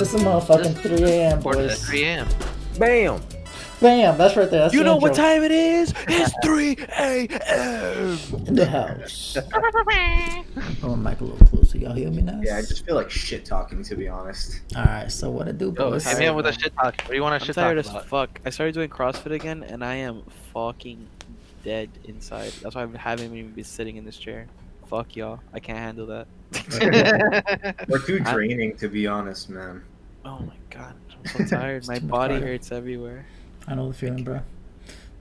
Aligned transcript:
It's 0.00 0.14
a 0.14 0.18
motherfucking 0.18 0.76
3 0.80 1.02
a.m. 1.10 1.42
Quarter 1.42 1.66
boys. 1.68 1.84
3 1.86 2.04
a.m. 2.04 2.28
Bam. 2.78 3.20
Bam, 3.80 4.16
that's 4.16 4.36
right 4.36 4.48
there. 4.48 4.60
That's 4.60 4.72
You 4.74 4.80
the 4.80 4.84
know 4.84 4.96
what 4.96 5.12
time 5.12 5.42
it 5.42 5.50
is? 5.50 5.92
It's 6.08 6.32
3 6.44 6.76
a.m. 6.96 8.18
In 8.46 8.54
the 8.54 8.66
house. 8.66 9.36
oh, 10.84 10.94
mic 10.94 11.20
a 11.20 11.24
little 11.24 11.46
closer. 11.48 11.78
Y'all 11.78 11.94
hear 11.94 12.10
me 12.10 12.22
now? 12.22 12.40
Yeah, 12.44 12.58
I 12.58 12.60
just 12.60 12.86
feel 12.86 12.94
like 12.94 13.10
shit 13.10 13.44
talking 13.44 13.82
to 13.82 13.96
be 13.96 14.06
honest. 14.06 14.60
Alright, 14.76 15.10
so 15.10 15.30
what 15.30 15.48
it 15.48 15.58
do, 15.58 15.74
Yo, 15.76 15.90
boys? 15.90 16.06
hit 16.06 16.18
me 16.18 16.26
up 16.26 16.36
with 16.36 16.46
a 16.46 16.52
shit 16.52 16.72
talk. 16.76 16.94
What 17.02 17.08
do 17.08 17.14
you 17.14 17.22
want 17.22 17.34
I'm 17.34 17.40
to 17.40 17.46
shit 17.46 17.54
tired 17.56 17.84
talk 17.84 17.96
as 17.96 18.08
fuck. 18.08 18.40
I 18.46 18.50
started 18.50 18.74
doing 18.74 18.90
CrossFit 18.90 19.32
again, 19.32 19.64
and 19.64 19.84
I 19.84 19.96
am 19.96 20.22
fucking 20.54 21.08
dead 21.64 21.90
inside. 22.04 22.52
That's 22.62 22.76
why 22.76 22.82
I 22.84 22.96
haven't 22.96 23.36
even 23.36 23.50
been 23.50 23.64
sitting 23.64 23.96
in 23.96 24.04
this 24.04 24.16
chair. 24.16 24.46
Fuck 24.86 25.16
y'all. 25.16 25.40
I 25.52 25.58
can't 25.58 25.78
handle 25.78 26.06
that. 26.06 26.28
We're 27.88 27.98
too 28.04 28.20
I- 28.24 28.32
draining 28.32 28.76
to 28.78 28.88
be 28.88 29.06
honest, 29.06 29.50
man. 29.50 29.82
oh 30.24 30.38
my 30.40 30.54
god. 30.70 30.94
I'm 31.12 31.26
so 31.26 31.56
tired. 31.56 31.86
My 31.86 31.98
body 31.98 32.34
cardio. 32.34 32.42
hurts 32.42 32.72
everywhere. 32.72 33.26
I 33.66 33.74
know 33.74 33.88
the 33.88 33.94
feeling, 33.94 34.24
bro. 34.24 34.40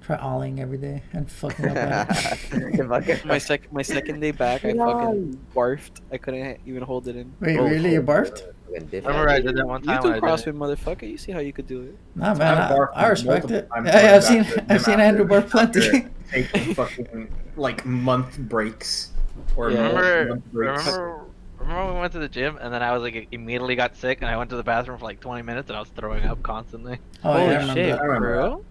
Try 0.02 0.16
alling 0.18 0.62
every 0.62 0.78
day 0.78 1.04
and 1.12 1.30
fucking 1.30 1.66
up 1.68 1.76
at. 1.76 3.26
My 3.26 3.38
sec 3.40 3.74
my 3.74 3.82
second 3.82 4.22
day 4.22 4.32
back, 4.32 4.64
I 4.64 4.72
fucking 4.74 5.38
barfed. 5.54 6.00
I 6.14 6.18
couldn't 6.18 6.60
even 6.66 6.82
hold 6.82 7.10
it 7.10 7.18
in. 7.18 7.34
Wait, 7.42 7.58
oh, 7.58 7.66
really? 7.68 7.92
You 7.94 8.00
oh, 8.02 8.04
barfed? 8.04 8.44
Oh, 8.48 8.54
Remember 8.92 9.30
I 9.30 9.42
did 9.42 9.58
that 9.58 9.68
one 9.68 9.82
You 9.82 9.88
time 9.88 10.04
do 10.04 10.12
when 10.12 10.22
CrossFit, 10.22 10.54
motherfucker. 10.56 11.10
You 11.10 11.18
see 11.18 11.34
how 11.34 11.40
you 11.40 11.52
could 11.52 11.68
do 11.68 11.82
it. 11.82 11.98
Nah, 12.16 12.34
man, 12.36 12.58
I've 12.58 12.72
I, 12.72 13.04
I 13.04 13.08
respect 13.10 13.52
it. 13.52 13.68
Yeah, 13.76 13.82
I 13.82 13.86
yeah, 14.04 14.16
I've 14.16 14.24
seen, 14.24 14.46
I've 14.70 14.82
seen 14.82 15.00
after- 15.00 15.02
Andrew 15.02 15.26
barf 15.28 15.50
plenty. 15.50 15.86
after 15.88 16.10
Take 16.32 16.76
fucking 16.76 17.30
like 17.58 17.86
month 17.86 18.38
breaks 18.40 19.12
or 19.56 19.72
Yeah. 19.72 19.88
Remember, 19.88 20.42
remember, 20.52 21.26
remember 21.60 21.86
when 21.86 21.94
we 21.96 22.00
went 22.02 22.14
to 22.14 22.20
the 22.20 22.30
gym 22.30 22.58
and 22.62 22.74
then 22.74 22.84
I 22.84 22.92
was 22.94 23.02
like 23.02 23.28
immediately 23.32 23.76
got 23.76 23.96
sick 23.96 24.20
and 24.22 24.30
I 24.30 24.38
went 24.38 24.50
to 24.52 24.56
the 24.56 24.64
bathroom 24.64 24.98
for 25.00 25.06
like 25.06 25.20
20 25.20 25.42
minutes 25.44 25.70
and 25.70 25.78
I 25.78 25.80
was 25.80 25.90
throwing 25.90 26.24
up 26.26 26.42
constantly. 26.44 27.00
Oh, 27.24 27.30
yeah, 27.32 27.38
I 27.38 27.40
Holy 27.40 27.54
remember 27.56 27.74
shit, 27.74 27.90
that. 27.92 28.00
I 28.02 28.06
remember 28.06 28.36
bro. 28.36 28.66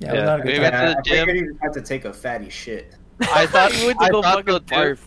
Yeah, 0.00 0.14
Yeah, 0.14 0.24
not 0.24 0.40
a 0.40 0.42
we 0.42 0.52
good 0.52 0.60
went 0.62 0.74
to 0.74 0.80
the 0.80 0.98
I 0.98 1.02
gym. 1.02 1.26
figured 1.26 1.46
you 1.46 1.58
had 1.60 1.72
to 1.74 1.82
take 1.82 2.04
a 2.06 2.12
fatty 2.12 2.48
shit. 2.48 2.94
I 3.20 3.46
thought 3.46 3.78
you 3.78 3.86
went 3.86 3.98
to 4.00 4.04
I 4.06 4.08
go 4.10 4.22
thought 4.22 4.46
fucking 4.46 4.54
so 4.54 4.60
barf. 4.60 4.98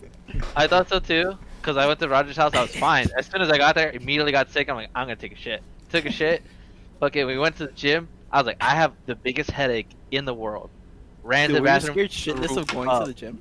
I 0.56 0.66
thought 0.66 0.88
so 0.88 0.98
too. 1.00 1.36
Cause 1.62 1.76
I 1.78 1.86
went 1.86 1.98
to 2.00 2.08
Roger's 2.08 2.36
house, 2.36 2.52
I 2.54 2.60
was 2.60 2.76
fine. 2.76 3.08
As 3.16 3.26
soon 3.26 3.40
as 3.40 3.50
I 3.50 3.56
got 3.56 3.74
there, 3.74 3.90
immediately 3.90 4.32
got 4.32 4.50
sick. 4.50 4.68
I'm 4.68 4.76
like, 4.76 4.90
I'm 4.94 5.06
gonna 5.06 5.16
take 5.16 5.32
a 5.32 5.36
shit. 5.36 5.62
Took 5.90 6.04
a 6.04 6.12
shit. 6.12 6.42
Okay, 7.00 7.24
we 7.24 7.38
went 7.38 7.56
to 7.56 7.66
the 7.66 7.72
gym. 7.72 8.06
I 8.30 8.38
was 8.38 8.46
like, 8.46 8.58
I 8.60 8.74
have 8.74 8.92
the 9.06 9.14
biggest 9.14 9.50
headache 9.50 9.88
in 10.10 10.24
the 10.26 10.34
world. 10.34 10.68
Ran 11.24 11.48
Dude, 11.48 11.48
to 11.48 11.54
the 11.54 11.60
were 11.62 11.66
you 11.66 11.72
bathroom. 11.72 11.94
scared 11.94 12.10
shitless 12.10 12.56
of 12.58 12.66
going 12.66 12.88
to 13.00 13.06
the 13.06 13.14
gym? 13.14 13.40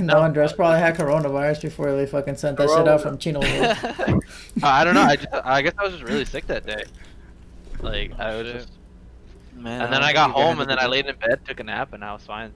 no, 0.06 0.18
Andres 0.20 0.54
probably 0.54 0.78
had 0.78 0.96
coronavirus 0.96 1.60
before 1.60 1.92
they 1.94 2.06
fucking 2.06 2.36
sent 2.36 2.56
that 2.56 2.70
shit 2.70 2.88
out 2.88 3.02
from 3.02 3.18
Chino. 3.18 3.40
Uh, 4.62 4.68
I 4.68 4.84
don't 4.84 4.94
know. 4.94 5.02
I 5.02 5.16
just, 5.16 5.28
I 5.34 5.60
guess 5.60 5.74
I 5.76 5.82
was 5.84 5.92
just 5.92 6.04
really 6.04 6.24
sick 6.24 6.46
that 6.46 6.64
day. 6.64 6.84
Like 7.80 8.18
I 8.18 8.36
was 8.36 8.50
just, 8.50 8.70
Man, 9.54 9.82
and 9.82 9.92
then 9.92 10.00
don't 10.00 10.08
I 10.08 10.12
got 10.14 10.30
home 10.30 10.60
and 10.60 10.70
then 10.70 10.78
I 10.78 10.86
laid 10.86 11.04
in 11.04 11.14
bed, 11.16 11.40
took 11.46 11.60
a 11.60 11.64
nap, 11.64 11.92
and 11.92 12.02
I 12.02 12.14
was 12.14 12.22
fine. 12.22 12.54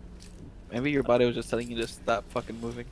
Maybe 0.73 0.91
your 0.91 1.03
body 1.03 1.27
was 1.27 1.35
just 1.35 1.51
telling 1.51 1.71
you 1.71 1.77
to 1.77 1.87
stop 1.87 2.25
fucking 2.31 2.59
moving. 2.59 2.87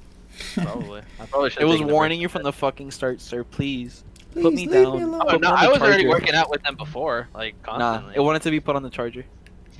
Probably. 0.54 1.00
I 1.20 1.24
probably 1.24 1.50
should. 1.50 1.62
It 1.62 1.64
was 1.64 1.80
warning 1.80 2.20
you 2.20 2.28
from 2.28 2.42
the 2.42 2.52
fucking 2.52 2.90
start, 2.90 3.22
sir. 3.22 3.44
Please. 3.44 4.04
Please 4.32 4.42
Put 4.42 4.52
me 4.52 4.66
leave 4.66 4.72
down. 4.72 4.96
me 4.98 5.02
alone. 5.04 5.22
Oh, 5.22 5.30
Put 5.30 5.40
no, 5.40 5.50
me 5.50 5.56
I 5.56 5.64
the 5.66 5.72
was 5.72 5.80
already 5.80 6.06
working 6.06 6.34
out 6.34 6.50
with 6.50 6.62
them 6.62 6.76
before, 6.76 7.28
like 7.34 7.54
constantly. 7.62 8.14
Nah, 8.14 8.20
it 8.20 8.22
wanted 8.22 8.42
to 8.42 8.50
be 8.50 8.60
put 8.60 8.76
on 8.76 8.82
the 8.82 8.90
charger. 8.90 9.24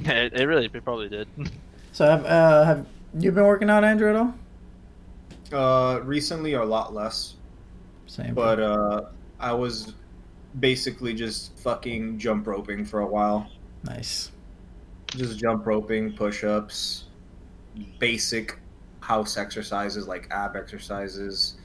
It, 0.04 0.32
it 0.32 0.44
really, 0.46 0.66
it 0.72 0.84
probably 0.84 1.08
did. 1.08 1.28
So 1.90 2.04
have 2.06 2.24
uh, 2.26 2.64
have 2.64 2.86
you 3.18 3.32
been 3.32 3.44
working 3.44 3.68
out, 3.70 3.82
Andrew, 3.82 4.08
at 4.10 4.14
all? 4.14 4.34
Uh, 5.52 6.00
recently 6.02 6.52
a 6.52 6.62
lot 6.62 6.94
less, 6.94 7.34
Same. 8.06 8.34
but 8.34 8.60
uh, 8.60 9.06
I 9.40 9.52
was 9.52 9.94
basically 10.60 11.12
just 11.14 11.58
fucking 11.58 12.18
jump 12.18 12.46
roping 12.46 12.84
for 12.84 13.00
a 13.00 13.06
while. 13.06 13.50
nice. 13.82 14.30
Just 15.08 15.38
jump 15.40 15.66
roping, 15.66 16.12
push 16.12 16.44
ups, 16.44 17.06
basic 17.98 18.58
house 19.00 19.36
exercises 19.36 20.06
like 20.06 20.28
ab 20.30 20.54
exercises, 20.54 21.56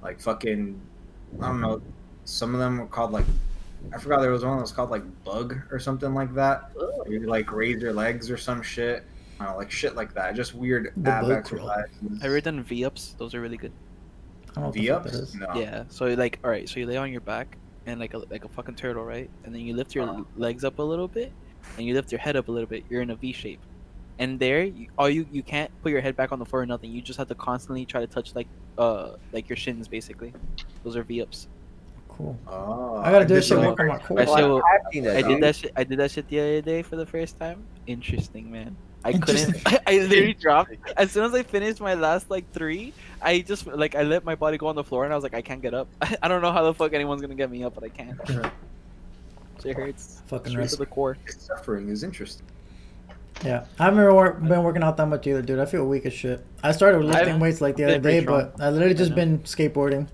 like 0.00 0.20
fucking, 0.20 0.80
I 1.42 1.48
don't 1.48 1.60
know, 1.60 1.82
some 2.24 2.54
of 2.54 2.60
them 2.60 2.78
were 2.78 2.86
called 2.86 3.10
like, 3.12 3.26
I 3.92 3.98
forgot 3.98 4.20
there 4.20 4.30
was 4.32 4.44
one 4.44 4.56
that 4.56 4.62
was 4.62 4.72
called 4.72 4.90
like 4.90 5.02
bug 5.24 5.56
or 5.70 5.78
something 5.78 6.12
like 6.14 6.34
that. 6.34 6.70
You 7.08 7.20
like 7.20 7.52
raise 7.52 7.80
your 7.80 7.92
legs 7.92 8.30
or 8.30 8.36
some 8.36 8.62
shit. 8.62 9.04
I 9.38 9.44
don't 9.44 9.52
know, 9.52 9.58
like 9.58 9.70
shit 9.70 9.94
like 9.94 10.14
that. 10.14 10.34
Just 10.34 10.54
weird 10.54 10.92
The 10.96 11.10
ab 11.10 11.22
bug 11.28 11.44
crawl. 11.44 11.70
exercises. 11.70 11.96
Have 12.02 12.22
you 12.22 12.36
ever 12.36 12.40
done 12.40 12.62
V 12.62 12.84
ups? 12.84 13.14
Those 13.18 13.34
are 13.34 13.40
really 13.40 13.56
good. 13.58 13.72
I 14.50 14.54
don't 14.54 14.56
know 14.56 14.62
what 14.68 14.74
the 14.74 14.80
V 14.80 14.90
ups? 14.90 15.34
No. 15.34 15.46
Yeah. 15.54 15.84
So 15.88 16.06
like, 16.06 16.38
all 16.42 16.50
right. 16.50 16.68
So 16.68 16.80
you 16.80 16.86
lay 16.86 16.96
on 16.96 17.12
your 17.12 17.20
back 17.20 17.56
and 17.86 18.00
like 18.00 18.14
a 18.14 18.18
like 18.18 18.44
a 18.44 18.48
fucking 18.48 18.74
turtle, 18.76 19.04
right? 19.04 19.30
And 19.44 19.54
then 19.54 19.62
you 19.62 19.74
lift 19.74 19.94
your 19.94 20.08
Uh-huh. 20.08 20.24
legs 20.36 20.64
up 20.64 20.78
a 20.78 20.82
little 20.82 21.06
bit, 21.08 21.32
and 21.76 21.86
you 21.86 21.94
lift 21.94 22.10
your 22.10 22.18
head 22.18 22.34
up 22.36 22.48
a 22.48 22.52
little 22.52 22.68
bit. 22.68 22.84
You're 22.88 23.02
in 23.02 23.10
a 23.10 23.16
V 23.16 23.32
shape. 23.32 23.60
And 24.18 24.38
there, 24.40 24.64
you, 24.64 24.88
all 24.96 25.10
you 25.10 25.26
you 25.30 25.42
can't 25.42 25.70
put 25.82 25.92
your 25.92 26.00
head 26.00 26.16
back 26.16 26.32
on 26.32 26.38
the 26.38 26.46
floor 26.46 26.62
or 26.62 26.66
nothing. 26.66 26.90
You 26.90 27.02
just 27.02 27.18
have 27.18 27.28
to 27.28 27.34
constantly 27.34 27.84
try 27.84 28.00
to 28.00 28.06
touch 28.06 28.34
like 28.34 28.48
uh 28.78 29.16
like 29.32 29.48
your 29.50 29.56
shins 29.56 29.86
basically. 29.86 30.32
Those 30.82 30.96
are 30.96 31.02
V 31.04 31.20
ups. 31.20 31.48
Cool. 32.16 32.38
Oh, 32.48 32.96
I 32.98 33.10
gotta 33.10 33.24
do 33.24 33.34
did 33.34 33.36
this 33.38 33.46
shit 33.48 33.60
the- 33.60 33.66
work 33.68 33.80
on 33.80 33.88
my 33.88 33.98
core. 33.98 34.20
I 34.20 34.24
still- 34.24 34.62
I've 34.64 35.04
that. 35.04 35.16
I 35.16 35.22
did 35.28 35.42
that 35.42 35.56
shit. 35.56 35.72
I 35.76 35.84
did 35.84 35.98
that 35.98 36.10
shit 36.10 36.28
the 36.28 36.40
other 36.40 36.60
day 36.62 36.82
for 36.82 36.96
the 36.96 37.04
first 37.06 37.38
time. 37.38 37.62
Interesting, 37.86 38.50
man. 38.50 38.74
I 39.04 39.12
couldn't. 39.12 39.56
I 39.86 39.98
literally 39.98 40.34
dropped. 40.40 40.72
As 40.96 41.12
soon 41.12 41.24
as 41.24 41.34
I 41.34 41.42
finished 41.42 41.80
my 41.80 41.94
last 41.94 42.30
like 42.30 42.50
three, 42.52 42.92
I 43.20 43.40
just 43.40 43.66
like 43.66 43.94
I 43.94 44.02
let 44.02 44.24
my 44.24 44.34
body 44.34 44.56
go 44.56 44.66
on 44.68 44.74
the 44.76 44.82
floor, 44.84 45.04
and 45.04 45.12
I 45.12 45.16
was 45.16 45.22
like, 45.22 45.34
I 45.34 45.42
can't 45.42 45.60
get 45.62 45.74
up. 45.74 45.88
I 46.22 46.26
don't 46.28 46.40
know 46.42 46.52
how 46.52 46.64
the 46.64 46.72
fuck 46.74 46.92
anyone's 46.94 47.20
gonna 47.20 47.34
get 47.34 47.50
me 47.50 47.62
up, 47.64 47.74
but 47.74 47.84
I 47.84 47.88
can't. 47.90 48.18
It 49.64 49.76
hurts. 49.76 50.22
Fucking 50.26 50.52
Straight 50.52 50.68
to 50.70 50.76
the 50.76 50.86
core. 50.86 51.16
Suffering 51.38 51.88
is 51.88 52.02
interesting. 52.04 52.46
Yeah, 53.44 53.64
I 53.78 53.84
haven't 53.84 53.98
been, 54.04 54.14
wor- 54.14 54.32
been 54.32 54.62
working 54.62 54.82
out 54.82 54.96
that 54.96 55.06
much 55.06 55.26
either, 55.26 55.42
dude. 55.42 55.58
I 55.58 55.66
feel 55.66 55.84
weak 55.86 56.06
as 56.06 56.12
shit. 56.12 56.44
I 56.62 56.72
started 56.72 57.04
lifting 57.04 57.34
I've 57.34 57.40
weights 57.40 57.60
like 57.60 57.76
the 57.76 57.84
other 57.84 57.98
day, 57.98 58.24
pretty 58.24 58.26
but 58.26 58.54
I 58.60 58.70
literally 58.70 58.94
just 58.94 59.14
been 59.14 59.40
skateboarding, 59.40 60.08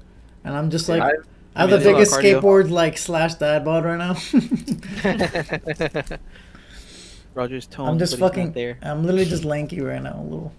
and 0.44 0.56
I'm 0.56 0.70
just 0.70 0.88
like, 0.88 1.02
I- 1.02 1.12
I 1.54 1.60
have 1.60 1.72
I 1.72 1.72
mean, 1.72 1.82
the 1.82 1.92
that's 1.92 2.12
a 2.12 2.16
lot 2.16 2.22
biggest 2.22 2.42
skateboard 2.42 2.70
like 2.70 2.96
slash 2.96 3.34
dad 3.34 3.64
bod 3.64 3.84
right 3.84 3.98
now. 3.98 4.16
Roger's 7.34 7.66
tone. 7.66 7.88
I'm 7.88 7.98
just 7.98 8.12
but 8.12 8.16
he's 8.16 8.20
not 8.20 8.28
fucking. 8.28 8.52
there. 8.52 8.78
I'm 8.82 9.02
literally 9.04 9.24
just 9.24 9.44
lanky 9.44 9.80
right 9.80 10.02
now, 10.02 10.20
a 10.20 10.22
little. 10.22 10.52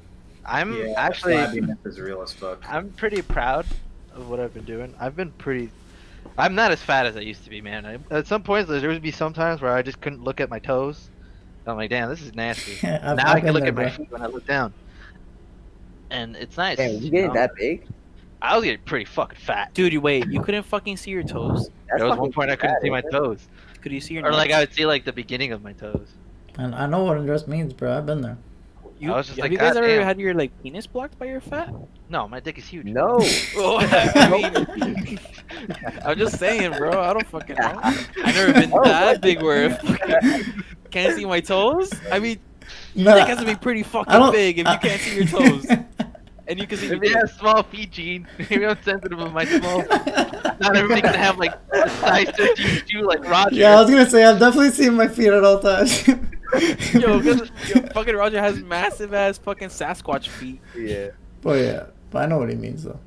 I'm 0.46 0.76
Yeah, 0.76 0.94
actually, 0.98 1.36
flabbiness 1.36 1.86
is 1.86 2.00
real 2.00 2.22
as 2.22 2.34
fuck. 2.34 2.64
I'm 2.70 2.90
pretty 2.92 3.22
proud 3.22 3.66
of 4.14 4.30
what 4.30 4.40
I've 4.40 4.54
been 4.54 4.66
doing. 4.66 4.94
I've 5.00 5.16
been 5.16 5.32
pretty. 5.34 5.70
I'm 6.38 6.56
not 6.56 6.72
as 6.72 6.82
fat 6.82 7.06
as 7.06 7.16
I 7.16 7.22
used 7.22 7.44
to 7.44 7.50
be, 7.50 7.62
man. 7.62 7.86
I, 7.86 7.98
at 8.12 8.28
some 8.28 8.44
points, 8.44 8.70
there 8.70 8.90
would 8.90 9.02
be 9.02 9.12
some 9.12 9.34
times 9.34 9.62
where 9.62 9.74
I 9.74 9.82
just 9.82 10.02
couldn't 10.02 10.24
look 10.24 10.42
at 10.42 10.50
my 10.50 10.60
toes. 10.60 11.10
I'm 11.66 11.78
like, 11.78 11.90
damn, 11.90 12.10
this 12.10 12.22
is 12.22 12.34
nasty. 12.34 12.78
Now 12.84 13.16
I've 13.18 13.44
can 13.44 13.54
look 13.54 13.62
there, 13.62 13.70
at 13.70 13.76
my 13.76 13.84
bro. 13.84 13.92
feet 13.92 14.12
when 14.12 14.22
I 14.22 14.26
look 14.26 14.46
down, 14.46 14.74
and 16.10 16.36
it's 16.36 16.58
nice. 16.58 16.78
Damn, 16.78 16.92
you 16.92 16.98
you 17.00 17.12
getting 17.12 17.28
know? 17.28 17.34
that 17.34 17.56
big? 17.56 17.88
I 18.44 18.56
was 18.58 18.66
getting 18.66 18.82
pretty 18.84 19.06
fucking 19.06 19.40
fat. 19.40 19.74
Dude, 19.74 19.94
you 19.94 20.02
wait. 20.02 20.28
You 20.28 20.42
couldn't 20.42 20.64
fucking 20.64 20.98
see 20.98 21.12
your 21.12 21.24
toes. 21.24 21.70
That's 21.88 22.00
there 22.02 22.10
was 22.10 22.18
one 22.20 22.32
point 22.32 22.52
I 22.52 22.56
couldn't 22.58 22.76
bad, 22.76 22.82
see 22.84 22.90
my 22.90 23.00
it? 23.00 23.06
toes, 23.12 23.48
Could 23.82 23.92
you 23.94 24.02
see 24.02 24.16
your? 24.16 24.26
or 24.28 24.32
like? 24.34 24.52
I 24.52 24.60
would 24.60 24.74
see 24.74 24.86
like 24.86 25.06
the 25.06 25.14
beginning 25.14 25.52
of 25.54 25.64
my 25.64 25.72
toes. 25.74 26.10
And 26.60 26.76
I 26.76 26.86
know 26.86 27.04
what 27.06 27.18
undress 27.18 27.48
means, 27.48 27.74
bro. 27.74 27.98
I've 27.98 28.06
been 28.06 28.22
there. 28.22 28.38
You, 29.00 29.12
I 29.12 29.18
was 29.18 29.26
just 29.28 29.38
have 29.40 29.44
like, 29.46 29.52
you 29.54 29.58
guys 29.58 29.74
"God 29.74 29.84
ever 29.84 29.88
damn." 29.96 30.04
had 30.06 30.20
your 30.20 30.34
like 30.34 30.52
penis 30.62 30.86
blocked 30.88 31.18
by 31.18 31.26
your 31.26 31.42
fat? 31.42 31.74
No, 32.10 32.28
my 32.28 32.40
dick 32.40 32.58
is 32.58 32.66
huge. 32.68 32.86
No. 32.86 33.18
Oh, 33.56 33.78
I 33.80 34.30
mean, 34.30 35.20
I'm 36.06 36.18
just 36.18 36.38
saying, 36.38 36.72
bro. 36.74 37.02
I 37.02 37.14
don't 37.14 37.26
fucking 37.28 37.56
know. 37.56 37.80
I've 37.82 38.36
never 38.36 38.54
been 38.54 38.72
Oh, 38.74 38.84
that 38.84 39.06
what? 39.14 39.22
big 39.22 39.42
where 39.42 39.66
I 39.66 39.70
fucking 39.74 40.64
can't 40.92 41.16
see 41.16 41.26
my 41.26 41.40
toes. 41.40 41.92
I 42.12 42.20
mean, 42.20 42.40
No, 42.96 43.16
dick 43.16 43.28
has 43.28 43.40
to 43.40 43.46
be 43.46 43.56
pretty 43.56 43.84
fucking 43.84 44.32
big 44.32 44.60
if 44.60 44.68
you 44.68 44.78
can't 44.80 45.02
see 45.02 45.16
your 45.16 45.26
toes, 45.28 45.66
and 46.48 46.60
you 46.60 46.68
can 46.68 46.78
see. 46.78 46.88
Your 46.88 47.00
Maybe 47.00 47.16
I 47.16 47.20
have 47.20 47.32
small 47.40 47.64
feet, 47.64 47.92
Gene. 47.92 48.28
Maybe 48.50 48.66
I'm 48.66 48.82
sensitive 48.84 49.18
with 49.20 49.32
my 49.32 49.46
small. 49.46 49.80
Not 49.88 50.76
everybody 50.76 51.02
can 51.02 51.14
have 51.14 51.38
like 51.38 51.54
a 51.72 51.90
size 51.90 52.30
13 52.36 52.82
shoe 52.88 53.02
like 53.02 53.24
Roger. 53.28 53.56
yeah, 53.56 53.76
I 53.78 53.82
was 53.82 53.90
gonna 53.90 54.10
say 54.10 54.24
I've 54.24 54.40
definitely 54.40 54.72
seen 54.72 54.94
my 54.96 55.08
feet 55.08 55.28
at 55.30 55.44
all 55.44 55.60
times. 55.60 56.08
Yo, 56.08 57.20
'cause- 57.22 57.50
yo, 57.74 57.82
fucking 57.94 58.16
Roger 58.16 58.40
has 58.40 58.60
massive 58.60 59.14
ass 59.14 59.38
fucking 59.40 59.70
Sasquatch 59.70 60.28
feet. 60.28 60.62
Yeah. 60.78 61.08
But 61.42 61.60
yeah, 61.60 61.86
but 62.12 62.24
I 62.24 62.26
know 62.28 62.38
what 62.38 62.50
he 62.50 62.56
means 62.56 62.84
though. 62.84 63.00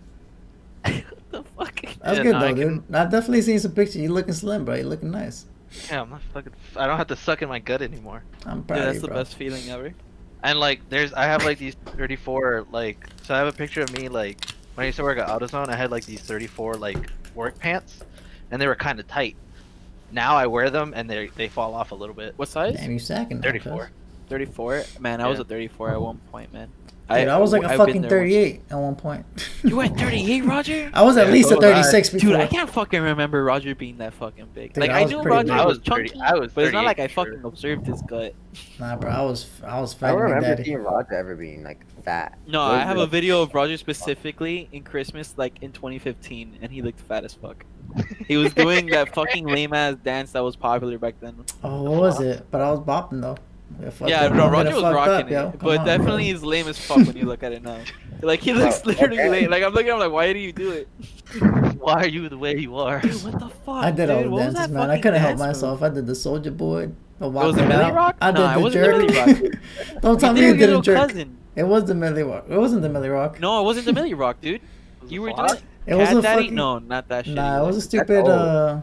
what 0.84 1.04
the 1.30 1.42
fuck? 1.56 1.80
That's 2.02 2.18
Yeah, 2.18 2.22
good 2.24 2.32
no, 2.32 2.40
though, 2.40 2.46
I 2.46 2.52
dude. 2.52 2.84
I've 2.94 3.10
definitely 3.10 3.42
seen 3.42 3.58
some 3.60 3.72
pictures. 3.72 3.96
You 3.96 4.12
looking 4.12 4.34
slim, 4.34 4.64
bro. 4.64 4.74
You 4.74 4.84
looking 4.84 5.10
nice. 5.10 5.46
Yeah, 5.90 6.02
I'm 6.02 6.10
not 6.10 6.22
fucking. 6.34 6.52
I 6.76 6.86
don't 6.86 6.96
have 6.96 7.06
to 7.08 7.16
suck 7.16 7.42
in 7.42 7.48
my 7.48 7.58
gut 7.58 7.82
anymore. 7.82 8.22
I'm 8.46 8.62
proud 8.64 8.76
Yeah, 8.78 8.82
of 8.82 8.86
that's 8.94 9.02
you, 9.02 9.08
the 9.08 9.14
best 9.14 9.34
feeling 9.36 9.68
ever. 9.70 9.92
And 10.46 10.60
like, 10.60 10.88
there's 10.88 11.12
I 11.12 11.24
have 11.24 11.44
like 11.44 11.58
these 11.58 11.74
34 11.74 12.66
like. 12.70 13.04
So 13.24 13.34
I 13.34 13.38
have 13.38 13.48
a 13.48 13.52
picture 13.52 13.82
of 13.82 13.92
me 13.92 14.08
like 14.08 14.38
when 14.74 14.84
I 14.84 14.86
used 14.86 14.96
to 14.98 15.02
work 15.02 15.18
at 15.18 15.26
AutoZone. 15.28 15.68
I 15.68 15.76
had 15.76 15.90
like 15.90 16.04
these 16.06 16.20
34 16.20 16.74
like 16.74 17.10
work 17.34 17.58
pants, 17.58 18.00
and 18.50 18.62
they 18.62 18.66
were 18.68 18.76
kind 18.76 19.00
of 19.00 19.08
tight. 19.08 19.36
Now 20.12 20.36
I 20.36 20.46
wear 20.46 20.70
them 20.70 20.92
and 20.94 21.10
they 21.10 21.26
they 21.34 21.48
fall 21.48 21.74
off 21.74 21.90
a 21.90 21.96
little 21.96 22.14
bit. 22.14 22.34
What 22.36 22.48
size? 22.48 22.76
Damn, 22.76 22.92
you 22.92 22.98
sacking. 23.00 23.38
now, 23.38 23.48
34. 23.48 23.90
34. 24.28 24.84
Man, 25.00 25.20
I 25.20 25.26
was 25.26 25.38
Yeah. 25.38 25.42
a 25.42 25.46
34 25.46 25.90
at 25.90 26.00
one 26.00 26.18
point, 26.30 26.52
man. 26.52 26.68
Dude, 27.08 27.28
I, 27.28 27.38
was 27.38 27.52
like 27.52 27.62
a 27.62 27.68
I've 27.68 27.76
fucking 27.76 28.02
there 28.02 28.10
38 28.10 28.62
at 28.70 28.76
one 28.76 28.96
point. 28.96 29.24
You 29.62 29.76
were 29.76 29.84
at 29.84 29.96
38, 29.98 30.44
Roger? 30.44 30.90
I 30.92 31.02
was 31.02 31.16
at 31.16 31.26
Yeah, 31.26 31.32
least 31.32 31.48
so 31.50 31.54
a 31.54 31.58
oh, 31.58 31.60
was 31.68 31.86
I. 31.86 31.92
36 31.92 32.10
before. 32.10 32.30
Dude, 32.30 32.36
I 32.40 32.46
can't 32.48 32.68
fucking 32.68 33.00
remember 33.00 33.44
Roger 33.44 33.74
being 33.76 33.98
that 33.98 34.12
fucking 34.14 34.48
big. 34.54 34.72
Dude, 34.72 34.82
like 34.82 34.90
I 34.90 35.02
I, 35.02 35.04
knew 35.04 35.22
Roger 35.22 35.48
big. 35.48 35.52
I 35.52 35.64
was 35.66 35.78
was 35.78 35.84
chunky, 35.86 36.20
I 36.20 36.34
was 36.34 36.52
but 36.52 36.64
it's 36.64 36.72
not 36.72 36.84
like 36.84 36.98
I 36.98 37.06
38 37.06 37.14
for 37.14 37.24
fucking 37.24 37.44
observed 37.44 37.86
his 37.86 38.02
gut. 38.02 38.34
Nah, 38.80 38.96
bro, 38.96 39.10
I 39.10 39.22
was 39.22 39.48
I 39.64 39.80
was 39.80 39.94
fat. 39.94 40.08
I 40.08 40.12
don't 40.12 40.22
remember 40.22 40.64
seeing 40.64 40.78
Roger 40.78 41.14
ever 41.14 41.36
being 41.36 41.62
like 41.62 41.84
fat. 42.04 42.38
No, 42.46 42.60
What 42.60 42.70
I 42.74 42.82
have 42.84 42.98
a 42.98 43.06
video 43.06 43.40
of 43.42 43.54
Roger 43.54 43.76
specifically 43.76 44.68
in 44.72 44.82
Christmas, 44.82 45.34
like 45.36 45.62
in 45.62 45.72
2015, 45.72 46.58
and 46.60 46.72
he 46.72 46.82
looked 46.82 47.00
fat 47.00 47.24
as 47.24 47.34
fuck. 47.34 47.64
He 48.26 48.36
was 48.36 48.52
doing 48.52 48.86
that 48.88 49.14
fucking 49.14 49.46
lame 49.46 49.72
ass 49.72 49.94
dance 50.02 50.32
that 50.32 50.42
was 50.42 50.56
popular 50.56 50.98
back 50.98 51.14
then. 51.20 51.36
Oh, 51.62 51.82
what 51.84 52.00
was 52.00 52.20
it? 52.20 52.46
But 52.50 52.60
I 52.62 52.70
was 52.72 52.80
bopping 52.80 53.20
though. 53.22 53.36
Yeah, 53.80 53.90
fucked 53.90 54.10
Yeah, 54.10 54.28
no, 54.28 54.48
Roger 54.48 54.74
was 54.74 54.82
rocking 54.82 55.34
up, 55.36 55.54
it, 55.54 55.58
Come 55.60 55.68
but 55.68 55.80
on, 55.80 55.86
definitely 55.86 56.30
bro. 56.30 56.36
is 56.36 56.42
lame 56.44 56.68
as 56.68 56.78
fuck 56.78 56.98
when 56.98 57.16
you 57.16 57.24
look 57.26 57.42
at 57.42 57.52
it 57.52 57.62
now. 57.62 57.78
Like 58.22 58.40
he 58.40 58.54
looks 58.54 58.82
literally 58.86 59.18
okay. 59.20 59.28
lame. 59.28 59.50
Like 59.50 59.62
I'm 59.62 59.74
looking, 59.74 59.88
at 59.90 59.94
him 59.94 59.98
like, 60.00 60.10
why 60.10 60.32
do 60.32 60.38
you 60.38 60.50
do 60.50 60.70
it? 60.72 60.88
Why 61.78 61.94
are 62.04 62.06
you 62.08 62.30
the 62.30 62.38
way 62.38 62.56
you 62.56 62.74
are? 62.78 62.98
Dude, 63.02 63.12
what 63.22 63.38
the 63.38 63.48
fuck? 63.50 63.84
I 63.84 63.90
did 63.90 64.06
dude? 64.06 64.10
all 64.16 64.22
the 64.22 64.30
What 64.30 64.38
dances, 64.54 64.68
man. 64.70 64.90
I 64.90 64.96
couldn't 64.98 65.20
help 65.20 65.30
dance 65.36 65.40
move? 65.40 65.48
myself. 65.48 65.82
I 65.82 65.88
did 65.90 66.06
the 66.06 66.14
soldier 66.14 66.50
boy. 66.50 66.90
The 67.18 67.28
was 67.28 67.58
it 67.58 67.60
walking 67.60 67.68
Millie 67.68 67.84
out. 67.84 67.94
Rock? 67.94 68.16
I 68.22 68.30
did 68.32 68.40
Nah, 68.40 68.50
it 68.52 68.54
the 68.54 68.60
wasn't 68.62 68.84
jerk. 68.84 68.96
Millie 68.96 69.14
Rock. 69.52 69.52
Don't 70.00 70.18
tell 70.20 70.34
You 70.34 70.34
me 70.34 70.40
did 70.40 70.46
you 70.46 70.48
it 70.48 70.52
with 70.52 70.60
didn't 70.70 70.82
jerk. 70.84 70.96
cousin. 70.96 71.36
It 71.56 71.62
was 71.64 71.84
the 71.84 71.94
Millie 71.94 72.22
Rock. 72.22 72.44
It 72.48 72.56
wasn't 72.58 72.80
the 72.82 72.88
Millie 72.88 73.08
Rock. 73.10 73.38
No, 73.38 73.60
it 73.60 73.64
wasn't 73.64 73.84
the 73.84 73.92
Millie 73.92 74.14
Rock, 74.14 74.40
dude. 74.40 74.62
You 75.08 75.20
were 75.20 75.28
doing 75.28 75.36
What? 75.36 75.62
It 75.86 75.94
was 75.94 76.08
Cat 76.08 76.16
a 76.16 76.22
Daddy? 76.22 76.42
fucking. 76.44 76.54
No, 76.54 76.78
not 76.78 77.08
that 77.08 77.26
shit. 77.26 77.34
Nah, 77.34 77.62
it 77.62 77.66
was 77.66 77.76
a 77.76 77.82
stupid. 77.82 78.24
uh 78.26 78.80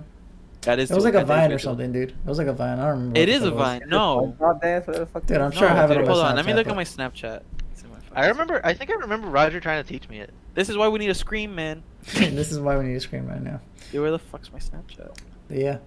That 0.63 0.79
is. 0.79 0.91
It 0.91 0.95
was 0.95 1.03
like 1.03 1.13
a 1.15 1.25
vine 1.25 1.51
or 1.51 1.59
something, 1.59 1.91
dude. 1.91 2.09
It 2.09 2.15
was 2.25 2.37
like 2.37 2.47
a 2.47 2.53
vine. 2.53 2.79
I 2.79 2.87
don't 2.87 2.99
remember. 2.99 3.19
It 3.19 3.21
what 3.21 3.29
is 3.29 3.41
the 3.41 3.47
a 3.47 3.51
fuck 3.51 3.53
it 3.53 3.59
was. 3.59 3.79
vine. 3.79 3.89
No, 3.89 4.19
oh, 4.19 4.35
SpongeBob 4.39 4.61
dance, 4.61 4.87
whatever 4.87 5.05
the 5.05 5.11
fuck. 5.11 5.25
Dude, 5.25 5.37
I'm 5.37 5.51
sure 5.51 5.67
I 5.69 5.73
have 5.75 5.91
it 5.91 5.95
dude, 5.95 6.03
on 6.03 6.09
hold 6.09 6.23
on. 6.25 6.35
Let 6.35 6.45
me 6.45 6.53
look 6.53 6.65
but- 6.65 6.71
at 6.71 6.75
my 6.77 6.83
Snapchat. 6.83 7.41
It's 7.71 7.83
in 7.83 7.89
my 7.89 7.97
I 8.13 8.27
remember. 8.27 8.61
I 8.63 8.73
think 8.73 8.89
I 8.91 8.93
remember 8.93 9.27
Roger 9.27 9.59
trying 9.59 9.83
to 9.83 9.87
teach 9.87 10.07
me 10.09 10.19
it. 10.19 10.31
This 10.53 10.69
is 10.69 10.77
why 10.77 10.87
we 10.87 10.99
need 10.99 11.09
a 11.09 11.15
scream, 11.15 11.53
man. 11.55 11.83
this 12.13 12.51
is 12.51 12.59
why 12.59 12.77
we 12.77 12.85
need 12.85 12.95
a 12.95 12.99
scream 12.99 13.27
right 13.27 13.41
now. 13.41 13.59
Dude, 13.91 14.01
where 14.01 14.11
the 14.11 14.19
fuck's 14.19 14.51
my 14.53 14.59
Snapchat? 14.59 15.17
Yeah. 15.49 15.79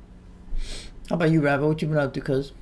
How 1.09 1.15
about 1.17 1.31
you, 1.31 1.41
Robert? 1.41 1.67
What 1.69 1.81
you 1.83 1.89
been 1.89 1.99
up 1.99 2.13
to, 2.15 2.21
cuz? 2.21 2.53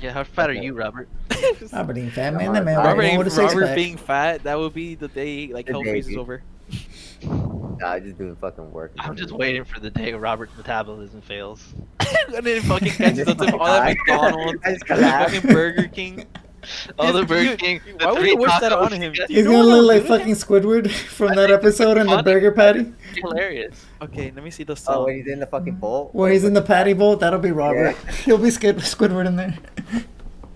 Yeah, 0.00 0.12
how 0.12 0.22
fat 0.24 0.48
are 0.50 0.54
you, 0.54 0.72
Robert? 0.74 1.08
Robert 1.72 1.98
ain't 1.98 2.12
fat, 2.12 2.32
man. 2.34 2.52
That 2.52 2.60
on, 2.60 2.64
man 2.64 2.76
Robert 2.76 2.88
Robert, 2.88 2.96
walking 2.96 3.10
ain't- 3.10 3.18
with 3.18 3.26
a 3.26 3.30
six 3.30 3.54
Robert 3.54 3.74
being 3.74 3.96
fat, 3.96 4.44
that 4.44 4.58
would 4.58 4.72
be 4.72 4.94
the 4.94 5.08
day 5.08 5.48
like 5.48 5.66
The 5.66 5.72
hell 5.72 5.82
day, 5.82 5.90
freezes 5.90 6.16
over. 6.16 6.42
Nah, 7.78 7.92
I 7.92 8.00
just 8.00 8.18
doing 8.18 8.36
fucking 8.36 8.70
work. 8.72 8.92
I'm 8.98 9.16
just 9.16 9.32
waiting 9.32 9.64
for 9.64 9.80
the 9.80 9.90
day 9.90 10.12
Robert's 10.12 10.56
metabolism 10.56 11.20
fails. 11.20 11.74
and 12.34 12.44
then 12.44 12.60
fucking 12.62 12.92
catches 12.92 13.28
up 13.28 13.38
to 13.38 13.56
all 13.56 13.66
that 13.66 13.84
McDonald's, 13.84 14.58
I 14.64 14.72
just 14.72 14.86
fucking 14.86 15.52
Burger 15.52 15.88
King. 15.88 16.26
All 16.98 17.12
the 17.12 17.24
Burger 17.24 17.56
King. 17.56 17.80
the 17.86 18.04
why 18.04 18.12
would 18.12 18.26
you 18.26 18.36
wish 18.36 18.50
that 18.60 18.72
on 18.72 18.92
him? 18.92 19.02
you 19.02 19.12
get. 19.12 19.28
Do 19.28 19.34
He's 19.34 19.44
gonna 19.44 19.62
look 19.62 19.86
like 19.86 20.04
fucking 20.04 20.34
Squidward 20.34 20.90
from 20.90 21.34
that 21.36 21.50
episode 21.50 21.96
in 21.98 22.06
the 22.08 22.22
burger 22.22 22.50
patty. 22.52 22.92
Hilarious. 23.14 23.86
Okay, 24.02 24.32
let 24.34 24.42
me 24.42 24.50
see 24.50 24.64
the 24.64 24.78
Oh, 24.88 25.04
when 25.04 25.16
he's 25.16 25.28
in 25.28 25.38
the 25.38 25.46
fucking 25.46 25.76
bowl. 25.76 26.10
Where 26.12 26.32
he's 26.32 26.44
in 26.44 26.54
the 26.54 26.62
patty 26.62 26.92
bowl, 26.94 27.16
that'll 27.16 27.38
be 27.38 27.52
Robert. 27.52 27.96
He'll 28.24 28.38
be 28.38 28.50
Squid- 28.50 28.78
Squidward 28.78 29.26
in 29.26 29.36
there. 29.36 29.56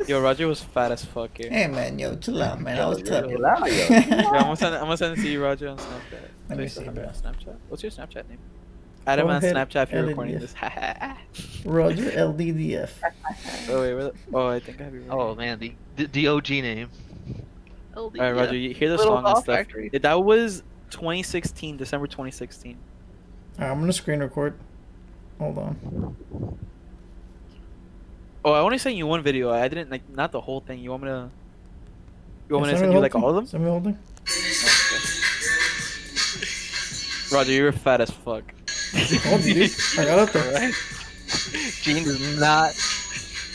Yo, 0.09 0.21
Roger 0.21 0.47
was 0.47 0.61
fat 0.61 0.93
as 0.93 1.05
fuck 1.05 1.37
here. 1.37 1.51
Hey 1.51 1.67
man, 1.69 1.99
yo, 1.99 2.17
chill 2.17 2.43
out, 2.43 2.61
man. 2.61 2.79
I 2.79 2.87
was 2.89 2.99
Yo, 3.01 3.05
tough. 3.05 3.31
chill 3.31 3.47
out, 3.47 3.61
yo. 3.61 3.73
Yeah, 3.91 4.27
I'm 4.27 4.33
gonna 4.43 4.57
send 4.57 4.75
it, 4.75 4.79
I'm 4.79 4.85
gonna 4.85 4.97
send 4.97 5.19
it 5.19 5.23
to 5.23 5.29
you, 5.29 5.43
Roger, 5.43 5.69
on 5.69 5.79
Snapchat. 5.79 6.29
Let 6.49 6.59
me 6.59 6.65
I 6.65 6.67
still 6.67 6.83
see, 6.83 6.87
have 6.87 6.95
bro. 6.95 7.05
Snapchat. 7.05 7.57
What's 7.69 7.83
your 7.83 7.93
Snapchat 7.93 8.29
name? 8.29 8.39
Adam 9.07 9.29
on 9.29 9.37
ahead, 9.37 9.55
Snapchat 9.57 9.83
if 9.85 9.91
you're 9.91 9.99
edit 10.01 10.09
recording 10.11 10.39
this. 10.39 10.53
this. 10.55 11.65
Roger 11.65 12.03
LDDF. 12.11 12.91
oh 13.71 13.81
wait, 13.81 13.95
where 13.95 14.05
the, 14.05 14.13
oh 14.33 14.47
I 14.49 14.61
think 14.61 14.81
I 14.81 14.85
have 14.85 14.95
you. 14.95 15.01
Right. 15.03 15.11
Oh 15.11 15.35
man, 15.35 15.59
the 15.59 15.75
the, 15.97 16.07
the 16.07 16.29
OG 16.29 16.51
name. 16.51 16.89
All 17.97 18.11
right, 18.11 18.33
Roger, 18.33 18.57
you 18.57 18.73
hear 18.75 18.89
the 18.89 18.97
Little 18.97 19.17
song 19.17 19.27
and 19.27 19.37
stuff. 19.39 19.45
Factory. 19.57 19.89
That 19.91 20.23
was 20.25 20.63
2016, 20.91 21.77
December 21.77 22.07
2016. 22.07 22.79
Alright, 23.59 23.71
I'm 23.71 23.81
gonna 23.81 23.93
screen 23.93 24.21
record. 24.21 24.55
Hold 25.39 25.59
on. 25.59 26.57
Oh, 28.45 28.53
I 28.53 28.61
only 28.61 28.79
sent 28.79 28.97
you 28.97 29.07
one 29.07 29.23
video. 29.23 29.51
I 29.51 29.69
didn't 29.69 29.91
like 29.91 30.09
not 30.09 30.33
the 30.33 30.41
whole 30.41 30.61
thing. 30.61 30.81
You 30.81 30.91
want 30.91 31.03
me 31.05 31.09
to? 31.11 31.31
You 32.49 32.57
want 32.57 32.67
me 32.67 32.73
to 32.73 32.79
send 32.79 32.93
you 32.93 32.99
like 32.99 33.13
the 33.13 33.19
all 33.19 33.29
of 33.31 33.35
them? 33.37 33.45
thing. 33.45 33.51
Send 33.51 33.63
me 33.65 33.67
the 33.67 33.73
whole 33.73 33.81
thing. 33.81 33.99
Oh, 33.99 34.23
okay. 37.31 37.37
Roger, 37.37 37.53
you're 37.53 37.73
fat 37.73 38.01
as 38.01 38.11
fuck. 38.11 38.43
Oh, 39.27 39.39
dude. 39.43 39.71
I 39.99 40.05
got 40.05 40.19
up 40.19 40.33
there. 40.33 40.45
Alright. 40.55 40.75
Gene 41.83 42.05
does 42.05 42.39
not. 42.39 42.73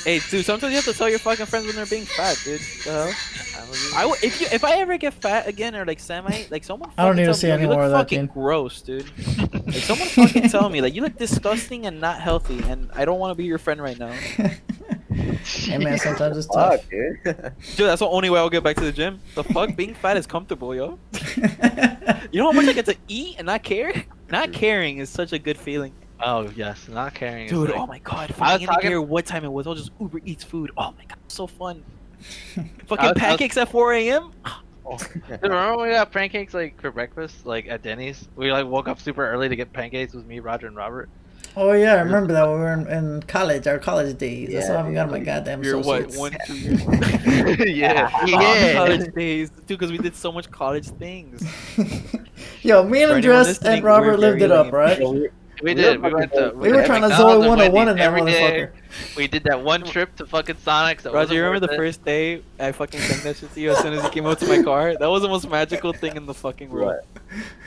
Hey, 0.04 0.20
dude, 0.30 0.46
sometimes 0.46 0.72
you 0.72 0.78
have 0.78 0.86
to 0.86 0.94
tell 0.94 1.10
your 1.10 1.20
fucking 1.20 1.46
friends 1.48 1.66
when 1.68 1.76
they're 1.76 1.86
being 1.86 2.06
fat, 2.06 2.40
dude. 2.44 2.62
The 2.86 2.92
hell? 2.92 3.14
I 3.94 4.02
w- 4.04 4.16
if 4.24 4.40
you 4.40 4.48
if 4.52 4.64
I 4.64 4.78
ever 4.78 4.98
get 4.98 5.14
fat 5.14 5.48
again 5.48 5.76
or 5.76 5.84
like 5.86 6.00
semi 6.00 6.46
like 6.50 6.64
someone 6.64 6.90
I 6.98 7.04
don't 7.04 7.12
fucking 7.14 7.26
need 7.26 7.28
to 7.28 7.34
see 7.34 7.48
me, 7.48 7.54
any 7.54 7.64
you 7.64 7.68
look 7.68 7.76
more 7.78 7.86
of 7.86 7.92
that, 7.92 7.98
fucking 7.98 8.28
gross, 8.28 8.82
dude. 8.82 9.06
like 9.66 9.84
someone 9.84 10.08
fucking 10.08 10.48
tell 10.50 10.70
me 10.70 10.80
like 10.80 10.94
you 10.96 11.02
look 11.02 11.18
disgusting 11.18 11.86
and 11.88 12.00
not 12.00 12.22
healthy, 12.22 12.60
and 12.70 12.90
I 12.94 13.04
don't 13.04 13.20
want 13.20 13.32
to 13.32 13.36
be 13.36 13.44
your 13.44 13.58
friend 13.58 13.82
right 13.82 14.00
now. 14.00 14.14
hey 15.44 15.78
man, 15.78 15.98
sometimes 15.98 16.38
it's 16.38 16.48
tough. 16.48 16.82
Fuck, 16.82 16.90
dude. 16.90 17.24
Dude, 17.76 17.88
that's 17.88 18.00
the 18.00 18.08
only 18.08 18.30
way 18.30 18.40
I'll 18.40 18.50
get 18.50 18.64
back 18.64 18.76
to 18.78 18.84
the 18.84 18.92
gym. 18.92 19.20
The 19.36 19.44
fuck, 19.44 19.76
being 19.76 19.94
fat 19.94 20.18
is 20.18 20.28
comfortable, 20.28 20.74
yo. 20.76 21.00
You 22.32 22.42
know 22.42 22.52
how 22.52 22.56
much 22.60 22.66
I 22.68 22.74
get 22.74 22.86
to 22.88 22.96
eat 23.08 23.36
and 23.38 23.46
not 23.46 23.64
care? 23.64 23.94
Not 24.30 24.52
caring 24.52 24.98
is 24.98 25.10
such 25.10 25.32
a 25.32 25.40
good 25.40 25.58
feeling. 25.58 25.94
Oh 26.22 26.50
yes, 26.56 26.88
not 26.90 27.14
caring. 27.14 27.46
is 27.46 27.52
Dude, 27.52 27.70
like- 27.70 27.80
oh 27.80 27.88
my 27.88 28.00
god. 28.00 28.32
I 28.32 28.34
was 28.34 28.36
I 28.42 28.52
talking- 28.52 28.68
don't 28.68 28.82
care 28.82 29.02
what 29.02 29.26
time 29.26 29.46
it 29.46 29.52
was. 29.52 29.66
I'll 29.68 29.76
just 29.76 29.92
Uber 30.02 30.20
Eats 30.26 30.44
food. 30.44 30.72
Oh 30.78 30.94
my 30.98 31.06
god, 31.06 31.18
so 31.30 31.48
fun. 31.48 31.84
Fucking 32.56 32.70
was- 32.90 33.00
I 33.00 33.08
was- 33.10 33.18
pancakes 33.18 33.56
at 33.58 33.70
4 33.70 33.94
a.m. 33.94 34.32
Oh. 34.90 34.96
Dude, 34.98 35.42
remember 35.44 35.76
when 35.78 35.88
we 35.90 35.94
got 35.96 36.14
pancakes 36.14 36.54
like 36.54 36.80
for 36.80 36.92
breakfast, 36.92 37.46
like 37.46 37.68
at 37.68 37.82
Denny's? 37.82 38.30
We 38.38 38.54
like 38.54 38.66
woke 38.66 38.88
up 38.88 39.02
super 39.02 39.26
early 39.30 39.50
to 39.50 39.56
get 39.58 39.74
pancakes 39.74 40.14
with 40.14 40.26
me, 40.26 40.40
Roger, 40.40 40.68
and 40.68 40.78
Robert. 40.78 41.10
Oh 41.56 41.72
yeah, 41.74 41.94
I 41.96 42.02
remember 42.02 42.34
that 42.34 42.48
when 42.48 42.56
we 42.56 42.60
were 42.62 42.74
in, 42.74 42.88
in 42.88 43.24
college, 43.24 43.68
our 43.68 43.80
college 43.80 44.18
days. 44.18 44.50
That's 44.52 44.68
Yeah, 44.70 44.82
how 44.82 44.88
I 44.88 44.94
got 44.94 45.12
my 45.12 45.20
goddamn 45.20 45.64
You're 45.64 45.80
what, 45.80 46.08
associates. 46.08 46.18
one, 46.18 46.38
two 46.46 46.58
years? 46.58 47.60
yeah, 47.76 48.10
yeah. 48.26 48.74
college 48.74 49.14
days, 49.14 49.50
too, 49.50 49.76
because 49.76 49.92
we 49.92 49.98
did 49.98 50.16
so 50.16 50.32
much 50.32 50.50
college 50.52 50.88
things. 50.88 51.44
Yo, 52.62 52.84
me 52.84 53.04
and 53.04 53.10
For 53.10 53.16
Andres 53.16 53.60
and 53.60 53.84
Robert 53.84 54.18
lived 54.20 54.42
it 54.42 54.52
up, 54.52 54.72
right? 54.72 55.00
We 55.64 55.74
did. 55.74 56.02
We 56.02 56.14
went 56.14 56.32
to. 56.34 56.52
We 56.56 56.72
were 56.72 56.86
trying 56.86 57.02
to 57.02 57.08
McDonald's 57.10 57.16
Zoe 57.18 57.32
and 57.34 57.74
101 57.74 57.88
in 57.90 57.98
Wendy's 57.98 57.98
that 57.98 58.04
every 58.04 58.26
day. 58.26 58.70
We 59.16 59.28
did 59.28 59.44
that 59.46 59.64
one 59.64 59.84
trip 59.84 60.16
to 60.18 60.26
fucking 60.26 60.58
Sonic's. 60.58 61.04
That 61.04 61.14
Roger, 61.14 61.34
you 61.34 61.44
remember 61.44 61.66
the 61.66 61.74
it. 61.74 61.78
first 61.78 62.04
day 62.04 62.42
I 62.60 62.72
fucking 62.72 63.00
sang 63.00 63.24
that 63.24 63.38
shit 63.38 63.54
to 63.54 63.60
you 63.60 63.72
as 63.72 63.80
soon 63.80 63.94
as 63.94 64.04
you 64.04 64.10
came 64.10 64.26
out 64.26 64.40
to 64.40 64.48
my 64.48 64.64
car? 64.64 64.96
That 64.98 65.10
was 65.10 65.22
the 65.22 65.28
most 65.28 65.50
magical 65.50 65.94
thing 65.94 66.16
in 66.16 66.26
the 66.26 66.34
fucking 66.34 66.70
world. 66.70 67.02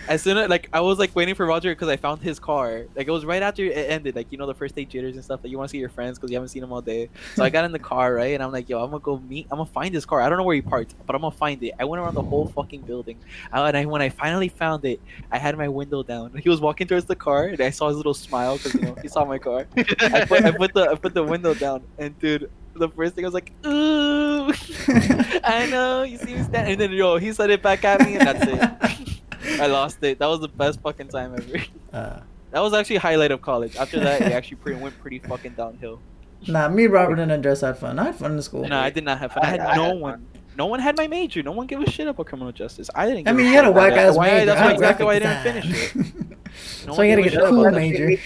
As 0.08 0.22
soon 0.22 0.38
as 0.38 0.48
like 0.48 0.68
I 0.72 0.80
was 0.80 0.98
like 0.98 1.14
waiting 1.14 1.34
for 1.34 1.46
Roger 1.46 1.72
because 1.72 1.88
I 1.88 1.96
found 1.96 2.22
his 2.22 2.38
car. 2.38 2.86
Like 2.96 3.06
it 3.06 3.10
was 3.10 3.24
right 3.24 3.42
after 3.42 3.64
it 3.64 3.90
ended. 3.90 4.16
Like 4.16 4.32
you 4.32 4.38
know 4.38 4.46
the 4.46 4.54
first 4.54 4.74
day 4.74 4.84
jitters 4.84 5.14
and 5.14 5.24
stuff. 5.24 5.40
Like 5.42 5.50
you 5.50 5.58
want 5.58 5.68
to 5.68 5.72
see 5.72 5.78
your 5.78 5.90
friends 5.90 6.18
because 6.18 6.30
you 6.30 6.36
haven't 6.36 6.48
seen 6.48 6.62
them 6.62 6.72
all 6.72 6.82
day. 6.82 7.08
So 7.34 7.44
I 7.44 7.50
got 7.50 7.64
in 7.64 7.72
the 7.72 7.78
car 7.78 8.14
right, 8.14 8.34
and 8.34 8.42
I'm 8.42 8.52
like, 8.52 8.68
yo, 8.68 8.82
I'm 8.82 8.90
gonna 8.90 9.02
go 9.02 9.18
meet. 9.18 9.46
I'm 9.50 9.58
gonna 9.58 9.70
find 9.70 9.94
this 9.94 10.04
car. 10.04 10.20
I 10.20 10.28
don't 10.28 10.38
know 10.38 10.44
where 10.44 10.54
he 10.54 10.62
parked, 10.62 10.94
but 11.06 11.14
I'm 11.14 11.22
gonna 11.22 11.34
find 11.34 11.62
it. 11.62 11.74
I 11.78 11.84
went 11.84 12.02
around 12.02 12.14
the 12.14 12.22
whole 12.22 12.46
fucking 12.48 12.82
building. 12.82 13.18
Uh, 13.52 13.64
and 13.64 13.76
I, 13.76 13.84
when 13.84 14.02
I 14.02 14.08
finally 14.08 14.48
found 14.48 14.84
it, 14.84 15.00
I 15.30 15.38
had 15.38 15.56
my 15.56 15.68
window 15.68 16.02
down. 16.02 16.32
He 16.40 16.48
was 16.48 16.60
walking 16.60 16.86
towards 16.86 17.04
the 17.04 17.16
car, 17.16 17.46
and 17.46 17.60
I 17.60 17.70
saw 17.70 17.88
his 17.88 17.96
little 17.96 18.14
smile 18.14 18.56
because 18.56 18.74
you 18.74 18.80
know 18.80 18.96
he 19.02 19.08
saw 19.08 19.24
my 19.24 19.38
car. 19.38 19.66
I 19.76 20.24
put, 20.24 20.44
I 20.44 20.50
put 20.50 20.74
the 20.74 20.88
I 20.90 20.94
put 20.94 21.09
the 21.14 21.24
window 21.24 21.54
down, 21.54 21.82
and 21.98 22.18
dude, 22.18 22.50
the 22.74 22.88
first 22.88 23.14
thing 23.14 23.24
I 23.24 23.28
was 23.28 23.34
like, 23.34 23.52
ooh, 23.66 24.52
I 25.44 25.68
know 25.70 26.02
you 26.02 26.18
see 26.18 26.34
me 26.34 26.42
stand, 26.42 26.68
and 26.68 26.80
then 26.80 26.92
yo, 26.92 27.16
he 27.18 27.32
said 27.32 27.50
it 27.50 27.62
back 27.62 27.84
at 27.84 28.00
me, 28.04 28.16
and 28.16 28.26
that's 28.26 28.46
it. 28.46 29.60
I 29.60 29.66
lost 29.66 30.02
it. 30.02 30.18
That 30.18 30.26
was 30.26 30.40
the 30.40 30.48
best 30.48 30.80
fucking 30.80 31.08
time 31.08 31.34
ever. 31.34 31.64
Uh, 31.92 32.20
That 32.50 32.60
was 32.60 32.74
actually 32.74 32.96
highlight 32.96 33.30
of 33.30 33.40
college. 33.42 33.76
After 33.76 34.00
that, 34.00 34.20
it 34.22 34.32
actually 34.32 34.56
pretty, 34.58 34.80
went 34.80 34.98
pretty 35.00 35.18
fucking 35.20 35.52
downhill. 35.54 36.00
nah, 36.46 36.68
me, 36.68 36.86
Robert, 36.86 37.18
and 37.18 37.30
Andres 37.32 37.60
had 37.62 37.78
fun. 37.78 37.98
I 37.98 38.04
had 38.06 38.16
fun 38.16 38.32
in 38.32 38.42
school. 38.42 38.66
No, 38.66 38.78
I 38.78 38.90
did 38.90 39.04
not 39.04 39.18
have 39.18 39.32
fun. 39.32 39.44
I 39.44 39.46
had 39.48 39.60
I- 39.60 39.72
I 39.72 39.76
no 39.76 39.84
had 39.84 39.98
one. 40.00 40.26
No 40.56 40.66
one 40.66 40.80
had 40.80 40.96
my 40.96 41.06
major. 41.06 41.42
No 41.42 41.52
one 41.52 41.66
gave 41.66 41.80
a 41.80 41.88
shit 41.88 42.06
about 42.08 42.26
criminal 42.26 42.52
justice. 42.52 42.90
I 42.94 43.06
didn't. 43.06 43.28
I 43.28 43.32
mean, 43.32 43.46
a 43.46 43.48
you 43.50 43.54
had 43.54 43.64
a 43.64 43.68
shit 43.68 43.74
whack 43.76 43.92
ass 43.92 44.12
that. 44.12 44.16
Why- 44.18 44.30
major. 44.30 44.46
That's 44.46 44.60
why 44.60 44.72
exactly 44.72 45.06
why 45.06 45.14
I 45.14 45.18
didn't 45.20 45.42
finish 45.42 45.94
it. 45.96 46.86
No 46.86 46.94
so 46.96 47.02
you 47.02 47.16
gotta 47.16 47.30
get 47.30 47.40
a 47.42 47.48
cool 47.48 47.70
major. 47.70 48.06
we 48.06 48.16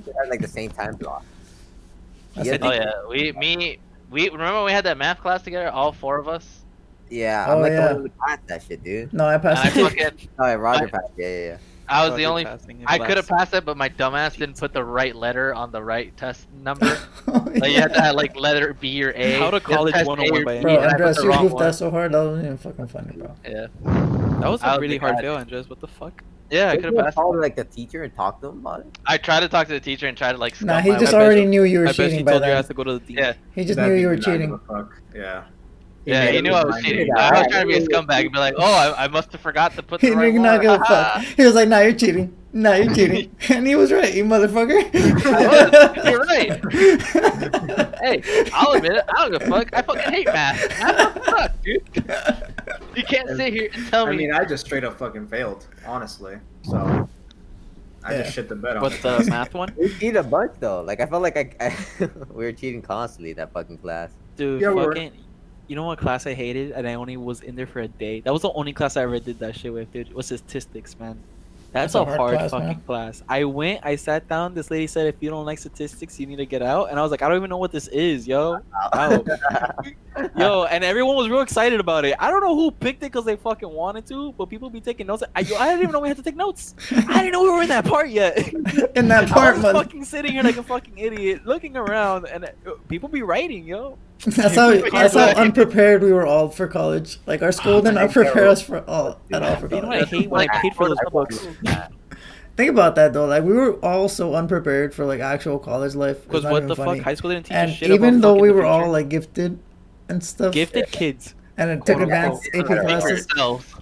did 0.00 0.08
at 0.22 0.28
like 0.30 0.40
the 0.40 0.48
same 0.48 0.70
time 0.70 0.96
block. 0.96 1.24
That's 2.34 2.48
Yeah. 2.48 2.58
Oh 2.60 2.72
yeah, 2.72 2.92
we 3.08 3.32
me 3.32 3.78
we 4.10 4.28
remember 4.28 4.62
we 4.64 4.72
had 4.72 4.84
that 4.84 4.96
math 4.98 5.20
class 5.20 5.42
together, 5.42 5.68
all 5.70 5.92
four 5.92 6.18
of 6.18 6.28
us. 6.28 6.60
Yeah, 7.10 7.46
Oh, 7.48 7.52
I'm 7.56 7.60
like 7.62 7.72
yeah. 7.72 7.88
the 7.88 7.94
one 7.94 8.02
who 8.04 8.08
passed 8.26 8.46
that 8.48 8.62
shit, 8.62 8.82
dude. 8.82 9.12
No, 9.12 9.26
I 9.26 9.34
And 9.34 9.46
I 9.48 9.54
passed 9.54 9.76
it. 9.76 9.82
fucking 9.82 10.28
Oh, 10.38 10.46
yeah, 10.46 10.54
Roger 10.54 10.86
I- 10.86 10.90
passed. 10.90 11.12
Yeah, 11.16 11.28
yeah, 11.28 11.44
yeah. 11.46 11.56
I 11.86 12.00
was 12.02 12.12
Roger 12.12 12.16
the 12.22 12.26
only. 12.26 12.46
I 12.86 12.96
could 12.98 13.18
have 13.18 13.28
passed 13.28 13.52
it, 13.52 13.66
but 13.66 13.76
my 13.76 13.90
dumbass 13.90 14.38
didn't 14.38 14.56
put 14.58 14.72
the 14.72 14.82
right 14.82 15.14
letter 15.14 15.52
on 15.52 15.70
the 15.70 15.82
right 15.82 16.16
test 16.16 16.46
number. 16.62 16.96
Oh, 17.28 17.44
Like 17.56 17.72
you 17.72 17.80
had 17.80 17.92
to 17.94 18.00
have 18.00 18.14
like 18.16 18.36
letter 18.36 18.72
B 18.74 19.02
or 19.04 19.12
A. 19.16 19.38
How 19.38 19.50
to 19.50 19.60
college 19.60 19.94
101 19.94 20.44
by 20.44 20.56
B, 20.56 20.62
Bro, 20.62 20.76
and 20.76 20.84
I 20.86 20.90
Andres, 20.92 21.18
you 21.22 21.28
wrong 21.28 21.42
goofed 21.48 21.58
that 21.58 21.74
so 21.74 21.90
hard. 21.90 22.12
That 22.12 22.22
wasn't 22.24 22.44
even 22.46 22.58
fucking 22.58 22.86
funny, 22.88 23.12
bro. 23.16 23.34
Yeah, 23.46 23.66
That 24.40 24.48
was 24.50 24.62
I 24.62 24.68
a 24.68 24.70
was 24.72 24.80
really 24.80 24.98
the 24.98 25.00
hard 25.04 25.16
guy. 25.16 25.22
fail, 25.22 25.34
Andres. 25.36 25.68
What 25.68 25.80
the 25.80 25.86
fuck? 25.88 26.22
Yeah, 26.50 26.70
I 26.70 26.76
could 26.76 26.90
you 26.90 26.96
have 26.96 27.04
passed. 27.06 27.16
call 27.16 27.38
like 27.40 27.56
the 27.56 27.64
teacher 27.64 28.02
and 28.02 28.14
talk 28.14 28.40
to 28.40 28.48
him 28.48 28.58
about 28.58 28.80
it. 28.80 28.98
I 29.06 29.16
tried 29.18 29.40
to 29.40 29.48
talk 29.48 29.66
to 29.68 29.72
the 29.74 29.80
teacher 29.80 30.06
and 30.06 30.16
try 30.16 30.32
to 30.32 30.38
like. 30.38 30.60
Nah, 30.62 30.80
he 30.80 30.90
my 30.90 30.98
just 30.98 31.12
way. 31.12 31.18
already 31.20 31.42
you- 31.42 31.48
knew 31.48 31.62
you 31.64 31.78
were 31.80 31.84
I 31.86 31.88
bet 31.88 31.96
cheating 31.96 32.18
she 32.18 32.22
by 32.24 32.32
told 32.32 32.42
you 32.42 32.46
I 32.46 32.48
then. 32.50 32.56
have 32.56 32.68
to 32.68 32.74
go 32.74 32.84
to 32.84 32.92
the 32.94 33.00
dean. 33.00 33.16
Yeah, 33.18 33.32
He 33.54 33.64
just 33.64 33.76
That 33.76 33.88
knew 33.88 33.94
you 33.94 34.08
were 34.08 34.16
did 34.16 34.26
not 34.26 34.32
give 34.32 34.40
cheating. 34.40 34.60
a 35.14 35.44
Fuck. 36.04 36.12
Yeah. 36.12 36.24
Yeah, 36.24 36.30
he 36.32 36.40
knew 36.42 36.52
I 36.52 36.64
was 36.64 36.82
cheating. 36.82 37.08
I 37.16 37.30
was 37.40 37.46
trying 37.50 37.62
to 37.62 37.66
be 37.66 37.82
a 37.82 37.86
scumbag 37.86 38.20
and 38.24 38.32
be 38.32 38.38
like, 38.38 38.54
oh, 38.58 38.62
I, 38.96 39.04
I 39.04 39.08
must 39.08 39.32
have 39.32 39.40
forgot 39.40 39.72
to 39.76 39.82
put 39.82 40.00
The 40.00 40.06
He 40.08 40.10
the 40.12 40.16
right 40.18 40.32
did 40.32 40.40
not 40.40 40.52
one. 40.58 40.60
give 40.62 40.80
a 40.80 40.84
fuck. 40.84 41.22
He 41.36 41.44
was 41.44 41.54
like, 41.54 41.68
"Nah, 41.68 41.78
you're 41.80 41.94
cheating. 41.94 42.36
Nah, 42.52 42.74
you're 42.74 42.94
cheating," 42.94 43.34
and 43.48 43.66
he 43.66 43.74
was 43.74 43.90
right, 43.90 44.12
you 44.14 44.24
motherfucker. 44.24 44.92
You're 46.04 46.20
right. 46.24 46.60
hey, 48.02 48.50
I'll 48.52 48.72
admit 48.74 48.92
it. 48.92 49.04
I 49.08 49.28
don't 49.28 49.32
give 49.32 49.42
a 49.42 49.50
fuck. 49.50 49.68
I 49.72 49.82
fucking 49.82 50.12
hate 50.12 50.26
math. 50.26 50.68
Math 50.78 51.24
fuck, 51.24 51.62
dude. 51.62 51.82
You 52.96 53.02
can't 53.04 53.28
sit 53.36 53.52
here 53.52 53.70
and 53.72 53.86
tell 53.88 54.06
me. 54.06 54.12
I 54.12 54.16
mean, 54.16 54.32
I 54.32 54.44
just 54.44 54.66
straight 54.66 54.84
up 54.84 54.98
fucking 54.98 55.26
failed, 55.28 55.66
honestly. 55.86 56.36
So 56.62 57.08
I 58.04 58.12
Yeah. 58.12 58.22
just 58.22 58.34
shit 58.34 58.48
the 58.48 58.56
bed 58.56 58.76
on 58.76 58.82
But 58.82 58.92
the 59.02 59.24
math 59.30 59.54
one, 59.54 59.74
We 59.76 59.88
cheated 59.94 60.16
a 60.16 60.22
bunch 60.22 60.52
though. 60.60 60.82
Like 60.82 61.00
I 61.00 61.06
felt 61.06 61.22
like 61.22 61.36
I, 61.36 61.50
I 61.66 62.08
we 62.32 62.44
were 62.44 62.52
cheating 62.52 62.82
constantly 62.82 63.32
that 63.34 63.52
fucking 63.52 63.78
class. 63.78 64.10
dude, 64.36 64.60
Yeah, 64.60 64.68
we 64.68 64.74
were. 64.84 64.94
fucking. 64.94 65.12
You 65.66 65.76
know 65.76 65.84
what 65.84 65.98
class 65.98 66.26
I 66.26 66.34
hated, 66.34 66.72
and 66.72 66.86
I 66.86 66.94
only 66.94 67.16
was 67.16 67.40
in 67.40 67.56
there 67.56 67.66
for 67.66 67.80
a 67.80 67.88
day. 67.88 68.20
That 68.20 68.32
was 68.32 68.42
the 68.42 68.52
only 68.52 68.72
class 68.72 68.96
I 68.96 69.02
ever 69.02 69.18
did 69.18 69.38
that 69.38 69.56
shit 69.56 69.72
with, 69.72 69.92
dude. 69.92 70.12
Was 70.12 70.26
statistics, 70.26 70.98
man. 70.98 71.18
That's, 71.74 71.94
That's 71.94 72.02
a 72.02 72.04
hard 72.04 72.18
hard, 72.18 72.36
class, 72.36 72.50
fucking 72.52 72.66
man. 72.68 72.80
class. 72.86 73.22
I 73.28 73.42
went, 73.42 73.80
I 73.82 73.96
sat 73.96 74.28
down. 74.28 74.54
This 74.54 74.70
lady 74.70 74.86
said, 74.86 75.08
"If 75.08 75.16
you 75.18 75.28
don't 75.28 75.44
like 75.44 75.58
statistics, 75.58 76.20
you 76.20 76.26
need 76.26 76.36
to 76.36 76.46
get 76.46 76.62
out." 76.62 76.90
And 76.90 77.00
I 77.00 77.02
was 77.02 77.10
like, 77.10 77.20
"I 77.20 77.28
don't 77.28 77.36
even 77.36 77.50
know 77.50 77.56
what 77.56 77.72
this 77.72 77.88
is, 77.88 78.28
yo." 78.28 78.60
Yo, 80.36 80.64
and 80.64 80.84
everyone 80.84 81.16
was 81.16 81.28
real 81.28 81.40
excited 81.40 81.80
about 81.80 82.04
it. 82.04 82.14
I 82.20 82.30
don't 82.30 82.40
know 82.40 82.54
who 82.54 82.70
picked 82.70 83.02
it 83.02 83.10
because 83.10 83.24
they 83.24 83.34
fucking 83.34 83.68
wanted 83.68 84.06
to, 84.06 84.32
but 84.34 84.46
people 84.46 84.70
be 84.70 84.80
taking 84.80 85.08
notes. 85.08 85.24
I, 85.34 85.40
yo, 85.40 85.56
I 85.56 85.66
didn't 85.70 85.80
even 85.82 85.92
know 85.92 85.98
we 85.98 86.06
had 86.06 86.16
to 86.16 86.22
take 86.22 86.36
notes. 86.36 86.76
I 86.92 87.24
didn't 87.24 87.32
know 87.32 87.42
we 87.42 87.50
were 87.50 87.62
in 87.62 87.68
that 87.70 87.84
part 87.84 88.08
yet. 88.10 88.38
In 88.94 89.08
that 89.08 89.24
I 89.30 89.34
part, 89.34 89.56
was 89.56 89.64
fucking 89.64 90.04
sitting 90.04 90.30
here 90.30 90.44
like 90.44 90.56
a 90.56 90.62
fucking 90.62 90.96
idiot, 90.96 91.44
looking 91.44 91.76
around, 91.76 92.26
and 92.26 92.44
uh, 92.44 92.50
people 92.88 93.08
be 93.08 93.22
writing, 93.22 93.64
yo. 93.64 93.98
That's 94.36 94.54
how 94.54 94.70
that's 94.90 95.14
how 95.14 95.28
unprepared 95.34 96.02
we 96.02 96.10
were 96.10 96.26
all 96.26 96.48
for 96.48 96.66
college. 96.66 97.18
Like 97.26 97.42
our 97.42 97.52
school 97.52 97.74
oh, 97.74 97.80
did 97.82 97.94
not 97.94 98.10
prepare 98.10 98.48
us 98.48 98.62
for 98.62 98.82
all 98.88 99.20
at 99.30 99.42
all 99.42 99.56
for 99.56 99.68
You 99.68 99.82
know 99.82 99.88
what 99.88 100.02
I 100.02 100.04
hate 100.06 100.30
when 100.30 100.48
I 100.48 100.60
paid 100.62 100.74
for 100.74 100.88
those 100.88 100.96
books? 101.12 101.46
Think 102.56 102.70
about 102.70 102.94
that 102.94 103.12
though. 103.12 103.26
Like 103.26 103.42
we 103.44 103.52
were 103.52 103.74
all 103.84 104.08
so 104.08 104.34
unprepared 104.34 104.94
for 104.94 105.04
like 105.04 105.20
actual 105.20 105.58
college 105.58 105.94
life. 105.94 106.22
Because 106.26 106.44
what 106.44 106.66
the 106.68 106.74
funny. 106.76 106.98
fuck? 107.00 107.04
High 107.04 107.14
school 107.14 107.30
didn't 107.32 107.46
teach 107.46 107.52
And 107.52 107.70
us 107.70 107.76
shit 107.76 107.90
even 107.90 108.16
about 108.16 108.22
though 108.22 108.40
we 108.40 108.50
were 108.50 108.64
all 108.64 108.90
like 108.90 109.08
gifted 109.10 109.58
and 110.08 110.22
stuff, 110.24 110.54
gifted 110.54 110.90
kids. 110.90 111.34
and 111.58 111.70
it 111.70 111.84
took 111.84 111.96
Quote, 111.96 112.02
advanced 112.02 112.48
AP 112.54 112.60
unquote. 112.60 112.78
Speak 112.78 112.80
for 112.80 112.82
classes, 112.86 113.10
yourself. 113.28 113.73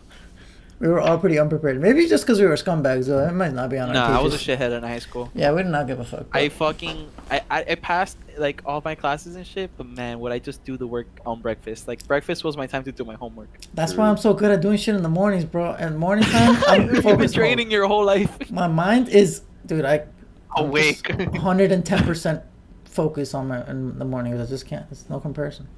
We 0.82 0.88
were 0.88 1.00
all 1.00 1.16
pretty 1.16 1.38
unprepared. 1.38 1.80
Maybe 1.80 2.08
just 2.08 2.24
because 2.24 2.40
we 2.40 2.46
were 2.46 2.56
scumbags 2.56 3.06
though. 3.06 3.24
It 3.24 3.32
might 3.32 3.52
not 3.52 3.70
be 3.70 3.78
on 3.78 3.90
our 3.90 3.94
Nah, 3.94 4.18
I 4.18 4.20
was 4.20 4.34
a 4.34 4.36
shithead 4.36 4.76
in 4.76 4.82
high 4.82 4.98
school. 4.98 5.30
Yeah, 5.32 5.52
we 5.52 5.62
did 5.62 5.70
not 5.70 5.86
give 5.86 6.00
a 6.00 6.04
fuck. 6.04 6.26
I 6.32 6.48
fucking 6.48 7.08
I, 7.30 7.40
I 7.48 7.64
I 7.70 7.74
passed 7.76 8.18
like 8.36 8.62
all 8.66 8.82
my 8.84 8.96
classes 8.96 9.36
and 9.36 9.46
shit, 9.46 9.70
but 9.76 9.86
man, 9.86 10.18
would 10.18 10.32
I 10.32 10.40
just 10.40 10.64
do 10.64 10.76
the 10.76 10.88
work 10.88 11.06
on 11.24 11.40
breakfast? 11.40 11.86
Like 11.86 12.04
breakfast 12.08 12.42
was 12.42 12.56
my 12.56 12.66
time 12.66 12.82
to 12.82 12.90
do 12.90 13.04
my 13.04 13.14
homework. 13.14 13.48
That's 13.74 13.94
why 13.94 14.08
I'm 14.08 14.16
so 14.16 14.34
good 14.34 14.50
at 14.50 14.60
doing 14.60 14.76
shit 14.76 14.96
in 14.96 15.04
the 15.04 15.08
mornings, 15.08 15.44
bro. 15.44 15.70
And 15.74 15.96
morning 15.96 16.24
time, 16.24 16.60
I'm 16.66 16.92
You've 16.92 17.04
been 17.04 17.30
training 17.30 17.70
your 17.70 17.86
whole 17.86 18.04
life. 18.04 18.50
My 18.50 18.66
mind 18.66 19.08
is, 19.08 19.42
dude. 19.64 19.84
I 19.84 20.02
Awake. 20.56 21.08
110 21.08 22.04
percent 22.04 22.42
focus 22.84 23.34
on 23.34 23.46
my 23.46 23.64
in 23.70 24.00
the 24.00 24.04
mornings. 24.04 24.40
I 24.40 24.46
just 24.46 24.66
can't. 24.66 24.86
It's 24.90 25.08
no 25.08 25.20
comparison. 25.20 25.68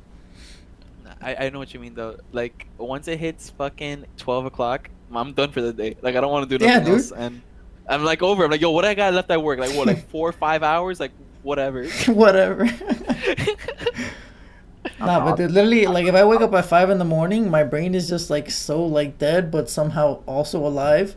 I, 1.21 1.47
I 1.47 1.51
know 1.51 1.59
what 1.59 1.75
you 1.75 1.81
mean 1.81 1.95
though. 1.95 2.17
Like 2.33 2.67
once 2.79 3.09
it 3.09 3.19
hits 3.19 3.51
fucking 3.51 4.07
twelve 4.17 4.47
o'clock, 4.47 4.91
I'm 5.13 5.33
done 5.33 5.53
for 5.53 5.61
the 5.61 5.73
day. 5.73 5.97
Like 6.03 6.17
I 6.17 6.21
don't 6.21 6.33
want 6.33 6.49
to 6.49 6.59
do 6.59 6.65
nothing 6.65 6.85
dude. 6.85 6.95
else. 6.95 7.13
And 7.13 7.43
I'm 7.89 8.05
like 8.05 8.23
over. 8.23 8.45
I'm 8.45 8.51
like, 8.51 8.61
yo, 8.61 8.71
what 8.71 8.85
I 8.85 8.95
got 8.95 9.15
left 9.15 9.31
at 9.31 9.43
work? 9.43 9.59
Like 9.59 9.75
what? 9.75 9.87
Like 9.87 10.09
four 10.11 10.29
or 10.29 10.33
five 10.33 10.63
hours? 10.63 11.01
Like 11.01 11.13
whatever. 11.43 11.87
Whatever. 12.07 12.65
nah, 14.99 15.25
but 15.25 15.37
dude, 15.37 15.51
literally, 15.51 15.87
like 15.87 16.07
if 16.07 16.15
I 16.15 16.25
wake 16.25 16.41
up 16.41 16.55
at 16.55 16.65
five 16.65 16.89
in 16.89 16.99
the 16.99 17.05
morning, 17.05 17.51
my 17.51 17.63
brain 17.63 17.95
is 17.95 18.09
just 18.09 18.31
like 18.31 18.51
so 18.51 18.85
like 18.85 19.19
dead, 19.19 19.51
but 19.51 19.69
somehow 19.69 20.23
also 20.27 20.65
alive. 20.65 21.17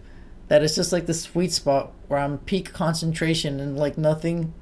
That 0.49 0.63
it's 0.63 0.75
just 0.75 0.93
like 0.93 1.07
the 1.07 1.13
sweet 1.13 1.51
spot 1.51 1.91
where 2.07 2.19
I'm 2.19 2.37
peak 2.39 2.71
concentration 2.73 3.59
and 3.59 3.77
like 3.77 3.97
nothing. 3.97 4.53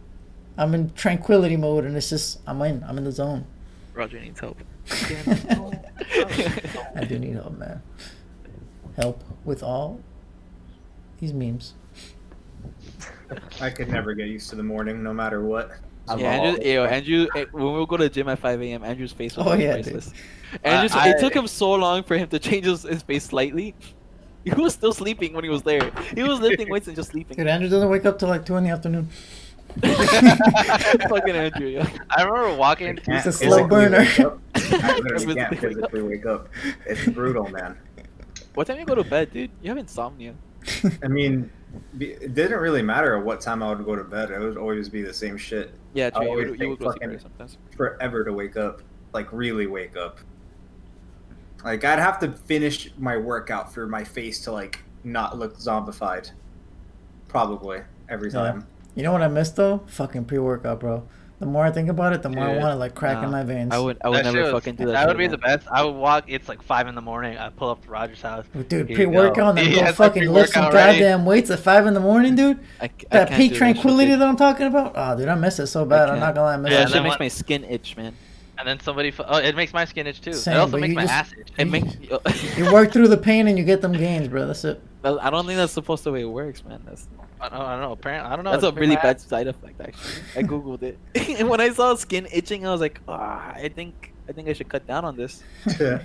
I'm 0.57 0.73
in 0.73 0.93
tranquility 0.93 1.57
mode, 1.57 1.85
and 1.85 1.97
it's 1.97 2.09
just 2.09 2.39
I'm 2.47 2.61
in. 2.61 2.83
I'm 2.83 2.97
in 2.97 3.03
the 3.03 3.11
zone. 3.11 3.45
Roger 3.95 4.19
needs 4.19 4.39
help. 4.39 4.57
I 6.95 7.05
do 7.07 7.17
need 7.19 7.33
help, 7.35 7.57
man. 7.57 7.81
Help 8.97 9.23
with 9.45 9.63
all 9.63 9.99
these 11.19 11.33
memes. 11.33 11.73
I 13.61 13.69
could 13.69 13.89
never 13.89 14.13
get 14.13 14.27
used 14.27 14.49
to 14.51 14.55
the 14.55 14.63
morning, 14.63 15.01
no 15.03 15.13
matter 15.13 15.41
what. 15.43 15.71
I'm 16.07 16.19
yeah, 16.19 16.31
Andrew, 16.33 16.63
yo, 16.63 16.85
Andrew, 16.85 17.27
when 17.51 17.73
we 17.79 17.85
go 17.87 17.97
to 17.97 18.03
the 18.03 18.09
gym 18.09 18.29
at 18.29 18.37
5 18.37 18.61
a.m., 18.61 18.83
Andrew's 18.83 19.11
face 19.11 19.35
was 19.35 19.45
Oh, 19.47 19.49
always 19.51 19.63
yeah, 19.63 19.75
dude. 19.77 19.83
priceless. 19.85 20.13
Andrew's, 20.63 20.91
I- 20.93 21.09
it 21.09 21.19
took 21.19 21.33
him 21.35 21.47
so 21.47 21.71
long 21.73 22.03
for 22.03 22.15
him 22.15 22.27
to 22.29 22.37
change 22.37 22.65
his, 22.65 22.83
his 22.83 23.01
face 23.01 23.23
slightly. 23.25 23.73
He 24.43 24.51
was 24.51 24.73
still 24.75 24.93
sleeping 24.93 25.33
when 25.33 25.43
he 25.43 25.49
was 25.49 25.63
there. 25.63 25.91
He 26.13 26.21
was 26.21 26.39
lifting 26.39 26.69
weights 26.69 26.85
and 26.85 26.95
just 26.95 27.09
sleeping. 27.09 27.35
Dude, 27.37 27.47
Andrew 27.47 27.67
doesn't 27.67 27.89
wake 27.89 28.05
up 28.05 28.19
till 28.19 28.29
like 28.29 28.45
two 28.45 28.55
in 28.57 28.63
the 28.63 28.69
afternoon. 28.69 29.09
Fucking 31.09 31.35
Andrew, 31.35 31.67
yeah. 31.67 31.89
I 32.09 32.23
remember 32.23 32.55
walking. 32.55 32.87
I 32.87 32.89
into 32.91 33.01
can't 33.01 33.25
a 33.25 33.31
slow 33.31 33.67
burner. 33.67 33.99
I 34.55 34.99
literally 34.99 35.35
can't 35.35 35.57
physically 35.59 36.01
wake 36.01 36.25
up. 36.25 36.49
It's 36.85 37.05
brutal, 37.07 37.49
man. 37.49 37.77
What 38.53 38.67
time 38.67 38.79
you 38.79 38.85
go 38.85 38.95
to 38.95 39.03
bed, 39.03 39.31
dude? 39.33 39.51
You 39.61 39.69
have 39.69 39.77
insomnia. 39.77 40.33
I 41.03 41.07
mean, 41.07 41.49
it 41.99 42.33
didn't 42.33 42.59
really 42.59 42.81
matter 42.81 43.19
what 43.19 43.41
time 43.41 43.61
I 43.61 43.69
would 43.73 43.83
go 43.85 43.95
to 43.95 44.03
bed. 44.03 44.31
It 44.31 44.39
would 44.39 44.57
always 44.57 44.87
be 44.87 45.01
the 45.01 45.13
same 45.13 45.37
shit. 45.37 45.73
Yeah, 45.93 46.09
I 46.15 46.19
true. 46.25 46.29
You 46.41 46.51
would, 46.51 46.59
you 46.59 46.69
would 46.69 46.79
go 46.79 46.91
sleep 46.91 47.01
fucking- 47.03 47.19
sometimes. 47.19 47.57
Forever 47.75 48.23
to 48.23 48.31
wake 48.33 48.55
up, 48.57 48.81
like 49.13 49.31
really 49.33 49.67
wake 49.67 49.97
up. 49.97 50.19
Like 51.63 51.83
I'd 51.83 51.99
have 51.99 52.19
to 52.19 52.31
finish 52.31 52.91
my 52.97 53.17
workout 53.17 53.73
for 53.73 53.87
my 53.87 54.03
face 54.03 54.39
to 54.45 54.51
like 54.51 54.83
not 55.03 55.37
look 55.37 55.57
zombified. 55.57 56.31
Probably 57.27 57.81
every 58.07 58.29
Yeah. 58.31 58.39
time. 58.39 58.67
You 58.95 59.03
know 59.03 59.11
what 59.11 59.21
I 59.21 59.27
miss 59.27 59.49
though? 59.51 59.81
Fucking 59.87 60.25
pre-workout, 60.25 60.79
bro. 60.79 61.03
The 61.37 61.45
more 61.45 61.65
I 61.65 61.71
think 61.71 61.89
about 61.89 62.13
it, 62.13 62.21
the 62.21 62.29
more 62.29 62.45
I 62.45 62.51
want 62.57 62.71
to 62.71 62.75
like 62.75 62.95
crack 62.95 63.21
in 63.21 63.29
my 63.29 63.43
veins. 63.43 63.73
I 63.73 63.77
would, 63.77 63.97
I 64.05 64.07
would 64.07 64.19
That 64.19 64.23
never 64.33 64.43
was- 64.43 64.51
fucking 64.53 64.75
do 64.75 64.85
that. 64.85 64.91
That 64.93 64.99
shit 65.01 65.07
would 65.09 65.17
be 65.17 65.27
the 65.27 65.37
best. 65.37 65.67
I 65.69 65.83
would 65.83 65.91
walk. 65.91 66.23
It's 66.27 66.47
like 66.47 66.61
five 66.63 66.87
in 66.87 66.95
the 66.95 67.01
morning. 67.01 67.37
I 67.37 67.49
pull 67.49 67.69
up 67.69 67.83
to 67.83 67.89
Roger's 67.89 68.21
house. 68.21 68.45
Dude, 68.69 68.87
pre-workout 68.93 69.49
and 69.49 69.57
then 69.57 69.65
go. 69.65 69.71
go 69.75 69.81
Yeah, 69.81 69.89
it's 69.89 69.97
fucking 69.97 70.31
lift 70.31 70.53
some 70.53 70.69
pre-workout, 70.69 70.93
goddamn 70.93 71.25
weights 71.25 71.49
at 71.49 71.59
five 71.59 71.85
in 71.87 71.93
the 71.93 71.99
morning, 71.99 72.35
dude. 72.37 72.59
I, 72.79 72.87
c- 72.87 72.93
I 73.11 73.17
That 73.17 73.31
peak 73.31 73.53
tranquility 73.53 74.11
That, 74.11 74.19
that 74.19 74.27
I'm 74.29 74.37
talking 74.37 74.67
about. 74.67 74.93
Oh, 74.95 75.17
dude, 75.17 75.27
I 75.27 75.35
miss 75.35 75.59
it 75.59 75.67
so 75.67 75.83
bad. 75.83 76.09
I'm 76.09 76.19
can't. 76.19 76.33
gonna 76.35 76.45
lie, 76.47 76.53
I 76.53 76.57
miss 76.57 76.69
shit. 76.71 76.79
Yeah, 76.79 76.85
that 76.85 76.89
it. 76.89 76.93
shit 76.93 77.03
makes 77.03 77.19
my 77.19 77.27
skin 77.27 77.63
itch, 77.65 77.97
man. 77.97 78.15
And 78.57 78.65
then 78.65 78.79
somebody. 78.79 79.11
fu- 79.11 79.23
Oh, 79.27 79.37
it 79.39 79.57
makes 79.57 79.73
my 79.73 79.83
skin 79.83 80.07
itch 80.07 80.21
too. 80.21 80.31
Same, 80.31 80.55
it 80.55 80.59
also 80.59 80.77
makes 80.77 80.95
my 80.95 81.01
just- 81.01 81.13
ass 81.13 81.33
itch. 81.37 81.49
It 81.57 81.65
makes. 81.65 81.97
Oh. 82.09 82.21
You 82.55 82.71
work 82.71 82.93
through 82.93 83.09
the 83.09 83.17
pain 83.29 83.49
and 83.49 83.57
you 83.57 83.65
get 83.65 83.81
them 83.81 83.91
gains, 83.91 84.29
bro. 84.29 84.47
That's 84.47 84.63
it. 84.63 84.81
I 85.05 85.29
don't 85.29 85.45
think 85.45 85.57
that's 85.57 85.73
supposed 85.73 86.03
to 86.05 86.11
way 86.11 86.21
it 86.21 86.25
works, 86.25 86.63
man. 86.65 86.81
That's 86.85 87.07
I 87.39 87.49
don't, 87.49 87.61
I 87.61 87.71
don't 87.73 87.81
know. 87.81 87.91
Apparently, 87.91 88.31
I 88.31 88.35
don't 88.35 88.45
know. 88.45 88.51
that's 88.51 88.63
a 88.63 88.71
really 88.71 88.95
bad 88.95 89.19
side 89.21 89.47
effect, 89.47 89.79
actually. 89.81 90.23
I 90.35 90.43
googled 90.43 90.83
it, 90.83 90.97
and 91.39 91.49
when 91.49 91.59
I 91.61 91.69
saw 91.69 91.93
skin 91.95 92.27
itching, 92.31 92.65
I 92.65 92.71
was 92.71 92.81
like, 92.81 92.99
ah, 93.07 93.51
I 93.53 93.69
think 93.69 94.13
I 94.29 94.31
think 94.31 94.47
I 94.49 94.53
should 94.53 94.69
cut 94.69 94.87
down 94.87 95.05
on 95.05 95.15
this. 95.15 95.43
Yeah. 95.79 96.01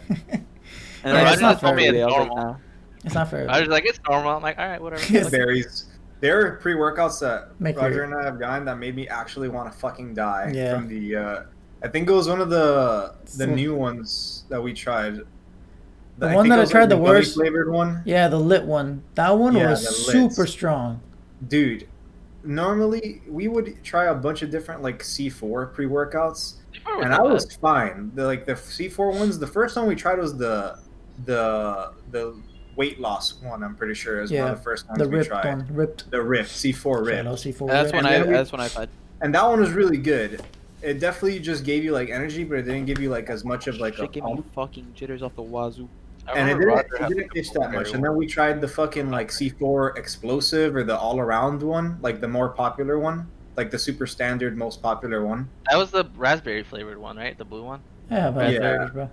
And 1.02 1.14
Yeah, 1.16 1.20
I 1.20 1.22
it's 1.22 1.30
just 1.30 1.42
not 1.42 1.60
told 1.60 1.78
fair. 1.78 1.92
me, 1.92 2.02
I 2.02 2.04
was 2.04 2.12
like, 2.14 2.26
Normal. 2.28 2.36
nah. 2.36 2.56
It's 3.04 3.14
not 3.14 3.30
fair. 3.30 3.50
I 3.50 3.60
was 3.60 3.68
like, 3.70 3.86
it's 3.86 3.98
normal. 4.06 4.32
I'm 4.36 4.42
like, 4.42 4.58
all 4.58 4.68
right, 4.68 4.80
whatever. 4.82 5.02
Yes. 5.10 5.28
It 5.28 5.30
varies. 5.30 5.86
There 6.20 6.38
are 6.46 6.56
pre-workouts 6.56 7.20
that 7.20 7.58
Make 7.58 7.78
Roger 7.78 7.94
your- 7.94 8.04
and 8.04 8.14
I 8.14 8.22
have 8.24 8.38
gotten 8.38 8.66
that 8.66 8.76
made 8.78 8.94
me 8.94 9.08
actually 9.08 9.48
want 9.48 9.72
to 9.72 9.78
fucking 9.78 10.12
die. 10.12 10.52
Yeah. 10.54 10.74
From 10.74 10.88
the, 10.88 11.16
uh, 11.16 11.42
I 11.82 11.88
think 11.88 12.10
it 12.10 12.12
was 12.12 12.28
one 12.28 12.42
of 12.42 12.50
the 12.50 13.14
the 13.38 13.46
new 13.46 13.74
ones 13.74 14.44
that 14.50 14.60
we 14.62 14.74
tried. 14.74 15.20
The 16.20 16.28
I 16.28 16.34
one 16.36 16.48
that 16.50 16.58
I 16.60 16.64
tried 16.66 16.80
like, 16.82 16.88
the 16.90 16.96
worst- 16.98 17.34
flavored 17.34 17.70
one. 17.72 18.02
Yeah, 18.04 18.28
the 18.28 18.38
lit 18.38 18.64
one. 18.64 19.02
That 19.14 19.30
one 19.38 19.56
Yeah, 19.56 19.70
was 19.70 20.06
super 20.06 20.46
strong. 20.46 21.00
Dude, 21.48 21.88
normally 22.44 23.22
we 23.28 23.48
would 23.48 23.82
try 23.82 24.06
a 24.06 24.14
bunch 24.14 24.42
of 24.42 24.50
different 24.50 24.82
like 24.82 25.00
C4 25.02 25.72
pre-workouts, 25.72 26.54
and 27.02 27.12
I 27.14 27.22
was 27.22 27.56
fine. 27.56 28.12
The 28.14 28.24
like 28.26 28.44
the 28.46 28.52
C4 28.54 29.18
ones. 29.18 29.38
The 29.38 29.46
first 29.46 29.76
one 29.76 29.86
we 29.86 29.94
tried 29.94 30.18
was 30.18 30.36
the 30.36 30.78
the 31.24 31.92
the 32.10 32.34
weight 32.76 33.00
loss 33.00 33.40
one. 33.42 33.62
I'm 33.62 33.74
pretty 33.74 33.94
sure 33.94 34.20
is 34.20 34.30
one 34.30 34.50
of 34.50 34.56
the 34.58 34.62
first 34.62 34.88
ones 34.88 34.98
The 34.98 35.08
we 35.08 35.16
ripped 35.16 35.28
tried. 35.28 35.44
one, 35.46 35.66
ripped. 35.70 36.10
The 36.10 36.22
Rift 36.22 36.50
C4 36.52 37.04
Rift. 37.04 37.16
Shadow 37.18 37.34
C4 37.34 37.68
That's 37.68 37.92
ripped. 37.92 38.04
when 38.04 38.06
I. 38.06 38.22
we- 38.22 38.32
That's 38.32 38.52
when 38.52 38.60
I've 38.60 38.74
had. 38.74 38.88
and 39.22 39.34
that 39.34 39.46
one 39.48 39.60
was 39.60 39.70
really 39.70 39.98
good. 39.98 40.42
It 40.82 40.98
definitely 40.98 41.40
just 41.40 41.64
gave 41.64 41.84
you 41.84 41.92
like 41.92 42.08
energy, 42.08 42.42
but 42.44 42.58
it 42.58 42.62
didn't 42.62 42.86
give 42.86 43.00
you 43.00 43.10
like 43.10 43.28
as 43.28 43.44
much 43.44 43.66
of 43.66 43.76
like 43.76 43.98
a 43.98 44.06
gave 44.08 44.24
me 44.24 44.42
fucking 44.54 44.92
jitters 44.94 45.22
off 45.22 45.34
the 45.36 45.42
wazoo. 45.42 45.88
I 46.30 46.38
And 46.38 46.50
it 46.50 46.58
didn't, 46.58 46.78
it 46.78 46.90
didn't 47.08 47.16
like, 47.18 47.34
a 47.34 47.38
itch 47.38 47.52
that 47.52 47.72
much. 47.72 47.92
And 47.92 48.02
then 48.02 48.16
we 48.16 48.26
tried 48.26 48.60
the 48.60 48.68
fucking 48.68 49.10
like 49.10 49.28
C4 49.28 49.96
explosive 49.96 50.76
or 50.76 50.84
the 50.84 50.96
all 50.96 51.20
around 51.20 51.62
one, 51.62 51.98
like 52.02 52.20
the 52.20 52.28
more 52.28 52.50
popular 52.50 52.98
one, 52.98 53.30
like 53.56 53.70
the 53.70 53.78
super 53.78 54.06
standard 54.06 54.56
most 54.56 54.82
popular 54.82 55.24
one. 55.24 55.48
That 55.70 55.76
was 55.76 55.90
the 55.90 56.04
raspberry 56.16 56.62
flavored 56.62 56.98
one, 56.98 57.16
right? 57.16 57.36
The 57.36 57.44
blue 57.44 57.64
one. 57.64 57.80
Yeah, 58.10 58.30
but 58.30 58.52
Yeah. 58.52 58.60
yeah. 58.60 58.88
bro. 58.92 59.10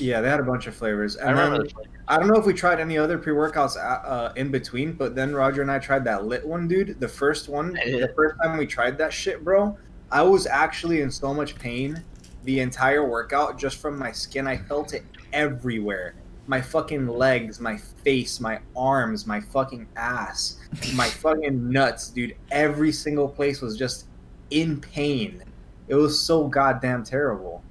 Yeah, 0.00 0.20
they 0.20 0.28
had 0.28 0.40
a 0.40 0.44
bunch 0.44 0.66
of 0.66 0.74
flavors. 0.74 1.16
I 1.16 1.28
And 1.28 1.30
remember 1.30 1.58
then 1.58 1.66
the 1.66 1.72
flavor. 1.72 1.90
I 2.08 2.18
don't 2.18 2.28
know 2.28 2.40
if 2.40 2.46
we 2.46 2.54
tried 2.54 2.80
any 2.80 2.98
other 2.98 3.18
pre 3.18 3.32
workouts 3.32 3.76
uh, 3.76 4.32
in 4.34 4.50
between, 4.50 4.92
but 4.94 5.14
then 5.14 5.34
Roger 5.34 5.62
and 5.62 5.70
I 5.70 5.78
tried 5.78 6.04
that 6.04 6.24
lit 6.24 6.44
one, 6.44 6.66
dude. 6.66 6.98
The 6.98 7.08
first 7.08 7.48
one, 7.48 7.74
the 7.74 8.12
first 8.16 8.36
time 8.42 8.56
we 8.56 8.66
tried 8.66 8.98
that 8.98 9.12
shit, 9.12 9.44
bro, 9.44 9.78
I 10.10 10.22
was 10.22 10.46
actually 10.46 11.02
in 11.02 11.10
so 11.10 11.32
much 11.34 11.54
pain 11.56 12.02
the 12.44 12.60
entire 12.60 13.06
workout 13.06 13.58
just 13.58 13.76
from 13.76 13.98
my 13.98 14.10
skin. 14.10 14.46
I 14.46 14.56
felt 14.56 14.94
it 14.94 15.04
everywhere. 15.32 16.14
My 16.48 16.60
fucking 16.62 17.06
legs, 17.06 17.60
my 17.60 17.76
face, 17.76 18.40
my 18.40 18.58
arms, 18.74 19.26
my 19.26 19.38
fucking 19.38 19.86
ass, 19.96 20.56
my 20.94 21.06
fucking 21.22 21.70
nuts, 21.70 22.08
dude. 22.08 22.34
Every 22.50 22.90
single 22.90 23.28
place 23.28 23.60
was 23.60 23.76
just 23.76 24.06
in 24.50 24.80
pain. 24.80 25.44
It 25.88 25.94
was 25.94 26.18
so 26.18 26.48
goddamn 26.48 27.04
terrible. 27.04 27.62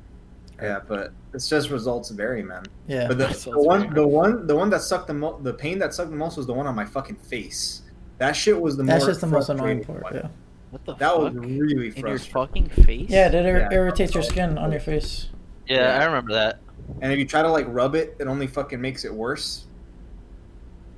Yeah, 0.61 0.79
but 0.87 1.11
it's 1.33 1.49
just 1.49 1.71
results 1.71 2.09
vary, 2.11 2.43
man. 2.43 2.63
Yeah. 2.87 3.07
But 3.07 3.17
the, 3.17 3.27
the 3.51 3.59
one, 3.59 3.81
vary. 3.81 3.93
the 3.95 4.07
one, 4.07 4.47
the 4.47 4.55
one 4.55 4.69
that 4.69 4.81
sucked 4.83 5.07
the 5.07 5.13
most, 5.15 5.43
the 5.43 5.53
pain 5.53 5.79
that 5.79 5.93
sucked 5.95 6.11
the 6.11 6.15
most 6.15 6.37
was 6.37 6.45
the 6.45 6.53
one 6.53 6.67
on 6.67 6.75
my 6.75 6.85
fucking 6.85 7.15
face. 7.17 7.81
That 8.19 8.35
shit 8.35 8.59
was 8.59 8.77
the 8.77 8.83
That's 8.83 9.03
more 9.03 9.09
just 9.09 9.21
the 9.21 9.27
most 9.27 9.49
annoying 9.49 9.83
part. 9.83 10.03
one. 10.03 10.13
Yeah. 10.15 10.27
What 10.69 10.85
the 10.85 10.93
That 10.95 11.17
was 11.19 11.33
fuck? 11.33 11.43
really 11.43 11.87
In 11.95 12.05
your 12.07 12.19
fucking 12.19 12.69
face? 12.69 13.09
Yeah, 13.09 13.29
that 13.29 13.43
ir- 13.45 13.57
Yeah. 13.59 13.69
irritates 13.71 14.13
your 14.13 14.23
skin 14.23 14.57
on 14.59 14.71
your 14.71 14.81
face. 14.81 15.29
Yeah, 15.67 15.77
Yeah. 15.97 16.01
I 16.03 16.05
remember 16.05 16.33
that. 16.33 16.59
And 17.01 17.11
if 17.11 17.19
you 17.19 17.25
try 17.25 17.41
to 17.41 17.49
like 17.49 17.65
rub 17.69 17.95
it, 17.95 18.15
it 18.19 18.27
only 18.27 18.47
fucking 18.47 18.81
makes 18.81 19.05
it 19.05 19.13
worse. 19.13 19.65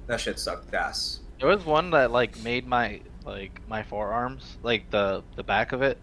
That 0.07 0.19
shit 0.19 0.39
sucked 0.39 0.73
ass. 0.73 1.19
There 1.39 1.47
was 1.47 1.65
one 1.65 1.91
that 1.91 2.11
like 2.11 2.41
made 2.41 2.67
my 2.67 3.01
like 3.25 3.61
my 3.67 3.83
forearms, 3.83 4.57
like 4.63 4.89
the 4.89 5.23
the 5.35 5.43
back 5.43 5.71
of 5.71 5.81
it, 5.81 5.97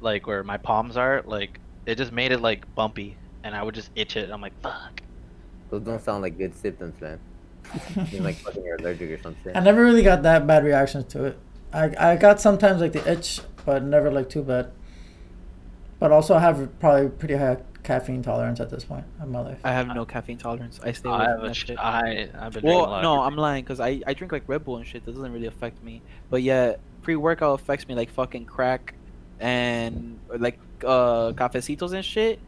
like 0.00 0.26
where 0.26 0.42
my 0.42 0.56
palms 0.56 0.96
are, 0.96 1.22
like 1.26 1.60
it 1.86 1.96
just 1.96 2.12
made 2.12 2.32
it 2.32 2.40
like 2.40 2.72
bumpy, 2.74 3.16
and 3.42 3.54
I 3.54 3.62
would 3.62 3.74
just 3.74 3.90
itch 3.94 4.16
it. 4.16 4.24
And 4.24 4.32
I'm 4.32 4.40
like, 4.40 4.58
fuck. 4.62 5.02
Those 5.70 5.82
don't 5.82 6.00
sound 6.00 6.22
like 6.22 6.38
good 6.38 6.54
symptoms, 6.54 7.00
man. 7.00 7.20
Seems 7.94 8.20
like 8.20 8.36
fucking 8.36 8.64
you're 8.64 8.76
allergic 8.76 9.10
or 9.10 9.22
some 9.22 9.36
shit. 9.42 9.56
I 9.56 9.60
never 9.60 9.82
really 9.82 10.02
got 10.02 10.22
that 10.22 10.46
bad 10.46 10.64
reactions 10.64 11.04
to 11.12 11.24
it. 11.24 11.38
I 11.72 12.12
I 12.12 12.16
got 12.16 12.40
sometimes 12.40 12.80
like 12.80 12.92
the 12.92 13.10
itch, 13.10 13.40
but 13.66 13.82
never 13.82 14.10
like 14.10 14.28
too 14.28 14.42
bad. 14.42 14.70
But 15.98 16.12
also 16.12 16.34
I 16.34 16.40
have 16.40 16.78
probably 16.80 17.08
pretty 17.08 17.34
high 17.34 17.58
caffeine 17.84 18.22
tolerance 18.22 18.58
at 18.60 18.70
this 18.70 18.84
point 18.84 19.04
in 19.22 19.30
my 19.30 19.40
life. 19.40 19.58
I 19.62 19.72
have 19.72 19.86
no 19.88 20.04
caffeine 20.04 20.38
tolerance. 20.38 20.80
I 20.82 20.90
stay 20.92 21.08
away 21.08 21.18
I 21.18 21.24
from 21.26 21.30
have 21.34 21.44
a 21.44 21.48
that 21.48 21.54
shit. 21.54 21.78
I 21.78 22.28
I've 22.34 22.52
been 22.52 22.62
drinking 22.62 22.70
a 22.70 22.74
Well, 22.74 22.86
lot. 22.90 23.02
no, 23.02 23.20
of 23.20 23.26
I'm 23.26 23.36
lying 23.36 23.62
because 23.62 23.78
I, 23.78 24.00
I 24.06 24.14
drink 24.14 24.32
like 24.32 24.42
Red 24.48 24.64
Bull 24.64 24.78
and 24.78 24.86
shit. 24.86 25.04
That 25.04 25.12
doesn't 25.14 25.32
really 25.32 25.46
affect 25.46 25.82
me. 25.84 26.02
But 26.30 26.42
yeah, 26.42 26.76
pre 27.02 27.14
workout 27.16 27.60
affects 27.60 27.86
me 27.86 27.94
like 27.94 28.10
fucking 28.10 28.46
crack 28.46 28.94
and 29.40 30.18
like 30.36 30.58
uh 30.82 31.32
cafecitos 31.32 31.92
and 31.92 32.04
shit. 32.04 32.38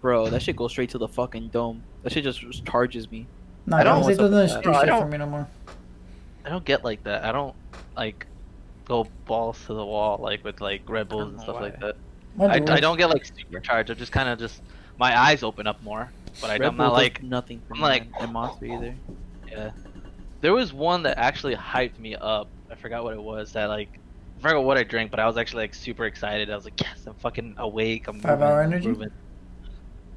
Bro, 0.00 0.30
that 0.30 0.42
shit 0.42 0.56
goes 0.56 0.70
straight 0.72 0.90
to 0.90 0.98
the 0.98 1.08
fucking 1.08 1.48
dome. 1.48 1.82
That 2.02 2.12
shit 2.12 2.24
just 2.24 2.64
charges 2.66 3.10
me. 3.10 3.26
No, 3.66 3.76
I 3.78 3.82
don't- 3.84 4.02
it 4.10 4.16
doesn't 4.18 4.30
do 4.30 4.36
that? 4.36 4.48
shit 4.50 4.66
I 4.66 4.80
for 4.80 4.86
don't- 4.86 5.10
me 5.10 5.18
no 5.18 5.26
more. 5.26 5.48
I 6.44 6.50
don't 6.50 6.64
get 6.64 6.84
like 6.84 7.02
that. 7.04 7.24
I 7.24 7.32
don't 7.32 7.54
like 7.96 8.26
go 8.84 9.06
balls 9.24 9.58
to 9.66 9.72
the 9.72 9.84
wall 9.84 10.18
like 10.20 10.44
with 10.44 10.60
like 10.60 10.82
Red 10.88 11.08
Bulls 11.08 11.28
and 11.28 11.36
know 11.38 11.42
stuff 11.42 11.60
like 11.60 11.80
that. 11.80 11.96
I, 12.38 12.58
do 12.58 12.66
I 12.66 12.74
work. 12.74 12.80
don't 12.82 12.98
get 12.98 13.08
like 13.08 13.24
supercharged. 13.24 13.90
I 13.90 13.94
just 13.94 14.12
kind 14.12 14.28
of 14.28 14.38
just 14.38 14.60
my 14.98 15.18
eyes 15.18 15.42
open 15.42 15.66
up 15.66 15.82
more, 15.82 16.10
but 16.40 16.50
I, 16.50 16.54
Red 16.58 16.68
I'm 16.68 16.76
Bull 16.76 16.86
not 16.86 16.92
like 16.94 17.22
nothing 17.22 17.60
for 17.66 17.74
I'm 17.74 17.80
like- 17.80 18.10
man, 18.10 18.22
and 18.22 18.32
Monster 18.32 18.66
either. 18.66 18.94
Yeah. 19.50 19.70
There 20.40 20.52
was 20.52 20.72
one 20.72 21.02
that 21.04 21.16
actually 21.18 21.54
hyped 21.56 21.98
me 21.98 22.16
up. 22.16 22.48
I 22.70 22.74
forgot 22.74 23.02
what 23.04 23.14
it 23.14 23.22
was. 23.22 23.52
That 23.52 23.66
like, 23.66 23.88
I 24.38 24.42
forgot 24.42 24.64
what 24.64 24.76
I 24.76 24.82
drank, 24.82 25.10
but 25.10 25.20
I 25.20 25.26
was 25.26 25.36
actually 25.38 25.62
like 25.64 25.74
super 25.74 26.04
excited. 26.04 26.50
I 26.50 26.54
was 26.56 26.64
like, 26.64 26.78
yes, 26.80 27.06
I'm 27.06 27.14
fucking 27.14 27.54
awake. 27.58 28.08
I'm 28.08 28.20
Five 28.20 28.38
moving, 28.40 28.52
Hour 28.52 28.62
Energy? 28.62 28.88
moving." 28.88 29.10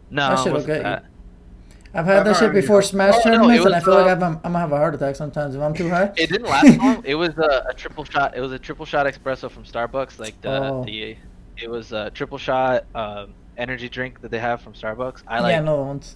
No, 0.10 0.29
That 0.29 0.34
it 0.34 0.38
shit 0.38 0.46
will 0.48 0.53
wasn't 0.53 0.84
that. 0.84 1.05
I've 1.93 2.05
had 2.05 2.25
that 2.25 2.36
shit 2.36 2.43
hour 2.50 2.53
before. 2.53 2.81
Smash 2.81 3.13
Oh, 3.15 3.17
no, 3.17 3.24
tournaments, 3.24 3.62
it 3.62 3.65
and 3.65 3.74
I 3.75 3.77
was, 3.77 3.86
feel 3.86 3.93
like 3.96 4.05
uh, 4.07 4.25
I'm, 4.25 4.36
I'm 4.36 4.41
gonna 4.41 4.60
have 4.60 4.72
a 4.74 4.77
heart 4.77 4.96
attack 4.96 5.15
sometimes 5.15 5.55
if 5.55 5.62
I'm 5.62 5.74
too 5.74 5.89
high. 5.89 6.12
It 6.17 6.29
didn't 6.29 6.43
last 6.48 6.77
long. 6.77 7.01
It 7.05 7.15
was 7.15 7.38
a, 7.38 7.65
a 7.69 7.74
triple 7.74 8.03
shot. 8.03 8.36
It 8.36 8.41
was 8.41 8.51
a 8.51 8.60
triple 8.60 8.86
shot 8.86 9.05
espresso 9.07 9.50
from 9.50 9.63
Starbucks. 9.63 10.19
Like 10.19 10.39
the 10.41 10.50
Oh. 10.63 10.84
the, 10.84 11.15
it 11.57 11.69
was 11.69 11.91
a 11.93 12.10
triple 12.12 12.38
shot 12.38 12.84
um, 12.93 13.34
energy 13.58 13.90
drink 13.90 14.22
that 14.22 14.32
they 14.32 14.40
have 14.40 14.62
from 14.62 14.74
Starbucks. 14.74 15.24
I 15.28 15.40
like. 15.40 15.52
yeah, 15.52 15.62
no 15.62 15.82
ones. 15.84 16.16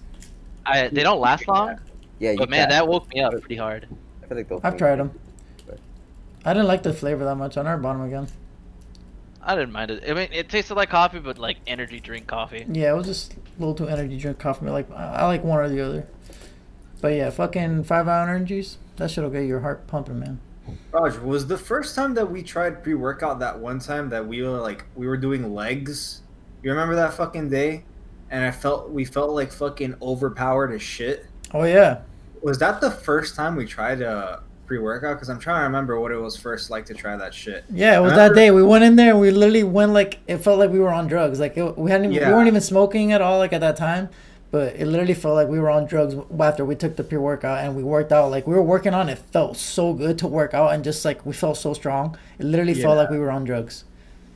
I 0.64 0.88
they 0.88 1.02
don't 1.02 1.20
last 1.20 1.46
long, 1.48 1.78
Yeah, 2.18 2.32
you 2.32 2.38
but 2.38 2.48
man, 2.48 2.62
can. 2.64 2.70
that 2.70 2.88
woke 2.88 3.08
me 3.12 3.20
up 3.20 3.32
pretty 3.32 3.56
hard. 3.56 3.88
I 4.22 4.26
feel 4.26 4.36
like 4.36 4.48
they'll 4.48 4.60
I've 4.62 4.76
tried 4.76 4.92
you. 4.92 4.96
them. 4.98 5.20
I 6.44 6.52
didn't 6.54 6.66
like 6.68 6.82
the 6.82 6.92
flavor 6.92 7.24
that 7.24 7.36
much. 7.36 7.56
I 7.56 7.62
never 7.62 7.80
bought 7.80 7.92
them 7.94 8.02
again. 8.02 8.26
I 9.44 9.54
didn't 9.56 9.72
mind 9.72 9.90
it. 9.90 10.04
I 10.08 10.14
mean, 10.14 10.28
it 10.32 10.48
tasted 10.48 10.74
like 10.74 10.88
coffee, 10.90 11.18
but 11.18 11.38
like 11.38 11.56
energy 11.66 11.98
drink 12.00 12.26
coffee. 12.28 12.64
Yeah, 12.68 12.92
it 12.92 12.96
was 12.96 13.06
just 13.06 13.34
a 13.34 13.36
little 13.58 13.74
too 13.74 13.88
energy 13.88 14.16
drink 14.18 14.38
coffee. 14.38 14.66
Like 14.66 14.90
I 14.92 15.04
I 15.16 15.26
like 15.26 15.42
one 15.44 15.58
or 15.58 15.68
the 15.68 15.80
other. 15.80 16.06
But 17.00 17.14
yeah, 17.14 17.30
fucking 17.30 17.84
five 17.84 18.06
hour 18.08 18.28
energies. 18.28 18.78
That 18.96 19.10
shit'll 19.10 19.30
get 19.30 19.46
your 19.46 19.60
heart 19.60 19.86
pumping, 19.88 20.20
man. 20.20 20.40
Raj, 20.92 21.16
was 21.18 21.48
the 21.48 21.58
first 21.58 21.96
time 21.96 22.14
that 22.14 22.30
we 22.30 22.42
tried 22.42 22.84
pre-workout 22.84 23.40
that 23.40 23.58
one 23.58 23.80
time 23.80 24.08
that 24.10 24.26
we 24.26 24.42
were 24.42 24.50
like 24.60 24.84
we 24.94 25.06
were 25.08 25.16
doing 25.16 25.52
legs? 25.54 26.21
You 26.62 26.70
remember 26.70 26.94
that 26.96 27.14
fucking 27.14 27.48
day? 27.50 27.84
And 28.30 28.44
I 28.44 28.50
felt 28.50 28.90
we 28.90 29.04
felt 29.04 29.30
like 29.32 29.52
fucking 29.52 29.96
overpowered 30.00 30.72
as 30.72 30.80
shit. 30.82 31.26
Oh 31.52 31.64
yeah, 31.64 32.00
Was 32.40 32.58
that 32.58 32.80
the 32.80 32.90
first 32.90 33.36
time 33.36 33.56
we 33.56 33.66
tried 33.66 34.00
a 34.00 34.42
pre-workout? 34.66 35.16
Because 35.16 35.28
I'm 35.28 35.38
trying 35.38 35.60
to 35.60 35.64
remember 35.64 36.00
what 36.00 36.12
it 36.12 36.16
was 36.16 36.34
first 36.36 36.70
like 36.70 36.86
to 36.86 36.94
try 36.94 37.14
that 37.16 37.34
shit. 37.34 37.64
yeah. 37.70 37.98
It 37.98 38.00
was 38.00 38.12
that 38.14 38.34
day. 38.34 38.50
We 38.50 38.62
went 38.62 38.84
in 38.84 38.96
there 38.96 39.10
and 39.10 39.20
we 39.20 39.30
literally 39.30 39.64
went 39.64 39.92
like 39.92 40.20
it 40.26 40.38
felt 40.38 40.58
like 40.58 40.70
we 40.70 40.78
were 40.78 40.88
on 40.92 41.08
drugs. 41.08 41.40
Like 41.40 41.58
it, 41.58 41.76
we 41.76 41.90
hadn't, 41.90 42.10
even, 42.12 42.26
we 42.28 42.34
weren't 42.34 42.46
even 42.48 42.62
smoking 42.62 43.12
at 43.12 43.20
all. 43.20 43.38
Like 43.38 43.52
at 43.52 43.60
that 43.60 43.76
time, 43.76 44.08
but 44.50 44.74
it 44.76 44.86
literally 44.86 45.12
felt 45.14 45.34
like 45.34 45.48
we 45.48 45.58
were 45.60 45.68
on 45.68 45.84
drugs 45.84 46.14
after 46.40 46.64
we 46.64 46.74
took 46.74 46.96
the 46.96 47.04
pre 47.04 47.18
workout 47.18 47.58
and 47.62 47.76
we 47.76 47.82
worked 47.82 48.12
out. 48.12 48.30
Like 48.30 48.46
we 48.46 48.54
were 48.54 48.62
working 48.62 48.94
on. 48.94 49.10
It 49.10 49.18
felt 49.18 49.58
so 49.58 49.92
good 49.92 50.16
to 50.20 50.26
work 50.26 50.54
out 50.54 50.72
and 50.72 50.82
just 50.82 51.04
like 51.04 51.26
we 51.26 51.34
felt 51.34 51.58
so 51.58 51.74
strong. 51.74 52.16
It 52.38 52.46
literally 52.46 52.72
felt 52.74 52.96
like 52.96 53.10
we 53.10 53.18
were 53.18 53.30
on 53.30 53.44
drugs. 53.44 53.84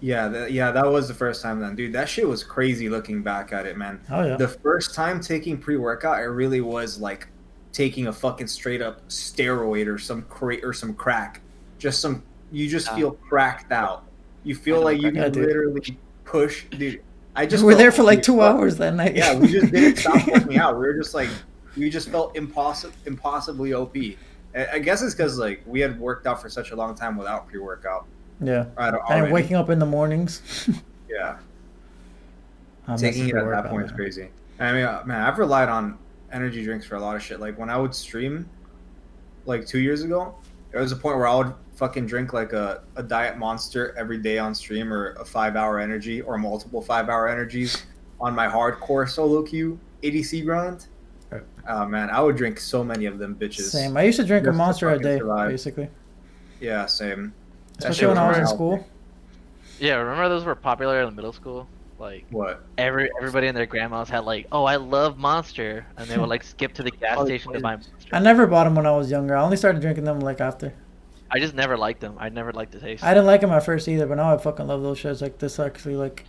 Yeah, 0.07 0.29
that, 0.29 0.53
yeah, 0.53 0.71
that 0.71 0.87
was 0.87 1.09
the 1.09 1.15
first 1.15 1.43
time 1.43 1.59
then, 1.59 1.75
dude. 1.75 1.93
That 1.93 2.09
shit 2.09 2.29
was 2.29 2.45
crazy 2.45 2.89
looking 2.89 3.23
back 3.25 3.53
at 3.53 3.67
it, 3.67 3.77
man. 3.77 4.01
Oh 4.09 4.25
yeah. 4.25 4.37
The 4.37 4.47
first 4.47 4.95
time 4.95 5.21
taking 5.21 5.59
pre-workout, 5.59 6.21
it 6.21 6.27
really 6.27 6.61
was 6.61 7.01
like 7.01 7.27
taking 7.73 8.07
a 8.07 8.13
fucking 8.13 8.47
straight 8.47 8.81
up 8.81 9.07
steroid 9.09 9.89
or 9.93 9.99
some 9.99 10.23
cra- 10.23 10.65
or 10.65 10.73
some 10.73 10.95
crack. 10.95 11.41
Just 11.79 12.01
some, 12.01 12.23
you 12.53 12.69
just 12.69 12.87
Yeah. 12.87 12.95
feel 12.97 13.11
cracked 13.13 13.73
out. 13.73 14.05
You 14.45 14.55
feel 14.55 14.81
like 14.81 14.99
you 15.03 15.11
can 15.11 15.17
Yeah, 15.17 15.27
literally 15.27 15.99
push, 16.25 16.67
dude. 16.71 17.03
I 17.35 17.45
just 17.45 17.65
we 17.65 17.73
were 17.73 17.79
there 17.79 17.91
for 17.91 18.05
like 18.05 18.23
two 18.23 18.37
fucked. 18.37 18.59
hours 18.61 18.77
that 18.77 18.95
night. 18.95 19.17
Yeah, 19.17 19.35
we 19.37 19.49
just 19.49 19.73
didn't 19.73 19.97
stop 19.97 20.25
working 20.33 20.57
out. 20.59 20.75
We 20.79 20.87
were 20.87 20.95
just 20.95 21.15
like, 21.15 21.31
we 21.77 21.91
just 21.91 22.09
felt 22.11 22.37
impossible, 22.37 22.95
impossibly 23.07 23.75
OP. 23.75 23.97
I 24.55 24.67
I 24.75 24.79
guess 24.79 25.03
it's 25.03 25.15
because 25.15 25.37
like 25.37 25.63
we 25.67 25.81
had 25.81 25.99
worked 25.99 26.29
out 26.29 26.41
for 26.41 26.49
such 26.49 26.71
a 26.71 26.77
long 26.77 26.95
time 26.95 27.17
without 27.17 27.49
pre-workout. 27.49 28.07
Yeah. 28.41 28.67
And 29.09 29.33
waking 29.33 29.57
up 29.57 29.71
in 29.71 29.79
the 29.79 29.87
mornings. 29.87 30.69
yeah. 31.09 31.39
I'm 32.89 32.99
taking 32.99 33.29
it 33.29 33.35
at 33.35 33.51
that 33.51 33.67
point 33.67 33.87
is 33.87 33.93
crazy. 33.93 34.29
I 34.59 34.73
mean, 34.73 34.85
uh, 34.85 35.03
man, 35.05 35.23
I've 35.23 35.39
relied 35.39 35.69
on 35.69 35.99
energy 36.33 36.65
drinks 36.65 36.87
for 36.87 36.97
a 36.97 37.01
lot 37.01 37.17
of 37.17 37.23
shit. 37.23 37.41
Like 37.41 37.59
when 37.59 37.69
I 37.69 37.77
would 37.77 37.95
stream, 37.95 38.49
like 39.45 39.67
two 39.67 39.81
years 39.81 40.03
ago, 40.03 40.35
there 40.71 40.81
was 40.81 40.93
a 40.93 40.97
point 40.97 41.17
where 41.17 41.27
I 41.27 41.35
would 41.35 41.55
fucking 41.75 42.07
drink 42.07 42.33
like 42.33 42.53
a, 42.53 42.83
a 42.97 43.03
diet 43.03 43.39
monster 43.39 43.95
every 43.99 44.19
day 44.19 44.39
on 44.39 44.55
stream, 44.55 44.93
or 44.93 45.13
a 45.13 45.25
five 45.25 45.57
hour 45.57 45.79
energy, 45.79 46.21
or 46.23 46.39
multiple 46.39 46.81
five 46.81 47.09
hour 47.09 47.29
energies 47.29 47.85
on 48.21 48.35
my 48.35 48.47
hardcore 48.47 49.09
solo 49.09 49.43
queue 49.43 49.79
ADC 50.03 50.45
grind. 50.45 50.87
Right. 51.31 51.43
Oh 51.69 51.87
man, 51.87 52.11
I 52.11 52.21
would 52.21 52.37
drink 52.37 52.61
so 52.61 52.85
many 52.85 53.07
of 53.07 53.19
them 53.19 53.35
bitches. 53.35 53.71
Same. 53.71 53.97
I 53.97 54.03
used 54.05 54.19
to 54.19 54.25
drink 54.25 54.45
a 54.45 54.49
Just 54.49 54.55
to 54.55 54.59
monster 54.59 54.91
a 54.91 54.99
day, 54.99 55.19
survive. 55.19 55.51
basically. 55.51 55.89
Yeah, 56.61 56.87
same. 56.87 57.35
That 57.79 57.91
Especially 57.91 58.09
when 58.09 58.19
I 58.19 58.29
was 58.29 58.37
in 58.37 58.43
really 58.43 58.55
school. 58.55 58.87
Yeah, 59.79 59.95
remember 59.97 60.29
those 60.29 60.45
were 60.45 60.55
popular 60.55 61.03
in 61.03 61.15
middle 61.15 61.33
school? 61.33 61.69
Like 61.99 62.27
What? 62.31 62.63
every 62.77 63.11
everybody 63.19 63.47
and 63.47 63.57
their 63.57 63.67
grandmas 63.67 64.09
had 64.09 64.25
like, 64.25 64.47
oh, 64.53 64.65
I 64.65 64.77
love 64.77 65.19
Monster, 65.19 65.87
and 65.97 66.09
they 66.09 66.19
would 66.19 66.29
like 66.29 66.43
skip 66.43 66.75
to 66.75 66.83
the 66.83 66.91
gas 67.03 67.25
station 67.25 67.53
to 67.53 67.61
buy 67.61 67.77
poisons. 67.77 67.93
Monster. 67.93 68.17
I 68.17 68.19
never 68.21 68.47
bought 68.47 68.65
them 68.65 68.75
when 68.75 68.87
I 68.87 68.91
was 68.93 69.11
younger. 69.11 69.37
I 69.37 69.43
only 69.43 69.57
started 69.57 69.81
drinking 69.81 70.05
them 70.05 70.21
like 70.21 70.41
after. 70.41 70.73
I 71.31 71.41
just 71.41 71.55
never 71.55 71.77
liked 71.77 72.01
them. 72.01 72.17
I 72.19 72.29
never 72.29 72.53
liked 72.53 72.73
the 72.73 72.81
taste. 72.81 73.03
I 73.03 73.13
didn't 73.13 73.27
like 73.27 73.41
them 73.41 73.51
at 73.51 73.65
first 73.65 73.89
either, 73.89 74.07
but 74.07 74.17
now 74.17 74.33
I 74.33 74.39
fucking 74.39 74.67
love 74.67 74.83
those 74.83 75.01
shits. 75.01 75.21
Like 75.23 75.39
this 75.39 75.59
actually 75.59 75.97
like. 75.97 76.25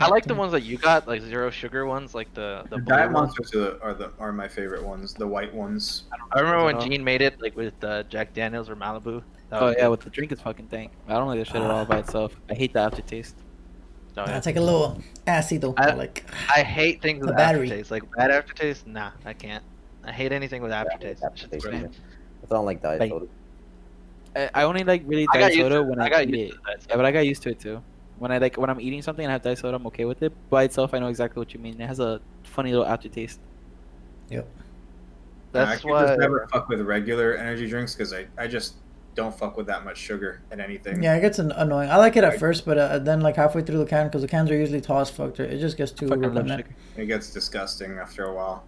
I 0.00 0.08
like 0.08 0.24
the 0.24 0.34
ones 0.34 0.50
that 0.50 0.62
you 0.62 0.76
got, 0.76 1.06
like 1.06 1.22
zero 1.22 1.50
sugar 1.50 1.86
ones, 1.86 2.14
like 2.16 2.32
the 2.34 2.64
the 2.68 2.78
The 2.78 2.82
diet 2.82 3.12
monsters 3.12 3.54
are, 3.54 3.58
the, 3.58 3.82
are 3.82 3.94
the 3.94 4.10
are 4.18 4.32
my 4.32 4.48
favorite 4.48 4.82
ones. 4.84 5.14
The 5.14 5.26
white 5.26 5.54
ones. 5.54 6.04
I 6.32 6.40
remember 6.40 6.64
when. 6.64 6.80
Gene 6.80 7.04
made 7.04 7.22
it, 7.22 7.40
like 7.40 7.56
with 7.56 7.82
uh, 7.84 8.02
Jack 8.04 8.34
Daniels 8.34 8.68
or 8.68 8.74
Malibu. 8.74 9.22
That 9.54 9.62
Oh 9.62 9.74
yeah, 9.76 9.88
with 9.88 10.00
the 10.00 10.10
drink 10.10 10.32
is 10.32 10.40
fucking 10.40 10.66
dank. 10.66 10.90
I 11.08 11.14
don't 11.14 11.28
like 11.28 11.38
this 11.38 11.48
shit 11.48 11.56
at 11.62 11.70
all 11.70 11.84
by 11.84 11.98
itself. 11.98 12.34
I 12.50 12.54
hate 12.54 12.72
the 12.72 12.80
aftertaste. 12.80 13.36
Oh, 14.16 14.22
I 14.22 14.30
yeah. 14.30 14.40
take 14.40 14.56
a 14.56 14.60
little 14.60 15.00
acido. 15.26 15.74
I- 15.76 15.94
like 15.94 16.24
I 16.48 16.62
hate 16.62 17.00
things 17.02 17.20
The 17.20 17.26
with 17.28 17.36
battery. 17.36 17.66
aftertaste. 17.66 17.90
Like 17.90 18.02
bad 18.16 18.30
aftertaste, 18.30 18.86
nah, 18.86 19.10
I 19.24 19.32
can't. 19.32 19.62
I 20.04 20.12
hate 20.12 20.32
anything 20.32 20.62
with 20.62 20.72
aftertaste. 20.72 21.20
That 21.22 21.32
shit's 21.38 21.44
aftertaste, 21.54 21.62
gross. 21.64 21.82
man. 21.82 21.90
That's 22.40 22.52
all 22.52 22.64
like 22.64 22.82
diet 22.82 23.00
Like- 23.00 23.10
soda. 23.10 23.26
I, 24.36 24.50
I 24.54 24.62
only 24.64 24.82
like 24.84 25.02
really 25.06 25.26
I 25.32 25.38
got 25.38 25.48
diet 25.52 25.54
soda 25.54 25.82
when 25.82 26.00
I 26.00 26.06
I, 26.06 26.08
got 26.10 26.22
eat 26.28 26.34
it. 26.34 26.54
Yeah, 26.90 26.96
but 26.96 27.04
I 27.04 27.12
got 27.12 27.20
used 27.26 27.42
to 27.44 27.50
it 27.50 27.60
too. 27.60 27.80
When 28.18 28.30
I 28.32 28.38
like 28.38 28.56
when 28.56 28.68
I'm 28.70 28.80
eating 28.80 29.02
something 29.02 29.24
and 29.24 29.30
I 29.30 29.34
have 29.34 29.42
diet 29.42 29.58
soda, 29.58 29.76
I'm 29.76 29.86
okay 29.88 30.04
with 30.04 30.22
it. 30.22 30.32
By 30.50 30.64
itself, 30.64 30.92
I 30.94 30.98
know 30.98 31.06
exactly 31.08 31.40
what 31.40 31.54
you 31.54 31.60
mean. 31.60 31.80
It 31.80 31.86
has 31.86 32.00
a 32.00 32.20
funny 32.42 32.70
little 32.72 32.86
aftertaste. 32.86 33.40
Yep. 34.30 34.48
That's 35.52 35.82
could 35.82 35.90
why. 35.90 36.06
just 36.06 36.18
never 36.18 36.48
fuck 36.52 36.68
with 36.68 36.80
regular 36.80 37.34
energy 37.36 37.68
drinks 37.68 37.94
because 37.94 38.12
I, 38.12 38.26
I 38.36 38.46
just 38.48 38.74
don't 39.14 39.36
fuck 39.36 39.56
with 39.56 39.66
that 39.66 39.84
much 39.84 39.96
sugar 39.98 40.40
and 40.50 40.60
anything. 40.60 41.02
Yeah, 41.02 41.14
it 41.14 41.20
gets 41.20 41.38
an- 41.38 41.52
annoying. 41.52 41.88
I 41.90 41.96
like 41.96 42.16
it 42.16 42.24
at 42.24 42.38
first, 42.38 42.64
but 42.66 42.78
uh, 42.78 42.98
then 42.98 43.20
like 43.20 43.36
halfway 43.36 43.62
through 43.62 43.78
the 43.78 43.86
can, 43.86 44.06
because 44.06 44.22
the 44.22 44.28
cans 44.28 44.50
are 44.50 44.56
usually 44.56 44.80
tall 44.80 45.00
as 45.00 45.10
fuck, 45.10 45.38
it 45.38 45.58
just 45.58 45.76
gets 45.76 45.92
too 45.92 46.08
Fucking 46.08 46.22
redundant. 46.22 46.66
It 46.96 47.06
gets 47.06 47.30
disgusting 47.30 47.98
after 47.98 48.24
a 48.24 48.34
while. 48.34 48.64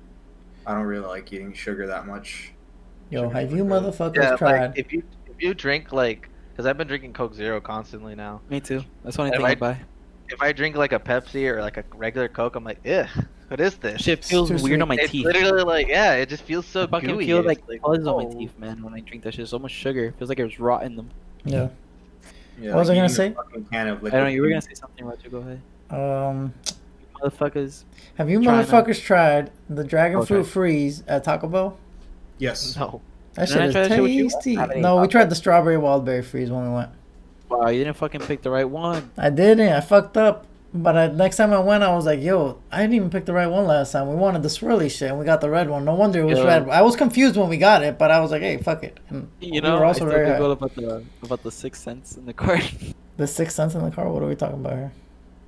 I 0.67 0.75
don't 0.75 0.85
really 0.85 1.07
like 1.07 1.33
eating 1.33 1.53
sugar 1.53 1.87
that 1.87 2.07
much. 2.07 2.53
Yo, 3.11 3.23
Sugar's 3.23 3.35
have 3.35 3.51
you 3.53 3.65
really 3.65 3.81
good. 3.81 3.95
motherfuckers 3.95 4.17
Yeah, 4.17 4.37
tried? 4.37 4.61
like 4.69 4.79
if 4.79 4.93
you 4.93 5.03
if 5.27 5.41
you 5.43 5.55
drink 5.55 5.93
like, 5.93 6.29
because 6.53 6.67
I've 6.67 6.77
been 6.79 6.89
drinking 6.89 7.13
Coke 7.13 7.35
Zero 7.35 7.61
constantly 7.61 8.15
now. 8.15 8.41
Me 8.49 8.61
too. 8.61 8.83
That's 9.05 9.17
the 9.17 9.23
only 9.23 9.33
If 9.33 9.39
thing 9.39 9.47
I, 9.47 9.51
I- 9.51 9.55
buy. 9.55 9.79
If 10.29 10.43
I 10.43 10.53
drink 10.53 10.75
like 10.77 10.93
a 10.93 10.99
Pepsi 10.99 11.49
or 11.49 11.61
like 11.61 11.77
a 11.77 11.85
regular 11.95 12.27
Coke, 12.29 12.57
I'm 12.57 12.65
like, 12.65 12.85
ugh, 12.85 13.07
what 13.49 13.61
is 13.61 13.77
this? 13.77 14.01
Shit 14.03 14.25
feels 14.25 14.49
too 14.49 14.55
weird 14.55 14.63
sweet. 14.63 14.83
on 14.83 14.89
my 14.89 14.97
it's 14.97 15.11
teeth. 15.13 15.25
literally 15.25 15.63
like, 15.65 15.89
yeah, 15.89 16.15
it 16.15 16.29
just 16.29 16.43
feels 16.43 16.67
so 16.67 16.83
I 16.85 16.87
fucking 16.87 17.09
gooey. 17.11 17.27
feel 17.27 17.39
It's 17.39 17.47
like 17.69 17.81
fuzz 17.83 18.07
on 18.07 18.09
oh. 18.09 18.29
my 18.29 18.35
teeth, 18.35 18.59
man, 18.59 18.83
when 18.83 18.95
I 18.95 19.01
drink 19.01 19.23
that 19.25 19.35
shit. 19.35 19.43
it's 19.43 19.53
almost 19.53 19.75
sugar. 19.75 20.07
It 20.07 20.15
feels 20.19 20.29
like 20.29 20.39
it 20.39 20.45
was 20.45 20.59
rotting 20.61 20.97
them. 20.97 21.11
yeah. 21.45 21.69
Yeah, 22.59 22.71
What 22.71 22.81
was 22.81 22.91
I 22.91 22.95
gonna 22.95 23.09
say? 23.11 23.35
Can 23.71 23.89
of 23.89 24.03
I 24.05 24.09
don't 24.11 24.21
know. 24.23 24.27
You 24.29 24.41
were 24.41 24.49
gonna 24.49 24.63
say 24.63 24.73
something, 24.73 25.05
Roger. 25.05 25.29
Go 25.29 25.39
ahead. 25.39 25.61
Um, 25.91 26.55
Motherfuckers. 27.21 27.85
have 28.17 28.31
you 28.31 28.43
Try 28.43 28.63
motherfuckers 28.63 29.03
tried 29.03 29.51
the 29.69 29.85
dragon 29.85 30.19
Oh, 30.21 30.25
fruit 30.25 30.45
freeze 30.45 31.03
at 31.07 31.25
Taco 31.25 31.49
Bell? 31.49 31.77
Yes. 32.39 32.77
No. 32.77 33.03
That 33.35 33.49
Didn't 33.49 33.61
shit 33.61 33.69
is 33.69 33.75
that 33.75 33.97
shit 33.99 34.33
tasty. 34.33 34.57
No, 34.81 35.01
we 35.03 35.09
tried 35.09 35.29
the 35.29 35.35
strawberry 35.35 35.77
wildberry 35.77 36.25
freeze 36.25 36.51
when 36.51 36.67
we 36.67 36.75
went. 36.75 36.91
Wow, 37.51 37.69
you 37.69 37.85
didn't 37.85 37.99
fucking 37.99 38.23
pick 38.23 38.41
the 38.41 38.51
right 38.51 38.69
one. 38.69 39.11
I 39.19 39.29
didn't. 39.29 39.69
I 39.69 39.81
fucked 39.81 40.17
up. 40.17 40.47
But 40.83 40.97
I, 40.97 41.07
next 41.09 41.37
time 41.37 41.53
I 41.53 41.59
went, 41.59 41.83
I 41.85 41.95
was 41.95 42.07
like, 42.07 42.21
"Yo, 42.23 42.59
I 42.71 42.81
didn't 42.83 42.95
even 42.95 43.11
pick 43.11 43.25
the 43.25 43.33
right 43.33 43.47
one 43.47 43.67
last 43.67 43.93
time. 43.93 44.09
We 44.09 44.17
wanted 44.17 44.43
the 44.43 44.49
swirly 44.49 44.91
shit, 44.91 45.11
and 45.11 45.19
we 45.19 45.25
got 45.25 45.41
the 45.41 45.51
red 45.51 45.69
one. 45.71 45.85
No 45.85 45.95
wonder 45.95 46.21
it 46.21 46.25
was 46.25 46.39
Yeah. 46.39 46.45
red. 46.47 46.69
I 46.69 46.83
was 46.83 46.97
confused 46.97 47.37
when 47.37 47.49
we 47.49 47.57
got 47.57 47.83
it, 47.83 47.99
but 47.99 48.11
I 48.11 48.21
was 48.21 48.31
like, 48.31 48.43
"Hey, 48.43 48.57
fuck 48.59 48.83
it." 48.85 48.99
And 49.11 49.29
You 49.41 49.53
we 49.53 49.61
know, 49.61 49.79
were 49.79 49.85
I 49.85 49.89
also 49.89 50.07
very 50.09 50.27
feel 50.37 50.53
about 50.53 50.75
the 50.75 51.03
about 51.23 51.43
the 51.43 51.51
six 51.51 51.81
cents 51.81 52.17
in 52.17 52.27
the 52.27 52.33
card. 52.33 52.63
The 53.17 53.27
six 53.27 53.55
cents 53.55 53.75
in 53.75 53.83
the 53.83 53.91
car. 53.91 54.11
What 54.13 54.23
are 54.23 54.27
we 54.29 54.37
talking 54.37 54.61
about 54.61 54.75
here? 54.75 54.93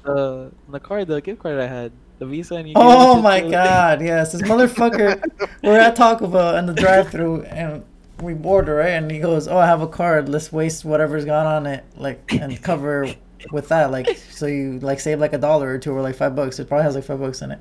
uh, 0.06 0.48
the 0.70 0.80
card, 0.80 1.06
the 1.06 1.20
gift 1.20 1.42
card 1.42 1.58
I 1.58 1.66
had, 1.66 1.92
the 2.18 2.24
Visa, 2.24 2.54
and 2.54 2.66
you. 2.68 2.72
Oh 2.76 3.20
my 3.20 3.40
god, 3.58 4.00
yes, 4.00 4.32
this 4.32 4.40
motherfucker. 4.40 5.22
we're 5.62 5.78
at 5.78 5.94
Taco 5.94 6.28
Bell 6.28 6.56
in 6.56 6.64
the 6.64 6.72
drive-through, 6.72 7.42
and 7.42 7.84
we 8.22 8.34
order 8.42 8.76
right, 8.76 8.92
and 8.92 9.10
he 9.10 9.18
goes, 9.18 9.46
"Oh, 9.48 9.58
I 9.58 9.66
have 9.66 9.82
a 9.82 9.86
card. 9.86 10.30
Let's 10.30 10.50
waste 10.50 10.82
whatever's 10.84 11.26
gone 11.26 11.44
on 11.46 11.66
it, 11.66 11.84
like, 11.96 12.32
and 12.32 12.60
cover 12.62 13.06
with 13.52 13.68
that, 13.68 13.90
like, 13.90 14.16
so 14.30 14.46
you 14.46 14.78
like 14.80 15.00
save 15.00 15.20
like 15.20 15.32
a 15.32 15.38
dollar 15.38 15.68
or 15.68 15.78
two 15.78 15.92
or 15.92 16.02
like 16.02 16.16
five 16.16 16.34
bucks. 16.34 16.58
It 16.58 16.68
probably 16.68 16.84
has 16.84 16.94
like 16.94 17.04
five 17.04 17.20
bucks 17.20 17.42
in 17.42 17.52
it." 17.52 17.60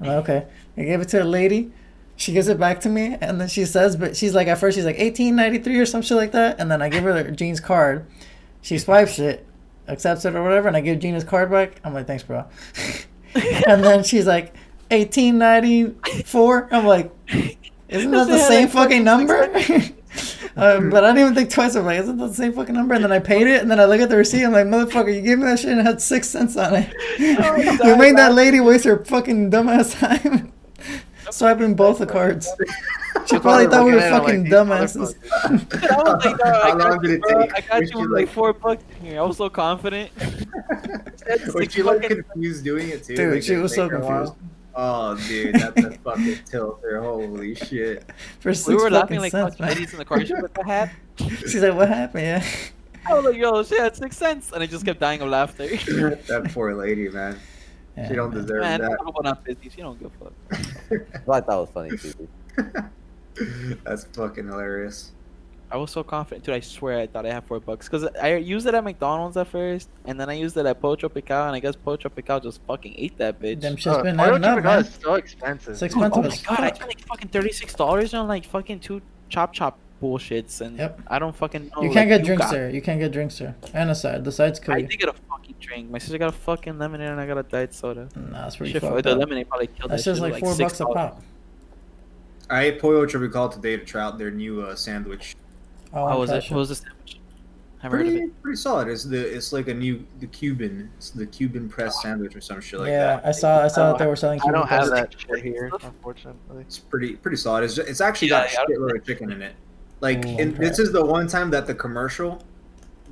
I'm 0.00 0.06
like, 0.06 0.16
"Okay." 0.18 0.46
I 0.76 0.82
gave 0.82 1.00
it 1.00 1.08
to 1.08 1.22
a 1.22 1.24
lady. 1.24 1.72
She 2.16 2.32
gives 2.32 2.48
it 2.48 2.58
back 2.58 2.80
to 2.80 2.88
me, 2.88 3.16
and 3.20 3.40
then 3.40 3.48
she 3.48 3.64
says, 3.64 3.96
"But 3.96 4.16
she's 4.16 4.34
like, 4.34 4.48
at 4.48 4.58
first 4.58 4.76
she's 4.76 4.84
like 4.84 4.98
eighteen 4.98 5.36
ninety 5.36 5.58
three 5.58 5.78
or 5.78 5.86
some 5.86 6.02
shit 6.02 6.16
like 6.16 6.32
that," 6.32 6.60
and 6.60 6.70
then 6.70 6.82
I 6.82 6.88
give 6.88 7.04
her 7.04 7.30
Gene's 7.30 7.60
card. 7.60 8.06
She 8.60 8.78
swipes 8.78 9.18
it, 9.18 9.46
accepts 9.86 10.24
it 10.24 10.34
or 10.34 10.42
whatever, 10.42 10.68
and 10.68 10.76
I 10.76 10.80
give 10.80 11.00
his 11.00 11.24
card 11.24 11.50
back. 11.50 11.80
I'm 11.84 11.94
like, 11.94 12.06
"Thanks, 12.06 12.22
bro." 12.22 12.44
and 13.34 13.84
then 13.84 14.02
she's 14.04 14.26
like, 14.26 14.54
eighteen 14.90 15.38
ninety 15.38 15.94
four. 16.24 16.68
I'm 16.72 16.86
like, 16.86 17.12
isn't 17.88 18.10
that 18.10 18.28
the 18.28 18.38
same 18.38 18.68
fucking 18.68 19.04
number? 19.04 19.50
um, 20.58 20.90
but 20.90 21.04
I 21.04 21.08
didn't 21.08 21.20
even 21.22 21.34
think 21.34 21.50
twice. 21.50 21.74
I'm 21.74 21.84
like, 21.84 22.00
isn't 22.00 22.16
that 22.18 22.28
the 22.28 22.34
same 22.34 22.52
fucking 22.52 22.74
number? 22.74 22.94
And 22.94 23.04
then 23.04 23.12
I 23.12 23.18
paid 23.18 23.46
it, 23.46 23.62
and 23.62 23.70
then 23.70 23.78
I 23.80 23.84
look 23.86 24.00
at 24.00 24.08
the 24.08 24.16
receipt. 24.16 24.44
I'm 24.44 24.52
like, 24.52 24.66
motherfucker, 24.66 25.14
you 25.14 25.22
gave 25.22 25.38
me 25.38 25.44
that 25.44 25.58
shit 25.58 25.70
and 25.70 25.80
it 25.80 25.86
had 25.86 26.00
six 26.02 26.28
cents 26.28 26.56
on 26.56 26.74
it. 26.74 26.92
you 27.18 27.96
made 27.96 28.16
that 28.16 28.34
lady 28.34 28.60
waste 28.60 28.84
her 28.84 29.04
fucking 29.04 29.50
dumbass 29.50 29.98
time 29.98 30.52
swiping 31.30 31.74
both 31.74 31.98
the 31.98 32.06
cards. 32.06 32.48
She 33.26 33.38
probably 33.38 33.66
thought 33.66 33.84
we 33.84 33.92
were 33.92 34.00
fucking 34.00 34.46
dumbasses. 34.46 35.14
I 35.44 36.02
was 36.02 36.24
like, 36.24 36.36
no, 36.38 36.44
I 36.50 36.70
How 36.70 36.76
got 36.76 36.90
long 36.90 37.02
did 37.02 37.10
you, 37.10 37.16
it 37.16 37.20
bro. 37.22 37.40
take? 37.42 37.54
I 37.54 37.60
got 37.60 37.80
you 37.82 37.86
she 37.88 37.94
with 37.96 38.10
like 38.10 38.26
like- 38.26 38.28
four 38.34 38.52
bucks 38.52 38.84
in 39.00 39.06
here. 39.06 39.20
I 39.20 39.22
was 39.24 39.36
so 39.36 39.48
confident. 39.50 40.10
Was 41.54 41.72
she 41.72 41.82
like 41.82 42.02
fucking- 42.02 42.22
confused 42.24 42.64
doing 42.64 42.88
it 42.88 43.04
too? 43.04 43.16
Dude, 43.16 43.34
Like, 43.34 43.42
she 43.42 43.56
was 43.56 43.74
so 43.74 43.88
take 43.88 44.00
while? 44.00 44.26
confused. 44.26 44.34
Oh, 44.80 45.16
dude, 45.26 45.56
that's 45.56 45.82
a 45.84 45.90
fucking 45.90 46.38
tilter. 46.44 47.02
Holy 47.02 47.56
shit. 47.56 48.04
For 48.38 48.54
six 48.54 48.68
we 48.68 48.74
were 48.74 48.82
fucking 48.82 48.92
laughing 48.94 49.18
like 49.20 49.32
cents, 49.32 49.56
fucking 49.56 49.74
man. 49.82 49.88
in 49.92 49.98
the 49.98 50.04
car. 50.04 50.20
She's 50.20 50.30
like, 50.30 50.56
what 50.56 50.66
happened? 50.66 50.98
She's 51.40 51.56
like, 51.56 51.74
what 51.74 51.88
happened? 51.88 52.22
Yeah. 52.24 52.44
I 53.04 53.14
was 53.14 53.24
like, 53.24 53.36
yo, 53.36 53.64
she 53.64 53.76
had 53.76 53.96
six 53.96 54.16
cents, 54.16 54.52
and 54.52 54.62
I 54.62 54.66
just 54.66 54.84
kept 54.84 55.00
dying 55.00 55.20
of 55.20 55.30
laughter. 55.30 55.66
that 55.66 56.50
poor 56.54 56.74
lady, 56.74 57.08
man. 57.08 57.36
Yeah, 57.96 58.08
She 58.08 58.14
don't 58.14 58.32
man. 58.32 58.40
deserve 58.42 58.60
Man, 58.62 58.80
that. 58.82 58.98
talk 58.98 59.08
about 59.08 59.24
not 59.24 59.44
busy. 59.44 59.68
She 59.68 59.80
don't 59.82 59.98
give 59.98 60.12
a 60.20 60.24
fuck. 60.24 61.26
I 61.28 61.40
thought 61.40 61.58
it 61.58 61.60
was 61.60 61.70
funny 61.70 61.96
too. 61.98 62.28
That's 63.84 64.04
fucking 64.04 64.46
hilarious. 64.46 65.10
I 65.70 65.76
was 65.76 65.90
so 65.90 66.02
confident, 66.02 66.44
dude. 66.46 66.54
I 66.54 66.60
swear 66.60 66.98
I 66.98 67.06
thought 67.06 67.26
I 67.26 67.32
had 67.32 67.44
four 67.44 67.60
bucks 67.60 67.88
because 67.88 68.04
I 68.22 68.36
used 68.36 68.66
it 68.66 68.74
at 68.74 68.82
McDonald's 68.82 69.36
at 69.36 69.48
first, 69.48 69.88
and 70.06 70.18
then 70.18 70.30
I 70.30 70.32
used 70.32 70.56
it 70.56 70.64
at 70.64 70.80
Pocho 70.80 71.08
Pical, 71.10 71.46
and 71.46 71.54
I 71.54 71.60
guess 71.60 71.76
Pocho 71.76 72.08
Pical 72.08 72.42
just 72.42 72.60
fucking 72.66 72.94
ate 72.96 73.18
that 73.18 73.38
bitch. 73.40 73.60
Them 73.60 73.76
shit's 73.76 73.96
Uh, 73.98 74.02
been 74.02 74.16
Pollo 74.16 74.30
adding 74.36 74.42
Tropical 74.42 74.70
man. 74.70 74.80
is 74.80 74.94
so 75.02 75.14
expensive. 75.14 75.70
It's 75.82 75.94
Dude, 75.94 76.02
oh 76.02 76.22
my 76.22 76.28
god, 76.36 76.60
I 76.60 76.72
spent 76.72 76.88
like 76.88 77.00
fucking 77.06 77.28
thirty 77.28 77.52
six 77.52 77.74
dollars 77.74 78.14
on 78.14 78.28
like 78.28 78.44
fucking 78.46 78.80
two 78.80 79.02
chop 79.28 79.52
chop 79.52 79.78
bullshits, 80.02 80.60
and 80.62 80.78
Yep. 80.78 81.00
I 81.08 81.18
don't 81.18 81.36
fucking 81.36 81.70
know. 81.76 81.82
You 81.82 81.90
can't 81.90 82.08
get 82.08 82.24
drinks 82.24 82.44
got- 82.46 82.52
there. 82.52 82.70
You 82.70 82.80
can't 82.80 82.98
get 83.00 83.12
drinks 83.12 83.36
there. 83.38 83.54
And 83.74 83.90
a 83.90 83.94
side. 83.94 84.24
The 84.24 84.32
side's 84.32 84.60
I 84.68 84.80
did 84.82 84.98
get 84.98 85.08
a 85.10 85.12
fucking 85.28 85.56
drink. 85.60 85.90
My 85.90 85.98
sister 85.98 86.16
got 86.16 86.28
a 86.30 86.32
fucking 86.32 86.78
lemonade, 86.78 87.08
and 87.10 87.20
I 87.20 87.26
got 87.26 87.36
a 87.36 87.42
diet 87.42 87.74
soda. 87.74 88.08
Nah, 88.16 88.44
that's 88.44 88.56
pretty 88.56 88.72
Shit, 88.72 88.80
fucked 88.82 89.02
the 89.02 89.14
lemonade 89.16 89.48
probably 89.50 89.66
killed 89.66 89.90
That's 89.90 90.04
that 90.04 90.10
just 90.12 90.22
shit, 90.22 90.32
like 90.32 90.40
four 90.42 90.56
bucks 90.56 90.80
a 90.80 90.84
$6. 90.84 90.94
pop. 90.94 91.22
I 92.48 92.62
ate 92.62 92.80
Pollo 92.80 93.04
Tropical 93.04 93.50
today 93.50 93.76
to 93.76 93.84
try 93.84 94.02
out 94.02 94.16
their 94.16 94.30
new 94.30 94.62
uh, 94.62 94.74
sandwich. 94.74 95.36
Oh, 95.92 96.06
How 96.06 96.18
was 96.18 96.30
it? 96.30 96.42
shit. 96.42 96.52
What 96.52 96.58
was 96.58 96.68
the 96.70 96.74
sandwich? 96.76 97.18
Haven't 97.80 97.98
heard 97.98 98.06
of 98.08 98.12
Pretty, 98.12 98.26
it. 98.26 98.42
pretty 98.42 98.56
solid. 98.56 98.88
It's 98.88 99.04
the 99.04 99.18
it's 99.36 99.52
like 99.52 99.68
a 99.68 99.74
new 99.74 100.04
the 100.18 100.26
Cuban. 100.26 100.90
It's 100.96 101.10
the 101.10 101.26
Cuban 101.26 101.68
press 101.68 102.02
sandwich 102.02 102.34
or 102.34 102.40
some 102.40 102.60
shit 102.60 102.80
like 102.80 102.88
yeah, 102.88 102.98
that. 103.16 103.22
Yeah, 103.22 103.28
I 103.28 103.32
saw. 103.32 103.64
I 103.64 103.68
saw 103.68 103.84
I 103.84 103.92
that 103.92 103.98
they 103.98 104.06
were 104.06 104.16
selling. 104.16 104.40
I 104.40 104.50
don't 104.50 104.66
Cuban 104.66 104.68
have 104.68 104.90
that 104.90 105.14
shit 105.18 105.42
here, 105.44 105.70
unfortunately. 105.82 106.62
It's 106.62 106.78
pretty 106.78 107.14
pretty 107.16 107.36
solid. 107.36 107.64
It's, 107.64 107.78
it's 107.78 108.00
actually 108.00 108.28
Yeah, 108.28 108.42
got 108.44 108.52
yeah, 108.52 108.58
I 108.60 108.62
a 108.62 108.66
shitload 108.78 108.96
of 108.98 109.06
chicken 109.06 109.30
in 109.30 109.42
it. 109.42 109.54
Like, 110.00 110.22
mm, 110.22 110.34
Ooh, 110.34 110.38
in, 110.42 110.48
okay. 110.54 110.58
this 110.58 110.78
is 110.80 110.92
the 110.92 111.04
one 111.04 111.28
time 111.28 111.50
that 111.50 111.66
the 111.68 111.74
commercial, 111.74 112.42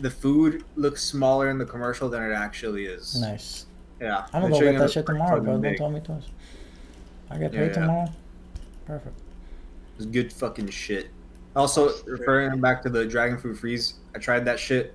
the 0.01 0.11
food 0.11 0.65
looks 0.75 1.03
smaller 1.03 1.49
in 1.49 1.59
the 1.59 1.65
commercial 1.65 2.09
than 2.09 2.23
it 2.29 2.35
actually 2.35 2.87
is. 2.87 3.21
Nice. 3.21 3.67
Yeah, 4.01 4.27
I'm 4.33 4.43
gonna 4.43 4.49
go 4.53 4.59
chicken 4.59 4.73
get 4.75 4.79
that 4.81 4.85
is 4.87 4.93
shit 4.93 5.07
tomorrow, 5.07 5.41
bro. 5.41 5.59
Don't 5.61 5.77
tell 5.77 5.91
me 5.91 6.01
twice. 6.01 6.25
I 7.31 7.39
get 7.39 7.53
Yeah, 7.55 7.61
paid 7.61 7.67
yeah. 7.69 7.73
tomorrow. 7.73 8.09
Perfect. 8.85 9.19
It's 9.97 10.07
good 10.07 10.33
fucking 10.33 10.69
shit. 10.71 11.09
Also, 11.57 11.91
referring 12.05 12.61
back 12.61 12.83
to 12.83 12.91
the 12.91 13.05
dragon 13.07 13.39
fruit 13.39 13.57
freeze, 13.57 13.95
I 14.15 14.19
tried 14.19 14.45
that 14.45 14.61
shit. 14.61 14.95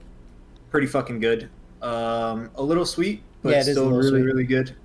Pretty 0.69 0.87
fucking 0.87 1.19
good. 1.19 1.49
Um, 1.81 2.51
a 2.55 2.61
little 2.61 2.85
sweet, 2.85 3.23
but 3.41 3.49
Yeah, 3.49 3.55
it 3.57 3.61
is 3.61 3.67
a 3.69 3.71
still 3.73 3.89
really, 3.89 4.09
sweet. 4.09 4.21
really 4.21 4.43
good. 4.43 4.75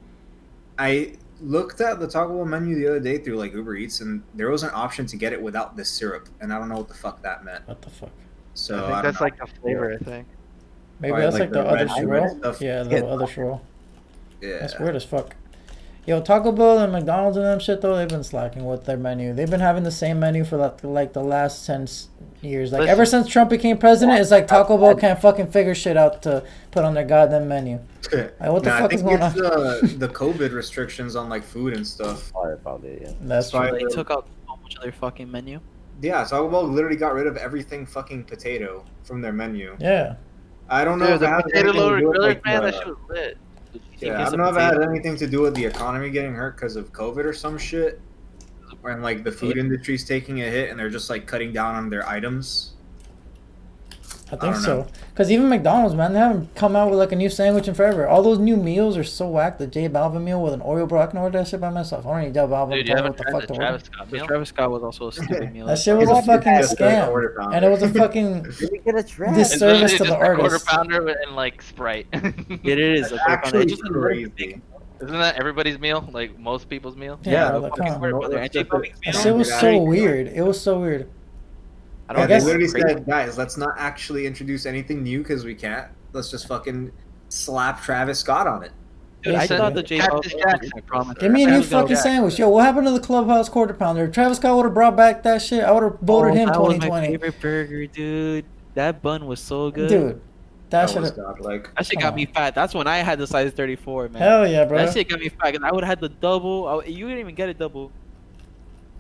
I 0.79 1.13
looked 1.43 1.83
at 1.83 2.01
the 2.01 2.09
Taco 2.09 2.35
Bell 2.35 2.45
menu 2.47 2.77
the 2.77 2.89
other 2.89 3.01
day 3.01 3.19
through 3.19 3.37
like 3.37 3.53
Uber 3.53 3.77
Eats, 3.77 4.01
and 4.01 4.23
there 4.35 4.51
was 4.51 4.63
an 4.63 4.71
option 4.73 5.05
to 5.07 5.17
get 5.17 5.35
it 5.35 5.41
without 5.41 5.77
the 5.77 5.85
syrup, 5.85 6.29
and 6.41 6.51
I 6.53 6.59
don't 6.59 6.71
know 6.71 6.77
what 6.79 6.89
the 6.89 6.95
fuck 6.95 7.21
that 7.23 7.45
meant. 7.45 7.69
What 7.69 7.83
the 7.83 7.91
fuck? 7.91 8.11
So 8.55 8.77
I 8.77 8.79
I 8.79 8.81
think 8.81 8.93
don't 8.95 9.03
that's 9.05 9.21
know. 9.21 9.25
like 9.27 9.39
the 9.39 9.61
flavor, 9.61 9.93
I 9.93 9.97
think. 10.03 10.27
Maybe 11.01 11.13
Or, 11.13 11.21
that's 11.21 11.35
like, 11.35 11.41
like, 11.43 11.51
the, 11.53 11.63
the 11.63 11.69
other 11.69 11.77
red- 12.09 12.31
swirl. 12.31 12.57
Yeah, 12.61 12.83
the 12.85 12.91
Yeah. 12.97 13.03
other 13.05 13.27
swirl. 13.27 13.63
yeah. 14.41 14.59
That's 14.61 14.79
weird 14.79 14.97
as 14.97 15.05
fuck. 15.05 15.37
Yo, 16.07 16.21
Taco 16.23 16.53
Bell 16.53 16.79
and 16.79 16.93
McDonald's 16.93 17.37
and 17.37 17.45
them 17.47 17.59
shit 17.59 17.81
though, 17.81 17.97
they've 17.97 18.09
been 18.09 18.23
slacking 18.23 18.65
with 18.65 18.85
their 18.85 18.97
menu. 18.97 19.35
They've 19.35 19.51
been 19.51 19.59
having 19.61 19.83
the 19.83 19.91
same 19.91 20.21
menu 20.21 20.45
for 20.45 20.57
like, 20.57 20.85
like 20.85 21.13
the 21.13 21.23
last 21.23 21.67
ten 21.67 21.89
years. 22.43 22.71
Like 22.71 22.83
Listen. 22.83 22.93
ever 22.93 23.05
since 23.07 23.27
Trump 23.29 23.51
became 23.51 23.77
president, 23.77 24.21
it's 24.21 24.31
like 24.31 24.47
Taco 24.47 24.79
Bell 24.79 24.95
can't 24.95 25.21
fucking 25.21 25.49
figure 25.51 25.75
shit 25.75 25.97
out 25.97 26.23
to 26.23 26.45
put 26.71 26.85
on 26.85 26.95
their 26.95 27.05
goddamn 27.05 27.49
menu. 27.49 27.81
Like, 28.13 28.53
what 28.53 28.63
the 28.63 28.71
Nah, 28.71 28.79
fuck 28.79 28.93
I 28.93 28.95
is 28.95 29.03
think 29.03 29.19
going 29.19 29.33
it's 29.33 29.41
uh, 29.41 29.81
the 29.99 30.09
COVID 30.09 30.53
restrictions 30.53 31.17
on 31.17 31.29
like 31.29 31.43
food 31.43 31.75
and 31.75 31.85
stuff. 31.85 32.31
Probably, 32.31 32.57
probably, 32.63 32.99
yeah. 33.03 33.13
That's 33.23 33.51
Sorry. 33.51 33.71
true. 33.81 33.89
They 33.89 33.95
took 33.95 34.13
out 34.13 34.29
so 34.47 34.57
much 34.63 34.77
of 34.77 34.83
their 34.83 34.93
fucking 34.93 35.29
menu. 35.29 35.59
Yeah, 36.01 36.23
Taco 36.23 36.49
Bell 36.49 36.63
literally 36.69 36.95
got 36.97 37.15
rid 37.15 37.27
of 37.27 37.37
everything 37.37 37.85
fucking 37.85 38.25
potato 38.25 38.85
from 39.03 39.23
their 39.23 39.33
menu. 39.33 39.77
Yeah. 39.81 40.15
I 40.69 40.85
don't 40.85 41.01
know 41.01 41.07
Dude, 41.07 41.17
if 41.17 41.23
it 41.23 41.25
the 41.25 41.43
potato 41.43 41.59
anything 41.59 41.73
to 41.75 41.81
loader 41.81 42.01
do 42.01 42.09
with, 42.09 42.17
griller, 42.17 42.21
like, 42.29 42.45
man, 42.45 42.63
the- 42.63 42.71
that 42.71 42.75
shit 42.77 42.87
was 42.87 42.97
lit. 43.09 43.39
Yeah, 43.99 44.27
I 44.27 44.31
don't 44.31 44.39
know 44.39 44.49
if 44.49 44.57
it 44.57 44.61
had 44.61 44.83
anything 44.83 45.17
to 45.17 45.27
do 45.27 45.43
with 45.43 45.55
the 45.55 45.65
economy 45.65 46.11
getting 46.11 46.35
hurt 46.35 46.57
because 46.57 46.77
of 46.77 46.93
COVID 46.93 47.25
or 47.25 47.33
some 47.33 47.59
shit, 47.59 48.01
when 48.81 49.03
like 49.03 49.25
the 49.25 49.33
food 49.33 49.57
industry's 49.57 50.05
taking 50.05 50.43
a 50.43 50.45
hit 50.45 50.71
and 50.71 50.79
they're 50.79 50.91
just 50.91 51.11
like 51.11 51.27
cutting 51.27 51.53
down 51.53 51.75
on 51.75 51.91
their 51.91 52.09
items. 52.09 52.73
I 54.27 54.31
think 54.31 54.41
don't 54.41 54.57
so. 54.57 54.87
Because 55.11 55.31
even 55.31 55.49
McDonald's, 55.49 55.95
man, 55.95 56.13
they 56.13 56.19
haven't 56.19 56.53
come 56.57 56.75
out 56.75 56.91
with 56.91 56.99
like 56.99 57.13
a 57.13 57.17
new 57.17 57.31
sandwich 57.31 57.69
in 57.69 57.75
forever. 57.75 58.09
All 58.09 58.23
those 58.25 58.41
new 58.41 58.57
meals 58.57 58.97
are 58.97 59.05
so 59.05 59.29
whack. 59.29 59.59
The 59.59 59.69
J 59.69 59.89
Balvin 59.89 60.23
meal 60.25 60.43
with 60.43 60.53
an 60.53 60.61
Oreo, 60.61 60.89
bro. 60.89 61.01
I 61.01 61.07
can 61.07 61.19
order 61.21 61.39
that 61.39 61.47
shit 61.47 61.61
by 61.61 61.71
myself. 61.71 62.05
I 62.05 62.11
don't 62.11 62.21
need 62.23 62.35
J 62.35 62.41
Balvin. 62.41 62.73
Dude, 62.73 62.87
to 62.87 62.91
you 62.91 62.97
tell 62.97 62.97
me 62.97 63.03
haven't 63.03 63.09
what 63.11 63.17
the 63.19 63.23
tried 63.23 63.33
fuck 63.33 63.41
the 63.43 63.47
to 63.47 63.53
order. 63.53 63.65
Travis 63.67 63.83
Scott 63.85 64.11
The 64.11 64.17
meal? 64.17 64.27
Travis 64.27 64.49
Scott 64.49 64.71
was 64.73 64.83
also 64.83 65.09
a 65.09 65.13
stupid 65.13 65.53
meal. 65.55 65.67
That 65.67 65.79
shit 65.79 65.97
was 65.97 66.09
a 66.11 66.23
fucking 66.23 66.53
scam. 66.53 67.55
And 67.55 67.65
it 67.65 67.69
was 67.69 67.83
a 67.83 67.89
fucking 67.95 68.43
Did 68.59 68.71
we 68.73 68.79
get 68.79 68.97
a 68.99 69.03
trash? 69.05 69.37
This- 69.37 69.51
It's 69.53 69.61
Service 69.61 69.93
literally 69.93 69.99
to 69.99 70.05
the 70.05 70.19
just 70.19 70.33
a 70.33 70.37
quarter 70.37 70.59
pounder 70.67 71.09
and 71.25 71.37
like 71.37 71.63
Sprite. 71.63 72.07
It 72.13 72.79
is. 72.81 73.11
That's 73.11 73.13
a 73.13 73.19
quarter 73.19 73.27
pounder. 73.27 73.31
actually 73.47 73.63
It's 73.63 73.71
just 73.73 73.83
a 73.83 73.87
little 73.87 74.03
crazy. 74.03 74.61
Isn't 75.01 75.19
that 75.19 75.37
everybody's 75.39 75.79
meal? 75.79 76.09
Like 76.13 76.37
most 76.39 76.69
people's 76.69 76.97
meal? 76.97 77.21
Yeah, 77.23 77.33
Yeah, 77.33 77.57
like, 77.59 77.71
fucking 77.77 77.85
come 77.85 77.93
on. 77.95 77.99
quarter 78.01 78.19
pounder. 78.19 78.37
That's 78.41 78.43
And 78.45 78.53
J 78.53 78.59
just 78.63 78.73
a- 78.73 78.77
Balvin's 78.77 79.01
That 79.05 79.23
shit 79.23 79.35
was 79.37 79.55
so 79.61 79.79
weird. 79.83 80.27
It 80.27 80.43
was 80.43 80.61
so 80.61 80.81
weird. 80.81 81.09
I 82.09 82.13
don't 82.13 82.23
they 82.23 82.29
guess- 82.29 82.45
literally 82.45 82.69
crazy. 82.69 82.89
said, 82.89 83.07
guys, 83.07 83.37
let's 83.39 83.57
not 83.57 83.75
actually 83.79 84.27
introduce 84.27 84.67
anything 84.67 85.03
new 85.03 85.19
because 85.19 85.45
we 85.45 85.55
can't. 85.55 85.89
Let's 86.13 86.31
just 86.31 86.47
fucking 86.49 86.93
slap 87.29 87.83
Travis 87.83 88.19
Scott 88.21 88.47
on 88.47 88.63
it. 88.63 88.73
Dude, 89.23 89.35
I 89.35 89.41
Listen, 89.41 89.57
thought 89.59 89.75
the 89.75 89.83
J 89.83 89.99
Cactus 89.99 90.35
I 90.77 90.81
promise. 90.83 91.17
Give 91.19 91.33
me 91.33 91.43
a 91.43 91.47
new 91.49 91.63
fucking 91.63 91.97
sandwich. 91.97 92.39
Yo, 92.39 92.49
what 92.49 92.65
happened 92.65 92.87
to 92.87 92.93
the 92.93 93.01
clubhouse 93.01 93.49
quarter 93.49 93.75
pounder? 93.75 94.05
If 94.05 94.13
Travis 94.13 94.39
Scott 94.39 94.55
would 94.57 94.67
have 94.67 94.75
brought 94.75 94.95
back 94.97 95.25
that 95.25 95.43
shit. 95.43 95.65
I 95.65 95.73
would 95.73 95.83
have 95.83 95.93
oh, 95.95 95.99
voted 96.03 96.33
Oh, 96.33 96.35
him 96.37 96.47
that 96.47 96.59
my 96.59 96.75
2020. 96.75 97.07
favorite 97.09 97.41
burger, 97.41 97.87
dude. 97.87 98.45
That 98.75 99.03
bun 99.03 99.27
was 99.27 99.41
so 99.41 99.71
good. 99.73 99.89
Dude, 99.89 100.21
that 100.71 100.83
That 100.87 100.91
should 100.91 101.01
was 101.01 101.11
have. 101.11 101.17
godlike. 101.19 101.75
that 101.75 101.87
shit 101.87 101.95
Come 101.99 102.03
got 102.03 102.13
on. 102.13 102.17
me 102.17 102.27
fat. 102.27 102.55
That's 102.55 102.73
when 102.75 102.87
I 102.87 102.99
had 102.99 103.19
the 103.19 103.27
size 103.27 103.51
34, 103.53 104.11
man. 104.11 104.23
Hell 104.23 104.47
yeah, 104.47 104.65
bro. 104.65 104.79
That 104.79 104.93
shit 104.95 105.09
got 105.09 105.19
me 105.19 105.29
fat. 105.31 105.55
'cause 105.55 105.63
I 105.65 105.73
would 105.73 105.83
have 105.83 105.89
had 105.89 106.01
the 106.01 106.09
double. 106.11 106.69
I, 106.69 106.85
you 106.87 107.07
didn't 107.09 107.21
even 107.21 107.35
get 107.35 107.49
a 107.49 107.55
double. 107.55 107.91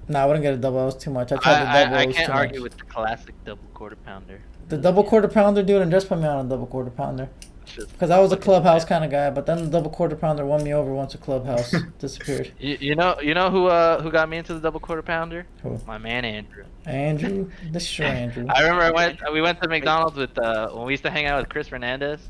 Nah, 0.08 0.22
I 0.22 0.26
wouldn't 0.26 0.42
get 0.42 0.54
a 0.54 0.56
double. 0.56 0.78
That 0.78 0.84
was 0.84 0.96
too 0.96 1.10
much. 1.10 1.32
I 1.32 1.36
tried 1.36 1.64
the 1.64 1.68
I, 1.68 1.84
double. 1.84 1.96
I, 1.96 1.98
I 1.98 2.02
it 2.04 2.14
can't 2.14 2.30
argue 2.30 2.60
much. 2.60 2.70
with 2.70 2.78
the 2.78 2.84
classic 2.84 3.34
double 3.44 3.68
quarter 3.74 3.96
pounder. 3.96 4.40
the 4.68 4.76
double 4.78 5.04
quarter 5.04 5.28
pounder, 5.28 5.62
dude, 5.62 5.82
and 5.82 5.90
just 5.90 6.08
put 6.08 6.18
me 6.18 6.26
on 6.26 6.46
a 6.46 6.48
double 6.48 6.66
quarter 6.66 6.90
pounder. 6.90 7.28
Because 7.76 8.10
I 8.10 8.20
was 8.20 8.30
a 8.30 8.36
clubhouse 8.36 8.84
kind 8.84 9.04
of 9.04 9.10
guy, 9.10 9.28
but 9.30 9.44
then 9.44 9.64
the 9.64 9.68
double 9.68 9.90
quarter 9.90 10.14
pounder 10.14 10.46
won 10.46 10.62
me 10.62 10.72
over 10.72 10.94
once 10.94 11.14
a 11.16 11.18
clubhouse 11.18 11.74
disappeared. 11.98 12.52
You, 12.60 12.78
you 12.80 12.94
know, 12.94 13.16
you 13.20 13.34
know 13.34 13.50
who 13.50 13.66
uh 13.66 14.00
who 14.00 14.10
got 14.12 14.28
me 14.28 14.36
into 14.36 14.54
the 14.54 14.60
double 14.60 14.78
quarter 14.78 15.02
pounder? 15.02 15.46
Who? 15.64 15.78
My 15.84 15.98
man 15.98 16.24
Andrew. 16.24 16.64
Andrew, 16.84 17.50
this 17.72 17.82
is 17.82 17.98
your 17.98 18.06
Andrew. 18.22 18.46
I 18.48 18.62
remember 18.62 18.82
I 18.82 18.92
went. 18.92 19.20
We 19.32 19.42
went 19.42 19.60
to 19.62 19.68
McDonald's 19.68 20.16
with 20.16 20.38
uh 20.38 20.68
when 20.70 20.86
we 20.86 20.92
used 20.92 21.02
to 21.02 21.10
hang 21.10 21.26
out 21.26 21.40
with 21.40 21.48
Chris 21.48 21.66
Fernandez. 21.66 22.20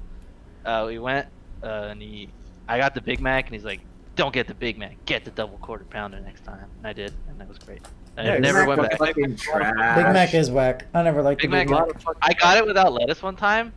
Uh, 0.65 0.85
we 0.89 0.99
went 0.99 1.29
uh, 1.63 1.89
and 1.91 2.01
he, 2.03 2.29
I 2.69 2.79
got 2.79 2.95
the 2.95 3.01
Big 3.01 3.21
Mac 3.21 3.47
and 3.47 3.55
he's 3.55 3.65
like, 3.65 3.81
"Don't 4.17 4.33
get 4.35 4.47
the 4.49 4.55
Big 4.55 4.79
Mac, 4.79 4.97
get 5.07 5.25
the 5.25 5.31
double 5.31 5.59
quarter 5.59 5.85
pounder 5.85 6.19
next 6.21 6.45
time." 6.45 6.65
And 6.79 6.87
I 6.87 6.93
did, 6.93 7.13
and 7.29 7.39
that 7.41 7.49
was 7.49 7.59
great. 7.59 7.81
I 8.19 8.25
Yeah, 8.25 8.39
never 8.39 8.61
Big 8.63 8.69
went 8.69 8.81
Mac 8.83 8.91
back. 8.93 9.01
was 9.01 9.09
Fucking 9.11 9.37
trash. 9.37 9.97
Big 9.97 10.13
Mac 10.13 10.35
is 10.35 10.51
whack. 10.51 10.87
I 10.95 11.03
never 11.03 11.23
liked 11.23 11.41
Big 11.43 11.51
the 11.51 11.57
Big 11.59 11.71
Mac- 11.71 11.87
Mac. 12.05 12.17
I 12.23 12.33
got 12.35 12.57
it 12.59 12.67
without 12.67 12.93
lettuce 12.93 13.23
one 13.23 13.37
time, 13.37 13.73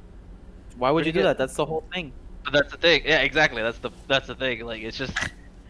Why 0.77 0.91
would 0.91 1.05
you 1.05 1.11
do 1.11 1.19
good. 1.19 1.25
that? 1.25 1.37
That's 1.37 1.55
the 1.55 1.65
whole 1.65 1.83
thing. 1.93 2.11
but 2.45 2.53
that's 2.53 2.71
the 2.71 2.77
thing. 2.77 3.01
Yeah, 3.05 3.19
exactly. 3.19 3.61
That's 3.61 3.79
the 3.79 3.91
that's 4.07 4.27
the 4.27 4.35
thing. 4.35 4.65
Like 4.65 4.81
it's 4.81 4.97
just 4.97 5.13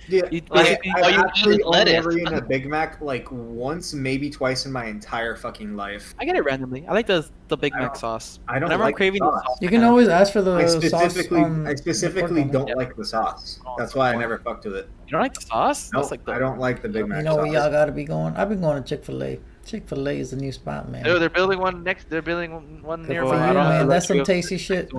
Yeah, 0.09 0.21
You 0.31 0.41
like, 0.49 0.65
basically- 0.65 0.91
I've 0.95 1.03
all 1.03 1.09
you 1.11 1.15
eat 1.17 1.25
actually 1.25 1.63
only 1.63 1.77
lettuce. 1.77 1.93
ever 1.93 2.11
eaten 2.17 2.33
a 2.33 2.41
Big 2.41 2.67
Mac 2.67 2.99
like 3.01 3.27
once, 3.31 3.93
maybe 3.93 4.29
twice 4.29 4.65
in 4.65 4.71
my 4.71 4.85
entire 4.85 5.35
fucking 5.35 5.75
life. 5.75 6.15
I 6.19 6.25
get 6.25 6.35
it 6.35 6.41
randomly. 6.43 6.85
I 6.87 6.93
like 6.93 7.05
the 7.07 7.27
the 7.47 7.57
Big 7.57 7.73
Mac 7.73 7.95
sauce. 7.95 8.39
I 8.47 8.53
don't 8.59 8.63
Whenever 8.65 8.83
like 8.83 8.93
I'm 8.93 8.97
craving 8.97 9.19
the 9.21 9.25
the 9.31 9.37
sauce. 9.37 9.45
sauce, 9.45 9.57
You 9.61 9.69
can 9.69 9.83
always 9.83 10.07
ask 10.07 10.33
for 10.33 10.41
the 10.41 10.53
I 10.55 10.65
sauce. 10.65 10.83
specifically, 10.85 11.41
on 11.41 11.67
I 11.67 11.75
specifically 11.75 12.41
quarter 12.41 12.51
don't 12.53 12.67
pounder. 12.67 12.75
like 12.75 12.95
the 12.95 13.05
sauce. 13.05 13.59
That's 13.77 13.95
why 13.95 14.11
I 14.13 14.15
never 14.15 14.37
fucked 14.39 14.65
with 14.65 14.75
it. 14.75 14.89
You 15.07 15.11
don't 15.13 15.21
like 15.21 15.33
the 15.33 15.41
sauce? 15.41 15.91
No, 15.93 15.99
That's 15.99 16.11
like 16.11 16.25
the, 16.25 16.31
I 16.33 16.39
don't 16.39 16.59
like 16.59 16.81
the 16.81 16.89
Big 16.89 17.07
Mac 17.07 17.19
You 17.19 17.23
know 17.25 17.35
where 17.37 17.47
y'all 17.47 17.71
gotta 17.71 17.91
be 17.91 18.03
going? 18.03 18.35
I've 18.35 18.49
been 18.49 18.61
going 18.61 18.81
to 18.81 18.87
Chick 18.87 19.03
Fil 19.05 19.23
A. 19.23 19.39
Chick 19.65 19.87
Fil 19.87 20.07
A 20.09 20.19
is 20.19 20.31
the 20.31 20.37
new 20.37 20.51
spot, 20.51 20.89
man. 20.89 21.03
no. 21.03 21.17
They're 21.19 21.29
building 21.29 21.59
one 21.59 21.83
next. 21.83 22.09
They're 22.09 22.21
building 22.23 22.53
one- 22.53 22.81
one 22.83 23.07
near 23.07 23.21
for 23.23 23.33
you, 23.35 23.39
I 23.41 23.47
don't 23.53 23.55
man. 23.55 23.81
know, 23.85 23.89
That's 23.93 24.07
some 24.07 24.23
tasty 24.23 24.57
shit. 24.57 24.91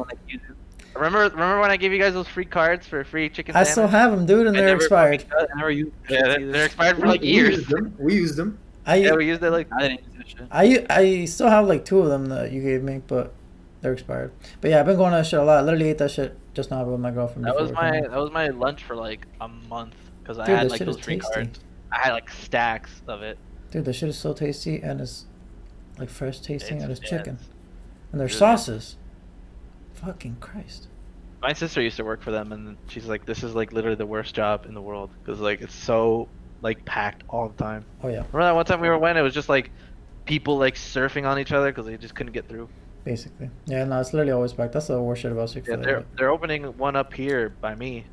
The 1.01 1.05
one 1.05 1.13
that 1.13 1.19
you 1.19 1.31
do. 1.31 1.35
Remember, 1.35 1.37
remember 1.37 1.61
when 1.61 1.71
I 1.71 1.77
gave 1.77 1.93
you 1.93 1.99
guys 1.99 2.15
those 2.15 2.29
free 2.29 2.45
cards 2.45 2.87
for 2.87 3.03
free 3.05 3.29
chicken 3.29 3.55
I 3.57 3.63
sandwich? 3.65 3.73
still 3.73 3.89
have 3.89 4.11
them, 4.13 4.27
dude, 4.27 4.47
and 4.47 4.57
I 4.57 4.61
they're 4.61 4.69
never 4.71 4.81
expired. 4.83 5.23
fucking- 5.23 5.47
I 5.53 5.57
never 5.59 5.71
used 5.71 5.93
Yeah, 6.09 6.23
they're, 6.23 6.53
they're 6.53 6.67
expired 6.67 6.97
for 6.97 7.03
We- 7.03 7.09
like 7.09 7.21
we 7.23 7.29
years. 7.29 7.57
used 7.57 7.69
them. 7.71 7.95
We 7.99 8.15
used 8.15 8.37
them. 8.37 8.59
I 8.87 8.97
Yeah, 8.97 9.15
we 9.15 9.27
used 9.27 9.43
it 9.43 9.51
like. 9.51 9.69
I 9.73 9.89
didn't 9.89 10.01
use 10.05 10.17
that 10.17 10.29
shit. 10.29 10.49
I 10.51 10.87
I 10.91 11.25
still 11.27 11.49
have 11.51 11.67
like 11.67 11.85
two 11.85 12.01
of 12.01 12.09
them 12.09 12.27
that 12.27 12.51
you 12.53 12.63
gave 12.63 12.83
me, 12.83 13.03
but 13.07 13.33
they're 13.83 13.93
expired. 13.93 14.33
But 14.61 14.71
yeah, 14.71 14.81
I've 14.81 14.87
been 14.87 14.97
going 14.97 15.13
to 15.13 15.19
that 15.19 15.27
shit 15.27 15.39
a 15.39 15.43
lot. 15.45 15.59
I 15.59 15.63
literally 15.63 15.89
ate 15.91 15.99
that 15.99 16.11
shit 16.11 16.37
just 16.55 16.71
now 16.71 16.83
with 16.85 16.99
my 17.01 17.11
girlfriend. 17.11 17.45
That 17.47 17.57
was 17.61 17.73
my 17.73 18.01
that 18.01 18.11
was 18.11 18.31
my 18.33 18.49
lunch 18.49 18.83
for 18.85 18.97
like 18.97 19.27
a 19.41 19.49
month 19.49 19.95
because 20.23 20.39
I 20.39 20.47
Dude, 20.47 20.59
had 20.59 20.71
like 20.71 20.81
those 20.81 20.99
free 20.99 21.17
tasty. 21.19 21.33
cards. 21.35 21.61
I 21.93 21.99
had 21.99 22.13
like 22.13 22.31
stacks 22.31 23.03
of 23.07 23.23
it. 23.23 23.39
Dude, 23.71 23.85
the 23.85 23.93
shit 23.93 24.09
is 24.09 24.19
so 24.19 24.33
tasty 24.33 24.81
and 24.83 25.01
it's 25.01 25.27
like 25.99 26.09
fresh 26.09 26.41
tasting 26.41 26.79
It's- 26.79 26.83
and 26.83 26.91
it's 26.93 27.01
yeah, 27.03 27.19
chicken. 27.19 27.35
it's- 27.35 27.49
And 28.13 28.21
there's 28.21 28.31
really 28.33 28.39
sauces. 28.39 28.97
Fucking 29.95 30.37
Christ. 30.41 30.89
My 31.42 31.53
sister 31.55 31.81
used 31.81 31.96
to 31.96 32.05
work 32.05 32.22
for 32.22 32.31
them, 32.31 32.53
and 32.53 32.76
she's 32.88 33.07
like, 33.07 33.24
"This 33.24 33.42
is 33.42 33.55
like 33.55 33.72
literally 33.72 33.96
the 33.96 34.07
worst 34.07 34.35
job 34.35 34.66
in 34.66 34.74
the 34.74 34.83
world 34.83 35.11
because 35.22 35.40
like 35.40 35.61
it's 35.62 35.74
so 35.74 36.29
like 36.62 36.85
packed 36.85 37.24
all 37.29 37.48
the 37.48 37.62
time." 37.62 37.85
Oh 38.03 38.09
yeah, 38.09 38.24
Remember 38.33 38.42
that 38.42 38.55
one 38.55 38.64
time 38.66 38.81
we 38.81 38.88
were 38.88 38.98
when 38.98 39.16
it 39.16 39.22
was 39.22 39.33
just 39.35 39.48
like 39.48 39.70
people 40.26 40.59
like 40.59 40.74
surfing 40.74 41.26
on 41.26 41.38
each 41.38 41.53
other 41.53 41.70
because 41.70 41.87
they 41.87 41.96
just 41.96 42.14
couldn't 42.14 42.33
get 42.33 42.46
through. 42.48 42.68
basically. 43.05 43.48
Yeah, 43.66 43.85
no, 43.85 43.98
it's 44.00 44.12
literally 44.12 44.33
always 44.33 44.53
packed. 44.53 44.74
That's 44.74 44.88
the 44.88 45.00
worst 45.00 45.22
shit 45.22 45.33
about 45.33 45.48
Chick 45.50 45.64
Yeah, 45.66 45.76
they're 45.76 46.05
they're 46.16 46.31
opening 46.31 46.64
one 46.76 46.94
up 46.96 47.14
here 47.14 47.48
by 47.61 47.74
me, 47.74 48.05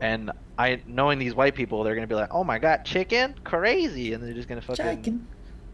and 0.00 0.30
I 0.56 0.80
knowing 0.86 1.18
these 1.18 1.34
white 1.34 1.56
people, 1.56 1.82
they're 1.82 1.96
gonna 1.96 2.06
be 2.06 2.14
like, 2.14 2.32
"Oh 2.32 2.44
my 2.44 2.58
god, 2.58 2.84
chicken, 2.84 3.34
crazy!" 3.42 4.12
and 4.12 4.22
they're 4.22 4.34
just 4.34 4.48
gonna 4.48 4.60
fucking 4.60 4.84
Chicken. 4.84 5.26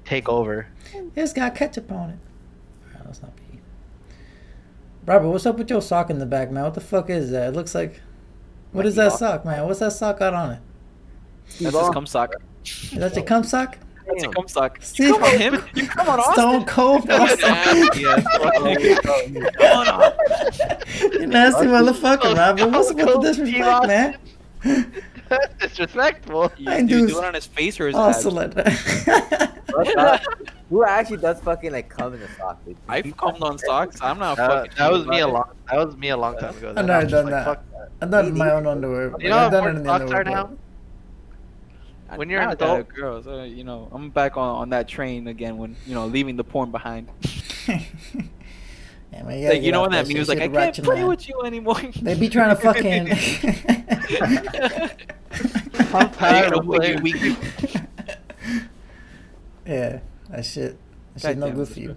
take 0.06 0.28
over. 0.28 0.68
It's 1.14 1.34
got 1.34 1.54
ketchup 1.54 1.92
on 1.92 2.10
it. 2.10 2.18
No, 2.94 3.00
that's 3.04 3.20
not 3.22 3.36
pee. 3.36 3.43
Robert, 5.06 5.28
what's 5.28 5.44
up 5.46 5.58
with 5.58 5.68
your 5.70 5.82
sock 5.82 6.10
in 6.10 6.18
the 6.18 6.26
back, 6.26 6.50
man? 6.50 6.64
What 6.64 6.74
the 6.74 6.80
fuck 6.80 7.10
is 7.10 7.30
that? 7.30 7.48
It 7.48 7.56
looks 7.56 7.74
like. 7.74 8.00
What 8.72 8.84
Like 8.84 8.88
is 8.88 8.94
that 8.96 9.10
lock? 9.10 9.18
sock, 9.18 9.44
man? 9.44 9.66
What's 9.66 9.80
that 9.80 9.92
sock 9.92 10.18
got 10.18 10.34
on 10.34 10.52
it? 10.52 10.60
That's 11.60 11.76
his 11.76 11.90
cum 11.90 12.06
sock. 12.06 12.34
Is 12.64 12.90
that 12.92 13.14
your 13.14 13.24
cum 13.24 13.44
sock? 13.44 13.78
That's 14.06 14.24
a 14.24 14.28
cum 14.28 14.48
sock. 14.48 14.78
Steve- 14.82 15.08
You 15.08 15.14
come 15.14 15.22
on 15.24 15.38
him. 15.38 15.64
You 15.74 15.86
come 15.86 16.08
on 16.08 16.18
Austin. 16.20 16.34
Stone 16.34 16.64
Cold 16.64 17.10
Austin. 17.10 17.38
yeah, 18.00 18.20
come 18.22 18.42
on 18.42 18.70
you 21.20 21.26
nasty 21.26 21.66
motherfucker, 21.66 22.34
Robert. 22.36 22.70
What's 22.70 22.90
up 22.90 22.96
with 22.96 23.06
the 23.06 23.12
Cold 23.12 23.24
disrespect, 23.24 23.86
man? 23.86 24.92
That's 25.28 25.54
disrespectful. 25.58 26.52
You, 26.58 26.70
I 26.70 26.82
do 26.82 26.86
you 27.00 27.06
do- 27.06 27.12
do 27.14 27.18
it 27.18 27.24
on 27.24 27.34
his 27.34 27.46
face 27.46 27.78
or 27.78 27.86
his 27.88 27.96
Also, 27.96 28.28
abs? 28.40 28.56
like 28.56 28.66
What's 29.72 29.96
up? 29.96 30.20
Who 30.74 30.82
actually 30.84 31.18
does 31.18 31.38
fucking 31.40 31.70
like 31.70 31.88
come 31.88 32.14
in 32.14 32.20
the 32.20 32.26
sock? 32.36 32.64
dude? 32.64 32.76
I've 32.88 33.16
cummed 33.16 33.40
on 33.44 33.58
socks. 33.58 34.00
I'm 34.02 34.18
not 34.18 34.36
That, 34.36 34.50
fucking. 34.50 34.72
that 34.76 34.90
was 34.90 35.06
me 35.06 35.20
a 35.20 35.28
long. 35.28 35.48
That 35.70 35.86
was 35.86 35.96
me 35.96 36.08
a 36.08 36.16
long 36.16 36.36
time 36.36 36.56
ago. 36.56 36.70
I've 36.70 36.74
Then 36.74 36.86
never 36.86 36.98
I 36.98 37.02
was 37.04 37.12
done 37.12 37.26
just 37.26 37.30
that. 37.30 37.46
like, 37.46 37.58
fuck 37.58 37.64
I've 38.02 38.10
done 38.10 38.24
it 38.24 38.28
in 38.30 38.36
my 38.38 38.50
own 38.50 38.66
underwear. 38.66 39.14
You 39.20 39.28
know 39.30 39.36
I've 39.36 39.52
how 39.52 39.60
done 39.60 39.66
it 39.66 39.70
in 39.70 39.76
important 39.76 39.84
the 39.84 39.86
socks 39.86 40.02
underwear. 40.02 40.20
are 40.20 40.24
now? 40.24 40.50
it. 42.12 42.18
when 42.18 42.28
you're 42.28 42.40
an 42.40 42.48
Now 42.48 42.54
that 42.56 42.64
adult- 42.64 42.80
a 42.80 42.92
girl, 42.92 43.22
so, 43.22 43.38
uh, 43.38 43.44
you 43.44 43.62
know, 43.62 43.88
I'm 43.92 44.10
back 44.10 44.36
on, 44.36 44.48
on 44.62 44.70
that 44.70 44.88
train 44.88 45.28
again. 45.28 45.58
When 45.58 45.76
you 45.86 45.94
know, 45.94 46.06
leaving 46.06 46.34
the 46.34 46.42
porn 46.42 46.72
behind. 46.72 47.06
yeah, 47.68 47.78
man, 49.22 49.38
you, 49.38 49.44
gotta 49.44 49.54
Like 49.54 49.62
you 49.62 49.70
know 49.70 49.82
off 49.84 49.90
when 49.90 49.92
that 49.92 50.06
shit. 50.08 50.14
meme 50.16 50.20
was 50.22 50.28
like, 50.28 50.38
I 50.38 50.40
Shit 50.42 50.52
can't 50.54 50.66
ratchet, 50.66 50.84
play 50.84 50.96
man. 50.96 51.06
with 51.06 51.28
you 51.28 51.40
anymore. 51.42 51.80
They 52.02 52.18
be 52.18 52.28
trying 52.28 52.48
to 52.56 52.60
fucking. 52.60 53.08
I'm 55.94 56.10
tired 56.10 56.50
You 56.52 56.58
of 56.58 56.66
know, 56.66 56.72
playing. 56.78 57.00
we- 57.02 57.36
yeah, 59.66 60.00
that 60.30 60.44
shit. 60.44 60.76
That 61.14 61.20
shit 61.20 61.40
God 61.40 61.48
no 61.48 61.54
good 61.54 61.68
for 61.68 61.72
is 61.72 61.78
you. 61.78 61.96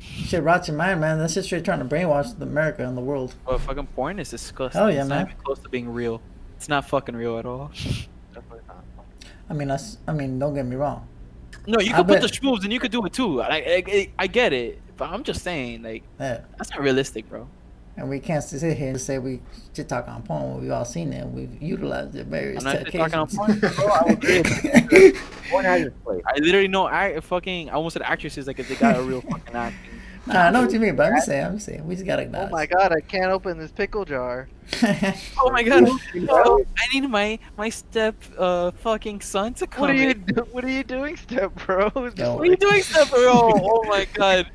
Shit 0.00 0.42
rots 0.42 0.68
your 0.68 0.76
mind, 0.76 1.00
man. 1.00 1.18
That's 1.18 1.34
just 1.34 1.46
straight 1.46 1.64
trying 1.64 1.80
to 1.80 1.84
brainwash 1.84 2.38
the 2.38 2.44
America 2.44 2.86
and 2.86 2.96
the 2.96 3.00
world. 3.00 3.34
But 3.44 3.58
fucking 3.60 3.86
porn 3.88 4.18
is 4.18 4.30
disgusting. 4.30 4.80
Hell 4.80 4.92
yeah, 4.92 5.00
it's 5.00 5.08
man. 5.08 5.22
Not 5.22 5.30
even 5.30 5.42
close 5.42 5.58
to 5.60 5.68
being 5.68 5.92
real. 5.92 6.20
It's 6.56 6.68
not 6.68 6.88
fucking 6.88 7.16
real 7.16 7.38
at 7.38 7.46
all. 7.46 7.70
Definitely 8.34 8.60
not. 8.68 8.84
I 9.50 9.54
mean, 9.54 9.68
that's. 9.68 9.98
I 10.06 10.12
mean, 10.12 10.38
don't 10.38 10.54
get 10.54 10.66
me 10.66 10.76
wrong. 10.76 11.06
No, 11.66 11.80
you 11.80 11.92
I 11.92 11.96
could 11.98 12.06
put 12.06 12.20
bet- 12.20 12.22
the 12.22 12.28
schmoobs 12.28 12.64
and 12.64 12.72
you 12.72 12.80
could 12.80 12.92
do 12.92 13.04
it 13.04 13.12
too. 13.12 13.42
I, 13.42 13.82
I, 13.86 14.12
I 14.18 14.26
get 14.26 14.52
it, 14.52 14.80
but 14.96 15.10
I'm 15.10 15.22
just 15.22 15.42
saying, 15.42 15.82
like, 15.82 16.02
Yeah, 16.18 16.40
that's 16.56 16.70
not 16.70 16.80
realistic, 16.80 17.28
bro. 17.28 17.48
And 17.98 18.08
we 18.08 18.20
can't 18.20 18.44
sit 18.44 18.76
here 18.76 18.90
and 18.90 19.00
say 19.00 19.18
we 19.18 19.40
shit 19.74 19.88
talk 19.88 20.06
on 20.06 20.22
porn. 20.22 20.52
when 20.52 20.62
We've 20.62 20.70
all 20.70 20.84
seen 20.84 21.12
it. 21.12 21.26
We've 21.26 21.60
utilized 21.60 22.14
it 22.14 22.26
various 22.28 22.64
I'm 22.64 22.72
not 22.72 22.86
shit 22.86 22.94
talking 22.94 23.18
on 23.18 23.26
porn. 23.26 23.58
Bro, 23.58 23.88
I. 23.88 25.12
Porn 25.50 25.64
has 25.64 25.82
its 25.86 25.96
place. 26.04 26.22
I 26.26 26.38
literally 26.38 26.68
know 26.68 26.86
I 26.86 27.18
fucking 27.20 27.70
I 27.70 27.72
almost 27.72 27.94
said 27.94 28.02
actresses 28.02 28.46
like 28.46 28.58
if 28.58 28.68
they 28.68 28.76
got 28.76 28.96
a 28.96 29.02
real 29.02 29.20
fucking 29.22 29.54
acting. 29.54 29.97
Nah, 30.28 30.42
I 30.46 30.50
know 30.50 30.62
what 30.62 30.72
you 30.72 30.78
mean, 30.80 30.94
but 30.96 31.06
I'm 31.06 31.16
just 31.16 31.26
saying. 31.32 31.44
I'm 31.44 31.54
just 31.54 31.66
saying. 31.66 31.86
We 31.86 31.94
just 31.94 32.06
gotta 32.06 32.24
Oh 32.34 32.48
my 32.50 32.66
god, 32.66 32.92
I 32.92 33.00
can't 33.00 33.30
open 33.32 33.58
this 33.58 33.70
pickle 33.72 34.04
jar. 34.04 34.48
Oh 35.40 35.50
my 35.50 35.62
god! 35.62 35.88
Oh, 36.28 36.62
I 36.76 36.86
need 36.92 37.08
my 37.08 37.38
my 37.56 37.70
step 37.70 38.14
uh 38.36 38.70
fucking 38.72 39.22
son 39.22 39.54
to 39.54 39.66
come. 39.66 39.80
What 39.82 39.90
are 39.90 39.94
you? 39.94 40.10
in. 40.10 40.24
do- 40.24 40.46
What 40.52 40.62
are 40.64 40.70
you 40.70 40.84
doing, 40.84 41.16
step 41.16 41.54
bro? 41.54 41.90
Yo. 42.16 42.34
What 42.36 42.42
are 42.42 42.44
you 42.46 42.56
doing, 42.56 42.82
step 42.82 43.08
bro? 43.08 43.32
Oh 43.32 43.82
my 43.88 44.06
god! 44.12 44.50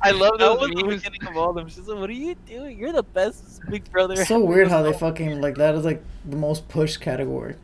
I 0.00 0.12
love 0.12 0.38
That 0.38 0.58
those 0.58 0.60
was 0.60 0.70
the 0.70 0.84
beginning 0.84 1.26
of 1.26 1.36
all 1.36 1.50
of 1.50 1.56
them. 1.56 1.68
She's 1.68 1.86
like, 1.86 1.98
"What 1.98 2.08
are 2.08 2.14
you 2.14 2.34
doing? 2.46 2.78
You're 2.78 2.92
the 2.92 3.02
best 3.02 3.60
big 3.68 3.90
brother." 3.92 4.14
It's 4.14 4.28
so 4.28 4.42
weird 4.42 4.68
how 4.68 4.82
they 4.82 4.94
fucking 4.94 5.40
like 5.42 5.56
that 5.56 5.74
is 5.74 5.84
like 5.84 6.02
the 6.24 6.36
most 6.36 6.66
pushed 6.68 7.00
category. 7.02 7.56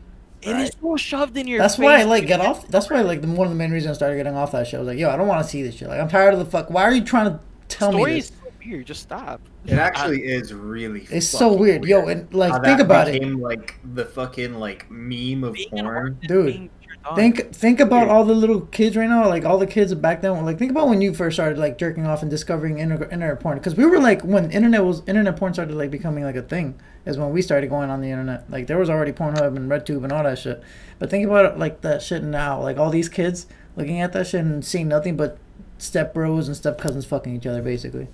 It 0.43 0.55
is 0.57 0.71
so 0.79 0.95
shoved 0.95 1.35
in 1.37 1.47
your. 1.47 1.57
That's 1.57 1.77
face. 1.77 1.83
why 1.85 2.01
I 2.01 2.03
like 2.03 2.27
get 2.27 2.39
off. 2.39 2.67
That's 2.67 2.87
why 2.91 3.01
like 3.01 3.21
the, 3.21 3.27
one 3.27 3.47
of 3.47 3.51
the 3.51 3.57
main 3.57 3.71
reasons 3.71 3.95
I 3.95 3.97
started 3.97 4.17
getting 4.17 4.35
off 4.35 4.51
that 4.51 4.67
show. 4.67 4.77
I 4.77 4.81
was 4.81 4.87
like, 4.89 4.99
yo, 4.99 5.09
I 5.09 5.17
don't 5.17 5.27
want 5.27 5.43
to 5.43 5.49
see 5.49 5.63
this 5.63 5.73
shit. 5.73 5.87
Like 5.87 5.99
I'm 5.99 6.07
tired 6.07 6.33
of 6.35 6.39
the 6.39 6.45
fuck. 6.45 6.69
Why 6.69 6.83
are 6.83 6.93
you 6.93 7.03
trying 7.03 7.31
to 7.31 7.39
tell 7.69 7.91
Story 7.91 8.11
me 8.13 8.17
is 8.19 8.29
this? 8.29 8.39
so 8.39 8.51
weird. 8.65 8.85
Just 8.85 9.01
stop. 9.03 9.41
It 9.65 9.79
actually 9.79 10.23
is 10.23 10.53
really. 10.53 11.07
It's 11.09 11.27
so 11.27 11.49
fucking 11.49 11.59
weird, 11.59 11.85
yo. 11.85 12.07
And 12.07 12.31
like 12.33 12.51
How 12.51 12.61
think 12.61 12.77
that 12.77 12.85
about 12.85 13.07
it. 13.07 13.23
like 13.39 13.75
the 13.95 14.05
fucking 14.05 14.55
like 14.55 14.89
meme 14.91 15.43
of 15.43 15.53
Being 15.53 15.69
porn. 15.69 16.19
Dude, 16.27 16.45
being 16.45 16.69
turned 16.85 17.05
on. 17.05 17.15
Think 17.15 17.51
think 17.53 17.79
about 17.79 18.07
all 18.09 18.23
the 18.25 18.33
little 18.35 18.61
kids 18.61 18.95
right 18.95 19.09
now, 19.09 19.27
like 19.27 19.43
all 19.45 19.57
the 19.57 19.65
kids 19.67 19.93
back 19.95 20.21
then. 20.21 20.45
Like 20.45 20.59
think 20.59 20.69
about 20.71 20.87
when 20.87 21.01
you 21.01 21.13
first 21.13 21.35
started 21.35 21.57
like 21.57 21.77
jerking 21.79 22.05
off 22.05 22.21
and 22.21 22.29
discovering 22.29 22.77
inter- 22.77 23.03
internet 23.05 23.39
porn. 23.39 23.57
Because 23.57 23.75
we 23.75 23.85
were 23.85 23.99
like 23.99 24.21
when 24.23 24.51
internet 24.51 24.83
was 24.85 25.01
internet 25.07 25.35
porn 25.35 25.53
started 25.53 25.75
like 25.75 25.89
becoming 25.89 26.23
like 26.23 26.35
a 26.35 26.43
thing. 26.43 26.79
Is 27.05 27.17
when 27.19 27.31
we 27.31 27.41
started 27.43 27.69
going 27.69 27.89
on 27.91 28.01
the 28.01 28.09
internet. 28.09 28.49
Like 28.49 28.65
there 28.67 28.77
was 28.79 28.89
already 28.89 29.11
Pornhub 29.11 29.55
and 29.55 29.69
RedTube 29.69 30.03
and 30.03 30.11
all 30.11 30.23
that 30.23 30.39
shit. 30.39 30.63
But 30.97 31.09
think 31.11 31.25
about 31.25 31.45
it 31.45 31.59
like 31.59 31.81
that 31.81 32.01
shit 32.01 32.23
now. 32.23 32.61
Like 32.61 32.77
all 32.77 32.89
these 32.89 33.09
kids 33.09 33.45
looking 33.75 33.99
at 34.01 34.11
that 34.13 34.25
shit 34.27 34.41
and 34.41 34.63
seeing 34.65 34.87
nothing 34.87 35.15
but 35.15 35.37
step 35.77 36.13
bros 36.13 36.47
and 36.47 36.55
step 36.55 36.77
cousins 36.79 37.05
fucking 37.05 37.35
each 37.35 37.45
other, 37.45 37.61
basically. 37.61 38.07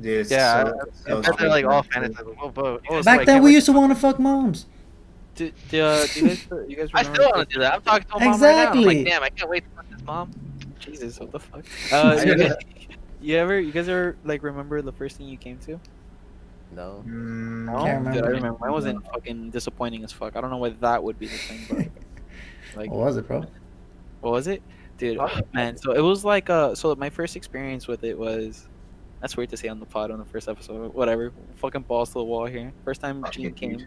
Dude, 0.00 0.28
Yeah, 0.30 0.72
so- 1.06 1.22
so 1.22 1.32
they're 1.38 1.48
like 1.48 1.64
all 1.64 1.82
fantasy. 1.84 2.16
But- 2.54 2.80
it's 2.90 3.04
Back 3.04 3.18
like, 3.18 3.26
then, 3.26 3.42
we 3.42 3.46
wait- 3.50 3.54
used 3.54 3.66
to 3.66 3.72
want 3.72 3.92
to 3.92 3.96
fuck 3.98 4.18
moms. 4.18 4.66
Do, 5.36 5.50
do, 5.70 5.82
uh, 5.82 6.06
do 6.14 6.20
you 6.20 6.28
guys, 6.28 6.46
you 6.68 6.76
guys 6.76 6.88
I 6.94 7.02
still 7.02 7.28
want 7.34 7.48
to 7.48 7.54
do 7.54 7.60
that. 7.60 7.74
I'm 7.74 7.82
talking 7.82 8.06
to 8.08 8.16
a 8.16 8.20
mom 8.20 8.40
right 8.40 8.54
now. 8.56 8.70
I'm 8.72 8.82
like, 8.82 9.04
damn, 9.04 9.22
I 9.22 9.30
can't 9.30 9.50
wait 9.50 9.64
to 9.64 9.70
fuck 9.76 9.90
this 9.90 10.02
mom. 10.04 10.30
Jesus, 10.78 11.18
what 11.18 11.32
the 11.32 11.40
fuck? 11.40 11.64
Uh, 11.92 12.22
you, 12.24 12.36
guys, 12.36 12.52
you 13.20 13.36
ever, 13.36 13.58
you 13.58 13.72
guys 13.72 13.88
ever 13.88 14.16
like 14.24 14.42
remember 14.42 14.80
the 14.82 14.92
first 14.92 15.16
thing 15.16 15.26
you 15.28 15.36
came 15.36 15.58
to? 15.60 15.80
No. 16.72 17.02
Mm, 17.06 17.64
No, 17.66 17.84
Can't 17.84 18.04
Dude, 18.04 18.12
I 18.14 18.16
remember. 18.16 18.30
remember. 18.32 18.58
Mine 18.60 18.72
wasn't 18.72 19.06
fucking 19.12 19.50
disappointing 19.50 20.04
as 20.04 20.12
fuck. 20.12 20.36
I 20.36 20.40
don't 20.40 20.50
know 20.50 20.56
why 20.58 20.70
that 20.80 21.02
would 21.02 21.18
be 21.18 21.26
the 21.26 21.36
thing, 21.36 21.60
but 21.68 22.76
like, 22.80 22.90
What 22.90 23.00
was 23.06 23.16
it, 23.16 23.26
bro? 23.26 23.44
what 24.20 24.32
was 24.32 24.46
it, 24.46 24.62
dude? 24.98 25.18
oh, 25.18 25.40
man, 25.52 25.76
so 25.76 25.92
it 25.92 26.00
was 26.00 26.24
like 26.24 26.48
uh, 26.50 26.74
so 26.74 26.94
my 26.94 27.10
first 27.10 27.36
experience 27.36 27.86
with 27.88 28.04
it 28.04 28.18
was. 28.18 28.68
That's 29.20 29.38
weird 29.38 29.48
to 29.50 29.56
say 29.56 29.68
on 29.68 29.80
the 29.80 29.86
pod 29.86 30.10
on 30.10 30.18
the 30.18 30.24
first 30.26 30.48
episode. 30.50 30.92
Whatever, 30.92 31.32
fucking 31.56 31.82
balls 31.82 32.10
to 32.10 32.14
the 32.14 32.24
wall 32.24 32.44
here. 32.44 32.74
First 32.84 33.00
time 33.00 33.24
Gene 33.30 33.54
came. 33.54 33.86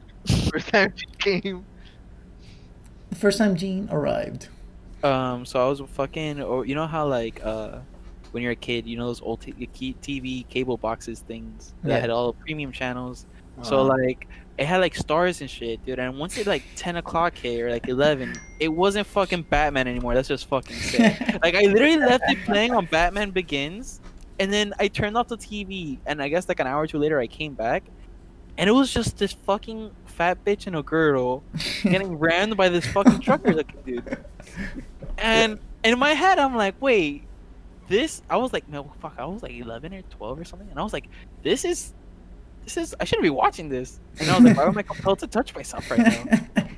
First 0.52 0.70
time 0.70 0.94
she 0.96 1.06
came. 1.42 1.64
The 3.12 3.16
first 3.16 3.38
time 3.38 3.56
Gene 3.56 3.88
arrived. 3.92 4.48
Um, 5.04 5.46
so 5.46 5.64
I 5.64 5.70
was 5.70 5.80
fucking, 5.94 6.42
or 6.42 6.66
you 6.66 6.74
know 6.74 6.88
how 6.88 7.08
like 7.08 7.40
uh, 7.46 7.80
when 8.32 8.42
you're 8.42 8.54
a 8.54 8.56
kid, 8.56 8.88
you 8.88 8.98
know 8.98 9.06
those 9.06 9.22
old 9.22 9.42
t- 9.42 9.54
TV 10.02 10.48
cable 10.50 10.76
boxes 10.78 11.20
things 11.20 11.76
that 11.84 11.90
Yeah. 11.90 12.00
had 12.00 12.10
all 12.10 12.32
the 12.32 12.40
premium 12.40 12.72
channels. 12.72 13.28
So 13.64 13.80
uh, 13.80 13.84
like 13.84 14.28
it 14.58 14.66
had 14.66 14.82
like 14.82 14.96
stars 14.96 15.42
and 15.42 15.50
shit, 15.50 15.86
dude. 15.86 16.00
And 16.00 16.18
once 16.18 16.38
it 16.38 16.48
like 16.48 16.64
ten 16.76 16.96
o'clock 16.96 17.38
hit 17.38 17.62
or 17.62 17.72
like 17.72 17.88
eleven, 17.88 18.36
it 18.60 18.70
wasn't 18.70 19.08
fucking 19.08 19.44
Batman 19.44 19.88
anymore. 19.88 20.16
That's 20.16 20.28
just 20.28 20.48
fucking 20.48 20.76
sick. 20.76 21.20
like 21.44 21.56
I 21.56 21.64
literally 21.64 21.98
left 21.98 22.24
it 22.28 22.44
playing 22.46 22.74
on 22.74 22.86
Batman 22.86 23.32
Begins, 23.32 24.02
and 24.40 24.52
then 24.52 24.74
I 24.80 24.88
turned 24.88 25.18
off 25.18 25.28
the 25.28 25.38
TV, 25.38 26.00
and 26.06 26.22
I 26.22 26.30
guess 26.30 26.48
like 26.50 26.60
an 26.60 26.68
hour 26.68 26.82
or 26.82 26.88
two 26.88 26.98
later 26.98 27.20
I 27.20 27.28
came 27.28 27.54
back, 27.54 27.84
and 28.58 28.70
it 28.70 28.74
was 28.74 28.94
just 28.94 29.18
this 29.18 29.34
fucking 29.34 29.92
fat 30.06 30.44
bitch 30.44 30.66
in 30.66 30.74
a 30.76 30.82
girdle 30.82 31.44
getting 31.84 32.18
rammed 32.18 32.58
by 32.58 32.70
this 32.70 32.86
fucking 32.88 33.20
trucker 33.20 33.54
looking 33.54 33.82
dude. 33.86 34.18
And 35.20 35.60
in 35.84 36.00
my 36.00 36.14
head, 36.14 36.40
I'm 36.40 36.56
like, 36.56 36.76
wait, 36.82 37.24
this? 37.88 38.22
I 38.30 38.38
was 38.38 38.54
like, 38.54 38.68
no, 38.68 38.92
fuck, 39.00 39.14
I 39.18 39.26
was 39.26 39.44
like 39.44 39.54
11 39.54 39.94
or 39.94 40.02
12 40.02 40.40
or 40.40 40.46
something, 40.46 40.70
and 40.70 40.80
I 40.80 40.84
was 40.84 40.94
like, 40.94 41.08
this 41.44 41.64
is, 41.64 41.94
this 42.68 42.90
is, 42.90 42.96
I 43.00 43.06
shouldn't 43.06 43.24
be 43.24 43.30
watching 43.30 43.70
this. 43.70 44.00
And 44.20 44.30
I 44.30 44.36
was 44.36 44.44
like, 44.44 44.58
why 44.58 44.66
am 44.66 44.78
I 44.78 44.84
compelled 44.84 45.20
to 45.20 45.28
touch 45.28 45.56
myself 45.56 45.90
right 45.90 46.00
now? 46.00 46.66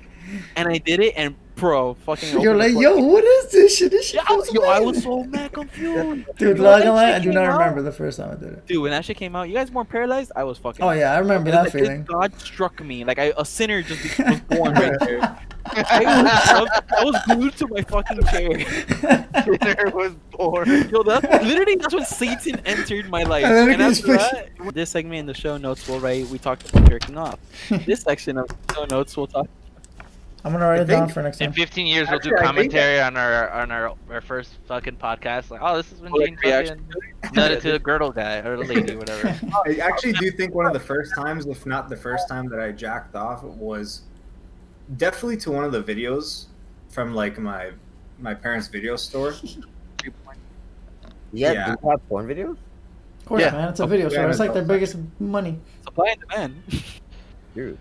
And 0.56 0.68
I 0.68 0.78
did 0.78 1.00
it, 1.00 1.16
and 1.18 1.34
bro, 1.56 1.96
fucking. 2.06 2.40
You're 2.40 2.56
like, 2.56 2.74
yo, 2.74 2.98
what 3.00 3.24
is 3.24 3.52
this 3.52 3.76
shit? 3.76 3.90
This 3.90 4.10
shit 4.10 4.18
Yeah, 4.18 4.26
I 4.30 4.34
was, 4.34 4.54
yo, 4.54 4.62
I 4.62 4.80
was 4.80 5.02
so 5.02 5.24
mad 5.24 5.52
confused. 5.52 6.28
Dude, 6.38 6.58
Yo, 6.58 6.64
not 6.64 6.84
that 6.84 7.16
I 7.16 7.18
do 7.18 7.32
not 7.32 7.46
out- 7.46 7.58
remember 7.58 7.82
the 7.82 7.92
first 7.92 8.20
time 8.20 8.32
I 8.32 8.36
did 8.36 8.54
it. 8.54 8.68
Dude, 8.68 8.84
when 8.84 8.92
that 8.92 9.06
shit 9.06 9.18
came 9.18 9.36
out, 9.36 9.50
you 9.50 9.56
guys 9.56 9.72
weren't 9.72 9.90
paralyzed. 9.90 10.32
I 10.36 10.44
was 10.44 10.60
fucking. 10.60 10.86
Oh 10.86 10.92
yeah, 10.92 11.14
I 11.14 11.18
remember 11.18 11.50
that 11.50 11.64
like, 11.64 11.74
feeling. 11.74 12.04
God 12.04 12.40
struck 12.40 12.84
me 12.84 13.04
like 13.06 13.18
I, 13.18 13.34
a 13.38 13.44
sinner 13.44 13.82
just 13.82 14.20
was 14.20 14.40
born 14.50 14.76
right 14.76 15.00
there. 15.00 15.40
I 15.72 16.62
was, 16.62 16.82
I 16.98 17.04
was 17.04 17.16
glued 17.26 17.58
to 17.58 17.68
my 17.68 17.82
fucking 17.82 18.24
chair. 18.28 19.58
Dinner 19.58 19.92
was 19.92 20.14
born. 20.32 20.90
Yo, 20.90 21.04
that, 21.04 21.44
literally, 21.44 21.76
that's 21.76 21.94
when 21.94 22.06
Satan 22.06 22.60
entered 22.66 23.10
my 23.10 23.24
life. 23.24 23.46
And 23.46 23.72
And 23.72 23.82
after 23.82 24.08
just 24.08 24.32
that, 24.32 24.50
this 24.74 24.90
segment 24.90 25.20
in 25.20 25.26
the 25.26 25.34
show 25.34 25.58
notes 25.58 25.88
will 25.88 26.00
write, 26.00 26.28
we 26.28 26.38
talked 26.38 26.70
about 26.70 26.90
jerking 26.90 27.18
off. 27.18 27.40
This 27.86 28.02
section 28.02 28.38
of 28.38 28.50
show 28.74 28.86
notes 28.86 29.16
will 29.16 29.28
talk. 29.28 29.48
I'm 30.46 30.54
gonna 30.54 30.66
write 30.68 30.80
I 30.80 30.84
it 30.84 30.86
down 30.86 31.10
for 31.10 31.22
next 31.22 31.42
In 31.42 31.48
time. 31.48 31.54
15 31.54 31.86
years, 31.86 32.08
we'll 32.10 32.20
do 32.20 32.30
Actually, 32.30 32.48
I 32.48 32.54
think 32.56 32.72
commentary 32.72 33.02
on 33.02 33.18
our 33.18 33.50
on 33.50 33.72
our, 33.72 33.94
our 34.10 34.22
first 34.22 34.54
fucking 34.68 34.96
podcast. 34.96 35.50
Like, 35.50 35.60
oh, 35.62 35.76
this 35.76 35.92
is 35.92 36.00
when 36.00 36.14
Like 36.14 36.28
Gene 36.28 36.38
reaction 36.44 36.86
fucking 37.22 37.38
nutted 37.38 37.62
to 37.62 37.76
a 37.76 37.80
girdle 37.80 38.12
guy 38.12 38.40
or 38.40 38.54
a 38.54 38.60
lady, 38.60 38.96
whatever. 38.96 39.28
I 39.66 39.76
actually 39.82 40.14
do 40.14 40.32
think 40.32 40.56
one 40.56 40.66
of 40.66 40.72
the 40.72 40.80
first 40.80 41.14
times, 41.14 41.46
if 41.46 41.66
not 41.66 41.90
the 41.90 41.98
first 41.98 42.30
time 42.30 42.48
that 42.50 42.60
I 42.62 42.72
jacked 42.72 43.16
off, 43.16 43.44
was 43.44 44.04
definitely 44.98 45.38
to 45.38 45.52
one 45.52 45.64
of 45.64 45.72
the 45.72 45.82
videos 45.84 46.46
from 46.90 47.14
like 47.14 47.38
my 47.38 47.72
my 48.20 48.34
parents' 48.34 48.68
video 48.68 48.96
store. 48.96 49.36
Yeah, 49.44 50.10
Yeah. 51.32 51.66
do 51.66 51.78
you 51.84 51.90
have 51.90 52.10
porn 52.10 52.28
videos? 52.28 52.58
Of 53.20 53.26
course, 53.26 53.42
Yeah. 53.42 53.52
man. 53.52 53.70
It's 53.70 53.80
a 53.80 53.84
oh, 53.84 53.88
video 53.88 54.08
Yeah, 54.08 54.18
store. 54.18 54.30
It's 54.30 54.40
like 54.40 54.54
their 54.54 54.64
it's 54.64 54.68
biggest 54.68 54.98
money. 55.20 55.60
Supply 55.84 56.10
and 56.10 56.22
demand. 56.22 56.64
Dude. 57.56 57.78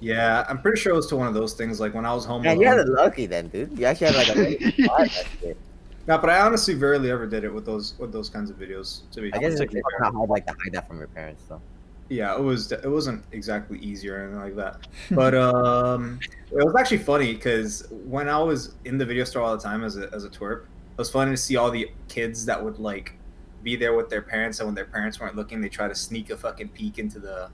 Yeah, 0.00 0.44
I'm 0.48 0.60
pretty 0.60 0.80
sure 0.80 0.92
it 0.92 0.96
was 0.96 1.06
to 1.08 1.16
one 1.16 1.28
of 1.28 1.34
those 1.34 1.54
things. 1.54 1.78
Like 1.78 1.94
when 1.94 2.04
I 2.04 2.12
was 2.12 2.24
home. 2.24 2.42
Man, 2.42 2.60
you 2.60 2.66
alone. 2.66 2.78
had 2.78 2.86
it 2.88 2.92
lucky 2.92 3.26
then, 3.26 3.46
dude. 3.48 3.78
You 3.78 3.86
actually 3.86 4.08
had 4.08 4.16
like 4.16 4.28
a 4.30 4.34
really 4.34 4.72
spot. 4.72 5.26
No, 6.08 6.18
but 6.18 6.30
I 6.30 6.40
honestly 6.40 6.74
rarely 6.74 7.12
ever 7.12 7.28
did 7.28 7.44
it 7.44 7.54
with 7.54 7.64
those 7.64 7.94
with 7.98 8.12
those 8.12 8.28
kinds 8.28 8.50
of 8.50 8.58
videos. 8.58 9.02
To 9.12 9.20
be 9.20 9.32
I 9.32 9.38
guess 9.38 9.52
it's 9.52 9.60
completely 9.60 9.82
it's 9.86 10.00
not 10.00 10.12
hard 10.12 10.30
like 10.30 10.44
to 10.46 10.52
hide 10.60 10.72
that 10.72 10.88
from 10.88 10.98
your 10.98 11.06
parents, 11.06 11.44
though. 11.48 11.60
Yeah, 12.12 12.34
it 12.36 12.42
was. 12.42 12.70
It 12.72 12.84
wasn't 12.90 13.24
exactly 13.32 13.78
easy 13.78 14.08
or 14.10 14.18
anything 14.22 14.40
like 14.40 14.56
that. 14.56 14.86
But 15.10 15.34
um, 15.34 16.20
it 16.50 16.64
was 16.64 16.74
actually 16.78 16.98
funny 16.98 17.32
because 17.34 17.86
when 17.90 18.28
I 18.28 18.38
was 18.38 18.74
in 18.84 18.98
the 18.98 19.06
video 19.06 19.24
store 19.24 19.42
all 19.42 19.56
the 19.56 19.62
time 19.62 19.82
as 19.84 19.96
a 19.96 20.10
as 20.12 20.24
a 20.24 20.28
twerp, 20.28 20.62
it 20.64 20.98
was 20.98 21.10
funny 21.10 21.30
to 21.30 21.36
see 21.36 21.56
all 21.56 21.70
the 21.70 21.90
kids 22.08 22.44
that 22.46 22.62
would 22.62 22.78
like 22.78 23.14
be 23.62 23.76
there 23.76 23.94
with 23.94 24.08
their 24.10 24.22
parents, 24.22 24.58
and 24.58 24.66
when 24.68 24.74
their 24.74 24.84
parents 24.84 25.20
weren't 25.20 25.36
looking, 25.36 25.60
they 25.60 25.68
try 25.68 25.86
to 25.88 25.94
sneak 25.94 26.30
a 26.30 26.36
fucking 26.36 26.68
peek 26.68 26.98
into 26.98 27.18
the. 27.18 27.48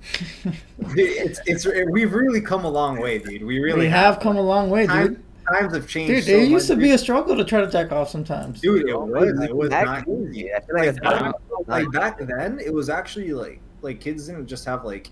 it's 0.96 1.40
it's 1.46 1.66
we've 1.90 2.12
really 2.14 2.40
come 2.40 2.64
a 2.64 2.70
long 2.70 2.98
way, 3.00 3.18
dude. 3.18 3.44
We 3.44 3.60
really 3.60 3.80
we 3.80 3.86
have 3.88 4.18
come 4.20 4.36
a 4.36 4.42
long 4.42 4.70
way, 4.70 4.86
Time- 4.86 5.06
dude. 5.14 5.24
Times 5.50 5.74
have 5.74 5.88
changed. 5.88 6.12
Dude, 6.12 6.24
so 6.24 6.32
it 6.32 6.48
used 6.50 6.66
to 6.66 6.74
much. 6.74 6.82
be 6.82 6.90
a 6.90 6.98
struggle 6.98 7.34
to 7.34 7.42
try 7.42 7.62
to 7.62 7.70
jack 7.70 7.90
off 7.90 8.10
sometimes. 8.10 8.60
Dude, 8.60 8.86
it 8.86 8.94
was. 9.00 9.40
It 9.40 9.56
was 9.56 9.70
not 9.70 10.06
easy. 10.06 10.40
easy. 10.40 10.52
I 10.54 10.60
feel 10.60 10.76
like 10.76 11.02
Like, 11.02 11.20
not- 11.22 11.40
like 11.66 11.90
back 11.92 12.18
then 12.18 12.58
it 12.60 12.70
was 12.72 12.90
actually 12.90 13.32
like 13.32 13.58
like 13.82 14.00
kids 14.00 14.26
didn't 14.26 14.46
just 14.46 14.64
have 14.64 14.84
like 14.84 15.10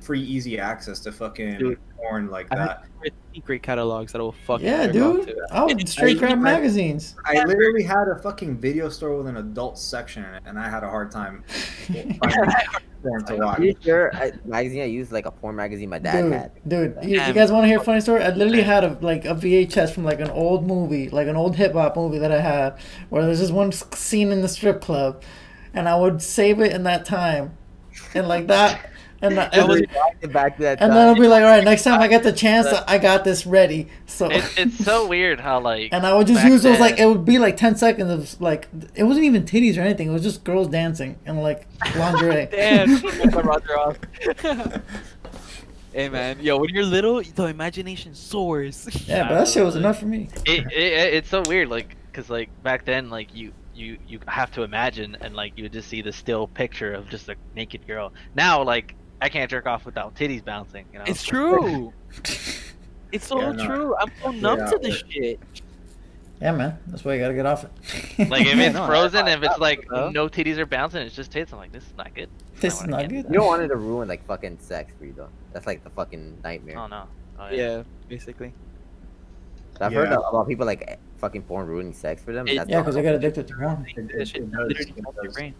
free 0.00 0.20
easy 0.20 0.58
access 0.58 1.00
to 1.00 1.12
fucking 1.12 1.58
Dude. 1.58 1.78
porn 1.96 2.30
like 2.30 2.46
I 2.52 2.56
that 2.56 2.84
Secret 3.34 3.62
catalogs 3.62 4.12
that 4.12 4.20
will 4.20 4.32
fucking. 4.32 4.64
Yeah, 4.66 4.86
dude. 4.86 5.26
to. 5.26 5.34
Oh, 5.50 5.62
I 5.62 5.64
would 5.64 5.88
straight 5.88 6.18
grab 6.18 6.38
magazines. 6.38 7.16
i 7.24 7.42
literally 7.44 7.82
had 7.82 8.06
a 8.08 8.16
fucking 8.22 8.56
video 8.58 8.88
store 8.88 9.16
with 9.18 9.26
an 9.26 9.38
adult 9.38 9.76
section 9.78 10.24
in 10.24 10.34
it 10.34 10.42
and 10.46 10.58
i 10.58 10.68
had 10.70 10.84
a 10.84 10.88
hard 10.88 11.10
time 11.10 11.42
finding 11.86 12.18
porn 13.04 13.24
to 13.26 13.36
watch 13.36 13.62
sure 13.82 14.14
I, 14.16 14.32
magazine 14.44 14.82
I 14.82 14.86
used 14.86 15.12
like 15.12 15.26
a 15.26 15.30
porn 15.30 15.56
magazine 15.56 15.90
my 15.90 15.98
dad 15.98 16.22
Dude, 16.22 16.32
had. 16.32 16.52
dude, 16.68 16.96
you, 17.02 17.20
you 17.20 17.32
guys 17.32 17.52
want 17.52 17.64
to 17.64 17.68
hear 17.68 17.78
a 17.78 17.84
funny 17.84 18.00
story? 18.00 18.22
I 18.22 18.30
literally 18.30 18.62
had 18.62 18.84
a 18.84 18.96
like 19.00 19.24
a 19.26 19.34
VHS 19.34 19.92
from 19.92 20.04
like 20.04 20.20
an 20.20 20.30
old 20.30 20.66
movie, 20.66 21.10
like 21.10 21.28
an 21.28 21.36
old 21.36 21.56
hip 21.56 21.72
hop 21.74 21.96
movie 21.96 22.18
that 22.18 22.32
I 22.32 22.40
had, 22.40 22.78
where 23.10 23.24
there's 23.24 23.40
this 23.40 23.50
one 23.50 23.72
scene 23.72 24.32
in 24.32 24.40
the 24.40 24.48
strip 24.48 24.80
club, 24.80 25.22
and 25.74 25.88
I 25.88 25.96
would 25.96 26.22
save 26.22 26.60
it 26.60 26.72
in 26.72 26.84
that 26.84 27.04
time, 27.04 27.56
and 28.14 28.28
like 28.28 28.46
that, 28.48 28.90
and 29.24 29.38
that, 29.38 29.54
and, 29.54 29.68
was 29.68 29.82
back 30.32 30.56
to 30.56 30.62
that 30.62 30.82
and 30.82 30.92
then 30.92 31.08
I'll 31.08 31.14
be 31.14 31.26
like, 31.26 31.42
all 31.42 31.48
right, 31.48 31.64
next 31.64 31.84
time 31.84 32.00
I 32.00 32.08
get 32.08 32.22
the 32.22 32.32
chance, 32.32 32.66
I 32.66 32.98
got 32.98 33.24
this 33.24 33.46
ready. 33.46 33.88
So, 34.06 34.30
It, 34.30 34.44
it's 34.56 34.84
so 34.84 35.08
weird 35.08 35.40
how 35.40 35.60
like. 35.60 35.90
and 35.92 36.06
I 36.06 36.14
would 36.14 36.26
just 36.26 36.42
back 36.42 36.50
use 36.50 36.62
those 36.62 36.78
like 36.78 36.98
it 36.98 37.06
would 37.06 37.24
be 37.24 37.38
like 37.38 37.56
ten 37.56 37.76
seconds 37.76 38.10
of 38.10 38.40
like 38.40 38.68
it 38.94 39.04
wasn't 39.04 39.24
even 39.26 39.44
titties 39.44 39.78
or 39.78 39.80
anything. 39.80 40.08
It 40.08 40.12
was 40.12 40.22
just 40.22 40.44
girls 40.44 40.68
dancing 40.68 41.18
and 41.24 41.42
like 41.42 41.66
lingerie. 41.96 42.46
Damn, 42.50 43.00
Roger 43.30 43.78
off. 43.78 43.98
hey 45.92 46.08
man, 46.08 46.40
yo, 46.40 46.58
when 46.58 46.70
you're 46.70 46.84
little, 46.84 47.22
the 47.22 47.46
imagination 47.46 48.14
soars. 48.14 48.88
Yeah, 49.06 49.28
but 49.28 49.34
that 49.36 49.48
shit 49.48 49.64
was 49.64 49.76
enough 49.82 50.00
for 50.00 50.06
me. 50.06 50.28
it, 50.44 50.66
it, 50.72 51.14
it's 51.14 51.30
so 51.30 51.42
weird 51.46 51.68
like 51.68 51.96
because 52.10 52.28
like 52.28 52.50
back 52.62 52.84
then 52.84 53.10
like 53.10 53.34
you 53.34 53.52
you 53.74 53.98
you 54.06 54.20
have 54.28 54.50
to 54.52 54.62
imagine 54.62 55.16
and 55.20 55.34
like 55.34 55.52
you 55.58 55.68
just 55.68 55.88
see 55.88 56.00
the 56.02 56.12
still 56.12 56.46
picture 56.46 56.92
of 56.92 57.08
just 57.08 57.28
a 57.28 57.34
naked 57.56 57.86
girl 57.86 58.12
now 58.34 58.62
like 58.62 58.94
i 59.20 59.28
can't 59.28 59.50
jerk 59.50 59.66
off 59.66 59.84
without 59.84 60.14
titties 60.14 60.44
bouncing 60.44 60.86
you 60.92 60.98
know 60.98 61.04
It's 61.06 61.22
true. 61.32 61.92
It's 63.12 63.26
so 63.28 63.40
Yeah, 63.40 63.52
no. 63.52 63.66
true. 63.66 63.96
I'm 63.96 64.10
so 64.22 64.30
numb 64.32 64.58
Yeah. 64.58 64.70
to 64.70 64.78
this 64.82 65.02
shit. 65.08 65.38
Yeah, 66.42 66.50
man, 66.50 66.76
that's 66.88 67.04
why 67.04 67.14
you 67.14 67.20
gotta 67.20 67.34
get 67.34 67.46
off 67.46 67.62
it. 67.64 67.70
like 68.28 68.44
if 68.46 68.58
it's 68.58 68.74
no, 68.74 68.86
frozen 68.86 69.28
if 69.28 69.40
it's 69.44 69.58
like 69.58 69.86
though. 69.88 70.10
no 70.10 70.28
titties 70.28 70.58
are 70.58 70.66
bouncing 70.66 71.02
it's 71.02 71.14
just 71.14 71.30
tits 71.30 71.52
i'm 71.52 71.58
like 71.60 71.70
this 71.70 71.84
is 71.84 71.94
not 71.96 72.12
good 72.14 72.28
This 72.60 72.80
is 72.80 72.86
not 72.88 73.08
good. 73.08 73.24
You 73.30 73.38
don't 73.38 73.46
want 73.46 73.62
it 73.62 73.68
to 73.68 73.76
ruin 73.76 74.08
like 74.08 74.26
fucking 74.26 74.58
sex 74.58 74.92
for 74.98 75.04
you 75.06 75.12
though. 75.16 75.28
That's 75.52 75.66
like 75.66 75.84
the 75.84 75.90
fucking 75.90 76.38
nightmare. 76.42 76.76
oh 76.78 76.86
no 76.88 77.04
oh, 77.38 77.48
Yeah, 77.50 77.82
basically. 78.08 78.52
I've 79.80 79.92
heard 79.92 80.10
Yeah. 80.10 80.18
about 80.28 80.48
people 80.48 80.66
like 80.66 80.98
fucking 81.18 81.42
porn 81.42 81.66
ruining 81.66 81.92
sex 81.92 82.22
for 82.22 82.32
them. 82.32 82.46
It- 82.48 82.56
That's 82.56 82.70
Yeah, 82.70 82.80
because 82.80 82.94
they 82.94 83.02
get 83.02 83.14
addicted 83.14 83.46
to 83.48 83.54
porn, 83.54 83.86
It- 83.96 84.08
This 84.08 84.14
it- 84.16 84.28
shit 84.28 84.42
it 84.42 84.50
does, 84.52 84.68
literally 84.68 84.92
it 84.96 85.02
melts 85.02 85.16
your 85.16 85.24
does. 85.26 85.34
brain. 85.34 85.54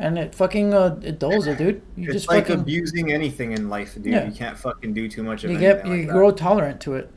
and 0.00 0.18
it 0.18 0.34
fucking 0.34 0.74
uh, 0.74 0.98
it 1.02 1.18
dulls 1.20 1.46
it, 1.46 1.56
dude. 1.58 1.80
You 1.96 2.04
it's 2.06 2.14
just 2.14 2.28
like 2.28 2.46
fucking 2.48 2.62
abusing 2.62 3.12
anything 3.12 3.52
in 3.52 3.68
life 3.68 3.94
dude 3.94 4.06
Yeah. 4.06 4.24
you 4.26 4.32
can't 4.32 4.58
fucking 4.58 4.92
do 4.92 5.08
too 5.08 5.22
much 5.22 5.44
of 5.44 5.50
you 5.50 5.56
anything 5.56 5.76
get 5.76 5.86
like 5.88 5.98
you 6.00 6.06
that. 6.06 6.12
grow 6.12 6.30
tolerant 6.32 6.80
to 6.82 6.94
it. 6.94 7.10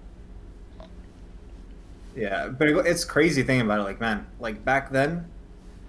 Yeah, 2.15 2.47
but 2.49 2.67
it- 2.69 2.85
it's 2.85 3.03
crazy 3.05 3.43
thinking 3.43 3.65
about 3.65 3.79
it. 3.79 3.83
Like, 3.83 3.99
man, 3.99 4.25
like 4.39 4.63
back 4.65 4.91
then, 4.91 5.25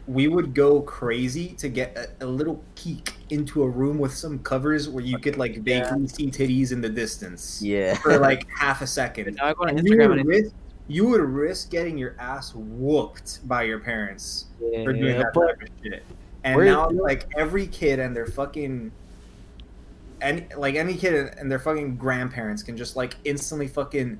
we 0.06 0.28
would 0.28 0.54
go 0.54 0.80
crazy 0.80 1.48
to 1.58 1.68
get 1.68 1.96
a, 2.20 2.24
a 2.24 2.26
little 2.26 2.62
peek 2.74 3.12
into 3.30 3.62
a 3.62 3.68
room 3.68 3.98
with 3.98 4.14
some 4.14 4.38
covers 4.38 4.88
where 4.88 5.04
you 5.04 5.18
could 5.18 5.36
like 5.36 5.58
vaguely 5.58 6.08
see 6.08 6.30
titties 6.30 6.72
in 6.72 6.80
the 6.80 6.88
distance 6.88 7.60
yeah. 7.62 7.94
for 7.94 8.18
like 8.18 8.46
half 8.48 8.80
a 8.80 8.86
second. 8.86 9.34
Now 9.36 9.46
I 9.48 9.52
go 9.52 9.64
on 9.64 9.76
Instagram 9.76 10.18
and 10.18 10.26
risk, 10.26 10.52
you 10.88 11.06
would 11.06 11.20
risk 11.20 11.70
getting 11.70 11.96
your 11.98 12.16
ass 12.18 12.54
whooped 12.54 13.46
by 13.46 13.62
your 13.62 13.78
parents 13.78 14.46
for 14.58 14.92
doing 14.92 15.04
Yeah, 15.04 15.18
that 15.18 15.34
type 15.34 15.62
of 15.62 15.68
shit. 15.82 16.02
And 16.44 16.56
Where- 16.56 16.64
now, 16.64 16.88
like 16.90 17.26
every 17.36 17.66
kid 17.66 17.98
and 17.98 18.16
their 18.16 18.26
fucking, 18.26 18.90
any 20.20 20.46
like 20.56 20.74
any 20.76 20.94
kid 20.94 21.34
and 21.38 21.50
their 21.50 21.58
fucking 21.58 21.96
grandparents 21.96 22.62
can 22.62 22.76
just 22.76 22.96
like 22.96 23.16
instantly 23.24 23.68
fucking 23.68 24.18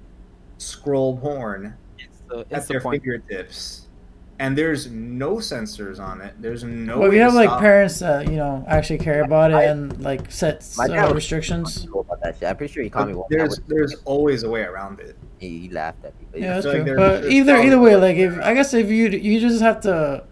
scroll 0.59 1.17
porn 1.19 1.75
it's 1.99 2.19
the, 2.29 2.39
at 2.39 2.47
it's 2.51 2.67
the 2.67 2.75
their 2.75 2.81
point. 2.81 3.03
fingertips, 3.03 3.87
and 4.39 4.57
there's 4.59 4.89
no 4.91 5.37
sensors 5.37 5.99
on 5.99 6.21
it. 6.21 6.35
There's 6.41 6.65
no. 6.65 6.99
Well, 6.99 7.09
if 7.09 7.15
you 7.15 7.21
have 7.21 7.35
like 7.35 7.49
stop- 7.49 7.61
parents 7.61 7.99
that 8.01 8.27
you 8.29 8.37
know 8.37 8.65
actually 8.69 8.99
care 8.99 9.23
about 9.25 9.51
it 9.53 9.55
I- 9.55 9.65
and 9.65 10.01
like 10.03 10.31
set 10.31 10.67
My 10.77 10.85
uh, 10.87 11.15
restrictions. 11.15 11.85
About 11.87 12.21
that 12.23 12.37
shit. 12.39 12.49
I'm 12.49 12.57
pretty 12.57 12.73
sure 12.73 12.83
he 12.83 12.91
called 12.91 13.09
me. 13.09 13.15
But 13.15 13.21
one 13.21 13.29
there's 13.31 13.59
there's 13.69 13.95
always 14.05 14.43
a 14.43 14.51
way 14.51 14.63
around 14.63 15.01
it. 15.01 15.17
He, 15.39 15.59
he 15.61 15.69
laughed 15.71 16.05
at 16.05 16.19
me. 16.21 16.27
But 16.31 16.41
Yeah, 16.41 16.55
that's 16.55 16.67
feel 16.67 16.75
like 16.75 16.87
true. 16.87 16.97
But 16.97 17.25
either 17.27 17.57
either 17.57 17.81
way, 17.81 17.97
like 17.97 18.17
if 18.17 18.39
I 18.41 18.55
guess 18.55 18.75
if 18.75 18.91
you 18.91 19.09
you 19.09 19.41
just 19.41 19.63
have 19.63 19.81
to 19.83 20.25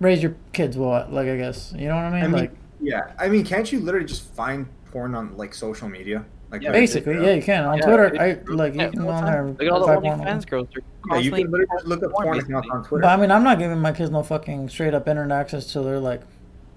raise 0.00 0.22
your 0.22 0.34
kids 0.52 0.76
well, 0.76 1.06
like 1.10 1.28
I 1.28 1.36
guess 1.36 1.72
you 1.76 1.88
know 1.88 1.96
what 1.96 2.04
I 2.04 2.10
mean. 2.10 2.24
I 2.24 2.26
mean, 2.26 2.40
like 2.40 2.52
yeah. 2.80 3.12
I 3.18 3.28
mean, 3.28 3.44
can't 3.44 3.70
you 3.70 3.80
literally 3.80 4.06
just 4.06 4.24
find 4.34 4.66
porn 4.90 5.14
on 5.14 5.36
like 5.36 5.54
social 5.54 5.88
media? 5.88 6.24
Like 6.50 6.62
Yeah, 6.62 6.72
basically, 6.72 7.14
yeah, 7.14 7.32
you 7.32 7.42
can 7.42 7.64
on 7.64 7.78
Yeah, 7.78 7.86
Twitter. 7.86 8.20
I 8.20 8.52
like 8.52 8.74
you 8.74 8.90
can 8.90 9.00
all 9.00 9.06
go 9.06 9.06
the 9.06 9.12
on 9.12 9.24
there. 9.24 9.44
Look 9.46 9.62
at 9.62 9.68
all 9.68 9.80
the 9.80 9.86
find 9.86 10.02
porn. 10.02 10.20
OnlyFans 10.20 10.46
girls. 10.48 10.68
Yeah, 11.10 11.18
you 11.18 11.30
can 11.30 11.50
literally 11.50 11.66
just 11.72 11.86
look 11.86 12.02
up 12.02 12.12
porn, 12.12 12.24
porn 12.26 12.38
accounts 12.40 12.68
on 12.70 12.84
Twitter. 12.84 13.02
But 13.02 13.08
I 13.08 13.16
mean, 13.16 13.30
I'm 13.30 13.42
not 13.42 13.58
giving 13.58 13.78
my 13.78 13.92
kids 13.92 14.10
no 14.10 14.22
fucking 14.22 14.68
straight 14.68 14.92
up 14.92 15.08
internet 15.08 15.38
access 15.38 15.72
till 15.72 15.84
they're 15.84 15.98
like 15.98 16.22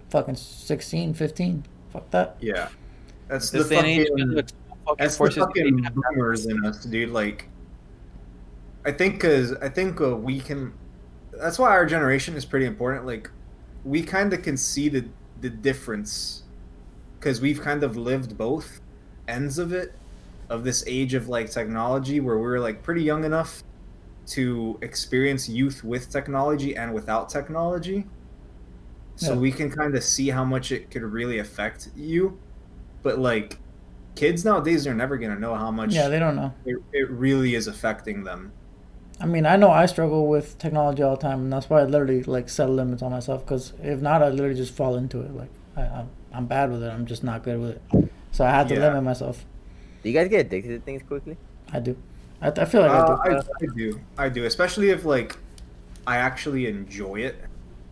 fucking 0.09 0.35
16, 0.35 1.13
15. 1.13 1.65
Fuck 1.91 2.09
that. 2.11 2.37
Yeah, 2.39 2.69
that's 3.27 3.49
the 3.49 3.59
This 3.59 3.69
day 3.69 4.01
age, 4.01 4.07
fucking. 4.09 4.47
Fucking 4.86 5.09
forces 5.09 5.38
fucking 5.38 5.88
boomers 5.93 6.45
in 6.45 6.65
us, 6.65 6.86
dude. 6.86 7.09
Like, 7.09 7.49
I 8.86 8.91
think 8.91 9.15
because 9.15 9.53
I 9.53 9.69
think 9.69 9.99
uh, 10.01 10.15
we 10.15 10.39
can. 10.39 10.73
That's 11.31 11.59
why 11.59 11.69
our 11.71 11.86
generation 11.86 12.36
is 12.36 12.45
pretty 12.45 12.65
important. 12.65 13.05
Like, 13.05 13.29
we 13.83 14.01
kind 14.03 14.33
of 14.33 14.41
can 14.41 14.57
see 14.57 14.89
the 14.89 15.05
the 15.41 15.49
difference 15.49 16.43
because 17.19 17.41
we've 17.41 17.61
kind 17.61 17.83
of 17.83 17.97
lived 17.97 18.38
both 18.38 18.81
ends 19.27 19.57
of 19.59 19.73
it, 19.73 19.93
of 20.49 20.63
this 20.63 20.83
age 20.88 21.13
of 21.13 21.27
like 21.27 21.49
technology 21.49 22.19
where 22.19 22.38
we're 22.38 22.59
like 22.59 22.83
pretty 22.83 23.03
young 23.03 23.23
enough 23.25 23.63
to 24.27 24.77
experience 24.81 25.47
youth 25.49 25.83
with 25.83 26.09
technology 26.09 26.75
and 26.75 26.93
without 26.93 27.29
technology. 27.29 28.05
So 29.15 29.33
Yeah. 29.33 29.39
we 29.39 29.51
can 29.51 29.71
kind 29.71 29.95
of 29.95 30.03
see 30.03 30.29
how 30.29 30.43
much 30.45 30.71
it 30.71 30.89
could 30.91 31.03
really 31.03 31.39
affect 31.39 31.89
you. 31.95 32.39
But 33.03 33.19
like 33.19 33.59
kids 34.16 34.45
nowadays 34.45 34.88
are 34.88 34.93
never 34.93 35.18
gonna 35.18 35.39
know 35.39 35.55
how 35.55 35.72
much 35.72 35.93
Yeah, 35.93 36.07
they 36.07 36.20
don't 36.20 36.36
know. 36.36 36.53
it, 36.66 36.78
it 36.93 37.09
really 37.11 37.55
is 37.55 37.68
affecting 37.68 38.24
them. 38.24 38.51
I 39.20 39.26
mean, 39.26 39.45
I 39.45 39.55
know 39.55 39.70
I 39.72 39.86
struggle 39.86 40.28
with 40.28 40.57
technology 40.57 41.01
all 41.01 41.16
the 41.16 41.22
time, 41.22 41.39
and 41.41 41.53
that's 41.53 41.70
why 41.70 41.82
I 41.82 41.86
literally 41.86 42.24
like 42.24 42.49
set 42.49 42.70
limits 42.70 43.01
on 43.01 43.11
myself. 43.11 43.45
Because 43.45 43.74
if 43.82 44.01
not, 44.01 44.22
I 44.22 44.30
literally 44.30 44.55
just 44.55 44.74
fall 44.74 44.95
into 44.95 45.22
it. 45.22 45.34
Like 45.34 45.49
I, 45.76 45.82
I'm, 45.84 46.09
I'm 46.34 46.45
bad 46.47 46.72
with 46.72 46.84
it. 46.84 46.89
I'm 46.89 47.05
just 47.05 47.24
not 47.24 47.43
good 47.43 47.59
with 47.59 47.72
it. 47.72 47.82
So 48.32 48.45
I 48.45 48.49
had 48.49 48.68
to 48.70 48.76
Yeah. 48.76 48.82
limit 48.82 49.03
myself. 49.03 49.45
Do 50.03 50.09
you 50.09 50.16
guys 50.16 50.28
get 50.30 50.45
addicted 50.45 50.70
to 50.70 50.80
things 50.80 51.01
quickly? 51.03 51.38
I 51.72 51.80
do. 51.80 51.97
I, 52.41 52.49
I 52.49 52.66
feel 52.66 52.82
like 52.82 52.91
Uh, 52.91 52.97
I 52.99 53.05
do. 53.05 53.20
I, 53.24 53.30
I 53.63 53.68
do, 53.76 54.01
I 54.18 54.30
do, 54.30 54.45
especially 54.45 54.89
if 54.89 55.05
like 55.05 55.38
I 56.05 56.18
actually 56.18 56.68
enjoy 56.68 57.22
it. 57.22 57.43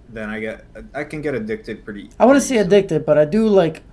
Then 0.09 0.29
I 0.29 0.39
get 0.39 0.65
I 0.93 1.05
can 1.05 1.21
get 1.21 1.33
addicted 1.35 1.85
pretty. 1.85 2.09
I 2.19 2.25
wouldn't 2.25 2.43
say 2.43 2.57
addicted, 2.57 3.05
but 3.05 3.17
I 3.17 3.25
do 3.25 3.47
like. 3.47 3.83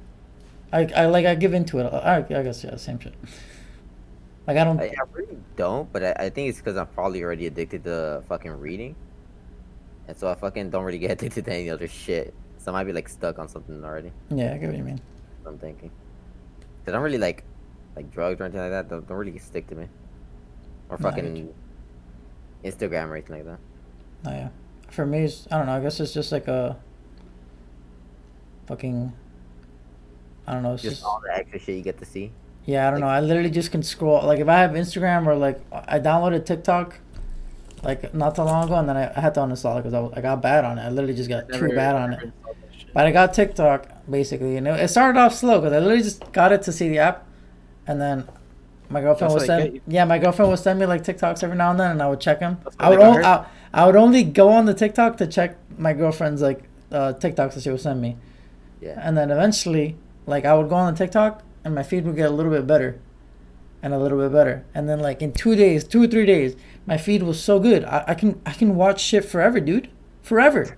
I, 0.72 0.88
I 0.94 1.06
like 1.06 1.26
I 1.26 1.34
give 1.34 1.54
into 1.54 1.78
it. 1.78 1.84
I, 1.84 2.18
I 2.18 2.42
guess 2.42 2.62
yeah, 2.62 2.76
same 2.76 2.98
shit. 3.00 3.14
Like 4.46 4.56
I 4.56 4.64
don't. 4.64 4.80
I, 4.80 4.86
I 4.86 5.04
really 5.12 5.38
don't, 5.56 5.92
but 5.92 6.02
I, 6.02 6.26
I 6.26 6.30
think 6.30 6.48
it's 6.48 6.58
because 6.58 6.76
I'm 6.76 6.86
probably 6.88 7.22
already 7.22 7.46
addicted 7.46 7.84
to 7.84 8.22
fucking 8.28 8.52
reading, 8.52 8.94
and 10.08 10.16
so 10.16 10.28
I 10.28 10.34
fucking 10.34 10.70
don't 10.70 10.84
really 10.84 10.98
get 10.98 11.10
addicted 11.12 11.44
to 11.44 11.52
any 11.52 11.70
other 11.70 11.88
shit. 11.88 12.34
So 12.58 12.70
I 12.70 12.74
might 12.74 12.84
be 12.84 12.92
like 12.92 13.08
stuck 13.08 13.38
on 13.38 13.48
something 13.48 13.82
already. 13.84 14.12
Yeah, 14.30 14.54
I 14.54 14.58
get 14.58 14.68
what 14.68 14.76
you 14.76 14.84
mean. 14.84 15.00
I'm 15.46 15.58
thinking, 15.58 15.90
cause 16.84 16.88
I 16.88 16.92
don't 16.92 17.02
really 17.02 17.18
like 17.18 17.44
like 17.96 18.10
drugs 18.10 18.40
or 18.40 18.44
anything 18.44 18.60
like 18.60 18.70
that. 18.70 18.88
Don't, 18.88 19.06
don't 19.08 19.16
really 19.16 19.38
stick 19.38 19.66
to 19.68 19.74
me, 19.74 19.88
or 20.88 20.98
fucking 20.98 21.52
Instagram 22.64 23.08
or 23.08 23.16
anything 23.16 23.36
like 23.36 23.44
that. 23.46 23.58
Oh 24.26 24.30
yeah. 24.30 24.48
For 24.88 25.06
me, 25.06 25.20
it's, 25.20 25.46
I 25.50 25.58
don't 25.58 25.66
know. 25.66 25.76
I 25.76 25.80
guess 25.80 26.00
it's 26.00 26.12
just 26.12 26.32
like 26.32 26.48
a 26.48 26.76
fucking. 28.66 29.12
I 30.50 30.54
don't 30.54 30.62
know. 30.64 30.74
It's 30.74 30.82
Just 30.82 30.96
just, 30.96 31.04
all 31.06 31.20
the 31.24 31.32
extra 31.32 31.60
shit 31.60 31.76
you 31.76 31.82
get 31.82 31.98
to 31.98 32.04
see. 32.04 32.32
yeah. 32.64 32.88
I 32.88 32.90
don't 32.90 32.98
know. 33.00 33.06
I 33.06 33.20
literally 33.20 33.50
just 33.50 33.70
can 33.70 33.82
scroll. 33.84 34.20
Like 34.26 34.40
if 34.40 34.48
I 34.48 34.58
have 34.58 34.72
Instagram 34.72 35.26
or 35.26 35.36
like 35.36 35.60
I 35.72 36.00
downloaded 36.00 36.44
TikTok, 36.44 36.98
like 37.84 38.12
not 38.12 38.34
too 38.34 38.42
long 38.42 38.64
ago, 38.64 38.74
and 38.74 38.88
then 38.88 38.96
I, 38.96 39.12
I 39.16 39.20
had 39.20 39.34
to 39.34 39.40
uninstall 39.40 39.78
it 39.78 39.84
because 39.84 39.94
I, 39.94 40.18
I 40.18 40.20
got 40.20 40.42
bad 40.42 40.64
on 40.64 40.78
it. 40.78 40.82
I 40.82 40.90
literally 40.90 41.14
just 41.14 41.28
got 41.28 41.48
Never- 41.48 41.68
too 41.68 41.74
bad 41.76 41.94
on 41.94 42.12
it. 42.14 42.22
installed 42.24 42.56
that 42.62 42.78
shit. 42.80 42.92
But 42.92 43.06
I 43.06 43.12
got 43.12 43.32
TikTok 43.32 43.88
basically, 44.10 44.56
and 44.56 44.66
it, 44.66 44.80
it 44.80 44.88
started 44.88 45.18
off 45.20 45.34
slow 45.34 45.60
because 45.60 45.72
I 45.72 45.78
literally 45.78 46.02
just 46.02 46.32
got 46.32 46.50
it 46.52 46.62
to 46.62 46.72
see 46.72 46.88
the 46.88 46.98
app, 46.98 47.26
and 47.86 48.00
then 48.00 48.26
my 48.88 49.00
girlfriend 49.00 49.32
That's 49.34 49.42
would 49.42 49.46
send 49.46 49.80
yeah 49.86 50.04
my 50.04 50.18
girlfriend 50.18 50.50
would 50.50 50.58
send 50.58 50.80
me 50.80 50.86
like 50.86 51.04
TikToks 51.04 51.44
every 51.44 51.56
now 51.56 51.70
and 51.70 51.78
then, 51.78 51.92
and 51.92 52.02
I 52.02 52.08
would 52.08 52.20
check 52.20 52.40
them. 52.40 52.58
I 52.80 52.90
would 52.90 52.98
they 52.98 53.04
only. 53.04 53.22
I, 53.24 53.46
I 53.72 53.86
would 53.86 53.94
only 53.96 54.24
go 54.24 54.48
on 54.48 54.64
the 54.66 54.74
TikTok 54.74 55.16
to 55.18 55.28
check 55.28 55.56
my 55.78 55.92
girlfriend's 55.92 56.42
like 56.42 56.64
uh, 56.90 57.12
TikToks 57.14 57.54
that 57.54 57.62
she 57.62 57.70
would 57.70 57.80
send 57.80 58.02
me, 58.02 58.16
Yeah. 58.80 58.98
and 59.00 59.16
then 59.16 59.30
eventually 59.30 59.96
like 60.30 60.44
I 60.46 60.54
would 60.54 60.68
go 60.70 60.76
on 60.76 60.94
the 60.94 60.98
TikTok 60.98 61.42
and 61.64 61.74
my 61.74 61.82
feed 61.82 62.04
would 62.06 62.16
get 62.16 62.28
a 62.30 62.34
little 62.34 62.52
bit 62.52 62.66
better, 62.66 62.98
and 63.82 63.92
a 63.92 63.98
little 63.98 64.18
bit 64.18 64.32
better, 64.32 64.64
and 64.74 64.88
then 64.88 65.00
like 65.00 65.20
in 65.22 65.32
two 65.32 65.54
days, 65.56 65.84
two 65.84 66.02
or 66.02 66.06
three 66.06 66.24
days, 66.26 66.56
my 66.86 66.96
feed 66.96 67.22
was 67.22 67.42
so 67.42 67.58
good. 67.60 67.84
I, 67.84 68.04
I 68.08 68.14
can 68.14 68.40
I 68.46 68.52
can 68.52 68.74
watch 68.76 69.00
shit 69.02 69.24
forever, 69.24 69.60
dude, 69.60 69.88
forever, 70.22 70.76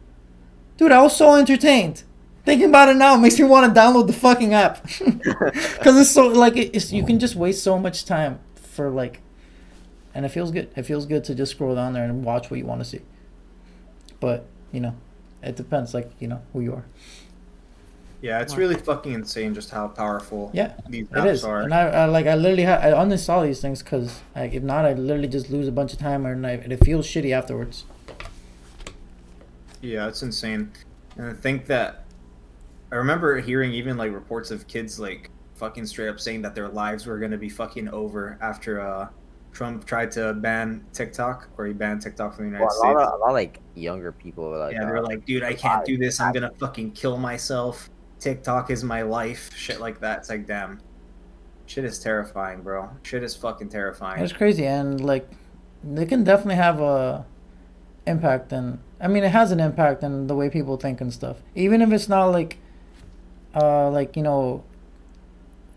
dude. 0.76 0.90
I 0.92 1.02
was 1.02 1.16
so 1.16 1.34
entertained. 1.36 2.02
Thinking 2.44 2.70
about 2.70 2.88
it 2.88 2.96
now 2.96 3.16
makes 3.16 3.38
me 3.38 3.44
want 3.44 3.72
to 3.72 3.80
download 3.80 4.08
the 4.08 4.12
fucking 4.12 4.52
app 4.52 4.82
because 4.98 5.96
it's 6.00 6.10
so 6.10 6.26
like 6.26 6.56
it- 6.56 6.74
it's 6.74 6.92
you 6.92 7.04
can 7.06 7.20
just 7.20 7.36
waste 7.36 7.62
so 7.62 7.78
much 7.78 8.04
time 8.04 8.40
for 8.56 8.90
like, 8.90 9.20
and 10.12 10.26
it 10.26 10.30
feels 10.30 10.50
good. 10.50 10.68
It 10.74 10.82
feels 10.82 11.06
good 11.06 11.22
to 11.24 11.36
just 11.36 11.52
scroll 11.52 11.76
down 11.76 11.92
there 11.92 12.02
and 12.04 12.24
watch 12.24 12.50
what 12.50 12.58
you 12.58 12.66
want 12.66 12.80
to 12.80 12.84
see. 12.84 13.02
But 14.18 14.46
you 14.72 14.80
know, 14.80 14.94
it 15.42 15.54
depends, 15.54 15.94
like 15.94 16.10
you 16.18 16.26
know 16.26 16.42
who 16.52 16.60
you 16.62 16.72
are. 16.74 16.84
Yeah, 18.22 18.40
it's 18.40 18.56
really 18.56 18.76
fucking 18.76 19.12
insane 19.12 19.52
just 19.52 19.70
how 19.70 19.88
powerful 19.88 20.50
Yeah, 20.54 20.74
these 20.88 21.06
It 21.08 21.12
apps 21.12 21.26
is, 21.30 21.44
are. 21.44 21.62
and 21.62 21.74
I, 21.74 21.88
I 21.88 22.04
like 22.06 22.26
I 22.26 22.36
literally 22.36 22.62
ha- 22.64 22.78
I 22.80 22.92
uninstall 22.92 23.42
these 23.44 23.60
things 23.60 23.82
because 23.82 24.20
like 24.36 24.52
if 24.54 24.62
not, 24.62 24.84
I 24.84 24.92
literally 24.92 25.26
just 25.28 25.50
lose 25.50 25.66
a 25.66 25.72
bunch 25.72 25.92
of 25.92 25.98
time 25.98 26.24
and, 26.24 26.46
I, 26.46 26.52
and 26.52 26.72
it 26.72 26.84
feels 26.84 27.04
shitty 27.06 27.32
afterwards. 27.32 27.84
Yeah, 29.80 30.06
it's 30.06 30.22
insane. 30.22 30.70
And 31.16 31.26
I 31.26 31.32
think 31.34 31.66
that 31.66 32.04
I 32.92 32.94
remember 32.94 33.40
hearing 33.40 33.72
even 33.72 33.96
like 33.96 34.12
reports 34.12 34.52
of 34.52 34.68
kids 34.68 35.00
like 35.00 35.28
fucking 35.56 35.86
straight 35.86 36.08
up 36.08 36.20
saying 36.20 36.42
that 36.42 36.54
their 36.54 36.68
lives 36.68 37.06
were 37.06 37.18
gonna 37.18 37.38
be 37.38 37.48
fucking 37.48 37.88
over 37.88 38.38
after 38.40 38.80
uh 38.80 39.08
Trump 39.52 39.84
tried 39.84 40.10
to 40.12 40.32
ban 40.32 40.82
TikTok 40.94 41.48
or 41.58 41.66
he 41.66 41.72
banned 41.74 42.00
TikTok 42.00 42.36
from 42.36 42.44
the 42.44 42.50
United 42.52 42.64
Well, 42.64 42.74
a 42.74 42.78
States. 42.78 42.94
lot 42.94 43.08
of, 43.08 43.12
a 43.14 43.16
lot 43.18 43.28
of, 43.28 43.34
like 43.34 43.60
younger 43.74 44.10
people 44.12 44.48
were 44.48 44.56
like, 44.58 44.72
yeah, 44.74 44.84
uh, 44.84 44.86
they're 44.86 45.02
like, 45.02 45.26
dude, 45.26 45.42
I 45.42 45.52
can't 45.54 45.84
do 45.84 45.98
this. 45.98 46.20
I'm 46.20 46.32
gonna 46.32 46.52
fucking 46.58 46.92
kill 46.92 47.18
myself. 47.18 47.90
TikTok 48.22 48.70
is 48.70 48.84
my 48.84 49.02
life. 49.02 49.50
Shit 49.56 49.80
like 49.80 50.00
that. 50.00 50.20
It's 50.20 50.30
like, 50.30 50.46
damn. 50.46 50.80
Shit 51.66 51.84
is 51.84 51.98
terrifying, 51.98 52.62
bro. 52.62 52.90
Shit 53.02 53.22
is 53.22 53.34
fucking 53.34 53.68
terrifying. 53.68 54.22
It's 54.22 54.32
crazy, 54.32 54.66
and 54.66 55.00
like 55.00 55.28
they 55.82 56.04
can 56.06 56.22
definitely 56.22 56.56
have 56.56 56.80
a 56.80 57.24
impact, 58.06 58.52
and 58.52 58.78
I 59.00 59.08
mean 59.08 59.24
it 59.24 59.30
has 59.30 59.52
an 59.52 59.60
impact 59.60 60.02
in 60.02 60.26
the 60.26 60.34
way 60.34 60.50
people 60.50 60.76
think 60.76 61.00
and 61.00 61.12
stuff. 61.12 61.38
Even 61.54 61.80
if 61.80 61.90
it's 61.92 62.08
not 62.08 62.26
like, 62.26 62.58
uh, 63.54 63.88
like 63.90 64.16
you 64.16 64.22
know, 64.22 64.64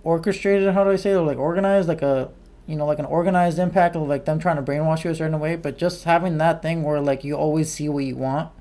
orchestrated. 0.04 0.74
How 0.74 0.84
do 0.84 0.90
I 0.90 0.96
say 0.96 1.12
it? 1.12 1.16
Or 1.16 1.26
like 1.26 1.38
organized, 1.38 1.88
like 1.88 2.02
a 2.02 2.30
you 2.68 2.76
know, 2.76 2.86
like 2.86 3.00
an 3.00 3.06
organized 3.06 3.60
impact 3.60 3.96
of 3.96 4.08
like 4.08 4.26
them 4.26 4.40
trying 4.40 4.56
to 4.58 4.64
brainwash 4.64 5.04
you 5.04 5.12
a 5.12 5.16
certain 5.16 5.40
way. 5.40 5.56
But 5.56 5.78
just 5.78 6.04
having 6.04 6.38
that 6.40 6.62
thing 6.62 6.84
where 6.84 7.00
like 7.00 7.24
you 7.24 7.36
always 7.36 7.72
see 7.72 7.88
what 7.90 8.06
you 8.06 8.16
want, 8.16 8.52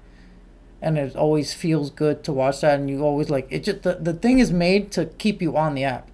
and 0.82 0.98
it 0.98 1.16
always 1.16 1.54
feels 1.54 1.90
good 1.90 2.22
to 2.24 2.32
watch 2.32 2.60
that, 2.60 2.78
and 2.78 2.88
you 2.90 3.02
always 3.02 3.30
like 3.30 3.46
it. 3.50 3.64
Just 3.64 3.82
the 3.82 3.94
the 3.94 4.12
thing 4.14 4.38
is 4.38 4.52
made 4.52 4.90
to 4.92 5.06
keep 5.06 5.40
you 5.42 5.56
on 5.56 5.74
the 5.74 5.84
app. 5.84 6.08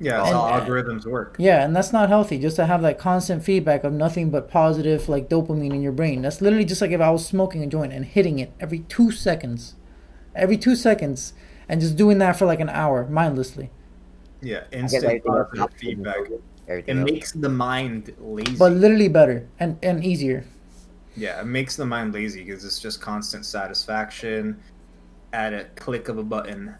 Yeah, 0.00 0.18
that's 0.18 0.28
And- 0.30 0.36
how 0.38 0.60
algorithms 0.60 1.06
work. 1.06 1.34
Yeah, 1.38 1.64
and 1.64 1.74
that's 1.74 1.92
not 1.92 2.08
healthy. 2.08 2.38
Just 2.38 2.54
to 2.56 2.66
have 2.66 2.82
that 2.82 2.98
constant 2.98 3.42
feedback 3.42 3.82
of 3.82 3.92
nothing 3.92 4.30
but 4.30 4.48
positive, 4.48 5.08
like 5.08 5.28
dopamine 5.28 5.74
in 5.74 5.82
your 5.82 5.90
brain. 5.92 6.22
That's 6.22 6.40
literally 6.40 6.64
just 6.64 6.80
like 6.80 6.92
if 6.92 7.00
I 7.00 7.10
was 7.10 7.26
smoking 7.26 7.62
a 7.64 7.66
joint 7.66 7.92
and 7.92 8.04
hitting 8.04 8.38
it 8.38 8.52
every 8.60 8.80
two 8.80 9.10
seconds, 9.10 9.74
every 10.36 10.56
two 10.56 10.76
seconds, 10.76 11.32
and 11.68 11.80
just 11.80 11.96
doing 11.96 12.18
that 12.18 12.36
for 12.36 12.46
like 12.46 12.60
an 12.60 12.68
hour 12.68 13.06
mindlessly. 13.10 13.70
Yeah, 14.40 14.60
instant 14.70 15.02
everything 15.04 15.32
positive 15.32 15.70
feedback. 15.76 16.16
It 16.68 16.94
makes 16.94 17.32
the 17.32 17.48
mind 17.48 18.12
lazy. 18.20 18.54
But 18.56 18.72
literally 18.74 19.08
better 19.08 19.48
and 19.58 19.78
and 19.82 20.04
easier. 20.04 20.44
Yeah, 21.16 21.40
it 21.40 21.46
makes 21.46 21.76
the 21.76 21.86
mind 21.86 22.14
lazy 22.14 22.44
because 22.44 22.64
it's 22.64 22.78
just 22.78 23.00
constant 23.00 23.44
satisfaction 23.44 24.60
at 25.32 25.52
a 25.52 25.64
click 25.76 26.08
of 26.08 26.18
a 26.18 26.22
button. 26.22 26.74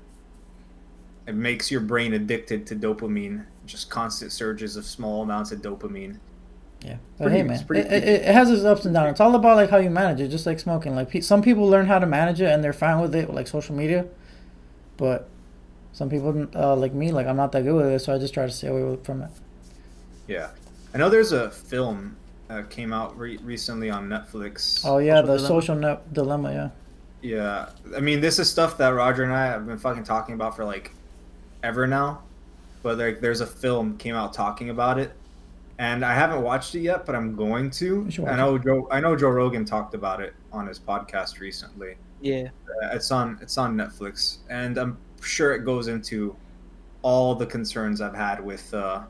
It 1.26 1.34
makes 1.34 1.70
your 1.70 1.80
brain 1.80 2.14
addicted 2.14 2.66
to 2.68 2.76
dopamine, 2.76 3.44
just 3.66 3.90
constant 3.90 4.32
surges 4.32 4.76
of 4.76 4.86
small 4.86 5.22
amounts 5.22 5.52
of 5.52 5.60
dopamine. 5.60 6.18
Yeah, 6.80 6.96
but 7.18 7.24
Pretty- 7.24 7.36
hey, 7.38 7.42
man, 7.42 7.66
it, 7.70 7.92
it, 7.92 8.04
it 8.22 8.34
has 8.34 8.50
its 8.50 8.62
ups 8.64 8.84
and 8.84 8.94
downs. 8.94 9.12
It's 9.12 9.20
all 9.20 9.34
about 9.34 9.56
like 9.56 9.68
how 9.70 9.78
you 9.78 9.90
manage 9.90 10.20
it, 10.20 10.28
just 10.28 10.46
like 10.46 10.60
smoking. 10.60 10.94
Like 10.94 11.10
pe- 11.10 11.20
some 11.20 11.42
people 11.42 11.68
learn 11.68 11.86
how 11.86 11.98
to 11.98 12.06
manage 12.06 12.40
it 12.40 12.46
and 12.50 12.62
they're 12.62 12.72
fine 12.72 13.00
with 13.00 13.14
it, 13.14 13.28
like 13.34 13.48
social 13.48 13.74
media. 13.74 14.06
But 14.96 15.28
some 15.92 16.08
people, 16.08 16.46
uh, 16.54 16.76
like 16.76 16.94
me, 16.94 17.10
like 17.10 17.26
I'm 17.26 17.36
not 17.36 17.50
that 17.52 17.64
good 17.64 17.74
with 17.74 17.86
it, 17.86 17.98
so 17.98 18.14
I 18.14 18.18
just 18.18 18.32
try 18.32 18.46
to 18.46 18.52
stay 18.52 18.68
away 18.68 18.96
from 19.02 19.22
it. 19.22 19.30
Yeah, 20.28 20.50
I 20.94 20.98
know 20.98 21.10
there's 21.10 21.32
a 21.32 21.50
film 21.50 22.16
uh, 22.50 22.62
came 22.62 22.92
out 22.92 23.16
re- 23.18 23.38
recently 23.38 23.90
on 23.90 24.08
Netflix. 24.08 24.80
Oh 24.84 24.98
yeah, 24.98 25.20
Social 25.20 25.26
the 25.26 25.38
social 25.38 25.74
net 25.74 26.12
dilemma. 26.12 26.52
Yeah, 26.52 26.70
Yeah, 27.22 27.68
I 27.96 28.00
mean, 28.00 28.20
this 28.20 28.38
is 28.38 28.48
stuff 28.50 28.78
that 28.78 28.90
Roger 28.90 29.24
and 29.24 29.32
I 29.32 29.46
have 29.46 29.66
been 29.66 29.78
fucking 29.78 30.04
talking 30.04 30.34
about 30.34 30.56
for 30.56 30.64
like 30.64 30.92
ever 31.62 31.86
now. 31.86 32.22
But 32.82 32.98
like, 32.98 33.20
there's 33.20 33.40
a 33.40 33.46
film 33.46 33.96
came 33.98 34.14
out 34.14 34.32
talking 34.32 34.70
about 34.70 34.98
it, 34.98 35.12
and 35.78 36.04
I 36.04 36.14
haven't 36.14 36.42
watched 36.42 36.74
it 36.74 36.80
yet, 36.80 37.04
but 37.04 37.14
I'm 37.14 37.34
going 37.34 37.70
to. 37.72 38.06
You 38.08 38.26
I 38.26 38.30
watch 38.30 38.36
know 38.38 38.58
Joe. 38.58 38.88
I 38.90 39.00
know 39.00 39.16
Joe 39.16 39.30
Rogan 39.30 39.64
talked 39.64 39.94
about 39.94 40.20
it 40.20 40.34
on 40.52 40.66
his 40.66 40.78
podcast 40.78 41.40
recently. 41.40 41.96
Yeah. 42.20 42.48
Uh, 42.82 42.94
it's 42.94 43.10
on. 43.10 43.38
It's 43.42 43.58
on 43.58 43.76
Netflix, 43.76 44.38
and 44.48 44.78
I'm 44.78 44.96
sure 45.20 45.54
it 45.54 45.64
goes 45.64 45.88
into 45.88 46.36
all 47.02 47.34
the 47.34 47.46
concerns 47.46 48.00
I've 48.00 48.14
had 48.14 48.44
with 48.44 48.72
uh, 48.74 49.02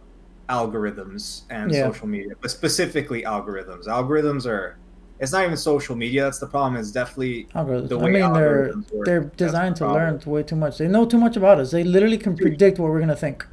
algorithms 0.48 1.42
and 1.50 1.70
Yeah. 1.70 1.86
social 1.86 2.06
media, 2.06 2.32
but 2.40 2.50
specifically 2.50 3.22
algorithms. 3.22 3.86
Algorithms 3.86 4.46
are. 4.46 4.76
It's 5.20 5.32
not 5.32 5.42
even 5.44 5.56
social 5.56 5.96
media. 5.96 6.22
That's 6.24 6.38
the 6.38 6.46
problem. 6.46 6.76
It's 6.76 6.92
definitely 6.92 7.48
algorithms. 7.54 7.88
the 7.88 7.98
I 7.98 8.02
way 8.04 8.10
mean, 8.12 8.32
they're 8.32 8.72
work. 8.92 9.06
they're 9.06 9.20
That's 9.22 9.36
the 9.36 9.44
designed 9.46 9.76
to 9.76 9.84
problem. 9.84 10.02
learn 10.14 10.20
way 10.26 10.42
too 10.44 10.54
much. 10.56 10.78
They 10.78 10.86
know 10.88 11.04
too 11.06 11.18
much 11.18 11.36
about 11.36 11.58
us. 11.58 11.72
They 11.72 11.82
literally 11.84 12.18
can 12.18 12.36
predict 12.36 12.78
what 12.78 12.90
we're 12.90 13.00
gonna 13.00 13.16
think. 13.16 13.44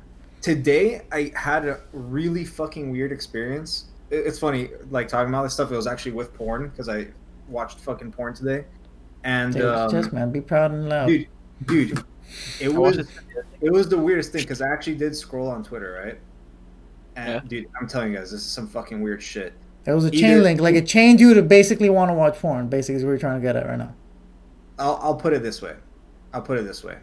today 0.41 1.01
I 1.11 1.31
had 1.35 1.65
a 1.65 1.79
really 1.91 2.45
fucking 2.45 2.91
weird 2.91 3.11
experience. 3.11 3.85
It's 4.11 4.37
funny, 4.37 4.69
like 4.91 5.07
talking 5.07 5.29
about 5.33 5.41
this 5.43 5.53
stuff. 5.53 5.71
It 5.71 5.75
was 5.75 5.87
actually 5.87 6.11
with 6.11 6.31
porn 6.35 6.69
because 6.69 6.87
I 6.87 7.07
watched 7.49 7.79
fucking 7.79 8.11
porn 8.11 8.35
today, 8.35 8.65
and 9.23 9.53
Dude, 9.53 9.65
um, 9.65 9.89
just 9.89 10.13
man, 10.13 10.31
be 10.31 10.41
proud 10.41 10.69
and 10.71 10.87
loud. 10.87 11.07
dude, 11.07 11.27
dude, 11.65 12.03
it 12.61 12.67
was 12.71 12.97
watched 12.97 13.09
it. 13.35 13.45
it 13.61 13.71
was 13.71 13.89
the 13.89 13.97
weirdest 13.97 14.31
thing 14.33 14.43
because 14.43 14.61
I 14.61 14.67
actually 14.71 14.97
did 14.97 15.15
scroll 15.15 15.47
on 15.49 15.63
Twitter, 15.63 15.99
right? 16.05 16.19
And 17.15 17.29
Yeah. 17.29 17.39
dude, 17.47 17.67
I'm 17.79 17.87
telling 17.87 18.11
you 18.11 18.17
guys, 18.17 18.31
this 18.31 18.41
is 18.41 18.47
some 18.51 18.67
fucking 18.67 19.01
weird 19.01 19.21
shit. 19.23 19.53
it 19.85 19.93
was 19.93 20.05
a 20.05 20.07
either- 20.07 20.17
chain 20.17 20.41
link. 20.43 20.59
Like 20.59 20.75
it 20.75 20.87
chained 20.87 21.19
you 21.19 21.33
to 21.35 21.41
basically 21.43 21.89
want 21.89 22.09
to 22.09 22.13
watch 22.15 22.39
porn. 22.39 22.67
Basically, 22.69 22.95
is 22.95 23.03
what 23.03 23.09
we're 23.11 23.17
trying 23.19 23.39
to 23.39 23.45
get 23.45 23.55
at 23.55 23.67
right 23.67 23.77
now. 23.77 23.93
I'll 24.79 24.99
I'll 25.01 25.15
put 25.15 25.31
it 25.33 25.43
this 25.43 25.61
way. 25.61 25.75
I'll 26.33 26.41
put 26.41 26.57
it 26.57 26.63
this 26.63 26.83
way. 26.83 26.97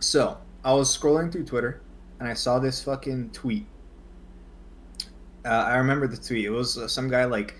So 0.00 0.36
I 0.64 0.72
was 0.74 0.94
scrolling 0.96 1.30
through 1.32 1.44
Twitter 1.44 1.80
and 2.20 2.28
I 2.28 2.34
saw 2.34 2.58
this 2.58 2.82
fucking 2.82 3.30
tweet. 3.30 3.66
Uh, 5.44 5.48
I 5.48 5.76
remember 5.76 6.06
the 6.08 6.16
tweet. 6.16 6.44
It 6.44 6.50
was 6.50 6.76
uh, 6.76 6.88
some 6.88 7.08
guy 7.08 7.24
like 7.24 7.54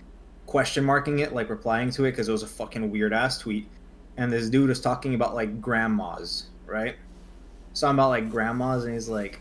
question 0.46 0.84
marking 0.84 1.20
it, 1.20 1.32
like 1.32 1.48
replying 1.48 1.90
to 1.92 2.04
it 2.04 2.10
because 2.12 2.28
it 2.28 2.32
was 2.32 2.42
a 2.42 2.46
fucking 2.48 2.90
weird 2.90 3.12
ass 3.12 3.38
tweet. 3.38 3.68
And 4.16 4.32
this 4.32 4.48
dude 4.50 4.68
was 4.68 4.80
talking 4.80 5.14
about 5.14 5.34
like 5.34 5.60
grandmas, 5.60 6.46
right? 6.66 6.96
Something 7.74 7.96
about 7.98 8.08
like 8.08 8.30
grandmas, 8.30 8.84
and 8.84 8.94
he's 8.94 9.08
like, 9.08 9.40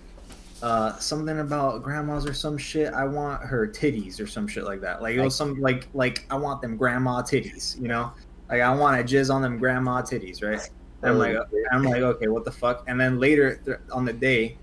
uh, 0.66 0.98
something 0.98 1.42
about 1.42 1.84
grandmas 1.84 2.26
or 2.26 2.34
some 2.34 2.58
shit. 2.58 2.92
I 2.92 3.06
want 3.06 3.44
her 3.44 3.68
titties 3.68 4.20
or 4.20 4.26
some 4.26 4.48
shit 4.48 4.64
like 4.64 4.82
that. 4.82 5.00
Like 5.00 5.16
it 5.16 5.22
was 5.22 5.36
some 5.36 5.62
like 5.62 5.88
like 5.94 6.26
I 6.32 6.36
want 6.36 6.60
them 6.64 6.76
grandma 6.76 7.22
titties, 7.22 7.80
you 7.80 7.88
know? 7.88 8.12
Like 8.50 8.62
I 8.62 8.74
want 8.74 9.08
to 9.08 9.16
jizz 9.16 9.32
on 9.32 9.44
them 9.44 9.60
grandma 9.60 10.02
titties, 10.02 10.44
right? 10.44 10.68
And 11.04 11.12
I'm 11.12 11.18
like, 11.20 11.38
I'm 11.72 11.84
like, 11.84 12.02
okay, 12.02 12.30
what 12.30 12.46
the 12.46 12.52
fuck? 12.52 12.84
And 12.88 13.00
then 13.00 13.20
later 13.20 13.62
th- 13.64 13.78
on 13.92 14.06
the 14.06 14.14
day, 14.14 14.58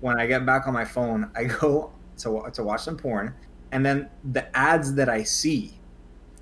when 0.00 0.18
I 0.18 0.26
get 0.26 0.44
back 0.44 0.66
on 0.66 0.74
my 0.74 0.84
phone, 0.84 1.30
I 1.36 1.44
go 1.60 1.92
to 2.18 2.50
to 2.52 2.64
watch 2.64 2.82
some 2.82 2.96
porn, 2.96 3.32
and 3.70 3.86
then 3.86 4.10
the 4.32 4.44
ads 4.56 4.92
that 4.94 5.08
I 5.08 5.22
see 5.22 5.78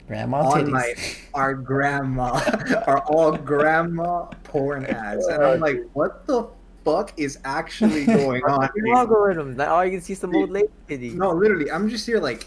Grandma 0.08 0.38
on 0.38 0.64
titties. 0.64 0.70
my 0.70 0.94
are 1.34 1.54
grandma 1.70 2.40
are 2.86 3.00
all 3.08 3.36
grandma 3.36 4.24
porn 4.42 4.86
ads, 4.86 5.26
and 5.26 5.44
I'm 5.44 5.60
like, 5.60 5.82
what 5.92 6.26
the 6.26 6.48
fuck 6.84 7.12
is 7.16 7.38
actually 7.44 8.06
going 8.06 8.42
on? 8.44 8.60
Fucking 8.66 8.84
here? 8.84 8.94
algorithms. 8.94 9.56
Now 9.56 9.74
all 9.74 9.84
you 9.84 9.92
can 9.92 10.00
see 10.00 10.14
some 10.14 10.34
old 10.34 10.50
lady. 10.50 11.10
No, 11.10 11.32
literally, 11.32 11.70
I'm 11.70 11.88
just 11.88 12.06
here 12.06 12.20
like, 12.20 12.46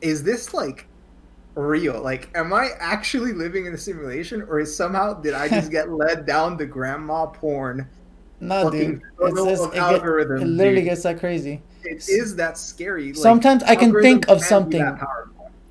is 0.00 0.22
this 0.22 0.54
like 0.54 0.86
real? 1.54 2.00
Like, 2.00 2.30
am 2.34 2.52
I 2.52 2.70
actually 2.78 3.32
living 3.32 3.66
in 3.66 3.74
a 3.74 3.78
simulation, 3.78 4.42
or 4.42 4.60
is 4.60 4.74
somehow 4.74 5.14
did 5.14 5.34
I 5.34 5.48
just 5.48 5.70
get 5.72 5.90
led 5.90 6.26
down 6.26 6.56
the 6.56 6.66
grandma 6.66 7.26
porn? 7.26 7.88
no, 8.40 8.70
dude. 8.70 9.02
It's 9.20 9.34
tunnel 9.34 9.46
just, 9.46 9.62
of 9.64 9.70
it, 9.70 9.74
get, 9.74 10.40
it 10.40 10.46
literally 10.46 10.80
dude. 10.80 10.84
gets 10.84 11.02
that 11.02 11.20
crazy. 11.20 11.62
It 11.84 12.08
is 12.08 12.36
that 12.36 12.58
scary. 12.58 13.08
Like, 13.08 13.16
Sometimes 13.16 13.62
I 13.62 13.76
can 13.76 13.92
think 14.00 14.28
of 14.28 14.38
can 14.38 14.38
be 14.38 14.42
something. 14.44 14.98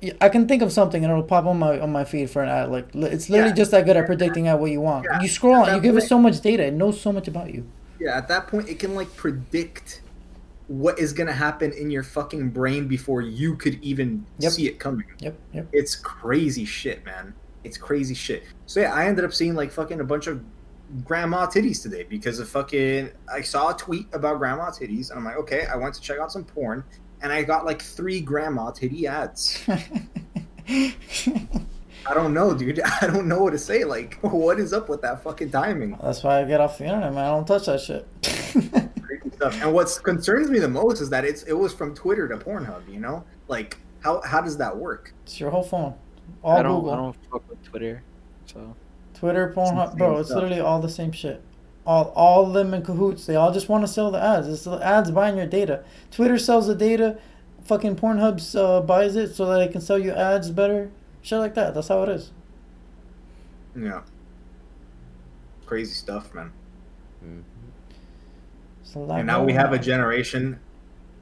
That 0.00 0.08
powerful. 0.10 0.18
Yeah, 0.20 0.26
I 0.26 0.28
can 0.30 0.48
think 0.48 0.62
of 0.62 0.72
something 0.72 1.04
and 1.04 1.10
it'll 1.10 1.22
pop 1.24 1.46
on 1.46 1.58
my 1.58 1.78
on 1.80 1.92
my 1.92 2.04
feed 2.04 2.30
for 2.30 2.42
an 2.42 2.48
ad. 2.48 2.70
Like 2.70 2.88
it's 2.94 3.28
literally 3.28 3.50
Yeah. 3.50 3.54
just 3.56 3.70
that 3.72 3.84
good 3.84 3.96
at 3.96 4.06
predicting 4.06 4.48
at 4.48 4.58
what 4.58 4.70
you 4.70 4.80
want. 4.80 5.06
Yeah. 5.10 5.20
You 5.20 5.28
scroll 5.28 5.54
on, 5.56 5.74
you 5.74 5.80
give 5.80 5.96
it 5.96 6.02
so 6.02 6.18
much 6.18 6.40
data, 6.40 6.64
it 6.66 6.74
knows 6.74 7.00
so 7.00 7.12
much 7.12 7.28
about 7.28 7.52
you. 7.54 7.66
Yeah, 7.98 8.16
at 8.16 8.28
that 8.28 8.46
point, 8.46 8.68
it 8.68 8.78
can 8.78 8.94
like 8.94 9.14
predict 9.16 10.02
what 10.68 10.98
is 10.98 11.12
gonna 11.12 11.32
happen 11.32 11.72
in 11.72 11.90
your 11.90 12.02
fucking 12.04 12.48
brain 12.50 12.86
before 12.86 13.20
you 13.22 13.56
could 13.56 13.82
even 13.82 14.24
Yep. 14.38 14.52
see 14.52 14.66
it 14.68 14.78
coming. 14.78 15.04
Yep, 15.18 15.34
yep. 15.52 15.66
It's 15.72 15.96
crazy 15.96 16.64
shit, 16.64 17.04
man. 17.04 17.34
It's 17.64 17.76
crazy 17.76 18.14
shit. 18.14 18.44
So 18.66 18.80
yeah, 18.80 18.94
I 18.94 19.06
ended 19.06 19.24
up 19.24 19.34
seeing 19.34 19.54
like 19.54 19.70
fucking 19.72 20.00
a 20.00 20.04
bunch 20.04 20.28
of 20.28 20.40
grandma 21.04 21.46
titties 21.46 21.82
today 21.82 22.04
because 22.08 22.38
of 22.38 22.48
fucking 22.48 23.10
I 23.32 23.42
saw 23.42 23.70
a 23.74 23.76
tweet 23.76 24.06
about 24.12 24.38
grandma 24.38 24.70
titties 24.70 25.10
and 25.10 25.18
I'm 25.18 25.24
like, 25.24 25.36
okay, 25.36 25.66
I 25.66 25.76
went 25.76 25.94
to 25.94 26.00
check 26.00 26.18
out 26.18 26.32
some 26.32 26.44
porn 26.44 26.84
and 27.22 27.32
I 27.32 27.42
got 27.42 27.64
like 27.64 27.82
three 27.82 28.20
grandma 28.20 28.70
titty 28.70 29.06
ads. 29.06 29.62
I 32.06 32.14
don't 32.14 32.32
know, 32.32 32.54
dude. 32.54 32.80
I 33.02 33.06
don't 33.06 33.28
know 33.28 33.42
what 33.42 33.50
to 33.50 33.58
say. 33.58 33.84
Like, 33.84 34.18
what 34.22 34.58
is 34.58 34.72
up 34.72 34.88
with 34.88 35.02
that 35.02 35.22
fucking 35.22 35.50
timing? 35.50 35.98
That's 36.02 36.22
why 36.22 36.40
I 36.40 36.44
get 36.44 36.60
off 36.60 36.78
the 36.78 36.84
internet, 36.84 37.12
man. 37.12 37.24
I 37.24 37.28
don't 37.28 37.46
touch 37.46 37.66
that 37.66 37.80
shit. 37.80 38.06
Stuff. 39.34 39.62
And 39.62 39.72
what 39.72 39.98
concerns 40.02 40.50
me 40.50 40.58
the 40.58 40.68
most 40.68 41.00
is 41.00 41.08
that 41.10 41.24
it's 41.24 41.44
it 41.44 41.54
was 41.54 41.72
from 41.72 41.94
Twitter 41.94 42.28
to 42.28 42.36
Pornhub. 42.36 42.90
You 42.92 43.00
know, 43.00 43.24
like 43.48 43.78
how 44.00 44.20
how 44.22 44.40
does 44.40 44.56
that 44.58 44.76
work? 44.76 45.14
it's 45.24 45.40
your 45.40 45.50
whole 45.50 45.62
phone. 45.62 45.94
All 46.42 46.56
I 46.58 46.62
don't. 46.62 46.80
Google. 46.80 46.92
I 46.92 46.96
don't 46.96 47.16
fuck 47.30 47.48
with 47.48 47.62
Twitter. 47.62 48.02
So 48.46 48.74
Twitter, 49.14 49.52
Pornhub, 49.54 49.96
bro. 49.96 50.18
It's 50.18 50.28
stuff. 50.28 50.42
literally 50.42 50.60
all 50.60 50.80
the 50.80 50.88
same 50.88 51.12
shit. 51.12 51.42
All, 51.90 52.12
all 52.14 52.46
of 52.46 52.52
them 52.52 52.72
in 52.72 52.82
cahoots. 52.82 53.26
They 53.26 53.34
all 53.34 53.52
just 53.52 53.68
want 53.68 53.82
to 53.82 53.88
sell 53.88 54.12
the 54.12 54.22
ads. 54.22 54.46
It's 54.46 54.62
the 54.62 54.76
ads 54.76 55.10
buying 55.10 55.36
your 55.36 55.46
data. 55.46 55.82
Twitter 56.12 56.38
sells 56.38 56.68
the 56.68 56.74
data. 56.76 57.18
Fucking 57.64 57.96
Pornhub 57.96 58.54
uh, 58.54 58.80
buys 58.82 59.16
it 59.16 59.34
so 59.34 59.46
that 59.46 59.58
they 59.58 59.66
can 59.66 59.80
sell 59.80 59.98
you 59.98 60.12
ads 60.12 60.52
better. 60.52 60.92
Shit 61.20 61.40
like 61.40 61.56
that. 61.56 61.74
That's 61.74 61.88
how 61.88 62.04
it 62.04 62.08
is. 62.10 62.30
Yeah. 63.74 64.02
Crazy 65.66 65.94
stuff, 65.94 66.32
man. 66.32 66.52
Mhm. 67.24 67.42
It's 68.82 68.94
a 68.94 69.00
lot 69.00 69.18
And 69.18 69.26
now 69.26 69.40
we 69.40 69.46
going 69.52 69.56
have 69.56 69.72
a 69.72 69.78
generation 69.80 70.60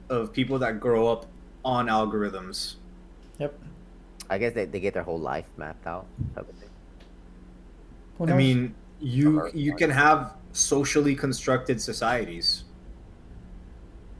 of 0.07 0.31
people 0.31 0.59
that 0.59 0.79
grow 0.79 1.07
up 1.07 1.25
on 1.65 1.87
algorithms. 1.87 2.75
Yep. 3.39 3.57
I 4.29 4.37
guess 4.37 4.53
they, 4.53 4.65
they 4.65 4.79
get 4.79 4.93
their 4.93 5.01
whole 5.01 5.19
life 5.19 5.47
mapped 5.57 5.87
out. 5.87 6.05
type 6.35 6.47
of 6.47 6.55
thing. 6.57 6.69
Who 8.19 8.27
I 8.27 8.33
mean, 8.37 8.75
you 8.99 9.49
you 9.55 9.73
can 9.73 9.89
have 9.89 10.35
socially 10.53 11.15
constructed 11.15 11.81
societies, 11.81 12.63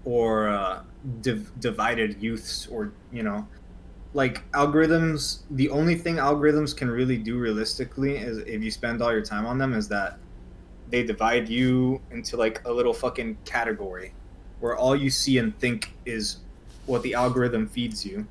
or 0.06 0.50
uh, 0.50 0.82
div- 1.22 1.52
divided 1.60 2.22
youths, 2.22 2.68
or 2.68 2.92
you 3.12 3.24
know, 3.24 3.48
like 4.14 4.50
algorithms. 4.52 5.44
The 5.52 5.70
only 5.70 5.96
thing 5.96 6.18
algorithms 6.18 6.76
can 6.76 6.90
really 6.90 7.18
do 7.18 7.38
realistically 7.38 8.18
is 8.18 8.40
if 8.40 8.64
you 8.64 8.72
spend 8.72 9.02
all 9.02 9.12
your 9.12 9.26
time 9.26 9.46
on 9.46 9.58
them, 9.58 9.74
is 9.74 9.88
that 9.90 10.18
they 10.90 11.04
divide 11.04 11.48
you 11.50 12.02
into 12.12 12.38
like 12.38 12.66
a 12.66 12.72
little 12.72 12.94
fucking 12.94 13.38
category, 13.46 14.14
where 14.60 14.76
all 14.76 14.96
you 14.96 15.10
see 15.10 15.38
and 15.38 15.58
think 15.60 15.94
is 16.06 16.38
what 16.86 17.04
the 17.04 17.14
algorithm 17.14 17.68
feeds 17.68 18.06
you. 18.06 18.28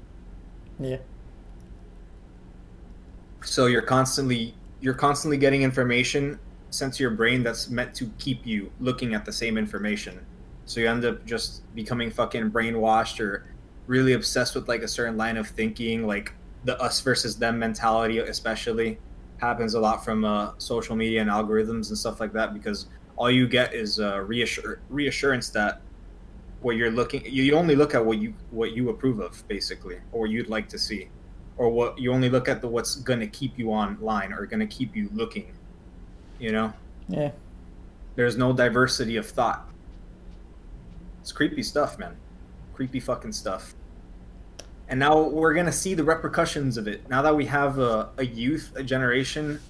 Yeah. 0.80 0.99
so 3.42 3.66
you're 3.66 3.82
constantly 3.82 4.55
you're 4.80 4.94
constantly 4.94 5.36
getting 5.36 5.62
information 5.62 6.38
sent 6.70 6.94
to 6.94 7.02
your 7.02 7.12
brain 7.12 7.42
that's 7.42 7.68
meant 7.68 7.94
to 7.94 8.10
keep 8.18 8.46
you 8.46 8.70
looking 8.80 9.14
at 9.14 9.24
the 9.24 9.32
same 9.32 9.56
information. 9.56 10.24
So 10.66 10.80
you 10.80 10.88
end 10.88 11.04
up 11.04 11.24
just 11.24 11.62
becoming 11.74 12.10
fucking 12.10 12.50
brainwashed 12.50 13.20
or 13.20 13.46
really 13.86 14.12
obsessed 14.12 14.54
with 14.54 14.68
like 14.68 14.82
a 14.82 14.88
certain 14.88 15.16
line 15.16 15.36
of 15.36 15.48
thinking 15.48 16.06
like 16.06 16.34
the 16.64 16.78
us 16.80 17.00
versus 17.00 17.36
them 17.36 17.58
mentality 17.58 18.18
especially 18.18 18.98
happens 19.38 19.74
a 19.74 19.80
lot 19.80 20.04
from 20.04 20.24
uh, 20.24 20.52
social 20.58 20.94
media 20.94 21.22
and 21.22 21.30
algorithms 21.30 21.88
and 21.88 21.96
stuff 21.96 22.20
like 22.20 22.32
that 22.32 22.52
because 22.52 22.86
all 23.16 23.30
you 23.30 23.48
get 23.48 23.72
is 23.72 23.98
uh, 23.98 24.16
reassur- 24.16 24.78
reassurance 24.90 25.48
that 25.50 25.80
what 26.60 26.76
you're 26.76 26.90
looking 26.90 27.22
you 27.24 27.54
only 27.54 27.74
look 27.74 27.94
at 27.94 28.04
what 28.04 28.18
you 28.18 28.34
what 28.50 28.72
you 28.72 28.90
approve 28.90 29.20
of 29.20 29.46
basically 29.48 29.98
or 30.12 30.26
you'd 30.26 30.48
like 30.48 30.68
to 30.68 30.78
see 30.78 31.08
or 31.56 31.70
what 31.70 31.98
you 31.98 32.12
only 32.12 32.28
look 32.28 32.48
at 32.48 32.60
the 32.60 32.68
what's 32.68 32.96
going 32.96 33.20
to 33.20 33.26
keep 33.28 33.58
you 33.58 33.70
online 33.70 34.32
or 34.32 34.44
going 34.44 34.60
to 34.60 34.66
keep 34.66 34.94
you 34.94 35.08
looking 35.14 35.52
you 36.39 36.53
know 36.53 36.72
Yeah. 37.09 37.32
there's 38.16 38.36
no 38.36 38.53
diversity 38.53 39.16
of 39.16 39.26
thought 39.26 39.68
it's 41.20 41.32
creepy 41.32 41.62
stuff 41.62 41.99
man 41.99 42.16
creepy 42.74 43.01
fucking 43.01 43.32
stuff 43.32 43.74
and 44.91 44.99
now 44.99 45.20
we're 45.20 45.53
gonna 45.53 45.70
see 45.72 45.93
the 45.93 46.03
repercussions 46.03 46.78
of 46.78 46.89
it. 46.89 47.07
Now 47.11 47.20
that 47.20 47.36
we 47.36 47.45
have 47.45 47.78
a, 47.78 48.09
a 48.16 48.24
youth, 48.24 48.72
a 48.74 48.82
generation 48.82 49.61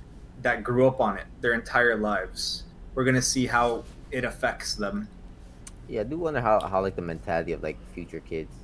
that 0.42 0.62
grew 0.62 0.86
up 0.86 1.00
on 1.00 1.18
it 1.18 1.24
their 1.40 1.54
entire 1.54 1.96
lives, 1.96 2.62
we're 2.94 3.02
gonna 3.02 3.20
see 3.20 3.44
how 3.46 3.82
it 4.12 4.22
affects 4.24 4.76
them. 4.76 5.08
Yeah, 5.88 6.02
I 6.02 6.04
do 6.04 6.18
wonder 6.18 6.40
how, 6.40 6.60
how 6.60 6.80
like 6.82 6.94
the 6.94 7.02
mentality 7.02 7.50
of 7.50 7.64
like 7.64 7.78
future 7.94 8.20
kids 8.20 8.54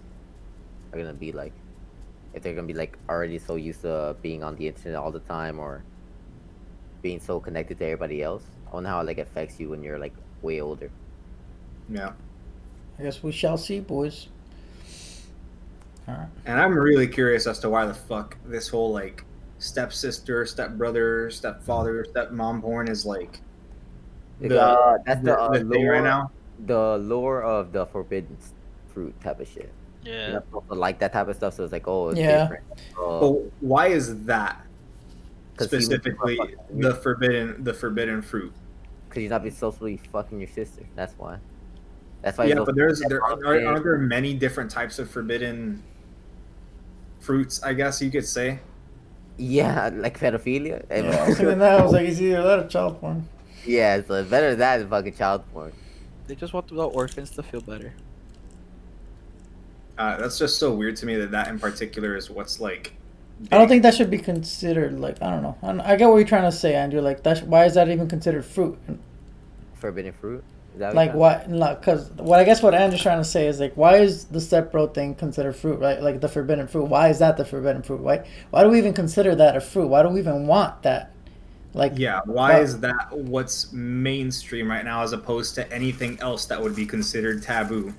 are 0.92 0.98
gonna 0.98 1.12
be 1.12 1.32
like. 1.32 1.52
If 2.34 2.44
they're 2.44 2.54
gonna 2.54 2.68
be 2.68 2.74
like 2.74 2.98
already 3.08 3.40
so 3.40 3.56
used 3.56 3.80
to 3.82 4.14
being 4.22 4.44
on 4.44 4.54
the 4.54 4.68
internet 4.68 4.96
all 5.00 5.10
the 5.10 5.18
time 5.26 5.58
or 5.58 5.82
being 7.04 7.20
so 7.20 7.38
connected 7.38 7.78
to 7.78 7.84
everybody 7.84 8.22
else. 8.22 8.42
I 8.66 8.74
wonder 8.74 8.88
how 8.88 9.00
it 9.00 9.04
like 9.06 9.18
affects 9.18 9.60
you 9.60 9.68
when 9.68 9.82
you're 9.84 9.98
like 9.98 10.14
way 10.42 10.60
older. 10.62 10.90
Yeah, 11.88 12.12
I 12.98 13.02
guess 13.04 13.22
we 13.22 13.30
shall 13.30 13.58
see, 13.58 13.78
boys. 13.80 14.28
All 16.08 16.14
right. 16.14 16.28
and 16.46 16.60
I'm 16.60 16.74
really 16.76 17.06
curious 17.06 17.46
as 17.46 17.58
to 17.60 17.70
why 17.70 17.86
the 17.86 17.94
fuck 17.94 18.36
this 18.46 18.68
whole 18.68 18.90
like 18.92 19.22
stepsister, 19.58 20.44
stepbrother, 20.46 21.30
stepfather, 21.30 22.04
stepmom 22.12 22.60
porn 22.62 22.88
is 22.88 23.06
like 23.06 23.40
the, 24.40 24.60
Uh, 24.60 24.98
that's 25.06 25.20
the, 25.20 25.26
the, 25.32 25.38
uh, 25.38 25.48
the 25.52 25.58
thing 25.60 25.68
lore, 25.84 25.92
right 25.92 26.02
now. 26.04 26.30
The 26.66 26.98
lore 26.98 27.42
of 27.42 27.72
the 27.72 27.86
forbidden 27.86 28.36
fruit 28.92 29.14
type 29.22 29.40
of 29.40 29.48
shit. 29.48 29.70
Yeah. 30.04 30.32
not 30.32 30.44
supposed 30.44 30.70
like 30.70 30.98
that 31.00 31.12
type 31.14 31.28
of 31.28 31.36
stuff, 31.36 31.54
so 31.54 31.64
it's 31.64 31.72
like, 31.72 31.88
oh, 31.88 32.08
it's 32.10 32.18
Yeah. 32.20 32.42
different. 32.42 32.64
Uh, 32.98 33.20
But 33.20 33.32
why 33.60 33.86
is 33.88 34.24
that 34.24 34.56
'cause 34.56 34.58
he 34.58 34.60
was 34.60 34.63
specifically 35.60 36.36
fucking- 36.36 36.80
the 36.80 36.94
forbidden 36.94 37.62
the 37.64 37.74
forbidden 37.74 38.22
fruit? 38.22 38.52
Because 39.08 39.22
you're 39.22 39.30
not 39.30 39.44
be 39.44 39.50
socially 39.50 40.00
fucking 40.12 40.40
your 40.40 40.48
sister. 40.48 40.82
That's 40.96 41.14
why. 41.18 41.38
That's 42.22 42.38
why. 42.38 42.46
yeah, 42.46 42.56
but 42.64 42.74
there's 42.74 43.00
there 43.00 43.20
that's 43.28 43.42
are, 43.44 43.54
why- 43.56 43.64
aren't 43.64 43.84
there 43.84 43.98
many 43.98 44.34
different 44.34 44.70
types 44.70 44.98
of 44.98 45.10
forbidden 45.10 45.82
fruits? 47.20 47.62
I 47.62 47.74
guess 47.74 48.00
you 48.02 48.10
could 48.10 48.26
say. 48.26 48.58
Yeah, 49.36 49.90
like 49.92 50.18
pedophilia. 50.18 50.84
Yeah, 50.90 50.96
I 51.24 51.28
was 51.28 51.36
thinking 51.38 51.58
that. 51.58 51.80
I 51.80 51.82
was 51.82 51.92
like, 51.92 52.06
it's 52.08 52.20
either 52.20 52.42
that 52.42 52.58
or 52.60 52.68
child 52.68 53.00
porn. 53.00 53.28
yeah, 53.66 54.00
so 54.06 54.14
it's 54.14 54.30
better 54.30 54.54
that 54.56 54.78
than 54.78 54.88
fucking 54.88 55.14
child 55.14 55.42
porn. 55.52 55.72
They 56.26 56.34
just 56.34 56.52
want 56.54 56.68
the 56.68 56.76
orphans 56.82 57.30
to 57.32 57.42
feel 57.42 57.60
better. 57.60 57.92
Uh, 59.98 60.16
that's 60.16 60.38
just 60.38 60.58
so 60.58 60.72
weird 60.74 60.96
to 60.96 61.06
me 61.06 61.16
that 61.16 61.30
that 61.30 61.48
in 61.48 61.58
particular 61.58 62.16
is 62.16 62.30
what's 62.30 62.58
like. 62.60 62.94
I 63.52 63.58
don't 63.58 63.68
think 63.68 63.82
that 63.82 63.94
should 63.94 64.10
be 64.10 64.18
considered 64.18 64.98
like 65.00 65.20
I 65.22 65.30
don't 65.30 65.42
know. 65.42 65.56
I, 65.62 65.66
don't- 65.68 65.80
I 65.80 65.96
get 65.96 66.08
what 66.08 66.16
you're 66.16 66.26
trying 66.26 66.50
to 66.50 66.52
say, 66.56 66.74
Andrew. 66.74 67.00
Like 67.00 67.22
that's 67.22 67.42
why 67.42 67.64
is 67.66 67.74
that 67.74 67.88
even 67.88 68.08
considered 68.08 68.44
fruit? 68.44 68.78
Forbidden 69.74 70.12
fruit. 70.12 70.42
Is 70.74 70.80
that 70.80 70.88
what 70.88 70.96
Like 70.96 71.10
you're 71.10 71.18
why? 71.18 71.44
Not 71.48 71.80
because 71.80 72.10
what 72.12 72.40
I 72.40 72.44
guess 72.44 72.62
what 72.62 72.74
Andrew's 72.74 73.02
trying 73.02 73.18
to 73.20 73.24
say 73.24 73.46
is 73.46 73.60
like 73.60 73.74
why 73.76 73.96
is 73.96 74.24
the 74.26 74.38
stepbro 74.38 74.92
thing 74.94 75.14
considered 75.14 75.54
fruit? 75.56 75.78
Right? 75.78 76.00
Like 76.00 76.20
the 76.20 76.28
forbidden 76.28 76.66
fruit. 76.66 76.84
Why 76.84 77.08
is 77.10 77.18
that 77.18 77.36
the 77.36 77.44
forbidden 77.44 77.82
fruit? 77.82 78.00
Why? 78.00 78.26
Why 78.50 78.62
do 78.64 78.70
we 78.70 78.78
even 78.78 78.94
consider 78.94 79.34
that 79.34 79.56
a 79.56 79.60
fruit? 79.60 79.88
Why 79.88 80.02
do 80.02 80.08
we 80.08 80.20
even 80.20 80.46
want 80.46 80.82
that? 80.82 81.12
Like 81.74 81.92
Yeah, 81.96 82.20
why 82.24 82.52
But- 82.54 82.62
is 82.62 82.80
that 82.80 83.12
what's 83.12 83.72
mainstream 83.72 84.70
right 84.70 84.84
now 84.84 85.02
as 85.02 85.12
opposed 85.12 85.54
to 85.56 85.70
anything 85.72 86.18
else 86.20 86.46
that 86.46 86.62
would 86.62 86.74
be 86.76 86.86
considered 86.86 87.42
taboo? 87.42 87.92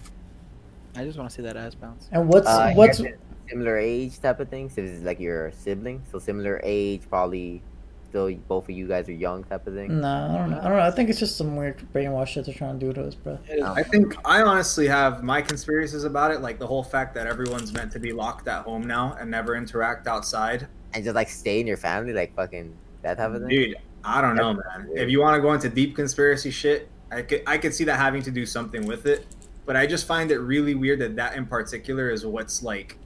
I 0.96 1.04
just 1.04 1.18
want 1.18 1.30
to 1.30 1.36
see 1.36 1.42
that 1.42 1.58
ass 1.58 1.76
bounce. 1.76 2.08
and 2.12 2.28
what's 2.30 2.48
Uh, 2.48 2.72
what's 2.74 3.02
yeah, 3.02 3.12
similar 3.50 3.78
age 3.78 4.20
type 4.20 4.40
of 4.40 4.50
thing. 4.50 4.70
So 4.70 4.82
this 4.82 4.92
is 4.92 5.04
like 5.04 5.20
your 5.20 5.52
sibling. 5.52 6.04
So 6.12 6.20
similar 6.20 6.60
age, 6.64 7.02
probably. 7.10 7.62
Still, 8.10 8.34
both 8.48 8.66
of 8.66 8.70
you 8.70 8.88
guys 8.88 9.10
are 9.10 9.14
young, 9.14 9.44
type 9.44 9.68
of 9.68 9.74
thing. 9.74 10.00
no, 10.00 10.08
I 10.08 10.38
don't 10.38 10.52
know. 10.52 10.60
I 10.60 10.64
don't 10.70 10.78
know. 10.78 10.84
I 10.84 10.92
think 10.92 11.10
it's 11.10 11.20
just 11.20 11.36
some 11.36 11.58
weird 11.58 11.80
brainwash 11.94 12.28
shit 12.28 12.46
they're 12.46 12.56
trying 12.56 12.80
to 12.80 12.86
do 12.86 12.94
to 12.94 13.08
us, 13.08 13.16
bro. 13.16 13.38
Oh. 13.60 13.74
I 13.74 13.84
think 13.84 14.16
I 14.24 14.42
honestly 14.42 14.88
have 14.88 15.22
my 15.22 15.42
conspiracies 15.42 16.06
about 16.06 16.32
it, 16.32 16.40
like 16.40 16.58
the 16.58 16.68
whole 16.68 16.84
fact 16.84 17.14
that 17.16 17.28
everyone's 17.28 17.74
meant 17.74 17.92
to 17.92 18.00
be 18.00 18.14
locked 18.14 18.48
at 18.48 18.64
home 18.64 18.88
now 18.88 19.18
and 19.20 19.30
never 19.30 19.56
interact 19.56 20.08
outside. 20.08 20.68
And 20.94 21.04
just 21.04 21.16
like 21.16 21.28
stay 21.28 21.60
in 21.60 21.68
your 21.68 21.76
family, 21.76 22.14
like 22.14 22.34
fucking 22.36 22.74
that 23.02 23.18
type 23.18 23.32
of 23.32 23.42
thing. 23.42 23.50
Dude, 23.50 23.76
I 24.06 24.22
don't 24.22 24.36
know, 24.36 24.54
man. 24.54 24.90
If 24.94 25.10
you 25.10 25.20
want 25.20 25.36
to 25.36 25.42
go 25.42 25.52
into 25.52 25.68
deep 25.68 25.96
conspiracy 25.96 26.52
shit, 26.52 26.88
I 27.12 27.22
could 27.22 27.44
I 27.46 27.58
could 27.58 27.74
see 27.74 27.84
that 27.84 27.98
having 27.98 28.22
to 28.22 28.32
do 28.32 28.46
something 28.46 28.86
with 28.86 29.08
it, 29.08 29.26
but 29.66 29.76
I 29.76 29.88
just 29.88 30.08
find 30.08 30.32
it 30.32 30.38
really 30.40 30.76
weird 30.76 31.00
that 31.00 31.16
that 31.18 31.36
in 31.36 31.46
particular 31.46 32.10
is 32.10 32.26
what's 32.26 32.64
like 32.64 32.98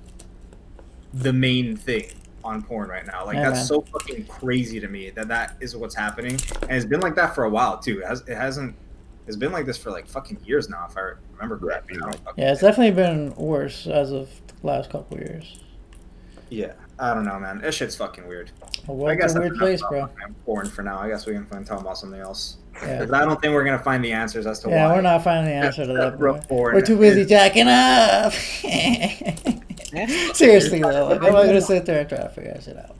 the 1.13 1.33
main 1.33 1.75
thing 1.75 2.05
on 2.43 2.61
porn 2.61 2.89
right 2.89 3.05
now. 3.05 3.25
Like 3.25 3.35
Yeah, 3.35 3.45
that's 3.49 3.57
man. 3.59 3.65
so 3.65 3.81
fucking 3.81 4.25
crazy 4.27 4.79
to 4.79 4.87
me 4.87 5.09
that 5.11 5.27
that 5.27 5.55
is 5.59 5.75
what's 5.75 5.95
happening, 5.95 6.37
and 6.63 6.71
it's 6.71 6.85
been 6.85 6.99
like 7.01 7.15
that 7.15 7.35
for 7.35 7.43
a 7.43 7.49
while 7.49 7.77
too. 7.77 7.99
It, 7.99 8.07
has, 8.07 8.21
it 8.27 8.35
hasn't. 8.35 8.75
It's 9.27 9.35
been 9.37 9.51
like 9.51 9.65
this 9.67 9.77
for 9.77 9.91
like 9.91 10.07
fucking 10.07 10.39
years 10.45 10.69
now, 10.69 10.87
if 10.89 10.97
I 10.97 11.11
remember 11.33 11.57
correctly. 11.57 11.97
I 12.01 12.11
don't 12.11 12.19
Yeah, 12.37 12.51
it's 12.51 12.61
definitely 12.61 12.91
been 12.95 13.35
worse 13.35 13.85
as 13.87 14.11
of 14.11 14.29
the 14.61 14.67
last 14.67 14.89
couple 14.89 15.17
years. 15.17 15.59
Yeah, 16.49 16.71
I 16.97 17.13
don't 17.13 17.25
know, 17.25 17.37
man. 17.39 17.59
This 17.61 17.75
shit's 17.75 17.95
fucking 17.95 18.27
weird. 18.27 18.49
But 18.59 18.79
I 18.89 18.91
what 18.91 19.19
guess 19.19 19.35
a 19.35 19.39
weird 19.39 19.57
place, 19.57 19.81
about 19.81 19.89
bro. 19.91 20.07
fucking 20.07 20.35
Porn 20.45 20.67
for 20.67 20.81
now. 20.81 20.97
I 20.97 21.07
guess 21.09 21.27
we 21.27 21.33
can 21.33 21.45
find 21.45 21.63
talk 21.63 21.79
about 21.81 21.97
something 21.99 22.19
else. 22.19 22.57
Yeah. 22.81 22.99
'Cause 22.99 23.11
I 23.11 23.23
don't 23.25 23.39
think 23.39 23.53
we're 23.53 23.63
gonna 23.65 23.77
find 23.77 24.03
the 24.03 24.11
answers 24.13 24.47
as 24.47 24.59
to 24.61 24.69
Yeah, 24.69 24.87
why. 24.87 24.95
we're 24.95 25.01
not 25.01 25.23
finding 25.23 25.45
the 25.53 25.53
answer 25.65 25.85
to 25.85 25.93
that. 25.93 26.17
Bro, 26.17 26.33
Bro. 26.33 26.41
porn 26.47 26.75
We're 26.75 26.81
too 26.81 26.97
busy 26.97 27.23
jacking 27.25 27.67
up. 27.67 28.33
Seriously 30.33 30.81
though, 30.81 31.07
like, 31.07 31.21
I'm 31.23 31.33
not 31.33 31.45
gonna 31.45 31.61
sit 31.61 31.85
there 31.85 32.01
and 32.01 32.09
try 32.09 32.19
to 32.19 32.29
figure 32.29 32.53
that 32.53 32.63
shit 32.63 32.77
out. 32.77 32.95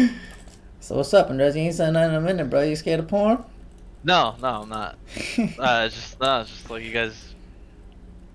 so 0.80 0.96
what's 0.96 1.14
up, 1.14 1.30
Andres? 1.30 1.56
You 1.56 1.62
ain't 1.62 1.74
said 1.74 1.90
nothing 1.92 2.10
in 2.10 2.16
a 2.16 2.20
minute, 2.20 2.50
bro. 2.50 2.62
You 2.62 2.76
scared 2.76 3.00
of 3.00 3.08
porn? 3.08 3.42
No, 4.02 4.34
no, 4.42 4.62
I'm 4.62 4.68
not. 4.68 4.98
Uh, 5.58 5.84
it's 5.86 5.94
just 5.94 6.20
no, 6.20 6.40
it's 6.42 6.50
just 6.50 6.68
like 6.70 6.82
you 6.84 6.92
guys. 6.92 7.34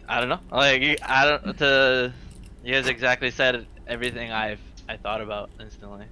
I 0.07 0.19
don't 0.19 0.29
know. 0.29 0.39
Like 0.51 0.81
you, 0.81 0.95
I 1.03 1.25
don't. 1.25 1.57
To 1.59 2.11
you 2.63 2.73
guys 2.73 2.87
exactly 2.87 3.29
said 3.29 3.67
everything 3.87 4.31
I've 4.31 4.59
I 4.87 4.97
thought 4.97 5.21
about 5.21 5.51
instantly. 5.59 6.05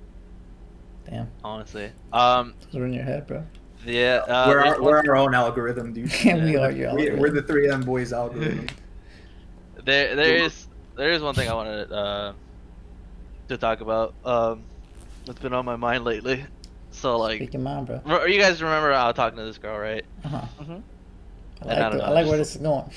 Damn, 1.09 1.29
Honestly. 1.43 1.89
Um. 2.13 2.53
those 2.71 2.81
are 2.81 2.85
in 2.85 2.93
your 2.93 3.03
head, 3.03 3.25
bro. 3.25 3.43
Yeah. 3.85 4.17
Uh, 4.27 4.45
we're, 4.49 4.53
there's 4.61 4.73
our, 4.75 4.81
one- 4.81 4.83
we're 4.91 5.09
our 5.09 5.15
own 5.15 5.33
algorithm, 5.33 5.93
dude. 5.93 6.11
we 6.25 6.57
are 6.57 6.69
your 6.69 6.93
We, 6.93 7.07
algorithm. 7.07 7.19
we're 7.19 7.29
the 7.31 7.41
three 7.41 7.71
M 7.71 7.81
boys 7.81 8.11
algorithm. 8.13 8.67
There, 9.87 10.17
there 10.17 10.35
is, 10.35 10.67
there 10.97 11.11
is 11.11 11.21
one 11.21 11.33
thing 11.33 11.47
I 11.47 11.53
wanted 11.53 11.89
uh, 11.93 12.33
to 13.47 13.57
talk 13.57 13.79
about. 13.79 14.13
Um, 14.25 14.63
that's 15.25 15.39
been 15.39 15.53
on 15.53 15.63
my 15.63 15.77
mind 15.77 16.03
lately. 16.03 16.45
So 16.91 17.17
like, 17.17 17.37
Speak 17.37 17.53
your 17.53 17.61
mind, 17.61 17.87
bro. 17.87 18.01
re- 18.05 18.33
you 18.33 18.39
guys 18.41 18.61
remember 18.61 18.91
I 18.91 19.05
was 19.07 19.15
talking 19.15 19.37
to 19.37 19.45
this 19.45 19.57
girl, 19.57 19.77
right? 19.79 20.03
Uh-huh. 20.25 20.41
Mhm. 20.61 20.81
I 21.61 21.65
like, 21.65 21.77
I 21.77 21.89
the- 21.89 21.95
know, 21.97 22.03
I 22.03 22.09
like 22.09 22.27
where 22.27 22.37
this 22.37 22.53
is 22.55 22.61
going. 22.61 22.89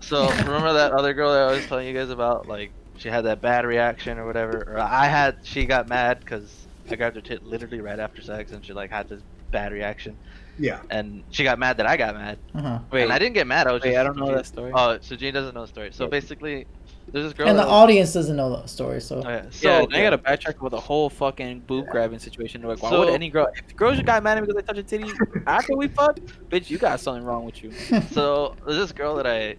So 0.00 0.30
remember 0.30 0.72
that 0.72 0.92
other 0.92 1.12
girl 1.12 1.30
that 1.32 1.42
I 1.42 1.52
was 1.52 1.66
telling 1.66 1.86
you 1.86 1.92
guys 1.92 2.08
about? 2.08 2.48
Like, 2.48 2.70
she 2.96 3.08
had 3.10 3.26
that 3.26 3.42
bad 3.42 3.66
reaction 3.66 4.18
or 4.18 4.24
whatever. 4.24 4.64
Or 4.66 4.78
I 4.78 5.06
had, 5.08 5.36
she 5.42 5.66
got 5.66 5.88
mad 5.88 6.20
because 6.20 6.59
I 6.92 6.96
grabbed 6.96 7.16
her 7.16 7.22
tit 7.22 7.44
literally 7.44 7.80
right 7.80 7.98
after 7.98 8.22
sex, 8.22 8.52
and 8.52 8.64
she 8.64 8.72
like 8.72 8.90
had 8.90 9.08
this 9.08 9.22
bad 9.50 9.72
reaction, 9.72 10.16
Yeah. 10.58 10.80
and 10.90 11.24
she 11.30 11.42
got 11.44 11.58
mad 11.58 11.76
that 11.78 11.86
I 11.86 11.96
got 11.96 12.14
mad. 12.14 12.38
Uh-huh. 12.54 12.78
Wait, 12.92 13.02
and 13.02 13.12
I 13.12 13.18
didn't 13.18 13.34
get 13.34 13.46
mad. 13.46 13.66
I 13.66 13.72
was 13.72 13.82
wait, 13.82 13.90
just. 13.92 13.98
I 14.00 14.04
don't 14.04 14.16
know 14.16 14.32
that 14.34 14.46
story. 14.46 14.70
Oh, 14.74 14.98
so 15.00 15.16
Gene 15.16 15.34
doesn't 15.34 15.54
know 15.54 15.62
the 15.62 15.66
story. 15.68 15.90
So 15.92 16.04
Yeah. 16.04 16.10
basically, 16.10 16.66
there's 17.08 17.24
this 17.24 17.32
girl. 17.32 17.48
And 17.48 17.58
the 17.58 17.62
was- 17.64 17.72
audience 17.72 18.12
doesn't 18.12 18.36
know 18.36 18.50
the 18.60 18.66
story, 18.68 19.00
so 19.00 19.22
Oh, 19.24 19.28
yeah. 19.28 19.46
So 19.50 19.68
yeah, 19.90 19.96
I 19.98 20.02
gotta 20.02 20.18
backtrack 20.18 20.58
about 20.60 20.70
the 20.70 20.78
whole 20.80 21.10
fucking 21.10 21.60
boob 21.66 21.88
grabbing 21.88 22.20
situation. 22.20 22.62
Like, 22.62 22.80
why 22.82 22.90
would 22.90 23.08
So- 23.08 23.14
any 23.14 23.28
girl? 23.28 23.48
If 23.68 23.74
girls 23.74 24.00
got 24.02 24.22
mad 24.22 24.38
at 24.38 24.42
me 24.42 24.46
because 24.46 24.62
I 24.62 24.66
touched 24.66 24.78
a 24.78 24.82
titty 24.84 25.10
after 25.48 25.76
we 25.76 25.88
fucked, 25.88 26.20
bitch, 26.48 26.70
you 26.70 26.78
got 26.78 27.00
something 27.00 27.24
wrong 27.24 27.44
with 27.44 27.62
you. 27.64 27.72
so 28.12 28.54
there's 28.64 28.78
this 28.78 28.92
girl 28.92 29.16
that 29.16 29.26
I 29.26 29.56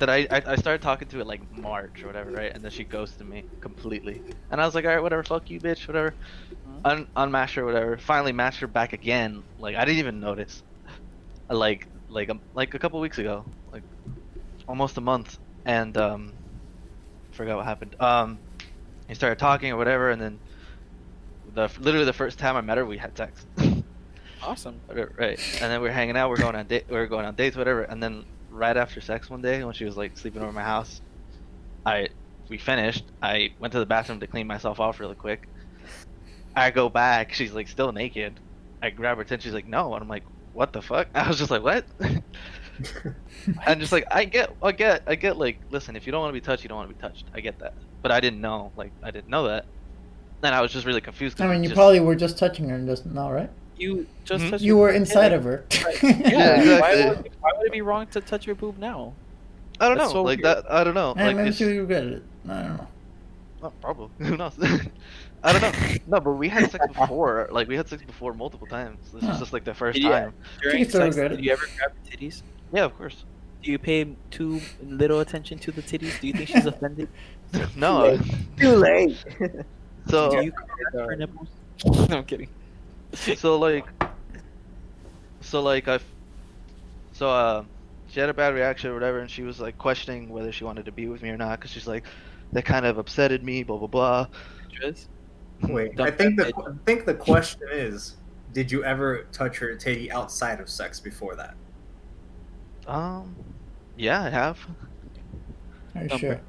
that 0.00 0.10
I, 0.10 0.26
I 0.30 0.42
I 0.46 0.56
started 0.56 0.82
talking 0.82 1.08
to 1.08 1.20
it 1.20 1.26
like 1.26 1.40
March 1.52 2.02
or 2.02 2.08
whatever, 2.08 2.30
right? 2.30 2.52
And 2.52 2.64
then 2.64 2.70
she 2.70 2.84
ghosted 2.84 3.26
me 3.26 3.44
completely. 3.60 4.22
And 4.50 4.60
I 4.60 4.66
was 4.66 4.74
like, 4.74 4.84
all 4.84 4.90
right, 4.90 5.02
whatever, 5.02 5.22
fuck 5.22 5.48
you, 5.50 5.60
bitch, 5.60 5.86
whatever. 5.86 6.14
Un 6.84 7.06
unmatched 7.16 7.54
her, 7.54 7.64
whatever. 7.64 7.96
Finally 7.98 8.32
matched 8.32 8.60
her 8.60 8.66
back 8.66 8.92
again. 8.92 9.42
Like 9.58 9.76
I 9.76 9.84
didn't 9.84 9.98
even 9.98 10.20
notice. 10.20 10.62
Like 11.48 11.86
like 12.08 12.30
um, 12.30 12.40
like 12.54 12.74
a 12.74 12.78
couple 12.78 13.00
weeks 13.00 13.18
ago, 13.18 13.44
like 13.72 13.82
almost 14.68 14.96
a 14.98 15.00
month, 15.00 15.38
and 15.64 15.96
um, 15.96 16.32
forgot 17.32 17.56
what 17.56 17.66
happened. 17.66 17.96
Um, 18.00 18.38
he 19.08 19.14
started 19.14 19.38
talking 19.38 19.72
or 19.72 19.76
whatever, 19.76 20.10
and 20.10 20.20
then 20.20 20.38
the 21.54 21.70
literally 21.78 22.06
the 22.06 22.12
first 22.12 22.38
time 22.38 22.56
I 22.56 22.60
met 22.60 22.78
her, 22.78 22.84
we 22.86 22.98
had 22.98 23.16
sex. 23.16 23.46
Awesome. 24.42 24.80
Whatever, 24.86 25.12
right. 25.18 25.38
And 25.60 25.70
then 25.70 25.82
we 25.82 25.88
are 25.88 25.92
hanging 25.92 26.16
out. 26.16 26.30
We're 26.30 26.38
going 26.38 26.56
on 26.56 26.66
date. 26.66 26.86
We 26.88 26.96
are 26.96 27.06
going 27.06 27.26
on 27.26 27.34
dates, 27.34 27.56
whatever. 27.56 27.82
And 27.82 28.02
then 28.02 28.24
right 28.50 28.76
after 28.76 29.00
sex 29.00 29.30
one 29.30 29.42
day, 29.42 29.64
when 29.64 29.74
she 29.74 29.84
was 29.84 29.96
like 29.96 30.16
sleeping 30.18 30.42
over 30.42 30.52
my 30.52 30.62
house, 30.62 31.00
I 31.86 32.08
we 32.48 32.58
finished. 32.58 33.04
I 33.22 33.52
went 33.58 33.72
to 33.72 33.78
the 33.78 33.86
bathroom 33.86 34.20
to 34.20 34.26
clean 34.26 34.46
myself 34.46 34.80
off 34.80 35.00
really 35.00 35.14
quick. 35.14 35.48
I 36.54 36.70
go 36.70 36.88
back. 36.88 37.32
She's 37.32 37.52
like 37.52 37.68
still 37.68 37.92
naked. 37.92 38.38
I 38.82 38.90
grab 38.90 39.18
her 39.18 39.24
tit. 39.24 39.42
She's 39.42 39.54
like, 39.54 39.68
no. 39.68 39.94
And 39.94 40.02
I'm 40.02 40.08
like, 40.08 40.24
what 40.52 40.72
the 40.72 40.82
fuck? 40.82 41.08
I 41.14 41.28
was 41.28 41.38
just 41.38 41.50
like, 41.50 41.62
what? 41.62 41.84
and 43.66 43.80
just 43.80 43.92
like 43.92 44.04
I 44.10 44.24
get, 44.24 44.54
I 44.62 44.72
get, 44.72 45.02
I 45.06 45.14
get. 45.14 45.36
Like, 45.36 45.60
listen, 45.70 45.96
if 45.96 46.06
you 46.06 46.12
don't 46.12 46.20
want 46.20 46.30
to 46.30 46.40
be 46.40 46.44
touched, 46.44 46.62
you 46.62 46.68
don't 46.68 46.78
want 46.78 46.90
to 46.90 46.94
be 46.94 47.00
touched. 47.00 47.26
I 47.34 47.40
get 47.40 47.58
that. 47.60 47.74
But 48.02 48.10
I 48.10 48.20
didn't 48.20 48.40
know. 48.40 48.72
Like, 48.76 48.92
I 49.02 49.10
didn't 49.10 49.28
know 49.28 49.46
that. 49.46 49.66
And 50.42 50.54
I 50.54 50.62
was 50.62 50.72
just 50.72 50.86
really 50.86 51.02
confused. 51.02 51.40
I 51.40 51.46
mean, 51.46 51.62
you 51.62 51.68
just- 51.68 51.76
probably 51.76 52.00
were 52.00 52.14
just 52.14 52.38
touching 52.38 52.68
her 52.70 52.74
and 52.74 52.88
just 52.88 53.06
no, 53.06 53.30
right? 53.30 53.50
You 53.80 54.06
just 54.24 54.44
Mhm. 54.44 54.60
You 54.60 54.76
were 54.76 54.88
titty. 54.88 54.98
inside 55.00 55.32
of 55.32 55.44
her. 55.44 55.64
Yeah, 56.02 56.02
Yeah, 56.02 56.60
exactly. 56.60 56.80
Why, 56.80 57.08
would, 57.08 57.30
why 57.40 57.50
would 57.56 57.66
it 57.66 57.72
be 57.72 57.80
wrong 57.80 58.06
to 58.08 58.20
touch 58.20 58.46
your 58.46 58.54
boob 58.54 58.78
now? 58.78 59.14
I 59.80 59.88
don't 59.88 59.96
know. 59.96 60.08
So 60.10 60.22
like 60.22 60.42
weird. 60.42 60.64
that. 60.64 60.70
I 60.72 60.84
don't 60.84 60.94
know. 60.94 61.14
Hey, 61.14 61.28
like 61.28 61.36
maybe 61.36 61.48
it's, 61.48 61.58
she 61.58 61.64
regretted 61.78 62.12
it. 62.14 62.22
I 62.48 62.62
don't 62.62 62.76
know. 62.76 62.86
oh, 63.62 63.72
probably. 63.80 64.10
Who 64.26 64.36
knows? 64.36 64.52
I 65.42 65.52
don't 65.52 65.62
know. 65.62 65.72
No, 66.06 66.20
but 66.20 66.32
we 66.32 66.48
had 66.50 66.70
sex 66.70 66.86
before. 66.88 67.48
Like 67.50 67.66
we 67.68 67.76
had 67.76 67.88
sex 67.88 68.02
before 68.02 68.34
multiple 68.34 68.66
times. 68.66 68.98
This 69.14 69.22
Huh. 69.22 69.30
was 69.30 69.38
just 69.38 69.52
like 69.54 69.64
the 69.64 69.72
first 69.72 69.94
Did 69.96 70.04
you- 70.04 70.10
time. 70.10 70.34
During 70.60 70.84
sex, 70.84 71.16
regret 71.16 71.32
it. 71.32 71.36
did 71.36 71.44
you 71.46 71.52
ever 71.52 71.66
grab 71.78 71.92
her 71.92 72.10
titties? 72.10 72.42
Yeah, 72.74 72.84
of 72.84 72.94
course. 72.98 73.24
Do 73.62 73.70
you 73.70 73.78
pay 73.78 74.06
too 74.30 74.60
little 74.82 75.20
attention 75.20 75.58
to 75.60 75.72
the 75.72 75.82
titties? 75.82 76.20
Do 76.20 76.26
you 76.26 76.32
think 76.34 76.48
she's 76.48 76.66
offended? 76.66 77.08
no. 77.76 78.18
Too 78.58 78.74
late. 78.76 79.16
So 80.08 80.30
Do 80.30 80.44
you 80.44 80.52
grab 80.92 81.08
her 81.08 81.16
nipples? 81.16 81.48
no, 81.84 82.18
I'm 82.18 82.24
kidding. 82.24 82.48
so 83.36 83.58
like 83.58 83.86
so 85.40 85.62
like 85.62 85.88
i 85.88 85.98
so 87.12 87.28
uh 87.28 87.64
she 88.08 88.20
had 88.20 88.28
a 88.28 88.34
bad 88.34 88.54
reaction 88.54 88.90
or 88.90 88.94
whatever 88.94 89.20
and 89.20 89.30
she 89.30 89.42
was 89.42 89.60
like 89.60 89.76
questioning 89.78 90.28
whether 90.28 90.50
she 90.52 90.64
wanted 90.64 90.84
to 90.84 90.92
be 90.92 91.06
with 91.08 91.22
me 91.22 91.30
or 91.30 91.36
not 91.36 91.58
because 91.58 91.70
she's 91.70 91.86
like 91.86 92.04
that 92.52 92.64
kind 92.64 92.84
of 92.86 92.96
upsetted 92.96 93.42
me 93.42 93.62
blah 93.62 93.76
blah 93.76 93.86
blah 93.86 94.26
Trez? 94.72 95.06
Wait, 95.62 96.00
I 96.00 96.10
think 96.10 96.38
the 96.38 96.46
I 96.46 96.72
think 96.86 97.04
the 97.04 97.12
question 97.14 97.60
is, 97.70 98.16
did 98.54 98.72
you 98.72 98.82
ever 98.82 99.26
touch 99.30 99.58
her 99.58 99.74
titty 99.76 100.10
outside 100.10 100.58
of 100.58 100.70
sex 100.70 100.98
before 100.98 101.36
that? 101.36 101.54
um 102.86 103.34
yeah 103.96 104.22
i 104.22 104.30
have 104.30 104.58
Are 105.94 106.02
you 106.02 106.08
Dump 106.08 106.20
sure? 106.20 106.30
her. 106.34 106.40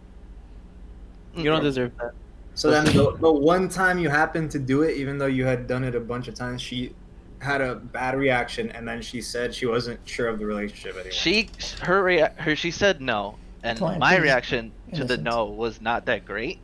You 1.36 1.43
don't 1.43 1.64
deserve 1.64 1.91
that. 1.97 2.14
So 2.62 2.70
then 2.70 2.86
the, 2.86 3.18
the 3.20 3.32
one 3.32 3.70
time 3.70 3.97
you 3.97 4.09
happened 4.09 4.51
to 4.51 4.59
do 4.59 4.84
it, 4.84 4.95
even 4.97 5.18
though 5.18 5.26
you 5.26 5.45
had 5.45 5.66
done 5.68 5.84
it 5.84 5.95
a 5.95 5.99
bunch 5.99 6.28
of 6.28 6.36
times, 6.36 6.62
she 6.62 6.93
had 7.39 7.59
a 7.59 7.74
bad 7.76 8.16
reaction, 8.16 8.70
and 8.72 8.88
then 8.88 9.01
she 9.01 9.20
said 9.20 9.53
she 9.55 9.66
wasn't 9.66 9.99
sure 10.05 10.28
of 10.28 10.38
the 10.38 10.45
relationship 10.45 10.93
anymore. 10.95 11.12
she 11.12 11.49
her 11.82 12.03
rea- 12.03 12.30
her 12.38 12.55
she 12.55 12.70
said 12.70 13.01
no 13.01 13.38
and 13.64 13.80
Client 13.80 13.99
my 13.99 14.16
is 14.18 14.22
reaction 14.22 14.72
to 14.93 14.97
the 15.05 15.16
innocent. 15.16 15.24
no 15.24 15.45
was 15.45 15.82
not 15.82 16.05
that 16.05 16.24
great 16.26 16.59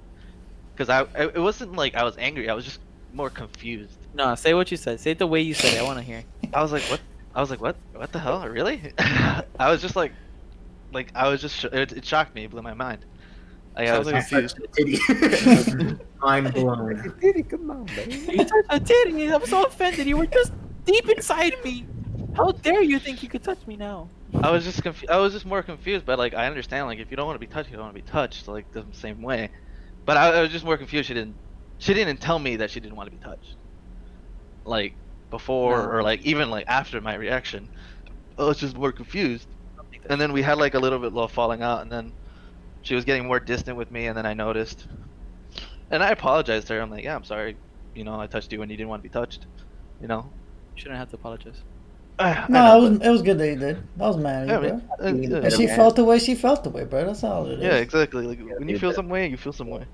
because 0.76 0.90
I, 0.90 1.02
I 1.20 1.24
it 1.34 1.40
wasn't 1.40 1.74
like 1.76 1.96
i 1.96 2.04
was 2.04 2.16
angry 2.18 2.48
i 2.50 2.54
was 2.54 2.66
just 2.66 2.80
more 3.14 3.30
confused 3.32 3.98
No, 4.14 4.36
say 4.36 4.54
what 4.54 4.70
you 4.72 4.78
said. 4.78 5.00
Say 5.00 5.12
it 5.12 5.20
the 5.20 5.26
way 5.28 5.42
you 5.42 5.54
said 5.56 5.74
it. 5.74 5.80
I 5.80 5.84
want 5.84 5.98
to 6.00 6.04
hear. 6.06 6.24
I 6.54 6.62
was 6.62 6.72
like, 6.72 6.84
what? 6.92 7.02
I 7.36 7.42
was 7.42 7.50
like, 7.52 7.62
what? 7.62 7.76
What 7.94 8.12
the 8.12 8.20
hell? 8.20 8.48
Really? 8.48 8.78
I 9.00 9.70
was 9.72 9.80
just 9.82 9.96
like, 9.96 10.12
like 10.92 11.08
I 11.16 11.28
was 11.30 11.40
just, 11.42 11.56
sh- 11.56 11.66
it, 11.82 11.92
it 11.92 12.06
shocked 12.06 12.34
me, 12.36 12.44
it 12.46 12.52
blew 12.52 12.62
my 12.62 12.74
mind. 12.74 13.00
Like, 13.78 13.90
I 13.90 13.92
Sounds 13.92 14.06
was 14.06 14.14
like 14.14 14.24
a 14.24 14.28
confused. 14.28 14.60
Titty. 15.78 15.98
Mind 16.22 16.54
blown. 16.54 17.14
Titty, 17.22 17.44
come 17.44 17.70
on, 17.72 17.86
man. 17.86 18.10
You 18.12 18.38
touched 18.44 18.68
my 18.70 18.80
titties. 18.80 19.34
I'm 19.34 19.46
so 19.46 19.64
offended. 19.66 20.08
You 20.08 20.18
were 20.18 20.26
just 20.26 20.52
deep 20.86 21.08
inside 21.10 21.54
me. 21.64 21.86
How 22.36 22.52
dare 22.52 22.82
you 22.82 22.98
think 23.00 23.22
you 23.22 23.30
could 23.30 23.44
touch 23.44 23.66
me 23.68 23.76
now? 23.78 24.10
I 24.42 24.50
was 24.52 24.64
just 24.66 24.82
confused. 24.84 25.12
I 25.12 25.18
was 25.18 25.34
just 25.34 25.46
more 25.46 25.62
confused, 25.64 26.06
but 26.06 26.18
like 26.18 26.34
I 26.34 26.48
understand, 26.48 26.88
like 26.88 27.00
if 27.00 27.12
you 27.12 27.18
don't 27.18 27.26
want 27.28 27.36
to 27.36 27.46
be 27.48 27.52
touched, 27.52 27.70
you 27.70 27.76
don't 27.78 27.86
want 27.86 27.96
to 27.96 28.02
be 28.02 28.08
touched, 28.10 28.48
like 28.48 28.72
the 28.72 28.84
same 28.92 29.22
way. 29.22 29.50
But 30.06 30.18
I, 30.18 30.38
I 30.38 30.42
was 30.42 30.52
just 30.52 30.66
more 30.66 30.78
confused. 30.78 31.08
She 31.08 31.14
didn't, 31.14 31.36
she 31.78 31.94
didn't 31.94 32.18
tell 32.20 32.40
me 32.40 32.56
that 32.58 32.72
she 32.72 32.80
didn't 32.80 32.96
want 32.96 33.12
to 33.12 33.16
be 33.16 33.24
touched. 33.24 33.56
Like 34.66 34.94
before, 35.30 35.78
No. 35.84 35.90
or 35.90 36.04
like 36.04 36.22
even 36.26 36.50
like 36.50 36.66
after 36.68 37.00
my 37.00 37.14
reaction, 37.16 37.70
I 38.40 38.44
was 38.44 38.58
just 38.58 38.76
more 38.76 38.92
confused. 38.92 39.48
and 40.10 40.20
then 40.20 40.34
we 40.34 40.42
had 40.42 40.58
like 40.58 40.74
a 40.74 40.80
little 40.80 41.00
bit 41.00 41.14
of 41.16 41.32
falling 41.32 41.62
out 41.62 41.82
and 41.82 41.92
then 41.92 42.12
she 42.82 42.96
was 42.96 43.06
getting 43.06 43.26
more 43.28 43.40
distant 43.40 43.78
with 43.78 43.92
me 43.92 44.08
and 44.08 44.18
then 44.18 44.26
i 44.26 44.34
noticed 44.34 44.88
and 45.92 46.02
i 46.04 46.10
apologized 46.12 46.68
to 46.68 46.74
her 46.74 46.82
i'm 46.82 46.90
like 46.92 47.04
yeah 47.04 47.16
i'm 47.16 47.24
sorry 47.24 47.56
you 47.96 48.04
know 48.04 48.20
i 48.20 48.28
touched 48.28 48.52
you 48.52 48.60
when 48.60 48.70
you 48.70 48.78
didn't 48.78 48.90
want 48.90 49.02
to 49.02 49.10
be 49.10 49.14
touched 49.14 49.46
you 50.02 50.08
know 50.08 50.30
You 50.76 50.82
shouldn't 50.82 51.00
have 51.00 51.10
to 51.10 51.16
apologize. 51.16 51.62
I, 52.20 52.32
I 52.34 52.46
No, 52.50 52.60
know, 52.60 52.78
it 52.78 52.82
was 52.90 52.98
but- 53.00 53.08
it 53.08 53.10
was 53.12 53.22
good 53.24 53.38
that 53.40 53.48
you 53.48 53.56
did. 53.58 53.78
I 54.00 54.08
was 54.08 54.18
mad 54.18 54.42
at 54.42 54.48
you, 54.48 54.54
yeah, 54.54 54.60
bro. 54.60 54.70
man, 54.70 54.82
uh, 55.00 55.38
yeah. 55.38 55.44
And 55.46 55.54
she 55.54 55.66
man. 55.68 55.76
felt 55.76 55.96
the 55.96 56.04
way 56.06 56.18
she 56.20 56.34
felt 56.36 56.64
the 56.64 56.70
way, 56.70 56.84
bro. 56.84 57.06
That's 57.06 57.24
all 57.24 57.46
it 57.48 57.54
is. 57.60 57.64
yeah 57.64 57.76
exactly 57.78 58.26
like 58.28 58.40
Yeah, 58.40 58.56
when 58.60 58.70
you 58.70 58.78
feel 58.80 58.90
better. 58.90 58.96
some 59.02 59.10
way 59.10 59.28
you 59.28 59.38
feel 59.38 59.54
some 59.54 59.70
way 59.70 59.86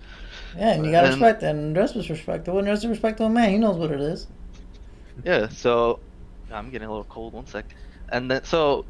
Yeah, 0.58 0.72
and 0.74 0.86
you 0.86 0.92
gotta 0.92 1.08
And- 1.12 1.16
respect 1.22 1.42
that. 1.42 1.56
Andres 1.56 1.94
was 1.96 2.10
respectful. 2.10 2.58
Andres 2.58 2.80
is 2.80 2.88
respectful 2.88 3.30
man. 3.30 3.50
He 3.50 3.58
knows 3.58 3.78
what 3.78 3.92
it 3.92 4.02
is. 4.02 4.28
yeah 5.24 5.48
so 5.48 6.00
i'm 6.52 6.70
getting 6.72 6.88
a 6.88 6.92
little 6.92 7.04
cold 7.16 7.34
one 7.34 7.46
sec 7.46 7.66
and 8.10 8.30
then 8.30 8.44
so 8.44 8.84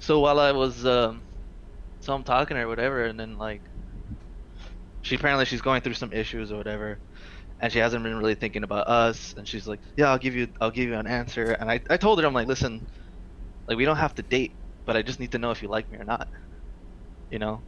so 0.00 0.20
while 0.20 0.38
i 0.40 0.52
was 0.52 0.86
um 0.86 1.20
i'm 2.14 2.24
talking 2.24 2.56
or 2.56 2.68
whatever 2.68 3.04
and 3.04 3.18
then 3.18 3.38
like 3.38 3.62
she 5.02 5.14
apparently 5.14 5.44
she's 5.44 5.62
going 5.62 5.80
through 5.82 5.94
some 5.94 6.12
issues 6.12 6.52
or 6.52 6.56
whatever 6.56 7.00
and 7.60 7.72
she 7.72 7.78
hasn't 7.78 8.02
been 8.04 8.16
really 8.16 8.34
thinking 8.34 8.64
about 8.64 8.88
us 8.88 9.34
and 9.36 9.48
she's 9.48 9.66
like 9.66 9.80
yeah 9.96 10.10
i'll 10.10 10.18
give 10.18 10.34
you 10.36 10.48
i'll 10.60 10.70
give 10.70 10.88
you 10.88 10.94
an 10.96 11.06
answer 11.06 11.52
and 11.52 11.70
i, 11.70 11.80
I 11.90 11.96
told 11.96 12.20
her 12.20 12.26
i'm 12.26 12.34
like 12.34 12.48
listen 12.48 12.86
like 13.68 13.78
we 13.78 13.84
don't 13.84 13.96
have 13.96 14.14
to 14.16 14.22
date 14.22 14.56
but 14.86 14.96
i 14.96 15.02
just 15.02 15.20
need 15.20 15.32
to 15.32 15.38
know 15.38 15.50
if 15.50 15.62
you 15.62 15.68
like 15.68 15.90
me 15.90 15.98
or 15.98 16.04
not 16.04 16.28
you 17.30 17.38
know? 17.38 17.64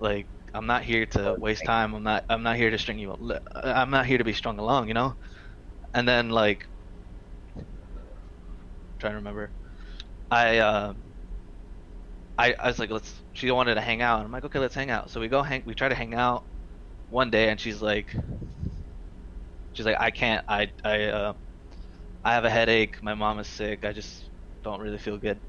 Like 0.00 0.28
i'm 0.54 0.66
not 0.66 0.84
here 0.84 1.06
to 1.06 1.34
waste 1.38 1.64
time 1.64 1.94
i'm 1.94 2.02
not 2.02 2.24
i'm 2.28 2.42
not 2.42 2.56
here 2.56 2.70
to 2.70 2.78
string 2.78 2.98
you 2.98 3.10
al- 3.10 3.40
i'm 3.62 3.90
not 3.90 4.06
here 4.06 4.18
to 4.18 4.24
be 4.24 4.32
strung 4.34 4.58
along 4.58 4.88
you 4.88 4.94
know? 4.94 5.14
And 5.94 6.08
then 6.08 6.30
like 6.30 6.66
trying 8.98 9.12
to 9.12 9.16
remember 9.16 9.52
i 10.30 10.58
uh 10.58 10.94
I, 12.42 12.54
I 12.58 12.68
was 12.68 12.78
like 12.78 12.90
let's 12.90 13.22
she 13.32 13.50
wanted 13.50 13.76
to 13.76 13.80
hang 13.80 14.02
out. 14.02 14.18
And 14.18 14.26
i'm 14.26 14.32
like 14.32 14.44
okay 14.44 14.58
let's 14.58 14.74
hang 14.74 14.90
out. 14.90 15.10
So 15.10 15.20
we 15.20 15.28
go 15.28 15.42
hang 15.42 15.62
we 15.66 15.74
try 15.74 15.88
to 15.88 15.94
hang 15.94 16.14
out 16.14 16.44
one 17.08 17.30
day 17.30 17.50
and 17.50 17.60
she's 17.60 17.82
like 17.82 18.14
she's 19.72 19.86
like 19.86 19.96
i 20.00 20.10
can't 20.10 20.44
i 20.48 20.70
i 20.84 21.04
uh 21.04 21.32
i 22.24 22.34
have 22.34 22.44
a 22.44 22.50
headache. 22.50 23.02
My 23.02 23.14
mom 23.14 23.38
is 23.40 23.48
sick. 23.48 23.84
I 23.84 23.92
just 23.92 24.30
don't 24.64 24.80
really 24.80 24.98
feel 24.98 25.18
good. 25.18 25.40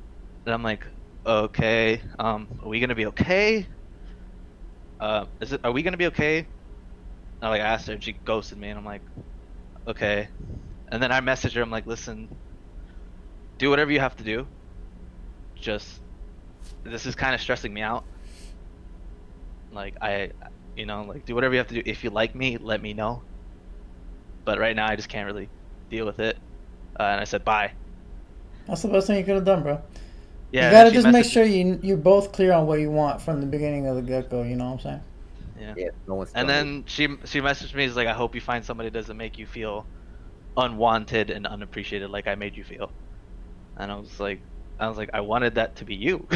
And 0.45 0.55
i'm 0.55 0.63
like 0.63 0.87
okay 1.25 2.01
um 2.19 2.59
are 2.63 2.69
we 2.69 2.79
gonna 2.79 2.95
be 2.95 3.07
okay? 3.07 3.67
Uh 4.99 5.25
is 5.41 5.53
it 5.53 5.61
are 5.63 5.71
we 5.71 5.83
gonna 5.83 5.97
be 5.97 6.07
okay? 6.07 6.39
And 6.39 6.47
i 7.43 7.49
like 7.49 7.61
asked 7.61 7.87
her 7.87 7.93
and 7.93 8.03
she 8.03 8.13
ghosted 8.25 8.57
me 8.57 8.69
and 8.69 8.79
i'm 8.79 8.85
like 8.85 9.03
okay. 9.87 10.29
And 10.91 11.03
then 11.03 11.11
i 11.13 11.21
messaged 11.21 11.55
her. 11.55 11.61
I'm 11.63 11.71
like 11.71 11.87
listen 11.87 12.29
do 13.57 13.69
whatever 13.69 13.91
you 13.91 13.99
have 13.99 14.15
to 14.17 14.23
do. 14.23 14.47
Just 15.55 16.02
this 16.85 17.05
is 17.05 17.15
kind 17.15 17.35
of 17.35 17.41
stressing 17.41 17.73
me 17.73 17.81
out 17.81 18.05
like 19.71 19.95
i 20.01 20.31
you 20.75 20.85
know 20.85 21.03
like 21.03 21.25
do 21.25 21.35
whatever 21.35 21.53
you 21.53 21.57
have 21.59 21.67
to 21.67 21.75
do 21.75 21.83
if 21.85 22.03
you 22.03 22.09
like 22.09 22.35
me 22.35 22.57
let 22.57 22.81
me 22.81 22.93
know 22.93 23.23
but 24.45 24.59
right 24.59 24.75
now 24.75 24.87
i 24.87 24.95
just 24.95 25.09
can't 25.09 25.25
really 25.25 25.49
deal 25.89 26.05
with 26.05 26.19
it 26.19 26.37
uh, 26.99 27.03
and 27.03 27.21
i 27.21 27.23
said 27.25 27.43
bye 27.45 27.73
That's 28.67 28.81
the 28.81 28.87
best 28.89 29.07
thing 29.07 29.17
you 29.17 29.23
could 29.25 29.35
have 29.35 29.45
done, 29.45 29.63
bro. 29.63 29.81
yeah 30.51 30.59
you 30.59 30.69
gotta 30.71 30.91
she 30.91 30.97
just 30.97 31.07
make 31.07 31.25
sure 31.25 31.45
you 31.45 31.79
you're 31.83 31.97
both 31.97 32.31
clear 32.33 32.53
on 32.53 32.67
what 32.67 32.79
you 32.79 32.91
want 32.91 33.21
from 33.21 33.41
the 33.41 33.47
beginning 33.47 33.87
of 33.87 33.95
the 33.97 34.03
get 34.03 34.29
go. 34.29 34.43
You 34.43 34.55
know 34.57 34.65
what 34.65 34.73
I'm 34.73 34.79
saying? 34.79 35.01
yeah 35.55 35.75
Yeah, 35.75 35.89
no 36.07 36.15
one's. 36.15 36.33
and 36.33 36.47
telling 36.47 36.49
then 36.49 36.85
she 36.87 37.07
she 37.25 37.41
messaged 37.41 37.75
me 37.75 37.85
is 37.85 37.95
like 37.95 38.07
i 38.07 38.13
hope 38.13 38.35
you 38.35 38.41
find 38.41 38.65
somebody 38.65 38.89
that 38.89 38.99
doesn't 38.99 39.17
make 39.17 39.37
you 39.37 39.47
feel 39.47 39.87
unwanted 40.57 41.29
and 41.31 41.47
unappreciated 41.47 42.09
like 42.09 42.27
i 42.27 42.35
made 42.35 42.55
you 42.57 42.63
feel 42.63 42.93
and 43.77 43.91
i 43.91 43.95
was 43.95 44.19
like 44.19 44.43
i 44.79 44.87
was 44.87 44.97
like 44.97 45.09
i 45.13 45.21
wanted 45.21 45.55
that 45.55 45.75
to 45.75 45.85
be 45.85 45.95
you 45.95 46.25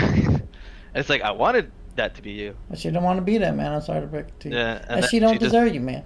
it's 0.95 1.09
like 1.09 1.21
i 1.21 1.31
wanted 1.31 1.71
that 1.95 2.13
to 2.15 2.21
be 2.21 2.31
you 2.31 2.55
But 2.69 2.77
she 2.79 2.89
didn't 2.89 3.03
want 3.03 3.17
to 3.17 3.23
be 3.23 3.37
that 3.39 3.55
man. 3.55 3.71
I'm 3.73 3.81
sorry 3.81 4.01
to 4.01 4.07
break 4.07 4.27
it 4.27 4.39
to 4.41 4.49
you. 4.49 4.55
yeah 4.55 4.85
and 4.87 5.01
that- 5.03 5.09
she 5.09 5.17
don't 5.19 5.39
just- 5.39 5.51
deserve 5.51 5.73
you, 5.73 5.81
man. 5.81 6.03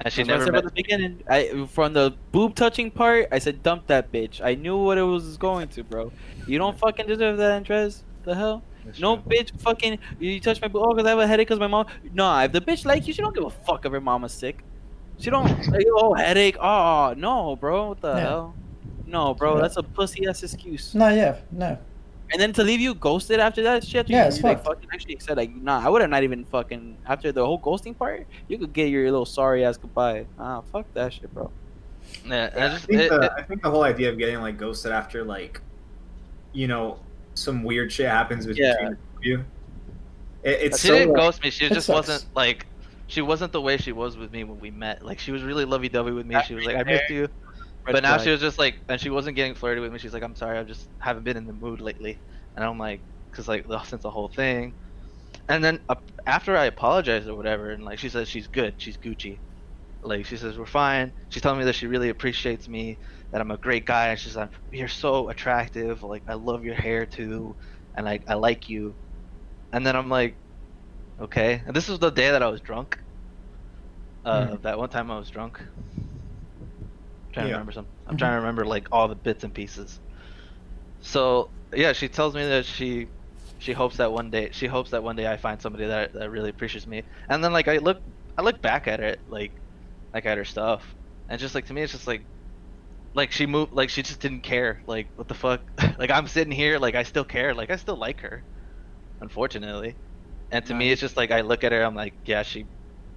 and 0.00 0.12
she 0.12 0.24
That's 0.24 0.30
what 0.30 0.34
I 0.34 0.36
never 0.38 0.44
said 0.46 0.52
met, 0.54 0.64
the 0.64 0.70
beginning. 0.82 1.22
I 1.28 1.66
from 1.68 1.92
the 1.92 2.14
boob 2.32 2.56
touching 2.56 2.90
part, 2.90 3.28
I 3.30 3.38
said 3.38 3.62
dump 3.62 3.86
that 3.86 4.10
bitch. 4.10 4.40
I 4.42 4.56
knew 4.56 4.76
what 4.78 4.98
it 4.98 5.02
was 5.02 5.36
going 5.36 5.68
to, 5.68 5.84
bro. 5.84 6.10
You 6.48 6.58
don't 6.58 6.76
fucking 6.76 7.06
deserve 7.06 7.38
that, 7.38 7.52
Andres. 7.52 8.02
The 8.24 8.34
hell? 8.34 8.64
That's 8.84 8.98
No 8.98 9.16
true. 9.18 9.24
bitch 9.30 9.60
fucking 9.60 10.00
you 10.18 10.40
touch 10.40 10.60
my 10.60 10.66
boob 10.66 10.82
oh 10.86 10.92
cause 10.96 11.06
I 11.06 11.10
have 11.10 11.20
a 11.20 11.26
headache 11.28 11.46
cause 11.46 11.60
my 11.60 11.68
mom 11.68 11.86
Nah, 12.12 12.42
if 12.42 12.50
the 12.50 12.60
bitch 12.60 12.84
like 12.84 13.06
you, 13.06 13.12
she 13.12 13.22
don't 13.22 13.32
give 13.34 13.44
a 13.44 13.50
fuck 13.50 13.86
if 13.86 13.92
her 13.92 14.00
mama's 14.00 14.32
sick. 14.32 14.64
She 15.20 15.30
don't 15.30 15.46
like 15.68 15.86
oh 15.94 16.14
headache. 16.14 16.56
Oh 16.60 17.14
no, 17.16 17.54
bro. 17.54 17.90
What 17.90 18.00
the 18.00 18.14
Yeah. 18.14 18.20
hell? 18.20 18.54
No, 19.12 19.34
bro, 19.34 19.54
Yeah. 19.56 19.62
that's 19.62 19.76
a 19.76 19.82
pussy 19.82 20.26
ass 20.26 20.42
excuse. 20.42 20.94
No, 20.94 21.08
yeah, 21.08 21.36
no. 21.50 21.78
And 22.32 22.40
then 22.40 22.52
to 22.54 22.64
leave 22.64 22.80
you 22.80 22.94
ghosted 22.94 23.40
after 23.40 23.62
that 23.62 23.84
shit, 23.86 24.08
Yeah, 24.08 24.22
you, 24.22 24.28
it's 24.28 24.38
you, 24.38 24.44
like 24.44 24.64
fucked. 24.64 24.80
fucking 24.82 24.88
actually 24.94 25.18
said 25.20 25.36
like 25.36 25.54
nah, 25.54 25.84
I 25.84 25.88
would 25.90 26.00
have 26.00 26.10
not 26.10 26.22
even 26.22 26.44
fucking 26.46 26.96
after 27.06 27.30
the 27.30 27.44
whole 27.44 27.60
ghosting 27.60 27.96
part, 27.96 28.26
you 28.48 28.56
could 28.58 28.72
get 28.72 28.88
your 28.88 29.04
little 29.04 29.26
sorry 29.26 29.64
ass 29.66 29.76
goodbye. 29.76 30.24
Ah, 30.38 30.62
fuck 30.72 30.86
that 30.94 31.12
shit, 31.12 31.32
bro. 31.34 31.50
yeah, 32.26 32.44
and 32.46 32.54
Yeah, 32.56 32.64
I 32.64 32.74
I, 32.74 32.78
think 32.78 33.00
it- 33.02 33.10
the, 33.10 33.20
it- 33.20 33.32
I 33.36 33.42
think 33.42 33.62
the 33.62 33.70
whole 33.70 33.82
idea 33.84 34.08
of 34.10 34.16
getting 34.16 34.40
like 34.40 34.56
ghosted 34.56 34.92
after 34.92 35.22
like, 35.24 35.60
you 36.54 36.66
know, 36.68 36.98
some 37.34 37.62
weird 37.62 37.92
shit 37.92 38.08
happens 38.08 38.46
between 38.46 38.64
Yeah. 38.66 38.74
the 38.80 38.88
two 38.88 38.92
of 39.18 39.24
you. 39.24 39.44
It, 40.42 40.50
it's 40.62 40.80
she 40.80 40.88
so 40.88 40.94
didn't 40.94 41.12
like, 41.12 41.16
ghost 41.22 41.42
me. 41.42 41.50
She 41.50 41.68
just 41.68 41.86
sucks. 41.86 42.08
wasn't 42.08 42.34
like 42.34 42.64
she 43.08 43.20
wasn't 43.20 43.52
the 43.52 43.60
way 43.60 43.76
she 43.76 43.92
was 43.92 44.16
with 44.16 44.32
me 44.32 44.44
when 44.44 44.58
we 44.58 44.70
met. 44.70 45.04
Like 45.04 45.18
she 45.18 45.32
was 45.32 45.42
really 45.42 45.66
lovey 45.66 45.90
dovey 45.90 46.12
with 46.12 46.24
me. 46.26 46.36
She 46.46 46.54
was 46.54 46.64
like, 46.64 46.76
"I 46.76 46.82
missed 46.82 47.10
you," 47.10 47.28
Red 47.86 47.98
but 47.98 48.02
now 48.02 48.16
flag. 48.16 48.18
she 48.18 48.30
was 48.30 48.40
just 48.40 48.58
like, 48.58 48.76
and 48.88 49.00
she 49.00 49.10
wasn't 49.10 49.36
getting 49.36 49.54
flirty 49.54 49.80
with 49.80 49.92
me. 49.92 49.98
She's 49.98 50.14
like, 50.14 50.22
"I'm 50.22 50.34
sorry, 50.36 50.58
I 50.58 50.64
just 50.64 50.88
haven't 51.00 51.24
been 51.24 51.36
in 51.36 51.46
the 51.46 51.52
mood 51.52 51.80
lately," 51.80 52.20
and 52.56 52.64
I'm 52.64 52.78
like, 52.78 53.04
"Cause 53.32 53.48
like 53.48 53.66
the, 53.68 53.82
since 53.84 54.02
the 54.02 54.10
whole 54.10 54.28
thing," 54.28 54.74
and 55.48 55.62
then 55.64 55.80
uh, 55.88 55.96
after 56.26 56.56
I 56.56 56.66
apologized 56.66 57.28
or 57.28 57.36
whatever, 57.36 57.70
and 57.70 57.84
like 57.84 57.98
she 57.98 58.08
says 58.10 58.28
she's 58.28 58.48
good, 58.48 58.76
she's 58.78 58.98
Gucci. 58.98 59.40
Like 60.02 60.26
she 60.26 60.36
says 60.36 60.58
we're 60.58 60.66
fine. 60.66 61.12
She's 61.30 61.42
telling 61.42 61.58
me 61.60 61.64
that 61.66 61.74
she 61.74 61.86
really 61.88 62.10
appreciates 62.10 62.68
me, 62.68 62.98
that 63.32 63.40
I'm 63.40 63.50
a 63.52 63.58
great 63.58 63.86
guy, 63.86 64.08
and 64.08 64.20
she's 64.20 64.36
like, 64.36 64.52
"You're 64.72 64.88
so 64.88 65.28
attractive. 65.30 66.02
Like 66.02 66.24
I 66.28 66.34
love 66.34 66.64
your 66.64 66.74
hair 66.76 67.06
too, 67.06 67.56
and 67.96 68.06
like 68.06 68.24
I 68.28 68.34
like 68.34 68.68
you." 68.68 68.96
and 69.72 69.86
then 69.86 69.96
I'm 69.96 70.08
like, 70.10 70.38
okay. 71.20 71.62
And 71.66 71.74
this 71.76 71.88
was 71.88 71.98
the 72.00 72.10
day 72.10 72.30
that 72.32 72.42
I 72.42 72.48
was 72.48 72.60
drunk. 72.62 72.98
Uh, 74.24 74.56
Mhm. 74.56 74.62
that 74.62 74.78
one 74.78 74.88
time 74.88 75.10
I 75.10 75.18
was 75.18 75.30
drunk. 75.30 75.60
Trying 77.32 77.46
to 77.46 77.52
remember 77.52 77.72
some. 77.72 77.86
I'm 78.06 78.10
mm-hmm. 78.10 78.18
trying 78.18 78.32
to 78.32 78.36
remember 78.36 78.64
like 78.64 78.88
all 78.92 79.08
the 79.08 79.14
bits 79.14 79.44
and 79.44 79.52
pieces. 79.52 80.00
So 81.00 81.50
yeah, 81.74 81.92
she 81.92 82.08
tells 82.08 82.34
me 82.34 82.44
that 82.46 82.64
she 82.64 83.08
she 83.58 83.72
hopes 83.72 83.96
that 83.98 84.12
one 84.12 84.30
day 84.30 84.50
she 84.52 84.66
hopes 84.66 84.90
that 84.90 85.02
one 85.02 85.16
day 85.16 85.26
I 85.26 85.36
find 85.36 85.60
somebody 85.60 85.86
that 85.86 86.12
that 86.14 86.30
really 86.30 86.50
appreciates 86.50 86.86
me. 86.86 87.02
And 87.28 87.42
then 87.42 87.52
like 87.52 87.68
I 87.68 87.78
look 87.78 88.00
I 88.36 88.42
look 88.42 88.60
back 88.60 88.88
at 88.88 89.00
it 89.00 89.20
like 89.28 89.52
like 90.12 90.26
at 90.26 90.38
her 90.38 90.44
stuff, 90.44 90.94
and 91.28 91.40
just 91.40 91.54
like 91.54 91.66
to 91.66 91.72
me 91.72 91.82
it's 91.82 91.92
just 91.92 92.06
like 92.06 92.22
like 93.14 93.30
she 93.32 93.46
moved 93.46 93.72
like 93.72 93.90
she 93.90 94.02
just 94.02 94.20
didn't 94.20 94.40
care 94.40 94.82
like 94.86 95.06
what 95.16 95.28
the 95.28 95.34
fuck 95.34 95.60
like 95.98 96.10
I'm 96.10 96.26
sitting 96.26 96.52
here 96.52 96.78
like 96.78 96.94
I 96.94 97.02
still 97.02 97.24
care 97.24 97.54
like 97.54 97.70
I 97.70 97.76
still 97.76 97.96
like 97.96 98.20
her, 98.20 98.42
unfortunately. 99.20 99.94
And 100.50 100.64
to 100.66 100.74
me 100.74 100.90
it's 100.90 101.00
just 101.00 101.16
like 101.16 101.30
I 101.30 101.40
look 101.40 101.64
at 101.64 101.72
her 101.72 101.82
I'm 101.82 101.94
like 101.94 102.14
yeah 102.24 102.42
she 102.42 102.66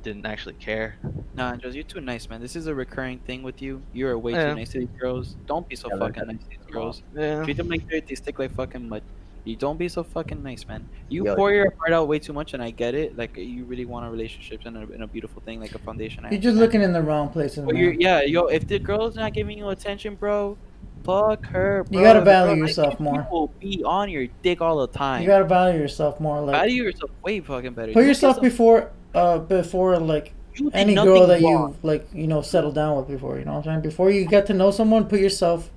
didn't 0.06 0.26
actually 0.26 0.54
care. 0.56 0.96
Nah, 1.36 1.52
Andres, 1.52 1.76
you're 1.76 1.84
too 1.84 2.00
nice, 2.00 2.30
man. 2.30 2.40
This 2.40 2.56
is 2.56 2.68
a 2.68 2.76
recurring 2.76 3.20
thing 3.28 3.44
with 3.44 3.62
you. 3.62 3.82
You're 3.92 4.18
way 4.18 4.32
Yeah. 4.34 4.50
too 4.52 4.56
nice 4.56 4.70
to 4.74 4.80
these 4.80 4.96
girls. 5.04 5.36
Don't 5.48 5.68
be 5.68 5.76
so 5.76 5.90
Yeah, 5.92 5.98
fucking 6.00 6.28
nice 6.28 6.44
to 6.44 6.50
these 6.50 6.72
girls. 6.72 7.04
Yeah. 7.16 7.44
Treat 7.44 7.58
them 7.58 7.68
like 7.68 7.84
they 7.90 8.00
they 8.00 8.16
stick 8.16 8.40
like 8.40 8.52
fucking 8.56 8.88
mud. 8.88 9.02
You 9.44 9.56
don't 9.56 9.78
be 9.78 9.88
so 9.90 10.02
fucking 10.04 10.42
nice, 10.42 10.64
man. 10.68 10.82
You 11.10 11.26
Yo, 11.26 11.36
pour 11.36 11.52
your 11.54 11.70
heart 11.78 11.94
out 11.98 12.08
way 12.08 12.18
too 12.20 12.34
much, 12.34 12.54
and 12.56 12.64
I 12.64 12.72
get 12.72 12.94
it. 12.96 13.18
Like 13.22 13.38
you 13.38 13.64
really 13.66 13.86
want 13.86 14.04
a 14.08 14.10
relationship 14.10 14.62
and 14.66 14.76
a, 14.78 14.82
and 14.96 15.04
a 15.04 15.08
beautiful 15.08 15.42
thing, 15.46 15.60
like 15.60 15.76
a 15.76 15.80
foundation. 15.88 16.26
You're 16.32 16.40
just 16.50 16.58
looking 16.58 16.82
in 16.82 16.94
the 16.94 17.02
wrong 17.10 17.30
places, 17.30 17.64
But 17.66 17.76
you're, 17.76 17.92
man. 17.92 18.02
yeah, 18.02 18.22
yo, 18.24 18.46
if 18.58 18.68
the 18.68 18.80
girl's 18.80 19.16
not 19.16 19.34
giving 19.34 19.56
you 19.58 19.70
attention, 19.70 20.16
bro, 20.16 20.58
fuck 21.04 21.46
her. 21.48 21.84
Bro. 21.84 22.00
You 22.00 22.04
gotta 22.08 22.22
value 22.22 22.56
girl 22.56 22.62
like 22.62 22.70
yourself 22.70 22.96
you 23.00 23.06
more. 23.06 23.28
Will 23.32 23.52
be 23.60 23.84
on 23.86 24.10
your 24.10 24.26
dick 24.42 24.62
all 24.62 24.78
the 24.86 24.88
time. 25.06 25.22
You 25.22 25.28
gotta 25.28 25.46
value 25.46 25.80
yourself 25.80 26.20
more. 26.20 26.42
Like 26.42 26.56
value 26.62 26.82
yourself 26.84 27.12
way 27.24 27.40
fucking 27.40 27.74
better. 27.74 27.94
put 27.94 28.02
You 28.02 28.08
yourself 28.08 28.38
get 28.38 28.42
some- 28.42 28.50
before, 28.50 28.90
uh, 29.16 29.40
before 29.40 29.98
like 29.98 30.34
any 30.74 30.96
girl 30.96 31.28
that 31.28 31.42
wrong. 31.42 31.72
you 31.72 31.78
like, 31.82 32.08
you 32.14 32.28
know, 32.28 32.42
settle 32.42 32.72
down 32.72 32.98
with 32.98 33.08
before. 33.08 33.40
You 33.40 33.46
know 33.46 33.54
what 33.54 33.58
I'm 33.60 33.64
saying? 33.64 33.82
Before 33.82 34.12
you 34.12 34.26
get 34.26 34.46
to 34.48 34.54
know 34.54 34.72
someone, 34.72 35.06
put 35.08 35.20
yourself 35.20 35.72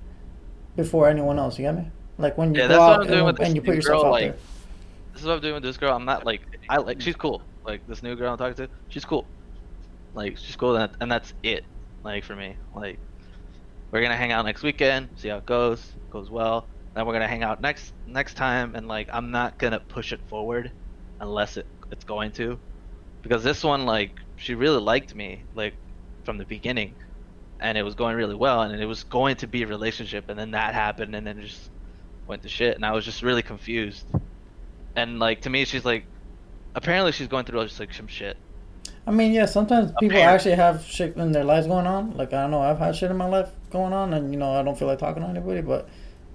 before 0.75 1.09
anyone 1.09 1.39
else. 1.39 1.57
You 1.57 1.65
get 1.65 1.75
me? 1.75 1.91
Like 2.17 2.37
when 2.37 2.53
you 2.53 2.61
Yeah, 2.61 2.67
go 2.67 2.73
that's 2.73 2.79
what 2.79 2.93
out 2.93 3.01
I'm 3.01 3.07
doing 3.07 3.17
and, 3.19 3.27
with 3.27 3.37
this 3.37 3.47
and 3.47 3.55
you 3.55 3.61
put 3.61 3.75
yourself 3.75 4.01
girl, 4.01 4.05
out 4.05 4.11
like, 4.11 4.23
there. 4.23 4.37
This 5.13 5.21
is 5.21 5.27
what 5.27 5.33
I'm 5.35 5.41
doing 5.41 5.53
with 5.55 5.63
this 5.63 5.77
girl. 5.77 5.95
I'm 5.95 6.05
not 6.05 6.25
like 6.25 6.41
I 6.69 6.77
like 6.77 7.01
she's 7.01 7.15
cool. 7.15 7.41
Like 7.65 7.85
this 7.87 8.03
new 8.03 8.15
girl 8.15 8.31
I'm 8.31 8.37
talking 8.37 8.55
to, 8.55 8.69
she's 8.89 9.05
cool. 9.05 9.25
Like 10.13 10.37
she's 10.37 10.55
cool, 10.55 10.75
and, 10.75 10.91
and 10.99 11.11
that's 11.11 11.33
it. 11.43 11.65
Like 12.03 12.23
for 12.23 12.35
me, 12.35 12.55
like 12.75 12.99
we're 13.91 14.01
gonna 14.01 14.15
hang 14.15 14.31
out 14.31 14.45
next 14.45 14.63
weekend, 14.63 15.09
see 15.15 15.29
how 15.29 15.37
it 15.37 15.45
goes. 15.45 15.93
Goes 16.09 16.29
well. 16.29 16.67
Then 16.93 17.05
we're 17.05 17.13
gonna 17.13 17.27
hang 17.27 17.43
out 17.43 17.61
next 17.61 17.93
next 18.07 18.35
time, 18.35 18.75
and 18.75 18.87
like 18.87 19.07
I'm 19.11 19.31
not 19.31 19.57
gonna 19.57 19.79
push 19.79 20.11
it 20.11 20.19
forward 20.27 20.71
unless 21.19 21.57
it 21.57 21.65
it's 21.91 22.03
going 22.03 22.31
to, 22.33 22.59
because 23.21 23.43
this 23.43 23.63
one 23.63 23.85
like 23.85 24.11
she 24.37 24.55
really 24.55 24.79
liked 24.79 25.15
me 25.15 25.43
like 25.55 25.73
from 26.23 26.37
the 26.37 26.45
beginning, 26.45 26.95
and 27.59 27.77
it 27.77 27.83
was 27.83 27.95
going 27.95 28.15
really 28.15 28.35
well, 28.35 28.61
and 28.61 28.81
it 28.81 28.85
was 28.85 29.03
going 29.03 29.35
to 29.37 29.47
be 29.47 29.63
a 29.63 29.67
relationship, 29.67 30.29
and 30.29 30.39
then 30.39 30.51
that 30.51 30.73
happened, 30.73 31.15
and 31.15 31.25
then 31.25 31.39
it 31.39 31.43
just 31.43 31.69
went 32.27 32.41
to 32.43 32.49
shit, 32.49 32.75
and 32.75 32.85
I 32.85 32.91
was 32.91 33.05
just 33.05 33.21
really 33.21 33.41
confused. 33.41 34.05
And 34.95 35.19
like 35.19 35.41
to 35.41 35.49
me, 35.49 35.65
she's 35.65 35.85
like, 35.85 36.05
apparently 36.75 37.11
she's 37.11 37.27
going 37.27 37.45
through 37.45 37.63
just 37.63 37.79
like 37.79 37.93
some 37.93 38.07
shit. 38.07 38.37
I 39.07 39.11
mean, 39.11 39.33
yeah, 39.33 39.45
sometimes 39.45 39.91
people 39.99 40.17
Apparent. 40.17 40.35
actually 40.35 40.55
have 40.55 40.83
shit 40.83 41.15
in 41.17 41.31
their 41.31 41.43
lives 41.43 41.65
going 41.65 41.87
on. 41.87 42.15
Like, 42.15 42.31
I 42.31 42.43
don't 42.43 42.51
know, 42.51 42.61
I've 42.61 42.77
had 42.77 42.95
shit 42.95 43.09
in 43.09 43.17
my 43.17 43.27
life 43.27 43.49
going 43.71 43.91
on, 43.91 44.13
and, 44.13 44.31
you 44.31 44.39
know, 44.39 44.51
I 44.51 44.61
don't 44.61 44.77
feel 44.77 44.87
like 44.87 44.99
talking 44.99 45.23
to 45.23 45.29
anybody, 45.29 45.61
but 45.61 45.89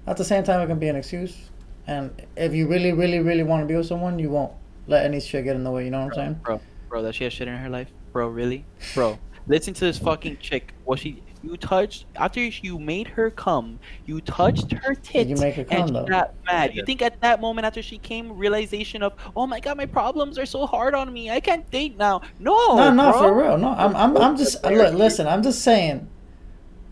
at 0.07 0.16
the 0.16 0.24
same 0.24 0.43
time, 0.43 0.61
it 0.61 0.66
can 0.66 0.78
be 0.80 0.89
an 0.89 0.97
excuse. 0.97 1.51
And 1.87 2.11
if 2.37 2.53
you 2.53 2.66
really, 2.66 2.93
really, 2.93 3.20
really 3.20 3.43
want 3.45 3.62
to 3.62 3.66
be 3.66 3.76
with 3.76 3.87
someone, 3.87 4.18
you 4.18 4.30
won't 4.30 4.53
let 4.87 5.05
any 5.05 5.20
shit 5.20 5.45
get 5.45 5.55
in 5.55 5.62
the 5.62 5.70
way, 5.70 5.85
you 5.85 5.91
know 5.91 6.05
what 6.05 6.18
I'm 6.18 6.24
saying? 6.24 6.41
bro, 6.43 6.61
bro, 6.95 7.03
that 7.03 7.12
she 7.16 7.24
has 7.24 7.32
shit 7.32 7.49
in 7.49 7.57
her 7.57 7.68
life, 7.68 7.88
bro. 8.12 8.28
Really, 8.28 8.64
bro. 8.95 9.18
Listen 9.49 9.74
to 9.74 9.80
this 9.80 9.99
fucking 9.99 10.38
chick. 10.38 10.72
What 10.84 11.01
she 11.01 11.24
you 11.42 11.57
touched 11.57 12.07
after 12.14 12.40
you 12.40 12.78
made 12.78 13.09
her 13.09 13.30
come, 13.30 13.80
you 14.07 14.20
touched 14.20 14.70
her 14.70 14.95
tits, 14.95 15.28
you 15.28 15.36
make 15.36 15.57
her 15.57 15.64
come, 15.64 15.76
and 15.80 15.88
she 15.88 15.92
though? 15.92 16.05
got 16.07 16.34
mad. 16.47 16.72
You 16.72 16.84
think 16.84 17.03
at 17.03 17.20
that 17.20 17.40
moment 17.40 17.66
after 17.66 17.82
she 17.82 17.99
came, 17.99 18.38
realization 18.38 19.03
of, 19.03 19.12
oh 19.34 19.45
my 19.45 19.59
god, 19.59 19.76
my 19.76 19.86
problems 19.86 20.38
are 20.38 20.47
so 20.47 20.66
hard 20.66 20.95
on 20.95 21.12
me. 21.12 21.32
I 21.32 21.40
can't 21.40 21.68
date 21.68 21.99
now. 21.99 22.22
No, 22.38 22.76
no, 22.76 22.90
no, 22.92 23.11
bro. 23.11 23.20
for 23.20 23.34
real. 23.34 23.59
No, 23.59 23.70
I'm, 23.70 23.97
I'm, 23.97 24.16
I'm 24.16 24.36
just, 24.36 24.62
look, 24.62 24.95
listen, 24.95 25.26
I'm 25.26 25.42
just 25.42 25.62
saying. 25.62 26.09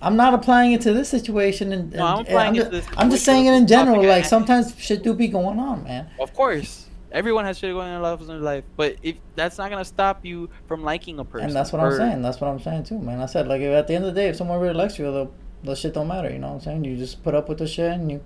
I'm 0.01 0.17
not 0.17 0.35
applying 0.35 0.73
it 0.73 0.81
to 0.81 0.93
this 0.93 1.09
situation, 1.09 1.73
and, 1.73 1.93
No, 1.93 2.05
I'm 2.05 2.19
and- 2.19 2.27
applying 2.29 2.49
I'm, 2.49 2.55
it 2.57 2.59
just, 2.59 2.71
to 2.73 2.77
this 2.77 2.87
I'm 2.99 3.09
just 3.09 3.25
saying 3.25 3.47
it 3.47 3.55
in 3.55 3.69
general. 3.69 4.05
Like 4.05 4.25
sometimes 4.25 4.77
shit 4.77 5.05
do 5.05 5.15
be 5.15 5.29
going 5.29 5.61
on, 5.61 5.85
man. 5.85 6.11
Of 6.19 6.35
course, 6.35 6.89
everyone 7.13 7.45
has 7.45 7.59
shit 7.59 7.73
going 7.73 7.89
on 7.89 7.97
in 7.97 8.03
life 8.03 8.21
in 8.21 8.27
their 8.27 8.39
life, 8.39 8.65
but 8.77 8.97
if 9.03 9.17
that's 9.37 9.59
not 9.59 9.71
gonna 9.71 9.85
stop 9.85 10.25
you 10.25 10.51
from 10.67 10.83
liking 10.83 11.19
a 11.19 11.25
person, 11.25 11.49
And 11.49 11.57
that's 11.57 11.73
what 11.73 11.81
I'm 11.81 11.97
saying. 11.97 12.23
That's 12.23 12.41
what 12.41 12.49
I'm 12.49 12.61
saying 12.61 12.85
too, 12.85 12.99
man. 12.99 13.21
I 13.21 13.27
said 13.27 13.47
like 13.47 13.61
if 13.61 13.73
at 13.73 13.87
the 13.87 13.95
end 13.95 14.05
of 14.05 14.15
the 14.15 14.21
day, 14.21 14.29
if 14.29 14.37
someone 14.37 14.61
really 14.61 14.75
likes 14.75 14.99
you, 14.99 15.05
the 15.13 15.29
the 15.65 15.77
shit 15.77 15.95
don't 15.95 16.09
matter. 16.09 16.31
You 16.31 16.39
know 16.39 16.49
what 16.49 16.55
I'm 16.55 16.61
saying? 16.61 16.85
You 16.85 16.97
just 16.97 17.23
put 17.23 17.35
up 17.35 17.49
with 17.49 17.59
the 17.59 17.67
shit 17.67 17.93
and 17.93 18.11
you 18.11 18.23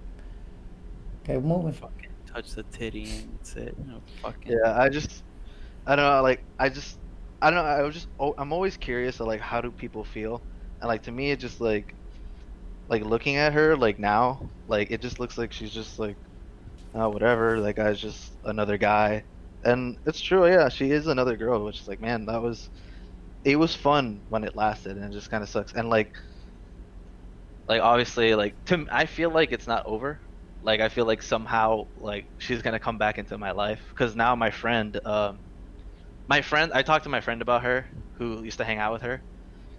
keep 1.26 1.42
moving. 1.42 1.72
Fucking 1.72 2.10
touch 2.26 2.52
the 2.52 2.62
titty 2.64 3.04
and 3.04 3.38
that's 3.38 3.56
it. 3.56 3.74
You 3.78 3.92
know, 3.92 4.00
fucking. 4.22 4.52
Yeah, 4.52 4.80
I 4.80 4.88
just, 4.88 5.22
I 5.86 5.96
don't 5.96 6.04
know, 6.04 6.22
like 6.22 6.42
I 6.58 6.68
just, 6.68 6.98
I 7.42 7.50
don't 7.50 7.58
know. 7.58 7.64
I 7.64 7.82
was 7.82 7.94
just, 7.94 8.08
oh, 8.18 8.34
I'm 8.38 8.52
always 8.52 8.76
curious 8.76 9.20
of 9.20 9.26
like 9.26 9.40
how 9.40 9.60
do 9.60 9.70
people 9.70 10.04
feel, 10.04 10.40
and 10.80 10.88
like 10.88 11.02
to 11.04 11.12
me, 11.12 11.30
it 11.30 11.40
just 11.40 11.60
like, 11.60 11.94
like 12.88 13.04
looking 13.04 13.36
at 13.36 13.52
her 13.52 13.76
like 13.76 13.98
now, 13.98 14.48
like 14.68 14.90
it 14.90 15.00
just 15.00 15.20
looks 15.20 15.36
like 15.36 15.52
she's 15.52 15.72
just 15.72 15.98
like, 15.98 16.16
oh 16.96 17.10
whatever, 17.10 17.60
that 17.62 17.74
guy's 17.76 18.00
just 18.00 18.36
another 18.44 18.78
guy, 18.78 19.24
and 19.64 19.98
it's 20.06 20.20
true, 20.20 20.46
yeah, 20.48 20.68
she 20.70 20.90
is 20.90 21.06
another 21.06 21.36
girl, 21.36 21.64
which 21.64 21.80
is 21.80 21.88
like, 21.88 22.00
man, 22.00 22.26
that 22.26 22.42
was, 22.42 22.70
it 23.44 23.56
was 23.56 23.74
fun 23.76 24.24
when 24.28 24.44
it 24.44 24.56
lasted, 24.56 24.96
and 24.98 25.06
it 25.06 25.12
just 25.16 25.30
kind 25.30 25.42
of 25.44 25.50
sucks, 25.50 25.74
and 25.74 25.90
like, 25.90 26.14
like 27.68 27.80
obviously, 27.82 28.34
like 28.34 28.56
to, 28.66 28.86
I 28.90 29.06
feel 29.06 29.30
like 29.30 29.52
it's 29.52 29.66
not 29.66 29.84
over, 29.86 30.20
like 30.62 30.80
I 30.80 30.88
feel 30.88 31.06
like 31.06 31.22
somehow 31.22 31.84
like 31.96 32.26
she's 32.38 32.62
gonna 32.62 32.78
come 32.80 32.98
back 32.98 33.18
into 33.18 33.38
my 33.38 33.52
life 33.52 33.82
because 33.90 34.14
now 34.16 34.34
my 34.36 34.50
friend, 34.50 34.98
um, 35.04 35.40
my 36.28 36.42
friend, 36.42 36.72
I 36.74 36.82
talked 36.82 37.04
to 37.04 37.10
my 37.10 37.22
friend 37.22 37.42
about 37.42 37.64
her 37.64 37.88
who 38.18 38.44
used 38.44 38.58
to 38.58 38.64
hang 38.64 38.78
out 38.78 38.94
with 38.94 39.02
her. 39.02 39.24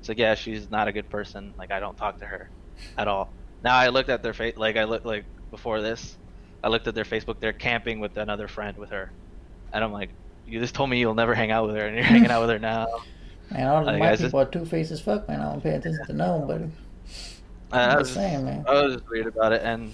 It's 0.01 0.09
like 0.09 0.20
yeah, 0.20 0.36
she's 0.36 0.70
not 0.72 0.88
a 0.89 0.93
good 0.93 1.09
person. 1.09 1.55
Like 1.57 1.72
I 1.72 1.80
don't 1.80 1.97
talk 1.97 2.20
to 2.20 2.28
her 2.28 2.51
at 2.97 3.07
all. 3.09 3.36
Now 3.63 3.78
I 3.78 3.89
looked 3.89 4.09
at 4.09 4.24
their 4.24 4.34
face, 4.34 4.55
like 4.57 4.78
I 4.78 4.86
looked 4.86 5.05
like 5.05 5.28
before 5.51 5.82
this, 5.82 6.18
I 6.68 6.70
looked 6.70 6.86
at 6.86 6.95
their 6.95 7.05
Facebook. 7.05 7.39
They're 7.39 7.53
camping 7.53 8.01
with 8.01 8.18
another 8.18 8.49
friend 8.49 8.78
with 8.78 8.89
her, 8.89 9.09
and 9.72 9.86
I'm 9.86 9.93
like, 9.93 10.09
you 10.45 10.59
just 10.59 10.76
told 10.76 10.89
me 10.89 10.99
you'll 10.99 11.13
never 11.15 11.34
hang 11.34 11.49
out 11.49 11.65
with 11.65 11.78
her, 11.78 11.86
and 11.88 11.95
you're 11.95 12.03
hanging 12.13 12.30
out 12.30 12.41
with 12.41 12.49
her 12.49 12.59
now. 12.59 12.88
Man, 13.49 13.68
all 13.70 13.86
Like, 13.86 13.99
my 13.99 14.07
I 14.09 14.11
just- 14.11 14.24
people 14.24 14.41
are 14.41 14.45
two 14.45 14.65
faced 14.65 14.91
as 14.91 14.99
fuck, 14.99 15.30
man. 15.30 15.39
I 15.39 15.45
don't 15.49 15.63
pay 15.63 15.76
attention 15.76 16.05
to 16.07 16.11
no 16.13 16.36
one, 16.36 16.47
buddy. 16.47 16.72
I 17.72 17.84
I'm 17.91 17.99
was 17.99 18.09
just 18.09 18.20
saying, 18.20 18.43
man. 18.43 18.65
I 18.68 18.82
was 18.84 18.95
just 18.95 19.09
weird 19.09 19.28
about 19.28 19.53
it, 19.53 19.61
and 19.63 19.93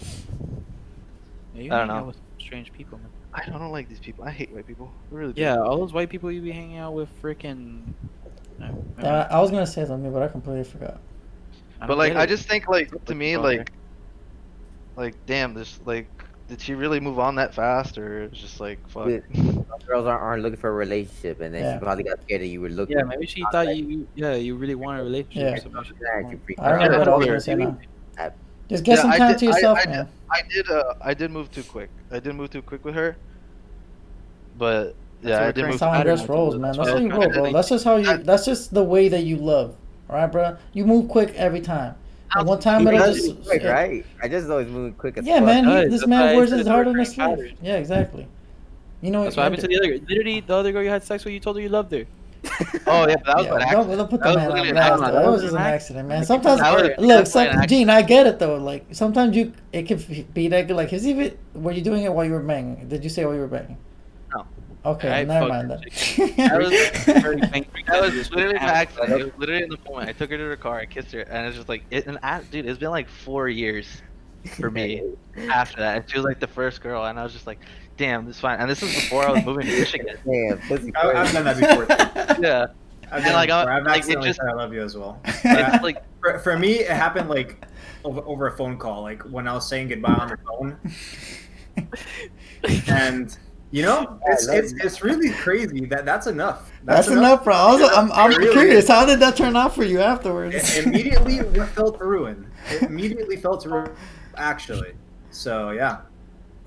Yeah, 1.53 1.61
you 1.61 1.71
I 1.71 1.77
don't 1.77 1.89
hang 1.89 1.97
out 1.97 1.99
know. 2.01 2.05
with 2.07 2.17
strange 2.39 2.73
people, 2.73 2.97
man. 2.97 3.07
I 3.35 3.45
don't 3.45 3.71
like 3.71 3.87
these 3.87 3.99
people. 3.99 4.23
I 4.25 4.31
hate 4.31 4.51
white 4.51 4.65
people. 4.65 4.91
I 5.11 5.15
really 5.15 5.33
do. 5.33 5.41
Yeah, 5.41 5.57
all 5.59 5.77
those 5.77 5.93
white 5.93 6.09
people 6.09 6.31
you 6.31 6.41
be 6.41 6.51
hanging 6.51 6.77
out 6.77 6.93
with, 6.95 7.09
freaking. 7.21 7.81
I, 8.59 9.01
Uh, 9.03 9.27
I 9.29 9.39
was 9.39 9.51
gonna 9.51 9.67
say 9.67 9.85
something, 9.85 10.11
but 10.11 10.23
I 10.23 10.27
completely 10.27 10.63
forgot. 10.63 10.99
I 11.79 11.85
But 11.85 11.99
like 11.99 12.15
I 12.15 12.25
just 12.25 12.47
think 12.49 12.67
like 12.67 13.05
to 13.05 13.13
me 13.13 13.37
like 13.37 13.71
like 14.95 15.13
damn 15.27 15.53
this 15.53 15.79
like 15.85 16.07
did 16.53 16.61
she 16.61 16.75
really 16.75 16.99
move 16.99 17.17
on 17.17 17.33
that 17.35 17.51
fast 17.51 17.97
or 17.97 18.23
it's 18.25 18.37
just 18.39 18.59
like 18.59 18.77
fuck 18.87 19.07
Yeah. 19.09 19.19
Girls 19.87 20.05
aren't, 20.05 20.21
aren't 20.21 20.43
looking 20.43 20.59
for 20.59 20.69
a 20.69 20.73
relationship, 20.73 21.41
and 21.41 21.53
then 21.53 21.63
Yeah. 21.63 21.73
she 21.73 21.79
probably 21.83 22.03
got 22.03 22.21
scared 22.21 22.41
that 22.41 22.47
you 22.47 22.61
were 22.61 22.69
looking. 22.69 22.95
Yeah, 22.97 23.03
maybe 23.03 23.25
she 23.25 23.43
thought 23.51 23.75
you, 23.75 23.85
you, 23.85 24.07
yeah, 24.13 24.35
you 24.35 24.55
really 24.55 24.75
want 24.75 24.99
a 25.01 25.03
relationship. 25.03 25.57
Yeah. 25.57 25.63
So 25.63 25.69
maybe 25.69 25.85
she 25.87 25.93
Yeah, 25.93 25.99
just 25.99 26.17
you 26.19 26.23
wanted- 26.25 26.41
freak 26.45 26.59
I 26.59 26.71
what 26.99 27.07
I 27.07 27.15
was 27.17 27.25
gonna 27.25 27.39
say 27.41 27.55
now. 27.55 27.77
Uh, 28.19 28.29
Just 28.69 28.83
get 28.83 28.95
Yeah, 28.97 29.01
some 29.01 29.11
time 29.13 29.31
did- 29.31 29.39
to 29.39 29.45
yourself, 29.47 29.79
I 29.83 29.89
man. 29.89 30.07
I 30.29 30.41
did 30.47 30.69
uh 30.69 30.93
I 31.01 31.13
did 31.15 31.31
move 31.31 31.51
too 31.51 31.63
quick 31.63 31.89
I 32.11 32.19
did 32.19 32.35
move 32.35 32.51
too 32.51 32.61
quick 32.61 32.85
with 32.85 32.93
her 32.95 33.15
but 34.57 34.95
yeah 35.21 35.39
what 35.39 35.41
I 35.41 35.51
did 35.51 35.53
Chris 35.53 35.63
move 35.63 35.71
That's 35.71 35.81
how 35.81 35.91
pattern 35.91 36.11
Andres 36.11 36.29
rolls, 36.29 36.53
man. 36.55 36.61
That's 36.61 36.77
That's 36.77 36.89
how 36.91 36.97
you 36.97 37.09
roll, 37.19 37.29
bro. 37.29 37.51
That's 37.51 37.69
just 37.69 37.83
how 37.85 37.95
you. 37.97 38.17
That's 38.17 38.45
just 38.45 38.73
the 38.73 38.83
way 38.83 39.07
that 39.09 39.23
you 39.23 39.37
love, 39.37 39.75
alright, 40.09 40.31
bro. 40.31 40.57
You 40.73 40.85
move 40.85 41.09
quick 41.09 41.33
every 41.35 41.61
time. 41.61 41.95
And 42.35 42.47
one 42.47 42.59
time 42.59 42.81
He 42.81 42.87
it'll 42.87 43.13
just. 43.13 43.27
move 43.27 43.45
quick, 43.45 43.63
right? 43.63 44.05
I 44.21 44.27
just 44.27 44.49
always 44.49 44.67
moving 44.67 44.93
quick 44.93 45.17
as 45.17 45.25
Yeah, 45.25 45.37
fuck. 45.37 45.45
man. 45.45 45.63
He, 45.65 45.69
does. 45.71 45.91
this 45.91 46.01
That's 46.01 46.07
man 46.09 46.25
why 46.25 46.35
wears 46.35 46.51
it's 46.51 46.57
his 46.59 46.67
a 46.67 46.71
heart 46.71 46.87
on 46.87 46.95
his 46.97 47.09
sleeve. 47.11 47.53
Yeah, 47.61 47.75
exactly. 47.77 48.27
You 49.01 49.11
know 49.11 49.23
That's 49.23 49.35
what? 49.35 49.43
what 49.43 49.51
happened 49.51 49.61
to 49.61 49.67
the 49.67 49.77
other 49.77 49.87
girl. 49.89 50.07
Literally, 50.09 50.39
the 50.39 50.55
other 50.55 50.71
girl 50.71 50.83
you 50.83 50.89
had 50.89 51.03
sex 51.03 51.25
with, 51.25 51.33
you 51.33 51.39
told 51.39 51.57
her 51.57 51.61
you 51.61 51.69
loved 51.69 51.91
her. 51.91 52.05
oh 52.87 53.07
yeah 53.07 53.15
but 53.15 53.25
that 53.25 53.37
was 53.37 53.45
Yeah, 53.45 53.55
an 53.55 53.59
don't, 53.61 53.61
accident 53.61 53.97
don't 53.97 54.09
put 54.09 54.21
That 54.21 54.33
the 54.33 54.35
was 54.35 54.47
man 54.53 54.67
on 54.67 54.73
blast. 54.73 55.03
accident. 55.03 55.13
That 55.13 55.31
was 55.31 55.41
just 55.41 55.53
an 55.53 55.61
an 55.61 55.65
accident, 55.73 56.07
man. 56.09 56.25
Sometimes, 56.25 56.59
was 56.61 56.81
look, 56.99 57.25
definitely 57.25 57.25
some, 57.25 57.67
Gene, 57.67 57.89
I 57.89 58.01
get 58.01 58.27
it 58.27 58.39
though. 58.39 58.55
Like 58.57 58.85
sometimes 58.91 59.35
you, 59.37 59.53
it 59.71 59.83
can 59.83 60.25
be 60.33 60.47
that 60.49 60.67
good. 60.67 60.75
Like, 60.75 60.91
is 60.91 61.07
even 61.07 61.37
were 61.53 61.71
you 61.71 61.81
doing 61.81 62.03
it 62.03 62.13
while 62.13 62.25
you 62.25 62.31
were 62.33 62.41
banging? 62.41 62.87
Did 62.89 63.03
you 63.03 63.09
say 63.09 63.23
while 63.25 63.33
you 63.35 63.39
were 63.41 63.47
banging? 63.47 63.77
No. 64.85 64.91
Okay, 64.91 65.09
I 65.11 65.23
never 65.23 65.47
mind 65.47 65.71
her 65.71 65.77
then. 66.17 66.35
That 66.35 66.59
was 66.59 67.21
Very 67.21 67.35
bang- 67.41 67.65
That 67.87 68.01
was 68.01 68.13
literally 68.31 68.53
with 68.53 68.61
an 68.61 68.69
accident. 68.69 69.11
It 69.21 69.23
was 69.25 69.33
literally 69.37 69.63
in 69.63 69.69
the 69.69 69.77
moment. 69.89 70.09
I 70.09 70.13
took 70.13 70.29
her 70.31 70.37
to 70.37 70.49
the 70.49 70.57
car, 70.57 70.79
I 70.79 70.85
kissed 70.85 71.11
her, 71.13 71.21
and 71.21 71.47
it's 71.47 71.55
just 71.55 71.69
like, 71.69 71.83
it, 71.89 72.05
and 72.07 72.17
a- 72.21 72.41
dude, 72.51 72.65
it's 72.65 72.79
been 72.79 72.89
like 72.91 73.07
four 73.07 73.47
years 73.47 74.01
for 74.57 74.69
me 74.69 75.01
after 75.37 75.77
that. 75.77 75.97
And 75.97 76.09
she 76.09 76.17
was 76.17 76.25
like 76.25 76.39
the 76.41 76.47
first 76.47 76.81
girl, 76.81 77.05
and 77.05 77.17
I 77.19 77.23
was 77.23 77.31
just 77.33 77.47
like, 77.47 77.59
damn, 77.95 78.25
this 78.25 78.35
is 78.35 78.41
fine. 78.41 78.59
And 78.59 78.69
this 78.69 78.83
is 78.83 78.93
before 78.93 79.25
I 79.25 79.31
was 79.31 79.45
moving 79.45 79.65
to 79.67 79.71
Michigan. 79.79 80.17
Damn, 80.25 80.93
I, 80.97 81.11
I've 81.21 81.31
done 81.31 81.45
that 81.45 81.59
before. 81.59 81.85
Too. 82.35 82.41
Yeah, 82.41 82.65
I've 83.11 83.23
And, 83.23 83.23
done 83.25 83.33
like, 83.33 83.49
it 83.49 83.51
I- 83.53 83.63
before. 83.63 83.71
I've 83.73 83.83
like, 83.85 83.97
accidentally 83.99 84.29
just- 84.29 84.39
said 84.41 84.49
I 84.49 84.53
love 84.53 84.73
you 84.73 84.81
as 84.83 84.97
well. 84.97 85.19
it's 85.25 85.83
like 85.83 85.97
uh, 85.97 86.01
for, 86.19 86.39
for 86.39 86.59
me, 86.59 86.79
it 86.79 86.89
happened 86.91 87.29
like 87.29 87.65
over, 88.03 88.21
over 88.25 88.47
a 88.47 88.57
phone 88.57 88.77
call, 88.77 89.01
like 89.03 89.21
when 89.23 89.47
I 89.47 89.53
was 89.53 89.67
saying 89.67 89.87
goodbye 89.87 90.13
on 90.13 90.27
the 90.29 90.37
phone, 90.45 90.77
and 92.87 93.37
you 93.73 93.81
know, 93.81 94.19
it's 94.27 94.47
it's, 94.47 94.71
you. 94.71 94.77
it's 94.83 95.01
really 95.03 95.31
crazy 95.31 95.85
that 95.85 96.05
that's 96.05 96.27
enough. 96.27 96.71
That's 96.83 97.07
enough, 97.07 97.43
bro. 97.43 97.55
Also, 97.55 97.87
I'm, 97.87 98.11
I'm 98.11 98.29
really 98.29 98.51
curious. 98.51 98.83
is. 98.83 98.87
How 98.89 99.03
did 99.03 99.19
that 99.21 99.35
turn 99.35 99.55
out 99.55 99.73
for 99.73 99.83
you 99.83 99.99
afterwards? 99.99 100.53
It 100.77 100.85
immediately 100.85 101.37
it 101.37 101.65
fell 101.69 101.91
to 101.91 102.05
ruin. 102.05 102.51
It 102.69 102.83
immediately 102.83 103.35
felt 103.35 103.61
to 103.61 103.69
ruin, 103.69 103.91
actually. 104.37 104.93
So 105.31 105.71
yeah, 105.71 106.01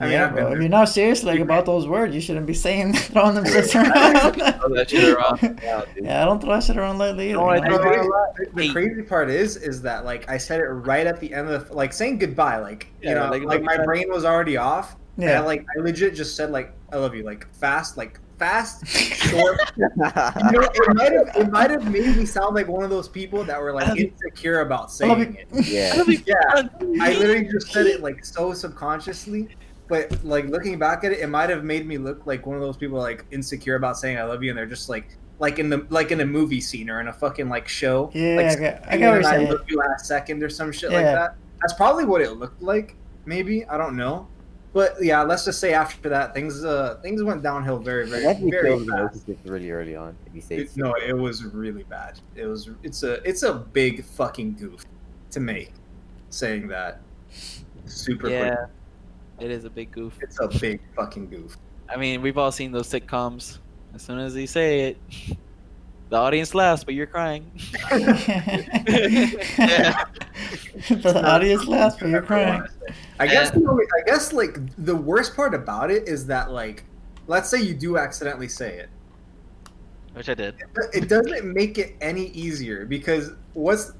I 0.00 0.04
mean, 0.04 0.12
yeah, 0.14 0.24
I've 0.26 0.32
bro. 0.32 0.36
been 0.36 0.44
If 0.46 0.50
there. 0.54 0.60
you're 0.62 0.68
not 0.68 0.88
serious 0.88 1.22
like 1.22 1.38
about 1.38 1.64
those 1.64 1.86
words, 1.86 2.12
you 2.12 2.20
shouldn't 2.20 2.44
be 2.46 2.54
saying 2.54 2.92
throwing 2.94 3.36
them 3.36 3.44
shits 3.44 3.70
Throw 3.70 3.82
around. 3.82 4.74
that 4.74 4.90
shit 4.90 5.16
around. 5.16 5.60
Yeah, 5.62 5.84
yeah, 5.96 6.22
I 6.22 6.24
don't 6.24 6.42
throw 6.42 6.58
shit 6.60 6.76
around 6.76 6.98
lightly 6.98 7.28
either. 7.30 7.38
No, 7.38 7.48
I 7.50 7.60
man. 7.60 7.72
And 7.72 7.82
don't. 7.84 8.36
the, 8.36 8.62
the 8.62 8.72
crazy 8.72 9.02
part 9.02 9.30
is, 9.30 9.56
is 9.58 9.80
that 9.82 10.04
like 10.04 10.28
I 10.28 10.38
said 10.38 10.58
it 10.58 10.64
right 10.64 11.06
at 11.06 11.20
the 11.20 11.32
end 11.32 11.48
of 11.48 11.68
the, 11.68 11.72
like 11.72 11.92
saying 11.92 12.18
goodbye, 12.18 12.58
like 12.58 12.88
you 13.00 13.14
know, 13.14 13.30
like, 13.30 13.44
like, 13.44 13.60
look, 13.60 13.62
my 13.62 13.84
brain 13.84 14.08
was 14.10 14.24
already 14.24 14.56
off. 14.56 14.96
Yeah. 15.16 15.26
Yeah. 15.26 15.30
And 15.36 15.42
I, 15.44 15.46
like 15.46 15.66
I 15.76 15.80
legit 15.80 16.14
just 16.14 16.36
said 16.36 16.50
like 16.50 16.72
I 16.92 16.96
love 16.96 17.14
you, 17.14 17.22
like 17.22 17.46
fast, 17.54 17.96
like 17.96 18.20
fast, 18.38 18.86
short. 18.86 19.58
you 19.76 19.86
know, 19.96 20.68
it 20.74 20.94
might 20.94 21.12
have 21.12 21.36
it 21.36 21.50
might 21.50 21.70
have 21.70 21.90
made 21.90 22.16
me 22.16 22.26
sound 22.26 22.54
like 22.54 22.68
one 22.68 22.84
of 22.84 22.90
those 22.90 23.08
people 23.08 23.42
that 23.44 23.60
were 23.60 23.72
like 23.72 23.88
um, 23.88 23.96
insecure 23.96 24.60
about 24.60 24.92
saying 24.92 25.36
it. 25.52 25.66
yeah. 25.66 26.02
Yeah, 26.26 26.34
uh, 26.54 26.62
I 27.00 27.14
literally 27.14 27.48
just 27.50 27.72
said 27.72 27.86
it 27.86 28.02
like 28.02 28.24
so 28.24 28.52
subconsciously. 28.52 29.48
But 29.88 30.24
like 30.24 30.46
looking 30.46 30.78
back 30.78 31.04
at 31.04 31.12
it, 31.12 31.20
it 31.20 31.28
might 31.28 31.48
have 31.48 31.62
made 31.64 31.86
me 31.86 31.96
look 31.96 32.26
like 32.26 32.44
one 32.44 32.56
of 32.56 32.62
those 32.62 32.76
people 32.76 32.98
like 32.98 33.24
insecure 33.30 33.76
about 33.76 33.96
saying 33.96 34.18
I 34.18 34.24
love 34.24 34.42
you, 34.42 34.50
and 34.50 34.58
they're 34.58 34.66
just 34.66 34.88
like 34.88 35.16
like 35.38 35.58
in 35.58 35.68
the 35.70 35.86
like 35.90 36.10
in 36.10 36.20
a 36.20 36.26
movie 36.26 36.60
scene 36.60 36.90
or 36.90 37.00
in 37.00 37.08
a 37.08 37.12
fucking 37.12 37.48
like 37.48 37.68
show. 37.68 38.10
Yeah, 38.12 38.36
like, 38.36 38.46
I 38.46 38.54
get- 38.56 38.84
I 38.86 38.88
saying 38.90 39.00
get 39.00 39.08
what 39.10 39.14
you're 39.20 39.26
I 39.26 39.36
saying. 39.36 39.50
love 39.50 39.60
you 39.68 39.78
last 39.78 40.06
second 40.06 40.42
or 40.42 40.50
some 40.50 40.72
shit 40.72 40.90
like 40.90 41.04
that. 41.04 41.36
That's 41.60 41.72
probably 41.74 42.04
what 42.04 42.20
it 42.20 42.32
looked 42.32 42.60
like. 42.62 42.96
Maybe 43.26 43.64
I 43.66 43.76
don't 43.78 43.96
know. 43.96 44.26
But 44.76 45.02
yeah, 45.02 45.22
let's 45.22 45.46
just 45.46 45.58
say 45.58 45.72
after 45.72 46.10
that, 46.10 46.34
things 46.34 46.62
uh 46.62 46.98
things 47.00 47.22
went 47.22 47.42
downhill 47.42 47.78
very 47.78 48.06
very 48.06 48.22
That 48.24 48.38
very 48.40 48.76
kills 48.76 48.86
fast. 48.86 49.26
really 49.46 49.70
early 49.70 49.96
on. 49.96 50.14
If 50.26 50.34
you 50.34 50.42
say 50.42 50.56
It- 50.58 50.76
no, 50.76 50.92
it 51.10 51.16
was 51.16 51.36
really 51.46 51.84
bad. 51.84 52.20
It 52.34 52.44
was 52.44 52.68
it's 52.82 53.02
a 53.02 53.12
it's 53.30 53.42
a 53.42 53.54
big 53.54 54.04
fucking 54.04 54.56
goof 54.56 54.84
to 55.30 55.40
make 55.40 55.72
saying 56.28 56.68
that 56.68 57.00
super 57.86 58.28
quick. 58.28 58.32
Yeah, 58.52 58.66
it 59.40 59.50
is 59.50 59.64
a 59.64 59.70
big 59.70 59.90
goof. 59.92 60.12
It's 60.20 60.38
a 60.40 60.48
big 60.48 60.80
fucking 60.94 61.30
goof. 61.30 61.56
I 61.88 61.96
mean, 61.96 62.20
we've 62.20 62.36
all 62.36 62.52
seen 62.52 62.70
those 62.70 62.88
sitcoms. 62.88 63.58
As 63.94 64.02
soon 64.02 64.18
as 64.18 64.36
you 64.36 64.46
say 64.46 64.88
it, 64.88 64.98
the 66.08 66.16
audience 66.16 66.54
laughs, 66.54 66.84
but 66.84 66.94
you're 66.94 67.06
crying. 67.06 67.50
the 67.90 68.32
audience 71.24 71.66
laughs, 71.66 71.96
but 71.98 72.08
you're 72.08 72.22
crying. 72.22 72.62
I 73.18 73.26
guess 73.26 73.50
the 73.50 73.66
only, 73.68 73.84
I 73.98 74.04
guess 74.06 74.32
like 74.32 74.58
the 74.84 74.94
worst 74.94 75.34
part 75.34 75.54
about 75.54 75.90
it 75.90 76.06
is 76.06 76.26
that 76.26 76.50
like 76.50 76.84
let's 77.26 77.48
say 77.48 77.60
you 77.60 77.74
do 77.74 77.98
accidentally 77.98 78.48
say 78.48 78.78
it. 78.78 78.88
which 80.14 80.28
I 80.28 80.34
did. 80.34 80.54
It 80.92 81.08
doesn't 81.08 81.52
make 81.52 81.78
it 81.78 81.96
any 82.00 82.26
easier 82.28 82.86
because 82.86 83.32
what's 83.54 83.92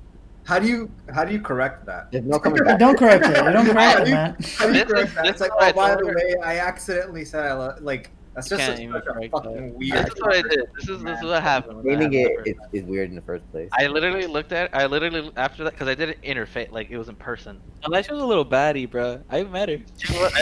how 0.44 0.60
do 0.60 0.68
you 0.68 0.88
how 1.12 1.24
do 1.24 1.32
you 1.32 1.40
correct 1.40 1.86
that? 1.86 2.12
There's 2.12 2.24
no 2.24 2.38
coming 2.38 2.62
back. 2.62 2.78
Don't 2.86 2.96
correct 2.96 3.26
it. 3.26 3.36
You 3.44 3.52
don't 3.52 3.66
correct 3.66 4.06
it, 4.06 4.10
man. 4.12 4.36
How 4.58 4.70
do 4.70 4.78
you 4.78 4.84
correct 4.84 5.14
that? 5.16 5.26
It's 5.26 5.40
like, 5.40 5.50
is 5.50 5.56
what 5.56 5.64
I 5.64 5.70
oh, 5.70 5.74
by 5.74 5.96
the 5.96 6.06
way, 6.06 6.36
I 6.44 6.58
accidentally 6.58 7.24
said 7.24 7.44
I 7.44 7.52
love. 7.52 7.82
Like 7.82 8.10
that's 8.36 8.50
You 8.50 8.56
just 8.56 8.66
can't 8.68 8.76
such 8.78 8.84
even 8.84 8.94
a 8.96 9.00
correct 9.00 9.32
fucking 9.32 9.54
that. 9.54 9.74
weird. 9.74 10.06
This 10.06 10.14
is 10.14 10.20
what 10.20 10.36
I 10.36 10.42
did. 10.42 10.60
This 10.76 10.88
is 10.88 11.02
this 11.02 11.18
is 11.18 11.24
what 11.24 11.42
happened. 11.42 11.82
when 11.82 11.98
that 11.98 12.10
Naming 12.10 12.12
it 12.44 12.46
is, 12.46 12.56
is 12.72 12.84
weird 12.84 13.08
in 13.10 13.16
the 13.16 13.22
first 13.22 13.50
place. 13.50 13.68
I 13.72 13.88
literally 13.88 14.26
looked 14.26 14.52
at. 14.52 14.70
I 14.72 14.86
literally 14.86 15.32
after 15.36 15.64
that 15.64 15.72
because 15.72 15.88
I 15.88 15.94
did 15.94 16.10
it 16.10 16.22
interface 16.22 16.70
like 16.70 16.90
it 16.90 16.98
was 16.98 17.08
in 17.08 17.16
person. 17.16 17.60
Unless 17.84 18.06
she 18.06 18.12
was 18.12 18.22
a 18.22 18.26
little 18.26 18.46
baddie, 18.46 18.88
bro. 18.88 19.20
I 19.30 19.42
met 19.42 19.68
her. 19.68 19.78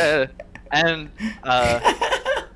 Uh, 0.00 0.26
and 0.72 1.08
uh, 1.44 1.78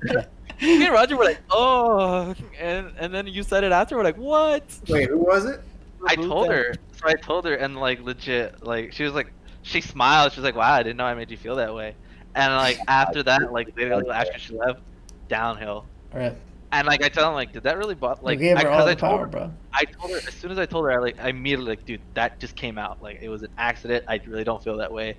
Me 0.61 0.83
and 0.85 0.93
Roger 0.93 1.15
were 1.15 1.23
like, 1.23 1.39
oh, 1.51 2.35
and 2.59 2.91
and 2.97 3.13
then 3.13 3.27
you 3.27 3.43
said 3.43 3.63
it 3.63 3.71
after. 3.71 3.95
We're 3.95 4.03
like, 4.03 4.17
what? 4.17 4.63
Wait, 4.89 5.07
who 5.07 5.17
was 5.17 5.45
it? 5.45 5.61
I 6.05 6.15
told 6.15 6.49
her. 6.49 6.73
So 6.91 7.07
I 7.07 7.13
told 7.13 7.45
her, 7.45 7.55
and 7.55 7.77
like 7.77 8.01
legit, 8.01 8.61
like 8.65 8.91
she 8.91 9.03
was 9.03 9.13
like, 9.13 9.31
she 9.61 9.79
smiled. 9.79 10.33
She 10.33 10.39
was 10.41 10.43
like, 10.43 10.55
"Wow, 10.55 10.73
I 10.73 10.83
didn't 10.83 10.97
know 10.97 11.05
I 11.05 11.13
made 11.13 11.31
you 11.31 11.37
feel 11.37 11.55
that 11.55 11.73
way." 11.73 11.95
And 12.35 12.53
like 12.53 12.77
after 12.89 13.23
that, 13.23 13.53
like 13.53 13.75
literally 13.77 14.09
after 14.09 14.37
she 14.37 14.53
left, 14.53 14.81
downhill. 15.29 15.85
Right. 16.13 16.35
And 16.71 16.85
like 16.85 17.01
I 17.03 17.09
tell 17.09 17.27
him, 17.29 17.33
like, 17.33 17.51
did 17.53 17.63
that 17.63 17.77
really 17.77 17.95
bother? 17.95 18.21
Like, 18.21 18.37
you 18.39 18.45
gave 18.49 18.57
I, 18.57 18.61
her 18.63 18.67
'cause 18.67 18.81
all 18.81 18.87
I 18.87 18.93
the 18.93 18.99
told 18.99 19.11
power, 19.11 19.19
her, 19.21 19.27
bro. 19.27 19.53
I 19.73 19.85
told 19.85 20.11
her 20.11 20.17
as 20.17 20.33
soon 20.35 20.51
as 20.51 20.59
I 20.59 20.65
told 20.67 20.85
her, 20.85 20.91
I 20.91 20.97
like, 20.97 21.19
I 21.19 21.29
immediately 21.29 21.65
like, 21.71 21.85
dude, 21.85 22.01
that 22.13 22.39
just 22.39 22.55
came 22.55 22.77
out. 22.77 23.01
Like, 23.01 23.19
it 23.21 23.29
was 23.29 23.41
an 23.41 23.49
accident. 23.57 24.05
I 24.07 24.19
really 24.27 24.43
don't 24.43 24.63
feel 24.63 24.77
that 24.77 24.91
way. 24.91 25.15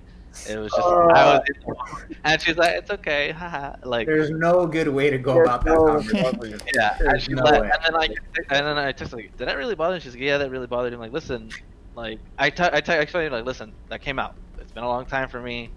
It 0.49 0.57
was 0.57 0.71
just, 0.71 0.81
I 0.87 1.39
was, 1.39 1.41
uh. 1.67 2.13
and 2.23 2.41
she's 2.41 2.55
like, 2.55 2.75
it's 2.77 2.89
okay, 2.89 3.31
haha. 3.31 3.75
Like, 3.83 4.07
There's 4.07 4.29
no 4.29 4.65
good 4.65 4.87
way 4.87 5.09
to 5.09 5.17
go 5.17 5.41
about 5.41 5.65
that 5.65 5.73
no- 5.73 5.87
conversation. 5.87 6.61
yeah. 6.73 6.95
And 6.99 7.07
There's 7.09 7.27
no 7.27 7.43
left, 7.43 7.61
way. 7.63 7.69
and 7.73 7.83
then 7.83 7.93
like, 7.93 8.11
and 8.49 8.65
then 8.65 8.77
I 8.77 8.93
just 8.93 9.11
like, 9.11 9.35
did 9.35 9.49
that 9.49 9.57
really 9.57 9.75
bother? 9.75 9.95
you? 9.95 9.99
She's 9.99 10.13
like, 10.13 10.21
yeah, 10.21 10.37
that 10.37 10.49
really 10.51 10.67
bothered 10.67 10.93
him. 10.93 11.01
Like, 11.01 11.11
listen, 11.11 11.49
like, 11.97 12.19
I 12.39 12.49
t- 12.49 12.63
I 12.63 12.79
t- 12.79 12.93
I 12.93 12.99
explained 12.99 13.25
to 13.25 13.31
her, 13.31 13.37
like, 13.41 13.45
listen, 13.45 13.73
that 13.89 13.99
came 14.01 14.19
out. 14.19 14.35
It's 14.57 14.71
been 14.71 14.83
a 14.85 14.87
long 14.87 15.05
time 15.05 15.27
for 15.27 15.41
me. 15.41 15.69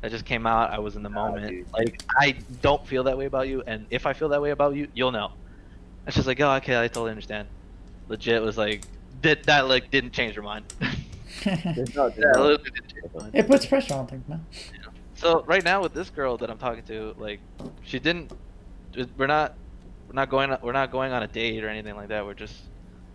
That 0.00 0.10
just 0.10 0.24
came 0.24 0.46
out. 0.46 0.70
I 0.70 0.78
was 0.78 0.96
in 0.96 1.02
the 1.02 1.10
moment. 1.10 1.48
dude. 1.48 1.72
like, 1.72 2.02
I 2.16 2.36
don't 2.62 2.86
feel 2.86 3.04
that 3.04 3.18
way 3.18 3.26
about 3.26 3.48
you, 3.48 3.62
and 3.66 3.86
if 3.90 4.06
I 4.06 4.12
feel 4.12 4.28
that 4.28 4.40
way 4.40 4.50
about 4.50 4.76
you, 4.76 4.88
you'll 4.94 5.10
know. 5.12 5.32
And 6.06 6.14
she's 6.14 6.26
like, 6.26 6.40
oh, 6.40 6.52
okay, 6.52 6.78
I 6.78 6.86
totally 6.88 7.10
understand. 7.10 7.48
Legit 8.08 8.40
was 8.40 8.56
like, 8.56 8.82
that 9.22 9.42
that 9.44 9.66
like 9.68 9.90
didn't 9.90 10.12
change 10.12 10.34
her 10.34 10.42
mind. 10.42 10.72
No, 11.46 12.08
no- 12.16 12.56
didn't 12.56 12.74
change 12.88 13.12
her 13.12 13.20
mind. 13.20 13.34
it 13.34 13.46
puts 13.46 13.66
pressure 13.66 13.94
on 13.94 14.06
things, 14.06 14.26
man. 14.28 14.44
So 15.14 15.42
right 15.42 15.62
now 15.62 15.82
with 15.82 15.94
this 15.94 16.10
girl 16.10 16.36
that 16.38 16.50
I'm 16.50 16.58
talking 16.58 16.84
to, 16.84 17.14
like, 17.18 17.40
she 17.82 17.98
didn't. 17.98 18.32
We're 19.16 19.26
not. 19.26 19.54
We're 20.06 20.14
not 20.14 20.30
going. 20.30 20.56
We're 20.62 20.72
not 20.72 20.90
going 20.90 21.12
on 21.12 21.22
a 21.22 21.26
date 21.26 21.62
or 21.62 21.68
anything 21.68 21.96
like 21.96 22.08
that. 22.08 22.24
We're 22.24 22.34
just 22.34 22.54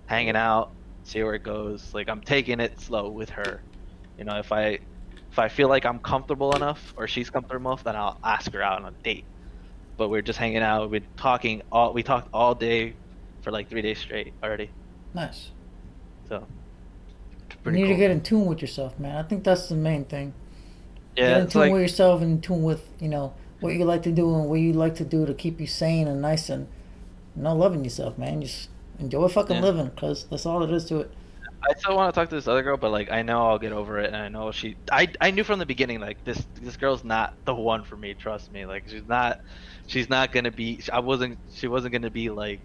hanging 0.06 0.36
out, 0.36 0.72
see 1.04 1.24
where 1.24 1.34
it 1.34 1.44
goes. 1.44 1.94
Like 1.94 2.10
I'm 2.10 2.22
taking 2.22 2.60
it 2.60 2.80
slow 2.80 3.10
with 3.10 3.30
her. 3.32 3.62
You 4.18 4.26
know, 4.26 4.38
if 4.38 4.52
I 4.52 4.80
if 5.34 5.40
I 5.40 5.50
feel 5.50 5.68
like 5.68 5.84
I'm 5.84 5.98
comfortable 5.98 6.56
enough 6.56 6.94
or 6.96 7.08
she's 7.08 7.32
comfortable 7.32 7.72
enough, 7.72 7.84
then 7.84 7.96
I'll 7.96 8.20
ask 8.24 8.54
her 8.54 8.62
out 8.62 8.84
on 8.84 8.94
a 8.94 9.04
date. 9.04 9.26
But 9.98 10.10
we're 10.10 10.22
just 10.22 10.38
hanging 10.38 10.62
out. 10.62 10.92
We're 10.92 11.02
talking 11.18 11.64
all. 11.72 11.92
We 11.92 12.04
talked 12.04 12.30
all 12.32 12.54
day 12.54 12.94
for 13.42 13.50
like 13.50 13.68
three 13.68 13.82
days 13.82 13.98
straight 13.98 14.32
already. 14.44 14.70
Nice. 15.16 15.50
So. 16.30 16.46
You 17.66 17.72
need 17.72 17.88
to 17.88 17.96
get 17.96 18.12
in 18.12 18.22
tune 18.22 18.46
with 18.46 18.62
yourself, 18.62 19.00
man. 19.00 19.16
I 19.16 19.24
think 19.28 19.44
that's 19.44 19.70
the 19.70 19.76
main 19.76 20.06
thing. 20.06 20.36
Yeah, 21.16 21.30
get 21.30 21.42
in 21.42 21.48
tune 21.48 21.62
like 21.62 21.72
with 21.72 21.82
yourself 21.82 22.22
and 22.22 22.32
in 22.34 22.42
tune 22.42 22.62
with 22.62 22.88
you 23.00 23.10
know 23.10 23.34
what 23.60 23.74
you 23.74 23.86
like 23.86 24.04
to 24.04 24.12
do 24.12 24.36
and 24.36 24.48
what 24.48 24.60
you 24.60 24.74
like 24.74 24.94
to 24.96 25.04
do 25.04 25.26
to 25.26 25.34
keep 25.34 25.60
you 25.60 25.66
sane 25.66 26.08
and 26.08 26.22
nice 26.22 26.48
and 26.48 26.68
you 27.36 27.42
know 27.42 27.56
loving 27.56 27.84
yourself, 27.84 28.20
man. 28.20 28.44
Just 28.44 28.70
enjoy 29.00 29.28
fucking 29.30 29.56
Yeah. 29.56 29.62
living, 29.64 29.90
cause 29.96 30.28
that's 30.30 30.46
all 30.46 30.62
it 30.62 30.70
is 30.70 30.86
to 30.86 31.00
it. 31.00 31.12
I 31.70 31.80
still 31.80 31.95
want 31.95 32.14
to 32.14 32.20
talk 32.20 32.30
to 32.30 32.36
this 32.36 32.47
other 32.47 32.64
girl, 32.64 32.78
but 32.78 32.91
like 32.91 33.11
I 33.11 33.22
know 33.22 33.47
I'll 33.47 33.59
get 33.59 33.72
over 33.72 33.99
it, 33.99 34.07
and 34.07 34.16
I 34.16 34.28
know 34.28 34.51
she. 34.51 34.76
I 34.91 35.07
I 35.22 35.32
knew 35.32 35.43
from 35.43 35.59
the 35.59 35.66
beginning 35.66 35.99
like 35.99 36.24
this 36.24 36.45
this 36.61 36.78
girl's 36.78 37.03
not 37.03 37.34
the 37.45 37.53
one 37.53 37.84
for 37.84 37.95
me. 37.95 38.14
Trust 38.14 38.51
me, 38.51 38.66
like 38.66 38.89
she's 38.89 39.07
not. 39.07 39.41
She's 39.88 40.09
not 40.09 40.32
gonna 40.32 40.51
be. 40.51 40.82
I 40.91 40.99
wasn't. 40.99 41.38
She 41.53 41.68
wasn't 41.68 41.93
gonna 41.93 42.09
be 42.09 42.30
like 42.30 42.59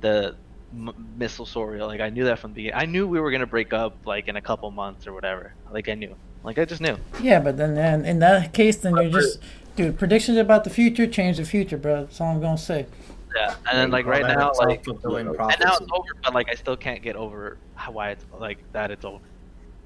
the 0.00 0.36
m- 0.72 1.14
missile 1.16 1.46
Soria. 1.46 1.86
Like 1.86 2.00
I 2.00 2.10
knew 2.10 2.24
that 2.24 2.38
from 2.38 2.52
the 2.52 2.56
beginning. 2.56 2.78
I 2.78 2.86
knew 2.86 3.06
we 3.06 3.20
were 3.20 3.30
gonna 3.30 3.46
break 3.46 3.72
up 3.72 3.96
like 4.06 4.28
in 4.28 4.36
a 4.36 4.42
couple 4.42 4.70
months 4.70 5.06
or 5.06 5.12
whatever. 5.12 5.52
Like 5.70 5.88
I 5.88 5.94
knew. 5.94 6.14
Like 6.42 6.58
I 6.58 6.64
just 6.64 6.80
knew. 6.80 6.96
Yeah, 7.20 7.40
but 7.40 7.56
then 7.56 7.74
then 7.74 8.04
in 8.04 8.18
that 8.20 8.52
case, 8.52 8.76
then 8.76 8.96
you're 8.96 9.10
just 9.10 9.40
dude. 9.76 9.98
Predictions 9.98 10.38
about 10.38 10.64
the 10.64 10.70
future 10.70 11.06
change 11.06 11.36
the 11.36 11.44
future, 11.44 11.76
bro. 11.76 12.02
That's 12.02 12.20
all 12.20 12.34
I'm 12.34 12.40
gonna 12.40 12.56
say. 12.56 12.86
Yeah. 13.34 13.54
And 13.70 13.78
then 13.78 13.90
like 13.90 14.06
right 14.06 14.22
All 14.22 14.28
that 14.28 14.38
now, 14.38 14.52
like 14.58 14.84
self-fulfilling 14.84 15.28
and 15.28 15.36
now 15.38 15.76
it's 15.76 15.80
over, 15.92 16.08
but 16.22 16.34
like 16.34 16.48
I 16.50 16.54
still 16.54 16.76
can't 16.76 17.02
get 17.02 17.16
over 17.16 17.58
how 17.69 17.69
why 17.88 18.10
it's 18.10 18.24
like 18.38 18.58
that. 18.72 18.90
It's 18.90 19.04
all. 19.04 19.20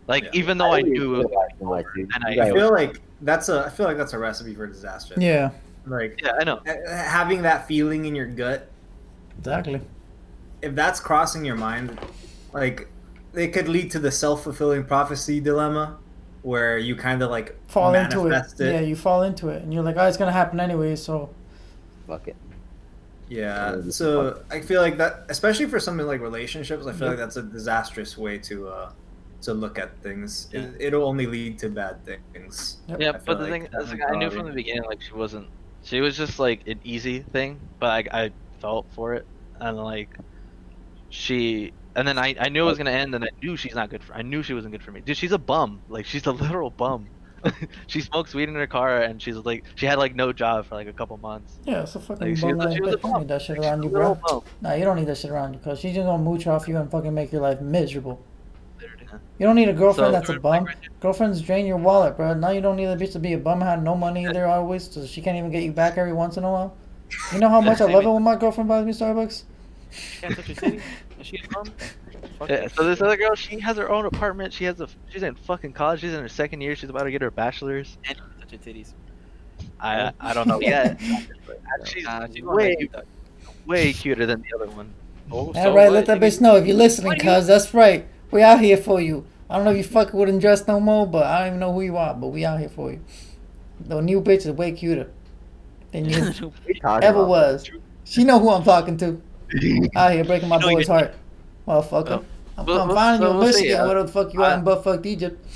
Like 0.07 0.25
Yeah. 0.25 0.31
even 0.35 0.59
though 0.59 0.71
I, 0.73 0.79
really 0.81 0.91
knew. 0.91 1.23
feel 1.23 1.71
like 1.71 1.87
so. 1.95 2.01
And 2.15 2.25
I 2.27 2.49
I 2.49 2.53
feel 2.53 2.71
like 2.73 3.01
that's 3.23 3.49
a 3.49 3.65
I 3.67 3.71
feel 3.71 3.87
like 3.87 3.97
that's 3.97 4.13
a 4.13 4.19
recipe 4.19 4.55
for 4.55 4.67
disaster. 4.67 5.15
Yeah, 5.17 5.51
Like 5.87 6.21
Yeah, 6.23 6.33
I 6.39 6.45
know. 6.45 6.61
having 6.89 7.43
that 7.43 7.67
feeling 7.67 8.05
in 8.05 8.15
your 8.15 8.27
gut, 8.27 8.69
exactly. 9.39 9.81
if 10.61 10.75
that's 10.75 11.01
crossing 11.01 11.45
your 11.45 11.57
mind, 11.57 11.99
like 12.53 12.89
it 13.33 13.49
could 13.55 13.67
lead 13.69 13.91
to 13.93 13.99
the 13.99 14.11
self 14.11 14.45
fulfilling 14.45 14.85
prophecy 14.85 15.41
dilemma, 15.41 15.97
where 16.43 16.77
you 16.77 16.95
kind 16.97 17.23
of 17.23 17.31
like 17.31 17.57
Fall 17.69 17.95
into 17.95 18.27
it. 18.29 18.61
it. 18.61 18.73
Yeah, 18.75 18.81
you 18.81 18.97
fall 18.97 19.23
into 19.23 19.49
it, 19.49 19.63
and 19.63 19.73
you're 19.73 19.83
like, 19.83 19.97
oh, 19.97 20.07
it's 20.07 20.19
gonna 20.19 20.33
happen 20.33 20.61
anyway. 20.61 20.97
So 20.97 21.31
Fuck 22.07 22.29
it. 22.29 22.37
Yeah, 23.35 23.77
Yeah, 23.77 23.91
so 23.91 24.45
I 24.51 24.61
feel 24.61 24.81
like 24.81 24.97
that, 24.99 25.27
especially 25.29 25.67
for 25.67 25.81
something 25.81 26.07
like 26.07 26.21
relationships, 26.21 26.87
I 26.87 26.93
feel 26.93 27.09
like 27.09 27.19
that's 27.19 27.37
a 27.37 27.43
disastrous 27.43 28.17
way 28.19 28.39
to 28.41 28.69
uh 28.69 28.93
to 29.43 29.55
look 29.55 29.79
at 29.79 30.01
things. 30.03 30.49
It, 30.53 30.77
it'll 30.81 31.05
only 31.05 31.27
lead 31.27 31.59
to 31.61 31.69
bad 31.71 32.05
things. 32.05 32.83
Yeah, 32.99 33.13
I 33.15 33.19
feel 33.19 33.23
but 33.27 33.39
the 33.39 33.47
like 33.47 33.51
thing, 33.51 33.69
as 33.79 33.89
the 33.89 33.95
a 33.95 33.97
thing 33.97 34.03
I 34.09 34.15
knew 34.17 34.31
from 34.31 34.47
the 34.47 34.53
beginning, 34.53 34.85
like 34.85 35.03
she 35.03 35.15
wasn't, 35.15 35.51
She 35.83 36.01
was 36.01 36.17
just 36.17 36.39
like 36.39 36.67
an 36.67 36.81
easy 36.85 37.21
thing, 37.23 37.71
but 37.79 38.11
I 38.13 38.25
I 38.25 38.31
felt 38.61 38.87
for 38.93 39.15
it, 39.15 39.27
and 39.61 39.77
like 39.79 40.19
she. 41.09 41.75
And 41.97 42.09
then 42.09 42.19
I, 42.19 42.35
I 42.41 42.49
knew 42.49 42.63
it 42.65 42.67
was 42.67 42.79
gonna 42.79 42.91
end, 42.91 43.15
and 43.15 43.25
I 43.25 43.29
knew 43.43 43.57
she's 43.57 43.75
not 43.75 43.91
good 43.91 44.05
for. 44.05 44.15
I 44.15 44.23
knew 44.23 44.43
she 44.43 44.55
wasn't 44.55 44.73
good 44.73 44.83
for 44.83 44.93
me. 44.93 45.01
Dude, 45.03 45.17
she's 45.17 45.33
a 45.33 45.39
bum. 45.39 45.85
Like 45.89 46.07
she's 46.07 46.27
a 46.27 46.33
literal 46.33 46.71
bum. 46.71 47.14
she 47.87 48.01
smokes 48.01 48.35
weed 48.35 48.49
in 48.49 48.55
her 48.55 48.67
car, 48.67 49.03
and 49.03 49.21
she's 49.21 49.37
like, 49.37 49.65
she 49.75 49.87
had 49.87 49.99
like 49.99 50.15
no 50.15 50.33
job 50.33 50.67
for 50.67 50.75
like 50.75 50.89
a 50.89 50.93
couple 50.93 51.17
months. 51.19 51.59
Yeah, 51.65 51.83
it's 51.83 51.95
a 51.95 52.01
fucking 52.01 52.29
Like, 52.29 52.37
she 52.37 52.53
bum 52.53 52.61
ass 52.61 52.75
she 52.75 52.81
was 52.81 52.95
a 52.95 52.97
bitch. 52.99 53.05
You 53.05 53.11
don't 53.11 53.21
need 53.21 53.29
that 53.29 53.43
shit 53.43 53.59
around 53.59 53.83
you, 53.83 53.91
bro. 53.91 54.45
Nah, 54.61 54.73
you 54.75 54.85
don't 54.85 54.97
need 54.97 55.07
that 55.07 55.19
shit 55.19 55.31
around 55.31 55.53
you 55.55 55.59
because 55.59 55.79
she's 55.81 55.95
just 55.95 56.05
gonna 56.07 56.23
mooch 56.23 56.47
off 56.47 56.67
you 56.69 56.77
and 56.77 56.91
fucking 56.91 57.13
make 57.15 57.33
your 57.33 57.43
life 57.43 57.61
miserable. 57.61 58.23
You 59.39 59.47
don't 59.47 59.57
need 59.57 59.69
a 59.69 59.73
girlfriend 59.73 60.09
So- 60.09 60.13
that's 60.13 60.29
a 60.31 60.41
bum. 60.41 60.67
Girlfriends 61.01 61.41
drain 61.41 61.67
your 61.67 61.77
wallet, 61.77 62.17
bro. 62.17 62.35
Now 62.35 62.51
you 62.51 62.61
don't 62.61 62.77
need 62.77 62.87
a 62.87 62.97
bitch 62.97 63.13
to 63.13 63.19
be 63.19 63.33
a 63.35 63.39
bum, 63.39 63.61
had 63.61 63.83
no 63.83 63.95
money 63.95 64.27
there 64.27 64.47
always, 64.47 64.91
so 64.91 65.07
she 65.07 65.21
can't 65.23 65.37
even 65.37 65.51
get 65.51 65.63
you 65.63 65.73
back 65.73 65.99
every 65.99 66.13
once 66.13 66.37
in 66.37 66.45
a 66.45 66.51
while. 66.51 66.77
You 67.33 67.39
know 67.39 67.49
how 67.49 67.61
much 67.71 67.81
I 67.81 67.85
love 67.85 68.05
it 68.05 68.09
when 68.11 68.23
my 68.23 68.37
girlfriend 68.37 68.69
buys 68.69 68.85
me 68.85 68.93
Starbucks? 68.93 69.45
Can't 70.21 70.35
touch 70.37 70.49
your 70.49 70.57
titty. 70.57 70.81
And 71.17 71.27
she 71.27 71.39
a 71.45 71.49
bum. 71.49 71.67
Fuck 72.39 72.51
Yeah, 72.51 72.69
so 72.69 72.85
this 72.85 73.01
other 73.01 73.17
girl, 73.17 73.35
she 73.35 73.61
has 73.61 73.77
her 73.77 73.91
own 73.91 74.07
apartment. 74.07 74.53
She 74.53 74.65
has 74.65 74.81
a, 74.81 74.89
she's 75.13 75.23
in 75.23 75.35
fucking 75.35 75.73
college. 75.73 76.01
She's 76.01 76.13
in 76.13 76.21
her 76.21 76.29
second 76.29 76.61
year. 76.61 76.75
She's 76.77 76.91
about 76.91 77.05
to 77.05 77.11
get 77.11 77.23
her 77.23 77.31
bachelor's. 77.31 77.97
And 78.09 78.17
you 78.17 78.25
touch 78.41 78.53
your 78.53 78.75
titties. 78.75 78.93
I 79.81 80.13
I 80.21 80.35
don't 80.35 80.49
know 80.49 80.61
yet. 80.61 81.01
she's 81.85 82.05
Nah, 82.05 82.27
she 82.33 82.43
way 82.43 82.69
let 82.71 82.81
you 82.81 82.89
touch. 82.89 83.05
way 83.67 83.93
cuter 83.93 84.27
than 84.27 84.43
the 84.43 84.63
other 84.63 84.73
one. 84.73 84.95
Oh, 85.31 85.47
All 85.47 85.55
so 85.55 85.75
right, 85.75 85.85
what? 85.87 85.93
let 85.93 86.07
that 86.07 86.21
bitch 86.21 86.41
know 86.41 86.57
if 86.57 86.67
you're 86.67 86.77
listening, 86.77 87.19
cuz 87.19 87.47
that's 87.47 87.73
right. 87.75 88.07
We 88.31 88.43
out 88.43 88.61
here 88.61 88.77
for 88.77 89.01
you. 89.01 89.27
I 89.49 89.57
don't 89.57 89.65
know 89.65 89.71
if 89.73 89.77
you 89.77 89.85
fucking 89.85 90.19
wouldn't 90.19 90.41
dress 90.41 90.67
no 90.67 90.81
more, 90.81 91.07
but 91.07 91.25
I 91.27 91.41
don't 91.41 91.49
even 91.49 91.61
know 91.61 91.73
who 91.73 91.83
you 91.83 91.97
are, 91.97 92.15
but 92.15 92.29
we 92.29 92.45
out 92.45 92.59
here 92.61 92.69
for 92.69 92.91
you. 92.91 93.01
The 93.81 94.01
new 94.01 94.21
bitch 94.21 94.47
is 94.47 94.51
way 94.53 94.73
cuter 94.73 95.11
than 95.93 96.07
you 96.07 96.17
What 96.25 96.35
you 96.67 96.75
talking 96.81 97.07
ever 97.07 97.25
was. 97.25 97.69
She 98.05 98.25
know 98.25 98.39
who 98.39 98.51
I'm 98.51 98.65
talking 98.65 98.97
to. 98.99 99.21
Out 99.97 100.13
here 100.13 100.25
breaking 100.25 100.49
my 100.49 100.59
boy's 100.59 100.89
heart. 100.89 101.15
Motherfucker. 101.67 102.09
Well, 102.09 102.25
I'm, 102.59 102.67
well, 102.67 102.81
I'm 102.83 102.89
well, 102.89 102.97
finding 102.97 103.21
so 103.21 103.25
you 103.27 103.31
in 103.33 103.39
we'll 103.45 103.53
see, 103.53 103.63
Michigan. 103.63 103.81
uh, 103.81 103.87
Where 103.89 104.03
the 104.03 104.09
fuck 104.09 104.35
you 104.35 104.43
I- 104.43 104.55
in 104.55 104.65
butt 104.65 104.85
fucked 104.85 105.07
Egypt? 105.07 105.47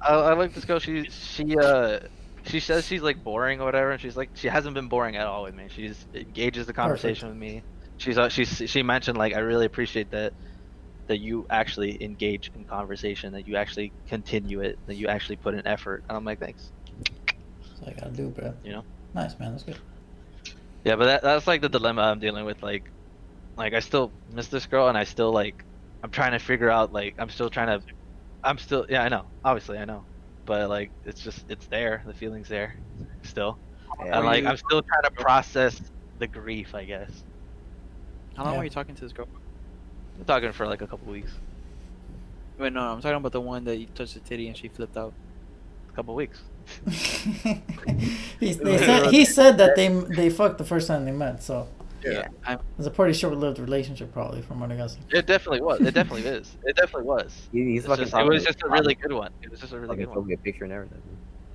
I, 0.00 0.14
I 0.14 0.32
like 0.34 0.52
this 0.54 0.64
girl. 0.64 0.78
She 0.80 1.04
she 1.10 1.56
uh 1.56 2.00
she 2.44 2.58
says 2.58 2.84
she's 2.86 3.02
like 3.02 3.22
boring 3.22 3.60
or 3.60 3.64
whatever, 3.66 3.92
and 3.92 4.00
she's 4.00 4.16
like 4.16 4.30
she 4.34 4.48
hasn't 4.48 4.74
been 4.74 4.88
boring 4.88 5.14
at 5.16 5.26
all 5.26 5.44
with 5.44 5.54
me. 5.54 5.66
She's 5.68 6.04
engages 6.14 6.66
the 6.66 6.72
conversation 6.72 7.28
with 7.28 7.36
me. 7.36 7.62
She's 7.98 8.18
uh, 8.18 8.28
she's 8.28 8.62
she 8.66 8.82
mentioned 8.82 9.16
like 9.16 9.34
I 9.34 9.38
really 9.38 9.66
appreciate 9.66 10.10
that 10.10 10.32
that 11.06 11.18
you 11.18 11.46
actually 11.50 12.02
engage 12.02 12.50
in 12.56 12.64
conversation, 12.64 13.32
that 13.34 13.46
you 13.46 13.54
actually 13.56 13.92
continue 14.08 14.60
it, 14.60 14.76
that 14.86 14.96
you 14.96 15.06
actually 15.06 15.36
put 15.36 15.54
in 15.54 15.64
effort. 15.68 16.02
And 16.08 16.16
I'm 16.16 16.24
like 16.24 16.40
thanks. 16.40 16.72
That's 17.68 17.80
what 17.80 17.90
I 17.90 17.92
gotta 17.92 18.10
do, 18.10 18.28
bro. 18.30 18.54
You 18.64 18.72
know? 18.72 18.84
Nice, 19.14 19.38
man. 19.38 19.52
That's 19.52 19.62
good. 19.62 19.78
Yeah, 20.84 20.96
but 20.96 21.04
that, 21.04 21.22
that's 21.22 21.46
like 21.46 21.60
the 21.60 21.68
dilemma 21.68 22.02
I'm 22.02 22.18
dealing 22.18 22.44
with. 22.44 22.60
Like, 22.62 22.90
like 23.56 23.74
I 23.74 23.80
still 23.80 24.10
miss 24.32 24.48
this 24.48 24.66
girl, 24.66 24.88
and 24.88 24.96
I 24.96 25.04
still 25.04 25.32
like, 25.32 25.64
I'm 26.02 26.10
trying 26.10 26.32
to 26.32 26.38
figure 26.38 26.70
out. 26.70 26.92
Like, 26.92 27.14
I'm 27.18 27.28
still 27.28 27.50
trying 27.50 27.66
to, 27.80 27.84
I'm 28.42 28.58
still. 28.58 28.86
Yeah, 28.88 29.02
I 29.04 29.08
know. 29.08 29.24
Obviously, 29.44 29.78
I 29.78 29.84
know. 29.84 30.04
But 30.44 30.68
like, 30.68 30.90
it's 31.04 31.22
just, 31.22 31.44
it's 31.48 31.66
there. 31.66 32.02
The 32.06 32.14
feeling's 32.14 32.48
there, 32.48 32.76
still. 33.22 33.58
Yeah, 34.04 34.16
and 34.18 34.26
like, 34.26 34.42
you- 34.42 34.48
I'm 34.48 34.56
still 34.56 34.82
trying 34.82 35.02
to 35.04 35.10
process 35.10 35.80
the 36.18 36.26
grief. 36.26 36.74
I 36.74 36.84
guess. 36.84 37.10
How 38.36 38.44
long 38.44 38.54
Yeah. 38.54 38.58
were 38.58 38.64
you 38.64 38.70
talking 38.70 38.94
to 38.94 39.02
this 39.02 39.12
girl? 39.12 39.28
I'm 40.18 40.24
talking 40.24 40.52
for 40.52 40.66
like 40.66 40.82
a 40.82 40.86
couple 40.86 41.12
weeks. 41.12 41.32
Wait, 42.58 42.72
no, 42.72 42.80
I'm 42.80 43.00
talking 43.00 43.16
about 43.16 43.32
the 43.32 43.40
one 43.40 43.64
that 43.64 43.76
you 43.78 43.86
touched 43.94 44.14
the 44.14 44.20
titty 44.20 44.46
and 44.48 44.56
she 44.56 44.68
flipped 44.68 44.96
out. 44.96 45.12
A 45.90 45.94
couple 45.94 46.14
weeks. 46.14 46.40
he, 46.90 47.60
they 48.40 48.78
said, 48.78 49.10
he 49.10 49.24
said 49.24 49.58
that 49.58 49.76
they 49.76 49.88
they 49.88 50.30
fucked 50.30 50.58
the 50.58 50.64
first 50.64 50.86
time 50.88 51.04
they 51.04 51.12
met, 51.12 51.42
so 51.42 51.68
Yeah. 52.04 52.28
I'm, 52.46 52.58
it's 52.78 52.86
a 52.86 52.90
pretty 52.90 53.12
short-lived 53.12 53.58
relationship, 53.58 54.12
probably, 54.12 54.42
from 54.42 54.60
what 54.60 54.72
I 54.72 54.76
guess. 54.76 54.96
It 55.10 55.26
definitely 55.26 55.60
was. 55.60 55.80
It 55.80 55.94
definitely 55.94 56.28
is. 56.28 56.56
It 56.64 56.76
definitely 56.76 57.04
was. 57.04 57.48
He's 57.52 57.78
It's 57.78 57.86
fucking 57.86 58.04
just- 58.04 58.14
it 58.14 58.26
was 58.26 58.44
just 58.44 58.62
a 58.62 58.68
really 58.68 58.94
good 58.94 59.12
one. 59.12 59.30
It 59.42 59.50
was 59.50 59.60
just 59.60 59.72
a 59.72 59.78
really 59.78 59.96
good 59.96 60.08
one. 60.08 60.26
me 60.26 60.34
a 60.34 60.38
picture 60.38 60.64
and 60.64 60.72
everything. 60.72 61.02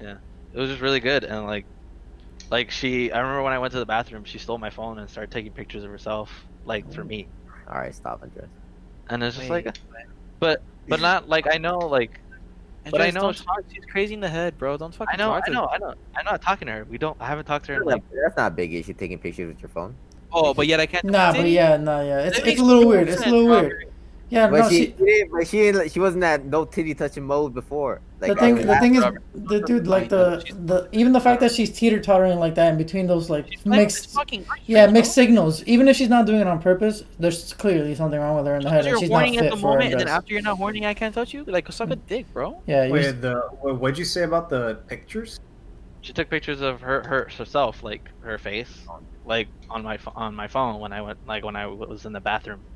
Yeah, 0.02 0.18
it 0.54 0.60
was 0.60 0.70
just 0.70 0.82
really 0.82 1.00
good, 1.00 1.24
and 1.24 1.46
like, 1.46 1.66
like 2.52 2.72
she. 2.72 3.12
I 3.12 3.20
remember 3.20 3.44
when 3.44 3.54
I 3.54 3.60
went 3.60 3.74
to 3.74 3.80
the 3.80 3.86
bathroom, 3.86 4.24
she 4.26 4.38
stole 4.38 4.58
my 4.58 4.70
phone 4.70 5.00
and 5.00 5.10
started 5.10 5.32
taking 5.32 5.52
pictures 5.52 5.84
of 5.84 5.90
herself, 5.90 6.46
like 6.66 6.92
for 6.94 7.04
mm. 7.04 7.08
me. 7.08 7.28
All 7.68 7.80
right, 7.80 7.94
stop, 7.94 8.22
Andres. 8.22 8.48
And 9.10 9.24
it's 9.24 9.38
just 9.38 9.50
Wait, 9.50 9.66
like, 9.66 9.78
but 10.40 10.62
but 10.88 11.02
not 11.02 11.28
like 11.28 11.48
I 11.52 11.58
know 11.58 11.80
like 11.80 12.20
But 12.92 13.02
I 13.02 13.10
know 13.10 13.22
don't 13.22 13.36
she- 13.36 13.44
talk. 13.44 13.64
She's 13.74 13.86
crazy 13.86 14.14
in 14.14 14.20
the 14.20 14.30
head, 14.30 14.58
bro. 14.58 14.78
Don't 14.78 14.94
fucking 14.94 15.14
I 15.14 15.18
know 15.18 15.30
talk 15.30 15.44
I 15.48 15.52
know 15.52 15.62
her. 15.62 15.74
I 15.74 15.78
know 15.78 15.94
I'm 16.16 16.26
not 16.26 16.42
talking 16.42 16.68
to 16.68 16.74
her. 16.74 16.84
We 16.86 16.98
don't. 16.98 17.18
I 17.20 17.26
haven't 17.26 17.46
talked 17.46 17.66
to 17.66 17.74
her 17.74 17.82
in 17.82 17.88
like. 17.88 18.04
That's 18.12 18.38
not 18.38 18.52
a 18.52 18.56
big 18.56 18.74
issue. 18.74 18.94
Taking 18.94 19.18
pictures 19.20 19.48
with 19.48 19.62
your 19.62 19.70
phone. 19.70 19.96
Oh, 20.32 20.54
but 20.54 20.68
yet 20.68 20.80
I 20.80 20.86
can't. 20.86 21.06
Nah, 21.06 21.32
but 21.32 21.50
yeah, 21.50 21.78
nah, 21.78 22.02
yeah. 22.02 22.20
It's, 22.20 22.40
it's 22.40 22.60
a 22.60 22.64
little 22.64 22.88
weird. 22.88 23.10
It's 23.10 23.26
a 23.26 23.30
little 23.30 23.48
weird. 23.48 23.88
Yeah, 24.30 24.50
But 24.50 24.60
no, 24.60 24.70
she, 24.70 24.76
she. 24.76 24.86
she 24.86 25.06
didn't, 25.06 25.32
but 25.32 25.48
she 25.48 25.58
didn't, 25.58 25.92
she 25.92 26.00
wasn't 26.00 26.24
at 26.24 26.44
no 26.46 26.66
titty 26.66 26.94
touching 26.94 27.24
mode 27.24 27.54
before. 27.54 28.02
Like 28.20 28.34
the 28.34 28.36
thing, 28.36 28.56
the 28.56 28.76
thing 28.80 28.96
is, 28.96 29.02
Robert. 29.02 29.24
the 29.34 29.62
dude, 29.62 29.88
like 29.88 30.10
the, 30.10 30.44
the, 30.66 30.90
even 30.92 31.14
the 31.14 31.22
fact 31.22 31.40
that 31.42 31.52
she's 31.52 31.72
teeter 31.72 32.00
tottering 32.02 32.38
like 32.38 32.56
that 32.56 32.72
in 32.72 32.78
between 32.78 33.08
those 33.08 33.30
like 33.30 33.48
She's 33.50 33.66
mixed, 33.66 34.10
fucking 34.12 34.46
yeah, 34.66 34.88
bro. 34.88 34.94
mixed 34.94 35.14
signals. 35.14 35.64
Even 35.64 35.88
if 35.88 35.96
she's 35.96 36.10
not 36.10 36.26
doing 36.26 36.42
it 36.42 36.48
on 36.48 36.62
purpose, 36.62 37.04
there's 37.20 37.54
clearly 37.54 37.96
something 37.96 38.20
wrong 38.20 38.36
with 38.36 38.46
her 38.48 38.56
in 38.56 38.64
the 38.64 38.70
head, 38.70 38.80
and 38.80 38.90
you're 38.90 39.00
she's 39.00 39.10
not 39.10 39.22
horny 39.22 39.38
at 39.38 39.44
fit 39.46 39.52
the 39.52 39.58
for 39.58 39.68
moment, 39.68 39.90
it. 39.90 39.92
and 39.94 40.02
then 40.02 40.08
after 40.10 40.34
you're 40.34 40.42
not 40.42 40.58
horny, 40.58 40.86
I 40.86 40.94
can't 40.94 41.14
touch 41.14 41.34
you. 41.34 41.46
Like, 41.46 41.72
suck 41.72 41.92
a 41.92 41.96
mm. 41.96 42.02
dick, 42.08 42.26
bro. 42.34 42.62
Yeah, 42.68 42.86
you 42.86 42.94
Wait, 42.94 43.22
the 43.22 43.40
what'd 43.62 43.98
you 43.98 44.06
say 44.06 44.24
about 44.24 44.50
the 44.50 44.80
pictures? 44.88 45.40
She 46.02 46.12
took 46.12 46.30
pictures 46.30 46.60
of 46.62 46.82
her, 46.82 47.04
her 47.08 47.30
herself, 47.38 47.82
like 47.84 48.10
her 48.22 48.38
face, 48.38 48.86
oh, 48.90 49.00
like 49.28 49.48
on 49.70 49.84
my 49.84 50.00
on 50.16 50.34
my 50.34 50.48
phone 50.48 50.80
when 50.80 50.94
I 50.94 51.02
went 51.02 51.20
like 51.28 51.44
when 51.44 51.56
I 51.56 51.68
was 51.68 52.06
in 52.06 52.14
the 52.14 52.20
bathroom. 52.22 52.62
Oh, 52.64 52.72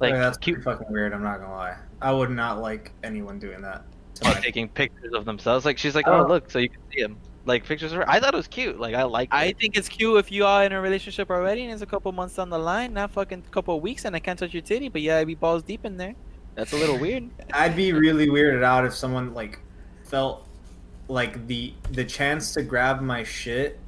like 0.00 0.12
Like, 0.12 0.20
that's 0.20 0.38
cute 0.38 0.62
fucking 0.62 0.90
weird. 0.90 1.12
I'm 1.12 1.22
not 1.22 1.40
gonna 1.40 1.52
lie. 1.52 1.76
I 2.00 2.12
would 2.12 2.30
not 2.30 2.60
like 2.60 2.92
anyone 3.02 3.38
doing 3.38 3.60
that. 3.62 3.84
to 4.16 4.24
like 4.24 4.42
taking 4.42 4.68
pictures 4.68 5.12
of 5.14 5.24
themselves. 5.24 5.64
Like 5.64 5.78
she's 5.78 5.94
like, 5.94 6.06
Oh. 6.08 6.24
oh 6.24 6.26
look, 6.28 6.50
so 6.50 6.58
you 6.58 6.68
can 6.68 6.80
see 6.92 7.00
him. 7.00 7.16
Like 7.44 7.64
pictures 7.64 7.92
of 7.92 7.98
her. 7.98 8.08
I 8.08 8.20
thought 8.20 8.34
it 8.34 8.36
was 8.36 8.46
cute. 8.48 8.78
Like 8.78 8.94
I 8.94 9.02
like. 9.02 9.28
I 9.32 9.52
think 9.52 9.76
it's 9.76 9.88
cute 9.88 10.16
if 10.18 10.30
you 10.30 10.44
are 10.46 10.64
in 10.64 10.72
a 10.72 10.80
relationship 10.80 11.28
already 11.30 11.64
and 11.64 11.72
it's 11.72 11.82
a 11.82 11.86
couple 11.86 12.10
months 12.12 12.36
down 12.36 12.50
the 12.50 12.58
line, 12.58 12.94
not 12.94 13.10
fucking 13.10 13.42
couple 13.50 13.78
weeks, 13.80 14.04
and 14.04 14.14
I 14.14 14.20
can't 14.20 14.38
touch 14.38 14.52
your 14.52 14.62
titty, 14.62 14.88
but 14.88 15.02
yeah, 15.02 15.18
I 15.18 15.24
be 15.24 15.34
balls 15.34 15.62
deep 15.64 15.84
in 15.84 15.96
there. 15.96 16.14
That's 16.54 16.72
a 16.72 16.76
little 16.76 16.98
weird. 16.98 17.30
I'd 17.52 17.74
be 17.74 17.92
really 17.92 18.28
weirded 18.28 18.62
out 18.62 18.84
if 18.84 18.94
someone 18.94 19.34
like 19.34 19.58
felt 20.04 20.46
like 21.08 21.46
the 21.48 21.74
the 21.90 22.04
chance 22.04 22.52
to 22.54 22.62
grab 22.62 23.00
my 23.00 23.22
shit 23.24 23.78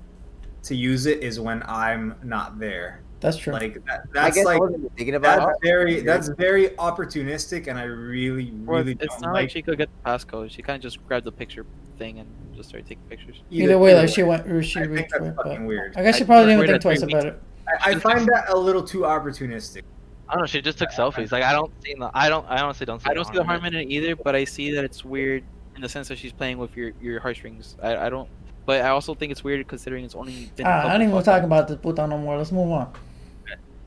to 0.64 0.74
use 0.74 1.06
it 1.06 1.22
is 1.22 1.38
when 1.40 1.62
I'm 1.66 2.14
not 2.22 2.58
there. 2.58 3.02
that's 3.20 3.36
true. 3.36 3.52
Like 3.52 3.84
that, 3.86 4.00
I 4.00 4.06
that's 4.12 4.36
guess 4.36 4.46
I 4.46 4.52
like 4.52 4.60
wasn't 4.60 4.96
thinking 4.96 5.14
about 5.14 5.40
that's 5.40 5.58
very 5.62 6.00
that's 6.00 6.28
very 6.28 6.70
opportunistic, 6.70 7.68
and 7.68 7.78
I 7.78 7.84
really 7.84 8.52
Or 8.66 8.76
really 8.78 8.92
it's 8.92 9.06
don't 9.14 9.22
not 9.22 9.32
like 9.34 9.42
like 9.44 9.50
she 9.50 9.62
could 9.62 9.78
get 9.78 9.88
the 10.02 10.10
passcode. 10.10 10.50
She 10.50 10.62
kind 10.62 10.76
of 10.76 10.82
just 10.82 11.06
grabbed 11.06 11.26
the 11.26 11.32
picture 11.32 11.64
thing 11.98 12.18
and 12.18 12.28
just 12.54 12.68
started 12.68 12.86
taking 12.86 13.04
pictures. 13.08 13.36
either 13.50 13.78
way, 13.78 13.94
like 13.94 14.08
she 14.08 14.22
went, 14.22 14.46
or 14.50 14.62
she 14.62 14.80
I 14.80 14.84
reached 14.84 15.12
for 15.12 15.18
that's 15.20 15.30
it. 15.30 15.36
But 15.36 15.46
fucking 15.46 15.66
weird. 15.66 15.96
I 15.96 16.02
guess 16.02 16.16
she 16.16 16.24
I 16.24 16.26
probably 16.26 16.46
didn't 16.54 16.66
think 16.66 16.82
three 16.82 16.96
twice 16.96 17.02
about 17.02 17.26
it. 17.26 17.42
I, 17.68 17.90
I 17.92 17.94
find 17.98 18.26
that 18.28 18.50
a 18.50 18.56
little 18.56 18.82
too 18.82 19.00
opportunistic. 19.00 19.82
I 20.28 20.34
don't 20.34 20.42
know. 20.42 20.46
She 20.46 20.60
just 20.62 20.78
took 20.78 20.90
selfies. 20.90 21.32
Like 21.32 21.44
I 21.44 21.52
don't 21.52 21.72
see 21.82 21.94
the. 21.94 22.10
I 22.14 22.28
don't. 22.28 22.46
I 22.48 22.60
honestly 22.62 22.86
don't 22.86 23.00
see. 23.00 23.10
I 23.10 23.14
don't 23.14 23.26
see 23.26 23.34
the 23.34 23.44
harm 23.44 23.64
in 23.64 23.74
it. 23.74 23.82
in 23.82 23.88
it 23.88 23.92
either, 23.92 24.16
but 24.16 24.34
I 24.34 24.44
see 24.44 24.70
that 24.74 24.84
it's 24.84 25.04
weird 25.04 25.44
in 25.76 25.82
the 25.82 25.88
sense 25.88 26.08
that 26.08 26.18
she's 26.18 26.32
playing 26.32 26.58
with 26.58 26.76
your 26.76 26.92
your 27.00 27.20
heartstrings. 27.20 27.76
I, 27.82 27.96
I 28.06 28.08
don't, 28.08 28.28
but 28.66 28.80
I 28.82 28.88
also 28.88 29.14
think 29.14 29.32
it's 29.32 29.42
weird 29.44 29.66
considering 29.68 30.04
it's 30.04 30.14
only. 30.14 30.50
Been 30.56 30.66
a 30.66 30.68
Ah, 30.70 30.86
I 30.88 30.92
don't 30.92 31.02
even 31.02 31.14
fucking- 31.14 31.24
talk 31.24 31.42
about 31.42 31.68
this 31.68 31.78
puta 31.78 32.06
no 32.06 32.18
more. 32.18 32.36
Let's 32.38 32.52
move 32.52 32.70
on. 32.70 32.92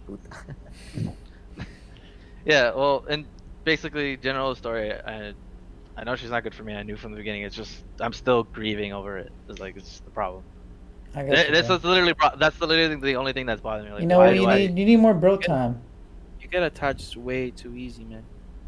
Yeah. 2.46 2.74
Well, 2.74 3.04
and 3.10 3.26
basically, 3.66 4.18
general 4.18 4.56
story. 4.56 4.94
I, 4.94 5.34
I 5.98 6.04
know 6.04 6.16
she's 6.16 6.30
not 6.30 6.44
good 6.44 6.54
for 6.56 6.64
me. 6.64 6.74
I 6.76 6.84
knew 6.84 6.96
from 6.96 7.12
the 7.12 7.18
beginning. 7.18 7.42
It's 7.44 7.56
just 7.56 7.84
I'm 8.00 8.14
still 8.14 8.44
grieving 8.44 8.94
over 8.94 9.18
it. 9.18 9.32
It's 9.50 9.60
like 9.60 9.76
it's 9.76 10.00
the 10.02 10.12
problem. 10.12 10.44
I 11.16 11.24
guess. 11.24 11.36
Th- 11.36 11.52
This 11.52 11.70
is 11.70 11.84
literally 11.84 12.14
pro- 12.14 12.36
that's 12.38 12.60
literally 12.62 12.96
the 12.96 13.16
only 13.16 13.34
thing 13.34 13.46
that's 13.46 13.62
bothering 13.62 13.88
me. 13.88 13.92
Like, 13.94 14.02
you 14.02 14.08
know 14.08 14.20
why 14.20 14.28
what 14.28 14.36
you 14.36 14.42
do 14.44 14.48
I- 14.50 14.58
need? 14.60 14.78
You 14.80 14.86
need 14.86 14.98
more 14.98 15.14
bro 15.14 15.38
time. 15.38 15.82
You 16.40 16.48
get 16.48 16.64
attached 16.64 17.18
way 17.18 17.52
too 17.52 17.76
easy, 17.76 18.06
man. 18.06 18.24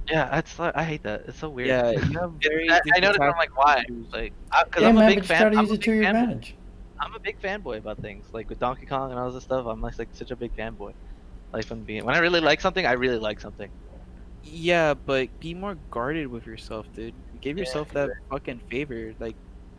Yeah, 0.10 0.30
that's 0.30 0.60
I 0.60 0.84
hate 0.84 1.03
that. 1.03 1.23
It's 1.27 1.38
so 1.40 1.49
weird. 1.49 1.68
Yeah, 1.68 1.91
you 1.91 2.19
have 2.19 2.31
very. 2.41 2.69
I, 2.69 2.80
I 2.95 2.99
noticed. 2.99 3.22
I'm 3.22 3.31
like, 3.38 3.56
why? 3.56 3.84
Like, 4.11 4.34
because 4.65 4.81
Yeah, 4.81 4.90
I'm 4.90 4.98
a 4.98 5.02
man, 5.02 5.15
big 5.15 5.23
fan. 5.26 5.41
try 5.41 5.49
to 5.52 5.57
I'm 5.57 5.64
use 5.65 5.72
a 5.72 5.73
it 5.76 5.81
to 5.81 5.90
big 5.91 5.95
your 5.95 6.03
fan- 6.03 6.15
advantage. 6.15 6.56
I'm 7.02 7.15
a 7.15 7.19
big 7.19 7.41
fanboy 7.41 7.77
about 7.77 7.99
things. 7.99 8.26
Like 8.34 8.49
with 8.49 8.60
Donkey 8.60 8.86
Kong 8.86 9.11
and 9.11 9.19
all 9.19 9.31
this 9.31 9.44
stuff, 9.44 9.65
I'm 9.68 9.81
like, 9.81 9.98
like 9.99 10.10
such 10.14 10.31
a 10.31 10.36
big 10.36 10.56
fanboy. 10.57 10.94
Like 11.53 11.65
from 11.65 11.81
being 11.84 12.03
when 12.06 12.15
I 12.15 12.19
really 12.19 12.41
like 12.41 12.60
something, 12.61 12.86
I 12.86 12.94
really 12.94 13.18
like 13.19 13.40
something. 13.40 13.69
Yeah, 14.44 14.94
but 14.95 15.30
be 15.40 15.53
more 15.53 15.76
guarded 15.91 16.27
with 16.27 16.45
yourself, 16.45 16.88
dude. 16.94 17.14
Give 17.41 17.57
Yeah, 17.57 17.61
yourself 17.61 17.91
that 17.94 18.10
fucking 18.30 18.60
favor. 18.69 19.14
Like, 19.19 19.36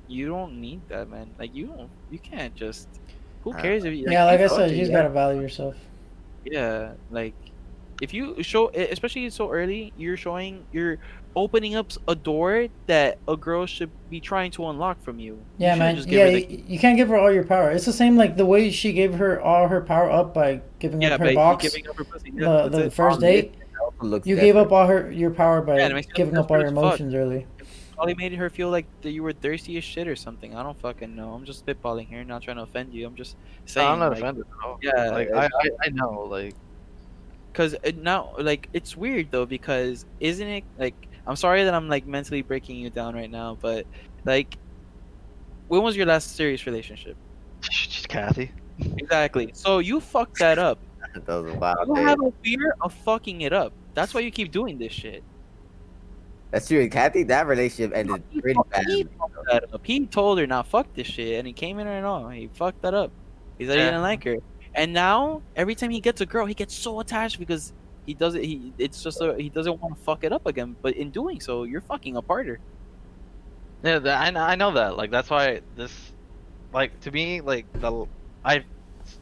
you 0.08 0.28
don't 0.28 0.60
need 0.60 0.80
that, 0.88 1.08
man. 1.10 1.30
Like, 1.38 1.54
you 1.54 1.66
don't. 1.66 1.90
You 2.10 2.18
can't 2.18 2.54
just. 2.54 2.88
Who 3.42 3.52
Uh, 3.52 3.60
cares 3.62 3.84
if 3.84 3.94
you? 3.94 4.06
yeah, 4.10 4.24
like 4.24 4.40
I 4.40 4.46
said, 4.48 4.70
you 4.70 4.76
it, 4.76 4.78
just 4.80 4.90
yeah. 4.90 4.98
gotta 4.98 5.10
value 5.10 5.40
yourself. 5.40 5.74
Yeah, 6.44 6.92
like 7.10 7.34
If 8.00 8.14
you 8.14 8.42
show, 8.42 8.68
especially 8.70 9.28
so 9.30 9.50
early, 9.50 9.92
you're 9.96 10.16
showing, 10.16 10.64
you're 10.72 10.98
opening 11.36 11.76
up 11.76 11.92
a 12.08 12.14
door 12.14 12.66
that 12.86 13.18
a 13.28 13.36
girl 13.36 13.66
should 13.66 13.90
be 14.08 14.20
trying 14.20 14.50
to 14.52 14.66
unlock 14.68 15.02
from 15.02 15.18
you. 15.20 15.34
You 15.34 15.44
Yeah, 15.58 15.74
shouldn't 15.74 15.78
man. 15.80 15.96
just 15.96 16.08
Yeah, 16.08 16.26
you, 16.26 16.46
the- 16.46 16.62
you 16.66 16.78
can't 16.78 16.96
give 16.96 17.08
her 17.08 17.16
all 17.16 17.30
your 17.32 17.44
power. 17.44 17.70
It's 17.70 17.84
the 17.84 17.92
same 17.92 18.16
like 18.16 18.36
the 18.36 18.46
way 18.46 18.70
she 18.70 18.92
gave 18.92 19.14
her 19.14 19.40
all 19.40 19.68
her 19.68 19.80
power 19.80 20.10
up 20.10 20.32
by 20.34 20.60
giving 20.78 21.02
yeah, 21.02 21.14
up 21.14 21.20
her 21.20 21.26
by 21.26 21.34
box. 21.34 21.62
giving 21.68 21.86
up 21.88 21.96
her 21.96 22.04
pussy. 22.04 22.32
Yeah, 22.34 22.68
the 22.68 22.84
the 22.84 22.90
first 22.90 23.16
Um, 23.16 23.20
date, 23.20 23.54
looks 24.00 24.26
you 24.26 24.34
gave 24.36 24.56
up 24.56 24.72
all 24.72 24.86
her 24.86 25.10
your 25.12 25.30
power 25.30 25.60
by 25.60 25.76
Yeah, 25.76 25.86
it 25.88 25.92
makes 25.94 26.08
you 26.08 26.14
giving 26.14 26.36
up 26.38 26.50
all 26.50 26.56
your 26.56 26.64
desperate 26.70 26.78
as 26.86 26.90
fuck. 26.92 27.00
emotions 27.00 27.14
early. 27.14 27.46
Probably 27.94 28.14
made 28.14 28.32
her 28.32 28.48
feel 28.48 28.70
like 28.70 28.86
that 29.02 29.10
you 29.10 29.22
were 29.22 29.34
thirsty 29.34 29.76
as 29.76 29.84
shit 29.84 30.08
or 30.08 30.16
something. 30.16 30.56
I 30.56 30.62
don't 30.62 30.80
fucking 30.80 31.14
know. 31.14 31.34
I'm 31.34 31.44
just 31.44 31.66
spitballing 31.66 32.08
here, 32.08 32.24
not 32.24 32.40
trying 32.42 32.56
to 32.56 32.62
offend 32.62 32.94
you. 32.94 33.06
I'm 33.06 33.14
just 33.14 33.36
saying. 33.66 33.86
I'm 33.86 33.98
not 33.98 34.12
like, 34.12 34.20
offended 34.20 34.46
at 34.48 34.66
all. 34.66 34.78
Yeah, 34.82 35.10
like 35.10 35.30
I- 35.30 35.44
I, 35.44 35.44
I, 35.44 35.68
I 35.84 35.88
know, 35.90 36.22
like 36.30 36.54
because 37.52 37.74
uh, 37.74 37.90
now 37.96 38.32
like 38.38 38.68
it's 38.72 38.96
weird 38.96 39.30
though 39.30 39.46
because 39.46 40.04
isn't 40.20 40.46
it 40.46 40.64
like 40.78 40.94
i'm 41.26 41.36
sorry 41.36 41.64
that 41.64 41.74
i'm 41.74 41.88
like 41.88 42.06
mentally 42.06 42.42
breaking 42.42 42.76
you 42.76 42.90
down 42.90 43.14
right 43.14 43.30
now 43.30 43.56
but 43.60 43.86
like 44.24 44.56
when 45.68 45.82
was 45.82 45.96
your 45.96 46.06
last 46.06 46.36
serious 46.36 46.66
relationship 46.66 47.16
she's 47.60 48.06
Kathy. 48.06 48.50
exactly 48.98 49.50
so 49.52 49.78
you 49.78 50.00
fucked 50.00 50.38
that 50.38 50.58
up 50.58 50.78
That 51.14 51.26
was 51.42 51.52
wild 51.54 51.88
you 51.88 51.94
day. 51.96 52.02
have 52.02 52.20
a 52.22 52.32
fear 52.42 52.74
of 52.80 52.92
fucking 52.92 53.40
it 53.40 53.52
up 53.52 53.72
that's 53.94 54.14
why 54.14 54.20
you 54.20 54.30
keep 54.30 54.52
doing 54.52 54.78
this 54.78 54.92
shit 54.92 55.22
That's 56.52 56.66
true. 56.68 56.88
Kathy, 56.88 57.22
that 57.24 57.46
relationship 57.46 57.96
ended 57.96 58.22
He 58.30 58.40
pretty 58.40 58.56
fuck- 58.56 58.70
bad. 58.70 58.84
he 58.88 59.06
that 59.50 59.64
up. 59.72 59.80
He 59.86 60.06
told 60.06 60.38
her 60.40 60.46
not 60.48 60.66
fuck 60.66 60.92
this 60.94 61.06
shit, 61.06 61.38
and 61.38 61.46
he 61.46 61.52
came 61.52 61.78
in 61.78 61.86
and 61.86 62.04
all. 62.04 62.28
He 62.28 62.48
fucked 62.54 62.82
that 62.82 62.92
up. 62.94 63.10
He 63.58 63.66
said 63.66 63.78
he 63.78 63.84
didn't 63.84 64.02
like 64.02 64.24
her, 64.24 64.36
and 64.74 64.92
now 64.92 65.42
every 65.56 65.74
time 65.74 65.90
he 65.90 66.00
gets 66.00 66.20
a 66.20 66.26
girl, 66.26 66.46
he 66.46 66.54
gets 66.54 66.74
so 66.74 67.00
attached 67.00 67.38
because 67.38 67.72
he 68.06 68.14
doesn't. 68.14 68.42
He 68.42 68.72
it's 68.78 69.02
just 69.02 69.20
a, 69.20 69.34
he 69.36 69.48
doesn't 69.48 69.80
want 69.80 69.96
to 69.96 70.02
fuck 70.02 70.24
it 70.24 70.32
up 70.32 70.46
again. 70.46 70.76
But 70.80 70.94
in 70.94 71.10
doing 71.10 71.40
so, 71.40 71.64
you're 71.64 71.80
fucking 71.80 72.16
apart 72.16 72.46
her. 72.46 72.60
Yeah, 73.82 73.98
that, 73.98 74.36
I 74.36 74.52
I 74.52 74.54
know 74.54 74.72
that. 74.72 74.96
Like 74.96 75.10
that's 75.10 75.30
why 75.30 75.60
this, 75.76 76.12
like 76.72 76.98
to 77.00 77.10
me, 77.10 77.40
like 77.40 77.66
the 77.80 78.06
I, 78.44 78.64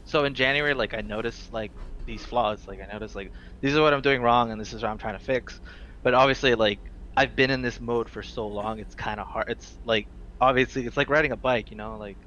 so 0.05 0.25
in 0.25 0.33
January, 0.33 0.73
like 0.73 0.93
I 0.93 1.01
noticed 1.01 1.51
like 1.53 1.71
these 2.05 2.23
flaws. 2.23 2.67
Like 2.67 2.81
I 2.81 2.91
noticed 2.91 3.15
like 3.15 3.31
these 3.61 3.75
are 3.75 3.81
what 3.81 3.93
I'm 3.93 4.01
doing 4.01 4.21
wrong, 4.21 4.51
and 4.51 4.59
this 4.59 4.73
is 4.73 4.81
what 4.81 4.89
I'm 4.89 4.97
trying 4.97 5.17
to 5.17 5.23
fix. 5.23 5.59
But 6.03 6.13
obviously, 6.13 6.55
like 6.55 6.79
I've 7.17 7.35
been 7.35 7.49
in 7.49 7.61
this 7.61 7.79
mode 7.79 8.09
for 8.09 8.23
so 8.23 8.47
long, 8.47 8.79
it's 8.79 8.95
kind 8.95 9.19
of 9.19 9.27
hard. 9.27 9.49
It's 9.49 9.77
like 9.85 10.07
obviously, 10.39 10.85
it's 10.85 10.97
like 10.97 11.09
riding 11.09 11.31
a 11.31 11.37
bike. 11.37 11.71
You 11.71 11.77
know, 11.77 11.97
like 11.97 12.17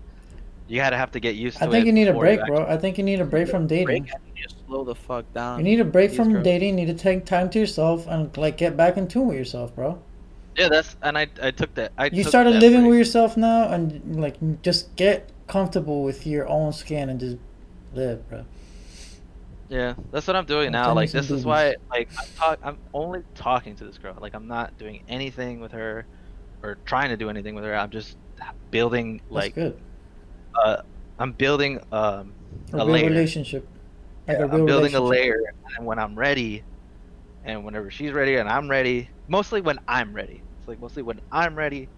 you 0.69 0.77
gotta 0.77 0.97
have 0.97 1.11
to 1.13 1.21
get 1.21 1.35
used 1.37 1.59
to 1.59 1.65
it. 1.65 1.67
I 1.67 1.69
it. 1.69 1.71
think 1.71 1.87
you 1.87 1.93
need 1.93 2.09
a 2.09 2.15
break, 2.15 2.45
bro. 2.47 2.65
I 2.67 2.77
think 2.77 2.99
you 2.99 3.05
need 3.05 3.21
a 3.21 3.25
break 3.25 3.49
from 3.49 3.67
dating. 3.67 4.05
Break, 4.05 4.15
I 4.15 4.19
need 4.35 4.49
to 4.49 4.55
slow 4.67 4.85
the 4.85 4.95
fuck 4.95 5.33
down. 5.33 5.59
You 5.59 5.65
need 5.65 5.81
a 5.81 5.85
break 5.85 6.13
from 6.13 6.31
girls. 6.33 6.45
dating. 6.45 6.79
You 6.79 6.87
need 6.87 6.97
to 6.97 7.03
take 7.03 7.27
time 7.27 7.51
to 7.51 7.59
yourself 7.59 8.07
and 8.07 8.35
like 8.37 8.57
get 8.59 8.77
back 8.77 8.97
in 8.97 9.09
tune 9.09 9.29
with 9.29 9.37
yourself, 9.37 9.75
bro. 9.75 10.03
Yeah, 10.57 10.69
that's 10.69 10.97
and 11.03 11.17
I 11.19 11.29
I 11.43 11.51
took 11.51 11.75
that. 11.75 11.93
I 11.99 12.11
You 12.11 12.25
took 12.25 12.31
started 12.31 12.55
that 12.55 12.61
living 12.61 12.83
break. 12.83 12.91
with 12.91 12.99
yourself 12.99 13.37
now, 13.37 13.69
and 13.71 14.21
like 14.21 14.37
just 14.63 14.95
get 14.97 15.33
comfortable 15.47 16.03
with 16.05 16.27
your 16.27 16.49
own 16.49 16.73
skin 16.73 17.09
and 17.11 17.21
just 17.21 17.39
live, 17.93 18.29
bro. 18.29 18.47
Yeah, 19.69 19.95
that's 20.11 20.27
what 20.27 20.37
I'm 20.37 20.45
doing 20.45 20.71
I'm 20.73 20.73
now. 20.73 20.93
Like 20.95 21.13
this 21.13 21.31
is 21.31 21.45
why 21.45 21.77
like 21.91 22.11
I'm 22.19 22.27
talk 22.37 22.59
I'm 22.63 22.79
only 22.93 23.23
talking 23.35 23.75
to 23.77 23.85
this 23.85 23.99
girl. 23.99 24.17
Like 24.21 24.35
I'm 24.35 24.47
not 24.47 24.77
doing 24.79 25.03
anything 25.09 25.61
with 25.61 25.73
her 25.73 26.07
or 26.63 26.77
trying 26.85 27.09
to 27.11 27.17
do 27.17 27.31
anything 27.31 27.55
with 27.55 27.65
her. 27.65 27.75
I'm 27.75 27.91
just 27.91 28.19
building 28.71 29.23
That's 29.31 29.31
like 29.31 29.55
good. 29.55 29.81
Uh 30.65 30.77
I'm 31.19 31.33
building 31.33 31.81
um 31.93 32.35
A, 32.73 32.79
a 32.79 32.85
layer. 32.85 33.09
relationship. 33.09 33.69
Like 34.29 34.39
Yeah, 34.39 34.45
a 34.45 34.47
real 34.49 34.61
I'm 34.61 34.67
building 34.67 34.95
a 34.95 35.01
layer 35.01 35.41
and 35.79 35.87
when 35.87 35.99
I'm 35.99 36.15
ready 36.15 36.65
and 37.45 37.65
whenever 37.65 37.91
she's 37.91 38.13
ready 38.13 38.37
and 38.37 38.49
I'm 38.49 38.69
ready, 38.71 39.11
mostly 39.29 39.61
when 39.61 39.79
I'm 39.89 40.15
ready. 40.15 40.43
It's 40.59 40.69
like 40.69 40.79
mostly 40.81 41.03
when 41.03 41.21
I'm 41.31 41.55
ready, 41.57 41.89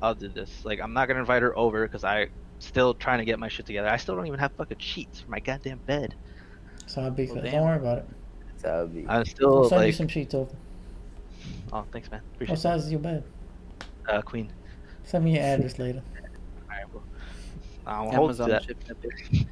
I'll 0.00 0.14
do 0.14 0.28
this. 0.28 0.50
Like 0.64 0.80
I'm 0.80 0.92
not 0.92 1.06
going 1.06 1.16
to 1.16 1.20
invite 1.20 1.42
her 1.42 1.56
over 1.56 1.86
cuz 1.88 2.04
I 2.04 2.28
still 2.58 2.94
trying 2.94 3.18
to 3.18 3.24
get 3.24 3.38
my 3.38 3.48
shit 3.48 3.66
together. 3.66 3.88
I 3.88 3.96
still 3.96 4.16
don't 4.16 4.26
even 4.26 4.38
have 4.38 4.52
fucking 4.52 4.78
sheets 4.80 5.20
for 5.20 5.30
my 5.30 5.40
goddamn 5.40 5.80
bed. 5.86 6.14
So 6.86 7.02
I'll 7.02 7.10
be 7.10 7.26
Well, 7.26 7.36
Don't 7.42 7.62
worry 7.62 7.76
about 7.76 7.98
it. 7.98 8.06
So 8.58 8.68
that 8.68 8.82
would 8.82 8.94
be- 8.94 9.08
I'm 9.08 9.18
I'll 9.18 9.24
still 9.24 9.68
send 9.68 9.86
you 9.86 9.92
some 9.92 10.08
sheets 10.08 10.34
over. 10.34 10.54
Oh, 11.72 11.86
thanks 11.92 12.10
man. 12.10 12.22
What 12.46 12.58
size 12.58 12.84
is 12.84 12.90
your 12.90 13.00
bed? 13.00 13.24
Uh 14.08 14.22
queen. 14.22 14.52
Send 15.04 15.24
me 15.24 15.34
your 15.34 15.42
address 15.54 15.78
later. 15.78 16.02
I'll 17.86 18.10
hold 18.12 18.32
Amazon 18.32 18.48
to 18.50 18.50
that. 18.50 18.62
shipping 18.62 18.84
that 18.88 18.98
bitch. 19.02 19.46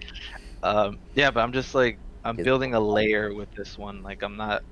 Um, 0.62 0.98
yeah, 1.14 1.30
but 1.30 1.40
I'm 1.40 1.52
just 1.52 1.74
like 1.74 2.00
I'm 2.24 2.36
building 2.36 2.74
a 2.74 2.80
layer 2.80 3.34
with 3.34 3.48
this 3.56 3.78
one. 3.78 4.02
Like 4.02 4.22
I'm 4.22 4.36
not 4.36 4.62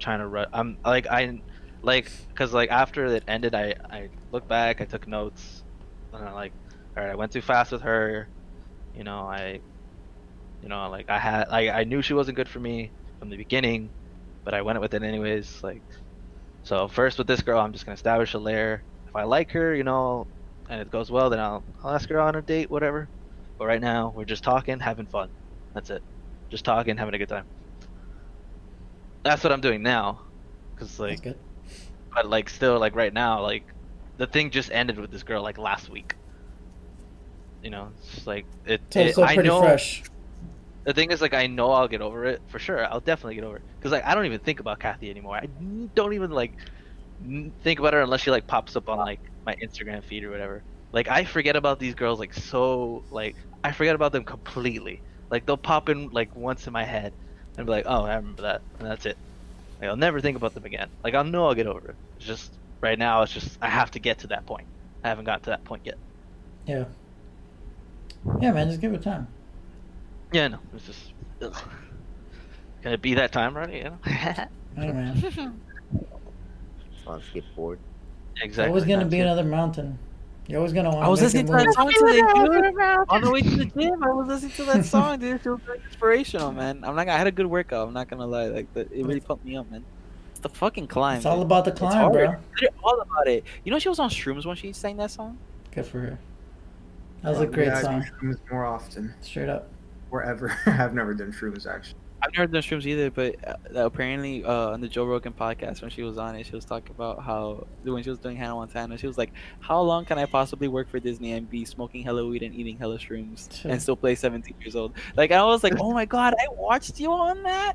trying 0.00 0.20
to 0.20 0.26
run. 0.26 0.46
I'm 0.52 0.78
like 0.84 1.06
I 1.08 1.40
like 1.82 2.10
because 2.28 2.52
like 2.52 2.70
after 2.70 3.06
it 3.06 3.24
ended, 3.28 3.54
I 3.54 3.74
I 3.90 4.10
looked 4.32 4.48
back, 4.48 4.80
I 4.80 4.84
took 4.86 5.06
notes, 5.06 5.64
and 6.12 6.26
I'm 6.26 6.34
like, 6.34 6.54
all 6.96 7.04
right, 7.04 7.12
I 7.12 7.16
went 7.16 7.32
too 7.32 7.42
fast 7.42 7.72
with 7.72 7.82
her. 7.82 8.30
You 8.94 9.04
know, 9.04 9.20
I, 9.28 9.62
you 10.60 10.68
know, 10.68 10.88
like 10.90 11.06
I 11.08 11.18
had 11.18 11.46
I 11.50 11.70
I 11.80 11.84
knew 11.84 12.02
she 12.02 12.14
wasn't 12.14 12.36
good 12.36 12.48
for 12.48 12.60
me 12.60 12.94
from 13.18 13.30
the 13.30 13.36
beginning, 13.36 13.92
but 14.44 14.54
I 14.54 14.62
went 14.62 14.80
with 14.80 14.94
it 14.94 15.02
anyways. 15.02 15.58
Like, 15.62 15.84
so 16.62 16.88
first 16.88 17.18
with 17.18 17.26
this 17.28 17.42
girl, 17.42 17.60
I'm 17.60 17.72
just 17.72 17.86
gonna 17.86 17.94
establish 17.94 18.34
a 18.34 18.38
layer. 18.38 18.84
If 19.08 19.16
I 19.16 19.24
like 19.24 19.52
her, 19.52 19.74
you 19.74 19.84
know, 19.84 20.28
and 20.68 20.80
it 20.80 20.90
goes 20.90 21.10
well, 21.10 21.30
then 21.30 21.40
I'll 21.40 21.64
I'll 21.82 21.94
ask 21.94 22.08
her 22.10 22.20
on 22.20 22.36
a 22.36 22.42
date, 22.42 22.70
whatever. 22.70 23.08
But 23.58 23.66
right 23.66 23.80
now, 23.80 24.12
we're 24.14 24.24
just 24.24 24.44
talking, 24.44 24.80
having 24.80 25.06
fun. 25.06 25.30
That's 25.74 25.90
it. 25.90 26.02
Just 26.50 26.64
talking, 26.64 26.96
having 26.96 27.14
a 27.14 27.18
good 27.18 27.28
time. 27.28 27.46
That's 29.24 29.42
what 29.42 29.52
I'm 29.52 29.60
doing 29.60 29.82
now. 29.82 30.22
Cause 30.76 30.96
That's 30.98 31.24
like, 31.24 31.24
but 32.14 32.28
like 32.28 32.48
still 32.50 32.78
like 32.78 32.94
right 32.94 33.12
now, 33.12 33.42
like 33.42 33.64
the 34.18 34.26
thing 34.26 34.50
just 34.50 34.70
ended 34.70 34.98
with 34.98 35.10
this 35.10 35.22
girl 35.22 35.42
like 35.42 35.58
last 35.58 35.88
week. 35.88 36.14
You 37.62 37.70
know, 37.70 37.92
it's 38.12 38.26
like 38.26 38.46
it. 38.64 38.82
So 38.90 39.00
it 39.00 39.06
it's 39.06 39.14
still 39.14 39.24
I 39.24 39.34
pretty 39.34 39.48
know 39.48 39.60
fresh. 39.60 40.04
the 40.84 40.94
thing 40.94 41.10
is 41.10 41.20
like 41.20 41.34
I 41.34 41.46
know 41.46 41.72
I'll 41.72 41.88
get 41.88 42.00
over 42.02 42.24
it 42.26 42.42
for 42.48 42.58
sure. 42.58 42.86
I'll 42.86 43.00
definitely 43.00 43.34
get 43.36 43.44
over 43.44 43.56
it 43.56 43.64
because 43.78 43.92
like 43.92 44.04
I 44.04 44.14
don't 44.14 44.26
even 44.26 44.40
think 44.40 44.60
about 44.60 44.78
Kathy 44.80 45.10
anymore. 45.10 45.36
I 45.36 45.48
don't 45.94 46.12
even 46.14 46.30
like 46.30 46.58
think 47.62 47.78
about 47.78 47.94
her 47.94 48.00
unless 48.00 48.20
she 48.20 48.30
like 48.30 48.46
pops 48.46 48.76
up 48.76 48.88
on 48.88 48.98
like 48.98 49.20
my 49.44 49.54
Instagram 49.56 50.02
feed 50.02 50.24
or 50.24 50.30
whatever. 50.30 50.62
Like 50.92 51.08
I 51.08 51.24
forget 51.24 51.56
about 51.56 51.78
these 51.78 51.94
girls 51.94 52.18
like 52.18 52.34
so 52.34 53.04
like 53.10 53.36
I 53.64 53.72
forget 53.72 53.94
about 53.94 54.12
them 54.12 54.24
completely. 54.24 55.00
Like 55.30 55.46
they'll 55.46 55.56
pop 55.56 55.88
in 55.88 56.08
like 56.10 56.34
once 56.36 56.66
in 56.66 56.72
my 56.72 56.84
head 56.84 57.12
and 57.56 57.66
be 57.66 57.72
like, 57.72 57.84
oh 57.86 58.04
I 58.04 58.16
remember 58.16 58.42
that 58.42 58.62
and 58.78 58.88
that's 58.88 59.06
it. 59.06 59.16
Like 59.80 59.90
I'll 59.90 59.96
never 59.96 60.20
think 60.20 60.36
about 60.36 60.54
them 60.54 60.64
again. 60.64 60.88
Like 61.04 61.14
I'll 61.14 61.24
know 61.24 61.46
I'll 61.46 61.54
get 61.54 61.66
over 61.66 61.90
it. 61.90 61.96
It's 62.16 62.26
just 62.26 62.52
right 62.80 62.98
now 62.98 63.22
it's 63.22 63.32
just 63.32 63.58
I 63.60 63.68
have 63.68 63.90
to 63.92 63.98
get 63.98 64.18
to 64.20 64.28
that 64.28 64.46
point. 64.46 64.66
I 65.04 65.08
haven't 65.08 65.24
got 65.24 65.42
to 65.44 65.50
that 65.50 65.64
point 65.64 65.82
yet. 65.84 65.98
Yeah. 66.66 66.84
Yeah, 68.40 68.52
man. 68.52 68.68
Just 68.68 68.80
give 68.80 68.92
it 68.92 69.02
time. 69.02 69.28
Yeah, 70.32 70.48
no, 70.48 70.58
it's 70.74 70.86
just. 70.86 71.12
Ugh. 71.40 71.56
Can 72.82 72.92
it 72.92 73.02
be 73.02 73.14
that 73.14 73.32
time 73.32 73.56
already? 73.56 73.78
You 73.78 73.84
know. 73.84 73.98
Hey, 74.76 74.92
man. 74.92 75.18
Just 75.18 75.38
want 77.06 77.22
skateboard. 77.22 77.26
skip 77.30 77.44
forward. 77.54 77.78
exactly. 78.42 78.68
Always 78.68 78.84
gonna 78.84 78.98
that's 78.98 79.10
be 79.10 79.18
it. 79.18 79.22
another 79.22 79.44
mountain. 79.44 79.98
You're 80.48 80.58
always 80.58 80.72
gonna 80.72 80.90
want. 80.90 81.04
I 81.04 81.08
was 81.08 81.20
make 81.20 81.26
listening 81.34 81.46
to 81.46 81.52
that 81.52 81.74
song 81.74 81.90
today, 81.92 82.20
dude. 82.34 83.06
On 83.08 83.20
the 83.20 83.30
way 83.30 83.40
to 83.42 83.50
the 83.56 83.64
gym, 83.64 84.02
I 84.04 84.10
was 84.12 84.28
listening 84.28 84.52
to 84.52 84.64
that 84.64 84.84
song, 84.94 85.18
dude. 85.18 85.40
It 85.44 85.48
was 85.50 85.60
very 85.66 85.80
inspirational, 85.84 86.52
man. 86.52 86.84
I'm 86.84 86.94
not. 86.94 87.08
I 87.08 87.18
had 87.18 87.26
a 87.26 87.32
good 87.32 87.46
workout. 87.46 87.88
I'm 87.88 87.94
not 87.94 88.08
gonna 88.08 88.26
lie. 88.26 88.46
Like, 88.46 88.66
it 88.76 88.88
really 88.92 89.20
pumped 89.20 89.44
me 89.44 89.56
up, 89.56 89.68
man. 89.70 89.84
It's 90.30 90.40
the 90.40 90.48
fucking 90.48 90.86
climb. 90.86 91.16
It's 91.16 91.26
all 91.26 91.42
about 91.42 91.64
the 91.64 91.70
It's 91.72 91.80
climb, 91.80 91.94
hard. 91.94 92.12
bro. 92.12 92.34
It's 92.60 92.76
all 92.84 93.00
about 93.00 93.26
it. 93.26 93.42
You 93.64 93.72
know, 93.72 93.78
she 93.78 93.88
was 93.88 93.98
on 93.98 94.08
shrooms 94.10 94.44
when 94.46 94.54
she 94.54 94.72
sang 94.72 94.96
that 94.98 95.10
song. 95.10 95.38
Good 95.72 95.86
for 95.86 95.98
her. 96.00 96.18
That 97.22 97.30
was 97.30 97.40
a 97.40 97.46
great 97.46 97.66
yeah, 97.68 97.78
I 97.78 97.82
song. 97.82 98.00
do 98.20 98.28
shrooms 98.28 98.38
more 98.52 98.66
often. 98.66 99.14
Straight 99.22 99.48
up. 99.48 99.68
Wherever 100.10 100.56
I've 100.66 100.94
never 100.94 101.12
done 101.14 101.32
shrooms 101.32 101.66
actually. 101.66 101.98
I've 102.22 102.32
never 102.32 102.46
done 102.46 102.62
shrooms 102.62 102.86
either, 102.86 103.10
but 103.10 103.36
uh, 103.46 103.84
apparently 103.86 104.42
uh, 104.44 104.70
on 104.70 104.80
the 104.80 104.88
Joe 104.88 105.04
Rogan 105.04 105.32
podcast 105.32 105.82
when 105.82 105.90
she 105.90 106.02
was 106.02 106.16
on 106.18 106.34
it, 106.34 106.46
she 106.46 106.54
was 106.54 106.64
talking 106.64 106.94
about 106.94 107.22
how 107.22 107.66
when 107.84 108.02
she 108.02 108.08
was 108.10 108.18
doing 108.18 108.36
Hannah 108.36 108.54
Montana, 108.54 108.96
she 108.98 109.06
was 109.06 109.18
like, 109.18 109.32
"How 109.60 109.80
long 109.82 110.04
can 110.06 110.18
I 110.18 110.24
possibly 110.24 110.66
work 110.66 110.88
for 110.90 110.98
Disney 110.98 111.32
and 111.32 111.48
be 111.48 111.64
smoking 111.64 112.02
hella 112.02 112.26
weed 112.26 112.42
and 112.42 112.54
eating 112.54 112.78
hella 112.78 112.98
shrooms 112.98 113.60
Sure. 113.60 113.70
and 113.70 113.80
still 113.80 113.96
play 113.96 114.14
17 114.14 114.54
years 114.60 114.74
old?" 114.74 114.92
Like 115.14 115.30
I 115.30 115.44
was 115.44 115.62
like, 115.62 115.74
"Oh 115.80 115.92
my 115.92 116.04
god, 116.06 116.34
I 116.40 116.46
watched 116.54 116.98
you 116.98 117.12
on 117.12 117.42
that." 117.42 117.74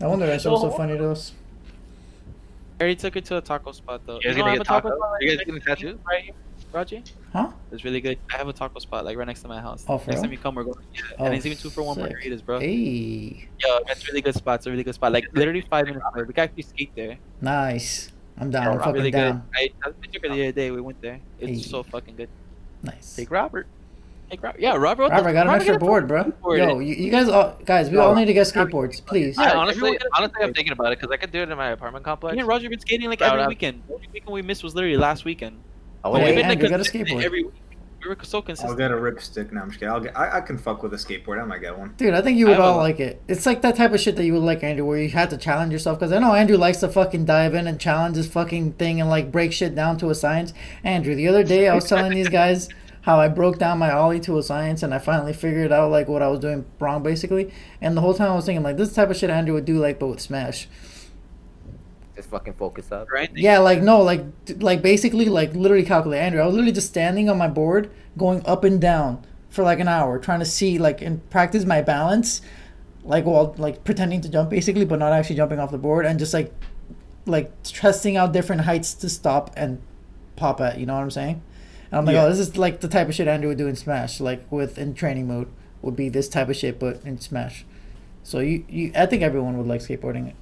I 0.00 0.06
wonder 0.08 0.26
That's 0.26 0.42
show 0.42 0.50
was 0.52 0.60
so 0.62 0.72
Oh. 0.72 0.76
funny 0.76 0.98
to 0.98 1.10
us. 1.10 1.32
I 2.78 2.82
already 2.82 2.96
took 2.96 3.14
her 3.14 3.20
to 3.22 3.36
a 3.38 3.40
taco 3.40 3.72
spot 3.72 4.02
though. 4.04 4.16
You 4.16 4.22
guys 4.22 4.36
know, 4.36 4.42
gonna 4.42 4.52
I 4.52 4.56
get 4.58 4.66
have 4.66 4.84
a 4.84 4.88
taco? 4.88 4.96
spot 4.96 5.16
You 5.20 5.28
guys 5.28 5.36
right 5.38 5.46
getting 5.46 5.54
next 5.54 5.64
to 5.64 5.86
tattoo? 5.86 5.98
Right 6.06 6.24
here, 6.24 6.34
Raji. 6.76 7.02
Huh? 7.32 7.50
It's 7.72 7.84
really 7.84 8.00
good. 8.02 8.18
I 8.32 8.36
have 8.36 8.48
a 8.48 8.52
taco 8.52 8.78
spot 8.80 9.04
like 9.06 9.16
right 9.16 9.26
next 9.26 9.40
to 9.42 9.48
my 9.48 9.60
house. 9.60 9.84
Oh, 9.88 9.96
for 9.96 10.10
next 10.10 10.18
real? 10.18 10.22
time 10.24 10.32
you 10.32 10.38
come, 10.38 10.54
we're 10.54 10.64
going. 10.64 10.76
Yeah, 10.94 11.00
Oh, 11.18 11.24
and 11.24 11.34
it's 11.34 11.46
even 11.46 11.56
two 11.56 11.70
for 11.70 11.82
one 11.82 11.96
sick. 11.96 12.04
margaritas, 12.12 12.44
bro. 12.44 12.60
Hey, 12.60 13.48
Yo, 13.64 13.78
that's 13.88 14.04
a 14.04 14.06
really 14.08 14.20
good 14.20 14.34
spot. 14.34 14.56
It's 14.56 14.66
a 14.66 14.70
really 14.70 14.84
good 14.84 14.94
spot. 14.94 15.10
Like 15.12 15.26
literally 15.32 15.62
five 15.62 15.86
minutes 15.86 16.04
away. 16.12 16.24
We 16.24 16.34
can 16.34 16.44
actually 16.44 16.62
skate 16.64 16.92
there. 16.94 17.16
nice. 17.40 18.12
I'm 18.38 18.50
down. 18.50 18.66
I'm 18.74 18.78
fucking 18.80 18.92
really 18.92 19.10
down. 19.10 19.48
good. 19.56 19.72
I, 19.84 19.88
I 19.88 20.08
took 20.12 20.22
her 20.24 20.28
the 20.28 20.42
other 20.42 20.52
day. 20.52 20.70
We 20.70 20.82
went 20.82 21.00
there. 21.00 21.20
It's 21.40 21.62
Hey. 21.62 21.70
so 21.70 21.82
fucking 21.82 22.16
good. 22.16 22.28
Nice. 22.82 23.16
Take 23.16 23.30
Robert. 23.30 23.66
Like, 24.30 24.42
Rob- 24.42 24.56
yeah, 24.58 24.74
Robert. 24.76 25.04
wrote 25.04 25.12
Robert, 25.12 25.28
I 25.28 25.32
got 25.32 25.46
an 25.46 25.54
extra 25.54 25.78
board, 25.78 26.06
bro. 26.08 26.24
skateboard. 26.24 26.58
Yo, 26.58 26.78
you, 26.80 26.94
you 26.96 27.10
guys, 27.10 27.28
all, 27.30 27.56
guys, 27.64 27.88
we 27.88 27.96
all 27.96 28.14
need 28.14 28.26
to 28.26 28.34
get 28.34 28.46
skateboards, 28.46 29.02
please. 29.06 29.38
I 29.38 29.44
Yeah, 29.44 29.52
honestly, 29.56 29.78
everyone 29.88 29.98
honestly, 30.18 30.42
I'm 30.42 30.52
thinking 30.52 30.72
about 30.72 30.92
it 30.92 30.98
because 30.98 31.10
I 31.12 31.16
could 31.16 31.30
do 31.32 31.42
it 31.42 31.48
in 31.48 31.56
my 31.56 31.68
apartment 31.70 32.04
complex. 32.04 32.34
Me 32.34 32.40
and 32.40 32.48
Roger 32.48 32.68
been 32.68 32.80
skating 32.80 33.08
like 33.08 33.22
every 33.22 33.46
weekend. 33.46 33.82
The 33.88 33.94
only 33.94 34.08
weekend 34.12 34.32
we 34.32 34.42
missed 34.42 34.62
was 34.64 34.74
literally 34.74 34.96
last 34.98 35.24
weekend. 35.24 35.56
I 36.06 36.08
Oh, 36.08 36.12
want 36.12 36.24
wait, 36.24 36.28
We've 36.30 36.42
been 36.42 36.50
Andrew, 36.50 36.68
like 36.68 36.70
got 36.70 36.80
a 36.80 36.90
consistent 36.90 37.08
skateboard. 37.18 37.24
every 37.24 37.42
week. 37.44 37.52
We 38.02 38.10
were 38.10 38.16
so 38.22 38.38
I'll 38.38 38.42
consistent. 38.42 38.78
get 38.78 38.90
a 38.92 38.94
ripstick. 38.94 39.50
No, 39.50 39.62
I'm 39.62 39.68
just 39.70 39.80
kidding. 39.80 39.92
I'll 39.92 40.00
get. 40.00 40.16
I, 40.16 40.36
I 40.36 40.40
can 40.40 40.58
fuck 40.58 40.82
with 40.84 40.92
a 40.94 40.96
skateboard. 40.96 41.42
I 41.42 41.44
might 41.44 41.60
get 41.60 41.76
one. 41.76 41.92
Dude, 41.96 42.14
I 42.14 42.20
think 42.22 42.38
you 42.38 42.46
would 42.46 42.58
I 42.58 42.62
all 42.62 42.78
a- 42.78 42.82
like 42.82 43.00
it. 43.00 43.20
It's 43.26 43.46
like 43.46 43.62
that 43.62 43.74
type 43.74 43.92
of 43.92 43.98
shit 44.00 44.14
that 44.14 44.24
you 44.24 44.32
would 44.34 44.42
like, 44.44 44.62
Andrew, 44.62 44.84
where 44.84 44.98
you 45.00 45.08
have 45.08 45.30
to 45.30 45.36
challenge 45.36 45.72
yourself. 45.72 45.98
Because 45.98 46.12
I 46.12 46.20
know 46.20 46.32
Andrew 46.34 46.56
likes 46.56 46.78
to 46.80 46.88
fucking 46.88 47.24
dive 47.24 47.54
in 47.54 47.66
and 47.66 47.80
challenge 47.80 48.14
this 48.16 48.28
fucking 48.28 48.74
thing 48.74 49.00
and 49.00 49.10
like 49.10 49.32
break 49.32 49.52
shit 49.52 49.74
down 49.74 49.98
to 49.98 50.10
a 50.10 50.14
science. 50.14 50.52
Andrew, 50.84 51.16
the 51.16 51.26
other 51.26 51.42
day 51.42 51.68
I 51.68 51.74
was 51.74 51.88
telling 51.88 52.12
these 52.12 52.28
guys 52.40 52.68
how 53.00 53.18
I 53.18 53.26
broke 53.26 53.58
down 53.58 53.78
my 53.78 53.90
ollie 53.90 54.20
to 54.20 54.38
a 54.38 54.42
science 54.42 54.84
and 54.84 54.94
I 54.94 54.98
finally 54.98 55.32
figured 55.32 55.72
out 55.72 55.90
like 55.90 56.06
what 56.06 56.22
I 56.22 56.28
was 56.28 56.38
doing 56.38 56.64
wrong 56.78 57.02
basically. 57.02 57.52
And 57.80 57.96
the 57.96 58.00
whole 58.02 58.14
time 58.14 58.30
I 58.30 58.34
was 58.36 58.46
thinking 58.46 58.62
like 58.62 58.76
this 58.76 58.88
is 58.90 58.94
the 58.94 59.02
type 59.02 59.10
of 59.10 59.16
shit 59.16 59.30
Andrew 59.30 59.54
would 59.54 59.64
do 59.64 59.78
like 59.78 59.98
but 59.98 60.06
with 60.08 60.20
Smash. 60.20 60.68
Just 62.16 62.30
fucking 62.30 62.54
focus 62.54 62.90
up. 62.90 63.10
Right? 63.10 63.30
Yeah, 63.34 63.58
like 63.58 63.82
no, 63.82 64.00
like 64.02 64.24
like 64.58 64.82
basically 64.82 65.26
like 65.26 65.54
literally 65.54 65.84
calculate. 65.84 66.20
Andrew, 66.20 66.40
I 66.40 66.46
was 66.46 66.54
literally 66.54 66.72
just 66.72 66.88
standing 66.88 67.28
on 67.28 67.36
my 67.38 67.48
board, 67.48 67.90
going 68.16 68.44
up 68.46 68.64
and 68.64 68.80
down 68.80 69.24
for 69.50 69.62
like 69.62 69.80
an 69.80 69.88
hour, 69.88 70.18
trying 70.18 70.40
to 70.40 70.46
see 70.46 70.78
like 70.78 71.02
and 71.02 71.28
practice 71.30 71.64
my 71.64 71.82
balance, 71.82 72.40
like 73.04 73.24
while 73.26 73.54
like 73.58 73.84
pretending 73.84 74.20
to 74.22 74.28
jump 74.30 74.50
basically, 74.50 74.84
but 74.86 74.98
not 74.98 75.12
actually 75.12 75.36
jumping 75.36 75.58
off 75.60 75.70
the 75.70 75.78
board, 75.78 76.06
and 76.06 76.18
just 76.18 76.32
like 76.32 76.52
like 77.26 77.52
testing 77.62 78.16
out 78.16 78.32
different 78.32 78.62
heights 78.62 78.94
to 78.94 79.08
stop 79.10 79.50
and 79.56 79.80
pop 80.36 80.60
at. 80.60 80.78
You 80.78 80.86
know 80.86 80.94
what 80.94 81.02
I'm 81.02 81.10
saying? 81.10 81.42
And 81.90 81.98
I'm 81.98 82.04
like, 82.06 82.14
oh, 82.14 82.20
Yeah. 82.20 82.24
oh, 82.24 82.30
this 82.30 82.38
is 82.38 82.56
like 82.56 82.80
the 82.80 82.88
type 82.88 83.08
of 83.08 83.14
shit 83.14 83.28
Andrew 83.28 83.48
would 83.48 83.58
do 83.58 83.66
in 83.66 83.76
Smash, 83.76 84.20
like 84.20 84.50
with 84.50 84.78
in 84.78 84.94
training 84.94 85.28
mode 85.28 85.48
would 85.82 85.96
be 85.96 86.08
this 86.08 86.28
type 86.28 86.48
of 86.48 86.56
shit, 86.56 86.78
but 86.80 87.00
in 87.04 87.20
Smash. 87.20 87.64
So 88.22 88.40
you, 88.40 88.64
you 88.68 88.92
I 88.96 89.06
think 89.06 89.22
everyone 89.22 89.56
would 89.58 89.66
like 89.66 89.82
skateboarding 89.82 90.28
it. 90.28 90.34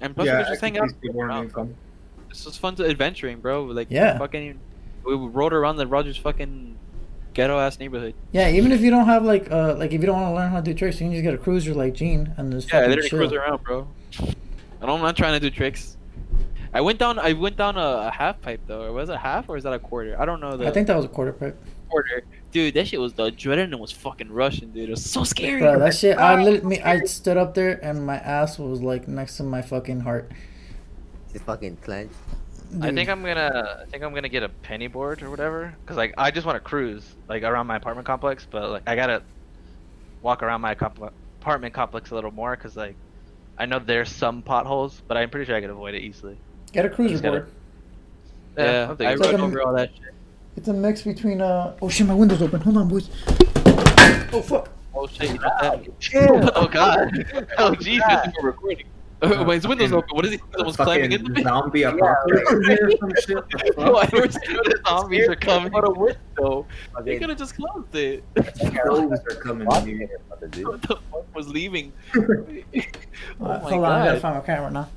And 0.00 0.14
plus, 0.14 0.24
we 0.26 0.30
yeah, 0.30 0.42
could 0.42 0.48
just 0.50 0.60
hang 0.60 0.78
out. 0.78 0.88
see 0.90 1.08
skateboarding 1.08 1.40
being 1.40 1.50
fun. 1.50 1.74
This 2.28 2.44
was 2.46 2.56
fun 2.56 2.74
to 2.76 2.86
adventuring, 2.88 3.40
bro. 3.40 3.64
Like, 3.64 3.88
Yeah. 3.90 4.18
fucking, 4.18 4.58
we 5.04 5.14
rode 5.14 5.52
around 5.52 5.76
the 5.76 5.86
Rogers 5.86 6.16
fucking 6.16 6.76
ghetto 7.34 7.58
ass 7.58 7.78
neighborhood. 7.78 8.14
Yeah, 8.32 8.48
even 8.50 8.72
if 8.72 8.80
you 8.80 8.90
don't 8.90 9.06
have 9.06 9.24
like 9.24 9.50
uh 9.50 9.74
like 9.76 9.92
if 9.92 10.00
you 10.00 10.06
don't 10.06 10.20
want 10.20 10.32
to 10.32 10.34
learn 10.34 10.50
how 10.50 10.56
to 10.60 10.62
do 10.62 10.74
tricks, 10.74 11.00
you 11.00 11.06
can 11.06 11.12
just 11.12 11.22
get 11.22 11.34
a 11.34 11.38
cruiser 11.38 11.72
like 11.74 11.94
Gene 11.94 12.32
and 12.36 12.52
just 12.52 12.72
Yeah, 12.72 12.86
literally 12.86 13.08
chill. 13.08 13.18
cruise 13.18 13.32
around, 13.32 13.62
bro. 13.62 13.88
And 14.80 14.90
I'm 14.90 15.00
not 15.00 15.16
trying 15.16 15.34
to 15.34 15.40
do 15.40 15.50
tricks. 15.54 15.96
I 16.74 16.80
went 16.82 16.98
down. 16.98 17.18
I 17.18 17.32
went 17.32 17.56
down 17.56 17.76
a, 17.78 18.08
a 18.08 18.10
half 18.10 18.40
pipe 18.42 18.60
though. 18.66 18.92
Was 18.92 19.08
it 19.08 19.16
half 19.16 19.48
or 19.48 19.56
is 19.56 19.64
that 19.64 19.72
a 19.72 19.78
quarter? 19.78 20.20
I 20.20 20.24
don't 20.26 20.40
know 20.40 20.56
the 20.56 20.66
I 20.68 20.70
think 20.70 20.86
that 20.88 20.96
was 20.96 21.04
a 21.06 21.08
quarter 21.08 21.32
pipe. 21.32 21.56
quarter. 21.88 22.22
Dude, 22.50 22.74
that 22.74 22.88
shit 22.88 22.98
was 23.00 23.12
the 23.12 23.30
adrenaline 23.30 23.78
was 23.78 23.92
fucking 23.92 24.30
rushing, 24.32 24.70
dude. 24.70 24.88
It 24.88 24.90
was 24.90 25.04
so 25.04 25.22
scary. 25.22 25.60
Bro, 25.60 25.78
that 25.80 25.94
shit. 25.94 26.16
I 26.16 26.42
lit 26.42 26.64
me. 26.64 26.80
I 26.80 27.00
stood 27.00 27.36
up 27.36 27.54
there 27.54 27.78
and 27.84 28.06
my 28.06 28.16
ass 28.16 28.58
was 28.58 28.80
like 28.80 29.06
next 29.06 29.36
to 29.36 29.42
my 29.42 29.60
fucking 29.60 30.00
heart. 30.00 30.32
Just 31.32 31.44
fucking 31.44 31.76
clench. 31.82 32.10
I 32.82 32.90
think 32.92 33.08
I'm 33.10 33.22
gonna, 33.22 33.80
I 33.82 33.90
think 33.90 34.02
I'm 34.02 34.14
gonna 34.14 34.28
get 34.30 34.42
a 34.42 34.48
penny 34.48 34.86
board 34.88 35.22
or 35.22 35.30
whatever. 35.30 35.74
Cause 35.86 35.96
like 35.98 36.14
I 36.18 36.30
just 36.30 36.46
want 36.46 36.56
to 36.56 36.60
cruise 36.60 37.14
like 37.28 37.42
around 37.42 37.66
my 37.66 37.76
apartment 37.76 38.06
complex, 38.06 38.46
but 38.50 38.70
like 38.70 38.82
I 38.86 38.96
gotta 38.96 39.22
walk 40.22 40.42
around 40.42 40.60
my 40.62 40.74
comp- 40.74 41.12
apartment 41.40 41.74
complex 41.74 42.10
a 42.10 42.14
little 42.14 42.30
more, 42.30 42.54
cause 42.56 42.76
like 42.76 42.94
I 43.58 43.66
know 43.66 43.78
there's 43.78 44.10
some 44.10 44.40
potholes, 44.42 45.02
but 45.06 45.16
I'm 45.16 45.28
pretty 45.30 45.46
sure 45.46 45.56
I 45.56 45.60
could 45.60 45.70
avoid 45.70 45.94
it 45.94 46.00
easily. 46.02 46.36
get 46.72 46.84
a 46.86 46.90
cruiser 46.90 47.12
Just 47.12 47.22
gotta- 47.22 47.40
board. 47.40 47.50
Yeah, 48.56 48.84
I'm 48.84 48.90
I 48.90 48.94
thinking- 48.96 49.18
like 49.18 49.30
rode 49.32 49.40
a- 49.40 49.42
over 49.44 49.62
all 49.62 49.72
that 49.74 49.90
shit. 49.94 50.14
It's 50.58 50.66
a 50.66 50.72
mix 50.72 51.02
between 51.02 51.40
uh. 51.40 51.76
Oh 51.80 51.88
shit, 51.88 52.04
my 52.04 52.14
window's 52.14 52.42
open. 52.42 52.60
Hold 52.60 52.78
on, 52.78 52.88
boys. 52.88 53.08
Oh 54.32 54.42
fuck. 54.44 54.68
Oh 54.92 55.06
shit, 55.06 55.30
you 55.30 55.38
got 55.38 55.60
that? 55.62 56.52
oh 56.56 56.66
god. 56.72 57.46
Oh 57.58 57.76
Jesus. 57.76 58.02
We're 58.42 58.50
recording. 58.50 58.86
Uh, 59.20 59.42
when 59.44 59.56
his 59.56 59.66
window's 59.66 59.92
open, 59.92 60.10
what 60.14 60.24
is 60.26 60.30
he? 60.30 60.38
Someone's 60.56 60.76
climbing 60.76 61.10
Fucking 61.10 61.26
into 61.26 61.32
me. 61.32 61.42
zombie 61.42 61.82
apocalypse 61.82 62.52
or 62.52 62.90
some 62.98 63.12
shit. 63.26 63.76
No, 63.76 63.96
I 63.98 64.08
never 64.12 64.30
seen 64.30 64.54
The 64.62 64.80
zombies 64.86 65.28
are 65.28 65.34
coming. 65.34 65.74
Out 65.74 65.88
a 65.88 65.90
window. 65.90 66.66
They 66.68 66.92
Fucking 66.94 67.18
could 67.18 67.28
have 67.30 67.38
just 67.38 67.56
closed 67.56 67.96
it. 67.96 68.22
Those 68.36 69.10
are 69.10 69.34
coming, 69.42 69.66
dude. 69.82 70.08
what 70.68 70.82
the 70.82 70.98
fuck 71.10 71.34
was 71.34 71.48
leaving? 71.48 71.92
oh 72.14 72.22
my 73.40 73.58
hold 73.58 73.72
on, 73.72 73.92
I 73.92 74.04
gotta 74.04 74.12
god. 74.12 74.22
find 74.22 74.34
my 74.36 74.40
camera 74.42 74.70
now. 74.70 74.88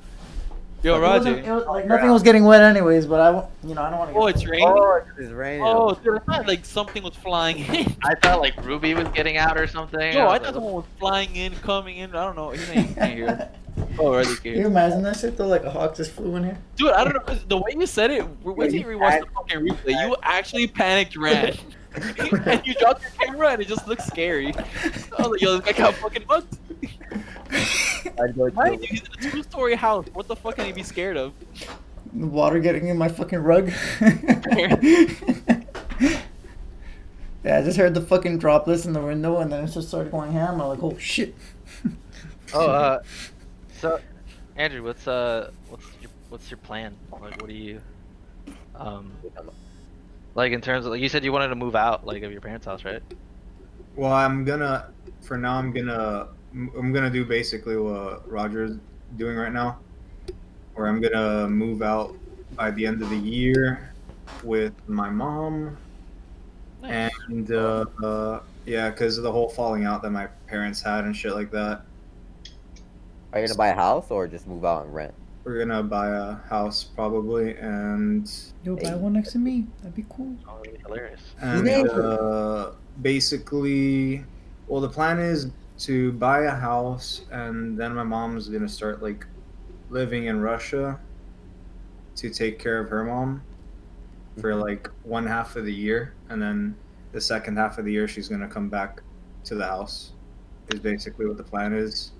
Yo, 0.84 0.98
It 0.98 1.02
wasn't- 1.02 1.36
Roger. 1.38 1.48
it 1.52 1.54
was, 1.56 1.66
like 1.68 1.86
nothing 1.88 2.10
was 2.12 2.24
getting 2.24 2.44
wet 2.44 2.64
anyways, 2.64 3.06
but 3.06 3.20
I, 3.20 3.68
you 3.68 3.76
know, 3.76 3.84
I 3.84 3.90
don't 3.92 4.00
want 4.00 4.12
to. 4.14 4.18
Oh, 4.18 4.26
it's 4.28 4.46
raining. 4.48 4.68
Oh, 4.68 5.02
it's 5.20 5.32
raining. 5.32 5.62
Oh, 5.64 5.94
dude, 5.94 6.20
I 6.28 6.38
thought 6.38 6.48
like 6.48 6.66
something 6.66 7.04
was 7.04 7.16
flying 7.16 7.60
in. 7.60 7.96
I 8.04 8.16
thought 8.16 8.40
like 8.42 8.56
Ruby 8.66 8.96
was 8.96 9.08
getting 9.10 9.38
out 9.38 9.58
or 9.60 9.68
something. 9.68 10.14
Yo, 10.14 10.22
I 10.22 10.24
was 10.24 10.40
thought 10.40 10.42
like, 10.44 10.54
someone 10.56 10.74
was 10.74 10.86
flying 10.98 11.36
in, 11.36 11.54
coming 11.58 11.98
in. 11.98 12.16
I 12.16 12.26
don't 12.26 12.36
know. 12.36 12.50
He 12.50 12.72
ain't, 12.72 12.90
he 12.90 13.00
ain't 13.00 13.14
here. 13.14 13.50
Oh, 14.00 14.16
really 14.16 14.36
Can 14.38 14.54
you 14.58 14.66
imagine 14.68 15.02
that 15.04 15.18
shit 15.18 15.38
though? 15.38 15.48
Like 15.48 15.64
a 15.64 15.70
hawk 15.70 15.96
just 15.96 16.12
flew 16.12 16.36
in 16.36 16.44
here. 16.46 16.58
Dude, 16.76 16.92
I 16.92 17.04
don't 17.04 17.28
know. 17.28 17.36
The 17.48 17.58
way 17.58 17.72
you 17.78 17.86
said 17.86 18.10
it, 18.12 18.26
wait 18.44 18.72
till 18.72 18.80
you 18.80 18.86
rewatch 18.86 19.22
the 19.22 19.28
fucking 19.34 19.60
replay. 19.60 20.08
You 20.08 20.16
actually 20.24 20.68
panicked, 20.68 21.16
ran. 21.16 21.56
and 22.46 22.66
you 22.66 22.74
dropped 22.76 23.04
your 23.04 23.12
camera, 23.20 23.50
and 23.50 23.62
it 23.62 23.68
just 23.68 23.88
looks 23.88 24.06
scary. 24.06 24.54
I 24.54 24.66
was 25.20 25.28
like, 25.28 25.42
yo, 25.42 25.58
this 25.58 25.74
guy 25.74 25.78
got 25.78 25.94
fucking 25.96 26.24
bugged. 26.28 26.58
I'd 28.20 28.36
go 28.36 28.50
Mind 28.52 28.82
to 28.82 28.82
you, 28.82 28.88
he's 28.88 29.02
in 29.02 29.28
a 29.28 29.32
two-story 29.32 29.76
house. 29.76 30.06
What 30.14 30.28
the 30.28 30.36
fuck 30.36 30.56
can 30.56 30.66
he 30.66 30.72
be 30.72 30.84
scared 30.84 31.18
of? 31.18 31.34
Water 32.14 32.60
getting 32.60 32.88
in 32.88 32.98
my 32.98 33.10
fucking 33.10 33.40
rug. 33.40 33.72
yeah, 34.02 34.80
I 37.58 37.62
just 37.62 37.78
heard 37.78 37.94
the 37.94 38.02
fucking 38.02 38.40
droplets 38.40 38.86
in 38.86 38.94
the 38.94 39.02
window, 39.02 39.38
and 39.38 39.52
then 39.52 39.64
it 39.64 39.68
just 39.68 39.90
started 39.90 40.12
going 40.12 40.32
ham. 40.32 40.62
I'm 40.62 40.68
like, 40.68 40.84
oh 40.84 40.98
shit. 40.98 41.36
Oh, 42.54 42.70
uh, 42.70 43.02
so 43.80 44.00
Andrew, 44.56 44.84
what's 44.84 45.08
uh, 45.08 45.52
what's 45.70 45.86
your 46.02 46.12
what's 46.30 46.52
your 46.52 46.58
plan? 46.58 46.96
Like, 47.12 47.42
what 47.42 47.48
do 47.48 47.54
you, 47.54 47.82
um, 48.76 49.12
like 50.36 50.52
in 50.52 50.62
terms 50.62 50.86
of 50.86 50.92
like 50.92 51.02
you 51.02 51.10
said 51.10 51.24
you 51.24 51.32
wanted 51.32 51.50
to 51.50 51.56
move 51.56 51.76
out 51.76 52.06
like 52.06 52.24
of 52.24 52.32
your 52.32 52.42
parents' 52.42 52.66
house, 52.66 52.86
right? 52.86 53.02
Well, 53.96 54.14
I'm 54.14 54.46
gonna. 54.46 54.92
For 55.22 55.38
now, 55.38 55.56
I'm 55.56 55.72
gonna. 55.72 56.28
I'm 56.54 56.92
gonna 56.92 57.10
do 57.10 57.26
basically 57.26 57.78
what 57.78 58.30
Roger's 58.30 58.78
doing 59.18 59.38
right 59.38 59.52
now, 59.52 59.80
where 60.76 60.88
I'm 60.88 61.02
gonna 61.02 61.48
move 61.50 61.82
out 61.82 62.16
by 62.56 62.72
the 62.72 62.86
end 62.86 63.02
of 63.02 63.10
the 63.10 63.18
year 63.18 63.94
with 64.44 64.74
my 64.88 65.10
mom, 65.10 65.78
nice. 66.82 67.12
and 67.30 67.52
uh, 67.52 67.86
uh, 68.04 68.40
yeah, 68.66 68.90
because 68.90 69.18
of 69.18 69.24
the 69.24 69.32
whole 69.32 69.50
falling 69.50 69.86
out 69.86 70.02
that 70.04 70.12
my 70.12 70.28
parents 70.48 70.82
had 70.82 71.06
and 71.06 71.16
shit 71.16 71.34
like 71.34 71.52
that. 71.52 71.82
Are 73.34 73.40
you 73.40 73.48
gonna 73.48 73.58
buy 73.58 73.70
a 73.70 73.76
house 73.76 74.12
or 74.12 74.28
just 74.28 74.48
move 74.48 74.66
out 74.66 74.86
and 74.86 74.94
rent? 74.94 75.14
We're 75.44 75.58
gonna 75.58 75.82
buy 75.82 76.10
a 76.10 76.34
house 76.50 76.84
probably, 76.84 77.56
and 77.58 78.32
Yo, 78.64 78.76
buy 78.76 78.94
one 78.96 79.14
next 79.14 79.32
to 79.32 79.40
me. 79.40 79.66
That'd 79.80 79.96
be 79.96 80.06
cool. 80.10 80.36
Oh, 80.48 80.58
that'd 80.58 80.76
be 80.76 80.80
hilarious. 80.82 81.22
and 81.40 81.68
uh, 81.90 82.72
basically, 83.02 84.24
well, 84.68 84.82
the 84.82 84.90
plan 84.90 85.18
is 85.20 85.50
to 85.80 86.12
buy 86.14 86.42
a 86.44 86.52
house, 86.52 87.22
and 87.32 87.76
then 87.78 87.96
my 87.96 88.04
mom's 88.04 88.50
gonna 88.50 88.70
start 88.70 89.02
like 89.02 89.26
living 89.90 90.26
in 90.26 90.42
Russia 90.42 91.00
to 92.18 92.30
take 92.30 92.60
care 92.60 92.80
of 92.80 92.90
her 92.90 93.04
mom 93.04 93.42
for 94.40 94.54
like 94.56 94.90
one 95.04 95.26
half 95.26 95.56
of 95.56 95.66
the 95.66 95.74
year, 95.74 96.14
and 96.30 96.40
then 96.40 96.76
the 97.14 97.22
second 97.22 97.58
half 97.58 97.80
of 97.80 97.86
the 97.86 97.92
year 97.92 98.08
she's 98.08 98.30
gonna 98.30 98.48
come 98.48 98.70
back 98.70 99.02
to 99.46 99.56
the 99.56 99.66
house. 99.66 100.12
Is 100.72 100.80
basically 100.80 101.26
what 101.26 101.36
the 101.36 101.44
plan 101.44 101.74
is, 101.74 102.12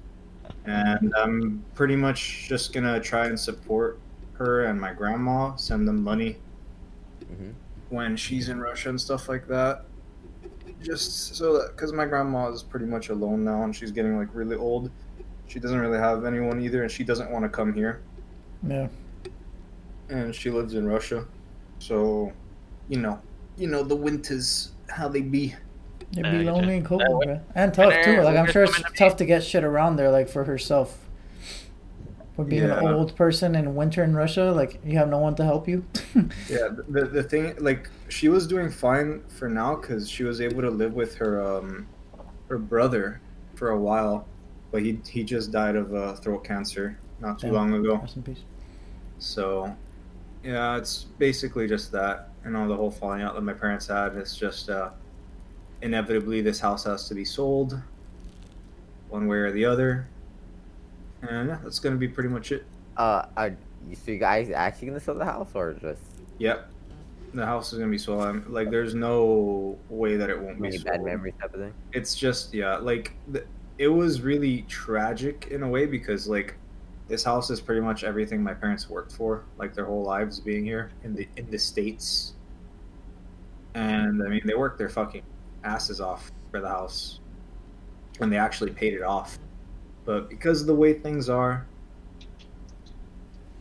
and 0.66 1.14
I'm 1.18 1.64
pretty 1.76 1.96
much 1.96 2.48
just 2.48 2.74
gonna 2.74 3.00
try 3.00 3.28
and 3.28 3.40
support 3.40 4.00
her 4.34 4.66
and 4.66 4.80
my 4.80 4.94
grandma, 4.94 5.56
send 5.56 5.88
them 5.88 6.04
money 6.04 6.38
Mhm. 7.32 7.54
when 7.90 8.16
she's 8.16 8.50
in 8.50 8.60
Russia 8.60 8.90
and 8.90 9.00
stuff 9.00 9.30
like 9.30 9.48
that. 9.48 9.86
Just 10.82 11.36
so 11.36 11.54
that, 11.58 11.76
because 11.76 11.94
my 11.94 12.06
grandma 12.06 12.50
is 12.52 12.64
pretty 12.64 12.86
much 12.86 13.10
alone 13.10 13.44
now 13.44 13.64
and 13.64 13.76
she's 13.76 13.92
getting 13.92 14.18
like 14.18 14.30
really 14.34 14.56
old. 14.56 14.90
She 15.48 15.60
doesn't 15.60 15.80
really 15.80 16.00
have 16.00 16.26
anyone 16.26 16.62
either, 16.62 16.82
and 16.84 16.92
she 16.92 17.04
doesn't 17.04 17.30
want 17.30 17.44
to 17.44 17.50
come 17.50 17.74
here. 17.74 18.02
Yeah. 18.66 18.88
And 20.10 20.34
she 20.34 20.50
lives 20.50 20.74
in 20.76 20.88
Russia, 20.88 21.26
so 21.80 22.32
you 22.90 23.00
know, 23.00 23.20
you 23.58 23.68
know 23.68 23.84
the 23.84 23.96
winters 23.96 24.72
how 24.90 25.08
they 25.08 25.22
be. 25.22 25.56
It'd 26.14 26.26
Yeah, 26.26 26.32
be 26.32 26.48
I 26.48 26.52
lonely 26.52 26.74
you. 26.74 26.78
and 26.78 26.86
cold, 26.86 27.02
bro. 27.02 27.40
And 27.56 27.74
tough 27.74 27.94
too. 28.04 28.22
Like 28.22 28.36
I'm 28.38 28.48
sure 28.48 28.64
it's 28.64 28.76
to 28.76 28.84
tough 28.96 29.16
to 29.18 29.26
get 29.26 29.44
shit 29.44 29.64
around 29.64 29.96
there, 29.96 30.12
like 30.12 30.30
for 30.30 30.44
herself. 30.44 30.98
For 32.36 32.46
being 32.46 32.64
an 32.64 32.88
old 32.88 33.16
person 33.18 33.56
in 33.56 33.76
winter 33.76 34.04
in 34.04 34.16
Russia, 34.16 34.52
like 34.52 34.80
you 34.86 34.98
have 34.98 35.10
no 35.10 35.18
one 35.20 35.36
to 35.36 35.44
help 35.44 35.68
you. 35.68 35.86
Yeah, 36.50 36.70
the 36.90 37.06
the 37.06 37.24
thing 37.24 37.56
like 37.60 37.90
she 38.10 38.30
was 38.30 38.48
doing 38.48 38.70
fine 38.72 39.22
for 39.28 39.50
now 39.50 39.76
because 39.76 40.10
she 40.10 40.24
was 40.24 40.40
able 40.42 40.62
to 40.62 40.70
live 40.70 40.94
with 40.94 41.16
her 41.16 41.42
um 41.42 41.88
her 42.50 42.58
brother 42.58 43.22
for 43.56 43.70
a 43.70 43.80
while, 43.80 44.26
but 44.72 44.82
he 44.82 45.00
he 45.08 45.24
just 45.24 45.52
died 45.52 45.76
of 45.76 45.94
uh, 45.94 46.16
throat 46.16 46.44
cancer 46.44 46.98
not 47.20 47.38
too 47.40 47.48
Damn. 47.48 47.56
long 47.56 47.74
ago. 47.74 47.98
Rest 47.98 48.16
in 48.16 48.24
peace. 48.24 48.40
So, 49.20 49.76
yeah, 50.44 50.78
it's 50.78 51.04
basically 51.20 51.68
just 51.68 51.92
that. 51.92 52.30
You 52.44 52.52
know, 52.52 52.68
the 52.68 52.76
whole 52.76 52.90
falling 52.90 53.22
out 53.22 53.36
that 53.36 53.42
my 53.42 53.54
parents 53.54 53.88
had. 53.88 54.16
It's 54.16 54.36
just 54.36 54.70
uh, 54.70 54.90
inevitably 55.82 56.42
this 56.42 56.60
house 56.60 56.84
has 56.86 57.08
to 57.08 57.16
be 57.16 57.26
sold, 57.26 57.80
one 59.10 59.28
way 59.28 59.38
or 59.38 59.52
the 59.52 59.66
other. 59.66 60.08
And 61.22 61.50
yeah, 61.50 61.60
that's 61.64 61.80
gonna 61.80 61.98
be 61.98 62.08
pretty 62.08 62.30
much 62.30 62.52
it. 62.52 62.66
Uh, 62.98 63.26
are 63.38 63.56
you, 63.88 63.96
so 63.96 64.12
you 64.12 64.18
guys 64.18 64.50
actually 64.50 64.88
gonna 64.90 65.00
sell 65.00 65.16
the 65.16 65.26
house 65.26 65.52
or 65.54 65.74
just 65.74 66.02
Yep. 66.40 66.70
The 67.34 67.46
house 67.46 67.72
is 67.72 67.80
gonna 67.80 67.92
be 67.92 67.98
sold. 67.98 68.50
Like, 68.50 68.72
there's 68.72 68.94
no 68.94 69.78
way 69.90 70.18
that 70.18 70.30
it 70.30 70.40
won't 70.40 70.58
be 70.58 70.64
many 70.64 70.78
sold. 70.78 70.86
bad 70.86 71.04
memories 71.04 71.34
type 71.40 71.54
of 71.54 71.62
thing? 71.62 71.74
It's 71.94 72.16
just 72.16 72.54
yeah, 72.54 72.78
like 72.78 73.14
th- 73.32 73.46
it 73.78 73.88
was 73.88 74.22
really 74.22 74.64
tragic 74.64 75.48
in 75.52 75.64
a 75.64 75.70
way 75.70 75.86
because 75.86 76.28
like 76.28 76.56
this 77.08 77.24
house 77.24 77.50
is 77.50 77.60
pretty 77.60 77.82
much 77.82 78.04
everything 78.04 78.42
my 78.42 78.54
parents 78.54 78.90
worked 78.90 79.12
for, 79.12 79.44
like 79.58 79.74
their 79.74 79.86
whole 79.86 80.04
lives 80.04 80.40
being 80.40 80.66
here 80.66 80.92
in 81.04 81.14
the 81.16 81.28
in 81.38 81.50
the 81.50 81.60
states. 81.60 82.34
And 83.74 84.22
I 84.24 84.28
mean, 84.28 84.42
they 84.46 84.56
worked 84.56 84.78
their 84.78 84.90
fucking 84.90 85.24
asses 85.64 86.02
off 86.02 86.32
for 86.52 86.60
the 86.60 86.68
house, 86.68 87.20
and 88.20 88.32
they 88.32 88.38
actually 88.38 88.72
paid 88.72 88.94
it 88.94 89.04
off. 89.04 89.40
But 90.06 90.30
because 90.30 90.62
of 90.62 90.68
the 90.68 90.76
way 90.76 90.94
things 90.94 91.30
are, 91.30 91.66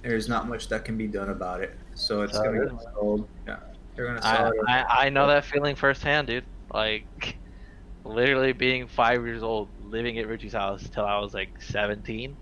there's 0.03 0.29
not 0.29 0.49
much 0.49 0.69
that 0.69 0.85
can 0.85 0.97
be 0.97 1.07
done 1.07 1.31
about 1.31 1.61
it. 1.61 1.77
So 1.95 2.23
it's 2.23 2.39
gonna 2.39 2.53
really? 2.53 2.71
get 2.71 2.95
sold. 2.95 3.29
Yeah, 3.47 3.59
they're 3.95 4.07
gonna 4.07 4.23
sell 4.23 4.47
I, 4.47 4.49
it. 4.49 4.55
I 4.69 5.07
I 5.07 5.09
know 5.11 5.27
that 5.27 5.45
feeling 5.45 5.77
firsthand, 5.77 6.29
dude. 6.29 6.45
Like, 6.73 7.37
literally 8.05 8.53
being 8.53 8.87
five 8.87 9.25
years 9.27 9.43
old, 9.43 9.69
living 9.85 10.19
at 10.19 10.27
Richie's 10.27 10.53
house 10.55 10.89
till 10.89 11.05
I 11.05 11.19
was 11.19 11.35
like 11.35 11.51
seventeen, 11.61 12.37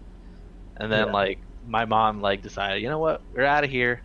and 0.76 0.90
then 0.93 1.09
Yeah. 1.09 1.12
like 1.12 1.39
my 1.66 1.85
mom 1.85 2.20
like 2.20 2.43
decided, 2.43 2.82
you 2.82 2.89
know 2.89 2.98
what, 2.98 3.20
we're 3.35 3.44
out 3.44 3.64
of 3.64 3.70
here. 3.70 4.01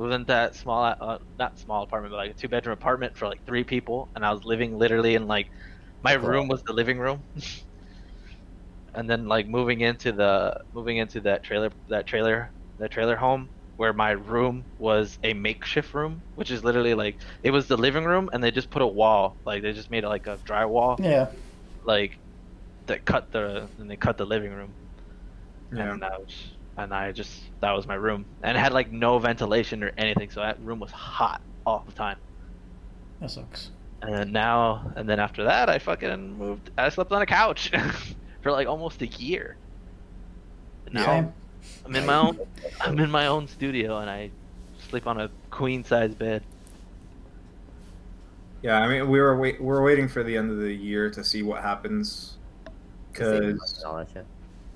Moved 0.00 0.14
into 0.14 0.26
that 0.26 0.56
small, 0.56 0.96
uh, 1.00 1.18
not 1.38 1.58
small 1.58 1.82
apartment, 1.84 2.12
but 2.12 2.16
like 2.18 2.30
a 2.32 2.34
two 2.34 2.48
bedroom 2.48 2.74
apartment 2.74 3.16
for 3.16 3.28
like 3.28 3.44
three 3.46 3.64
people, 3.64 4.10
and 4.16 4.24
I 4.24 4.32
was 4.32 4.44
living 4.44 4.78
literally 4.78 5.14
in 5.14 5.26
like 5.28 5.50
my 6.02 6.14
Wow. 6.20 6.28
room 6.28 6.48
was 6.48 6.62
the 6.64 6.72
living 6.74 6.98
room. 6.98 7.26
and 8.94 9.08
then 9.08 9.26
like 9.26 9.46
moving 9.48 9.80
into 9.80 10.12
the 10.12 10.56
moving 10.72 10.96
into 10.98 11.20
that 11.20 11.44
trailer 11.44 11.70
that 11.88 12.06
trailer 12.06 12.52
that 12.78 12.90
trailer 12.90 13.16
home 13.16 13.50
where 13.76 13.92
my 13.92 14.10
room 14.10 14.66
was 14.78 15.18
a 15.22 15.32
makeshift 15.34 15.94
room 15.94 16.24
which 16.34 16.50
is 16.50 16.64
literally 16.64 16.94
like 16.94 17.20
it 17.42 17.50
was 17.50 17.66
the 17.68 17.76
living 17.76 18.04
room 18.04 18.28
and 18.32 18.42
they 18.42 18.50
just 18.50 18.70
put 18.70 18.82
a 18.82 18.86
wall 18.86 19.38
like 19.46 19.62
they 19.62 19.72
just 19.72 19.90
made 19.90 20.04
it 20.04 20.08
like 20.08 20.26
a 20.26 20.38
drywall 20.38 20.98
Yeah. 20.98 21.30
like 21.84 22.20
that 22.86 23.06
cut 23.06 23.32
the 23.32 23.70
and 23.78 23.90
they 23.90 23.96
cut 23.98 24.18
the 24.18 24.26
living 24.26 24.52
room 24.52 24.76
yeah. 25.72 25.94
and 25.94 26.02
that 26.02 26.12
was 26.18 26.58
and 26.84 26.94
I 26.94 27.12
just 27.12 27.32
that 27.60 27.72
was 27.72 27.86
my 27.86 27.94
room 27.94 28.24
and 28.42 28.56
it 28.56 28.60
had 28.60 28.72
like 28.72 28.90
no 28.92 29.18
ventilation 29.18 29.82
or 29.82 29.92
anything 29.98 30.30
so 30.30 30.40
that 30.40 30.58
room 30.62 30.80
was 30.80 30.90
hot 30.90 31.40
all 31.66 31.84
the 31.86 31.92
time 31.92 32.16
That 33.20 33.30
sucks. 33.30 33.70
and 34.02 34.14
then 34.14 34.32
now 34.32 34.92
and 34.96 35.08
then 35.08 35.20
after 35.20 35.44
that 35.44 35.68
I 35.68 35.78
fucking 35.78 36.38
moved 36.38 36.70
I 36.78 36.88
slept 36.88 37.12
on 37.12 37.22
a 37.22 37.26
couch 37.26 37.70
for 38.42 38.50
like 38.52 38.66
almost 38.66 39.02
a 39.02 39.06
year 39.06 39.56
And 40.86 40.94
now 40.94 41.04
Same. 41.04 41.32
I'm 41.84 41.94
in 41.94 42.06
my 42.06 42.14
own 42.14 42.38
I'm 42.80 42.98
in 42.98 43.10
my 43.10 43.26
own 43.26 43.46
studio 43.48 43.98
and 43.98 44.08
I 44.10 44.30
sleep 44.88 45.06
on 45.06 45.20
a 45.20 45.30
queen 45.50 45.84
size 45.84 46.14
bed. 46.14 46.42
Yeah, 48.62 48.78
I 48.80 48.88
mean, 48.88 49.08
we 49.08 49.18
were 49.20 49.38
wait, 49.38 49.60
we're 49.60 49.82
waiting 49.82 50.06
for 50.08 50.22
the 50.22 50.36
end 50.36 50.50
of 50.50 50.58
the 50.58 50.72
year 50.72 51.10
to 51.10 51.24
see 51.24 51.42
what 51.42 51.62
happens. 51.62 52.36
Because 53.10 53.82
all 53.84 53.96
that 53.96 54.08
shit. 54.12 54.26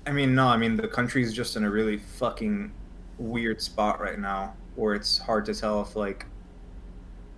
I 0.07 0.11
mean, 0.11 0.35
no, 0.35 0.47
I 0.47 0.57
mean 0.57 0.75
the 0.75 0.87
country's 0.87 1.33
just 1.33 1.55
in 1.55 1.63
a 1.63 1.69
really 1.69 1.97
fucking 1.97 2.71
weird 3.17 3.61
spot 3.61 3.99
right 3.99 4.19
now, 4.19 4.53
where 4.75 4.93
it's 4.93 5.17
hard 5.17 5.45
to 5.45 5.53
tell 5.55 5.81
if 5.81 5.95
like 5.95 6.25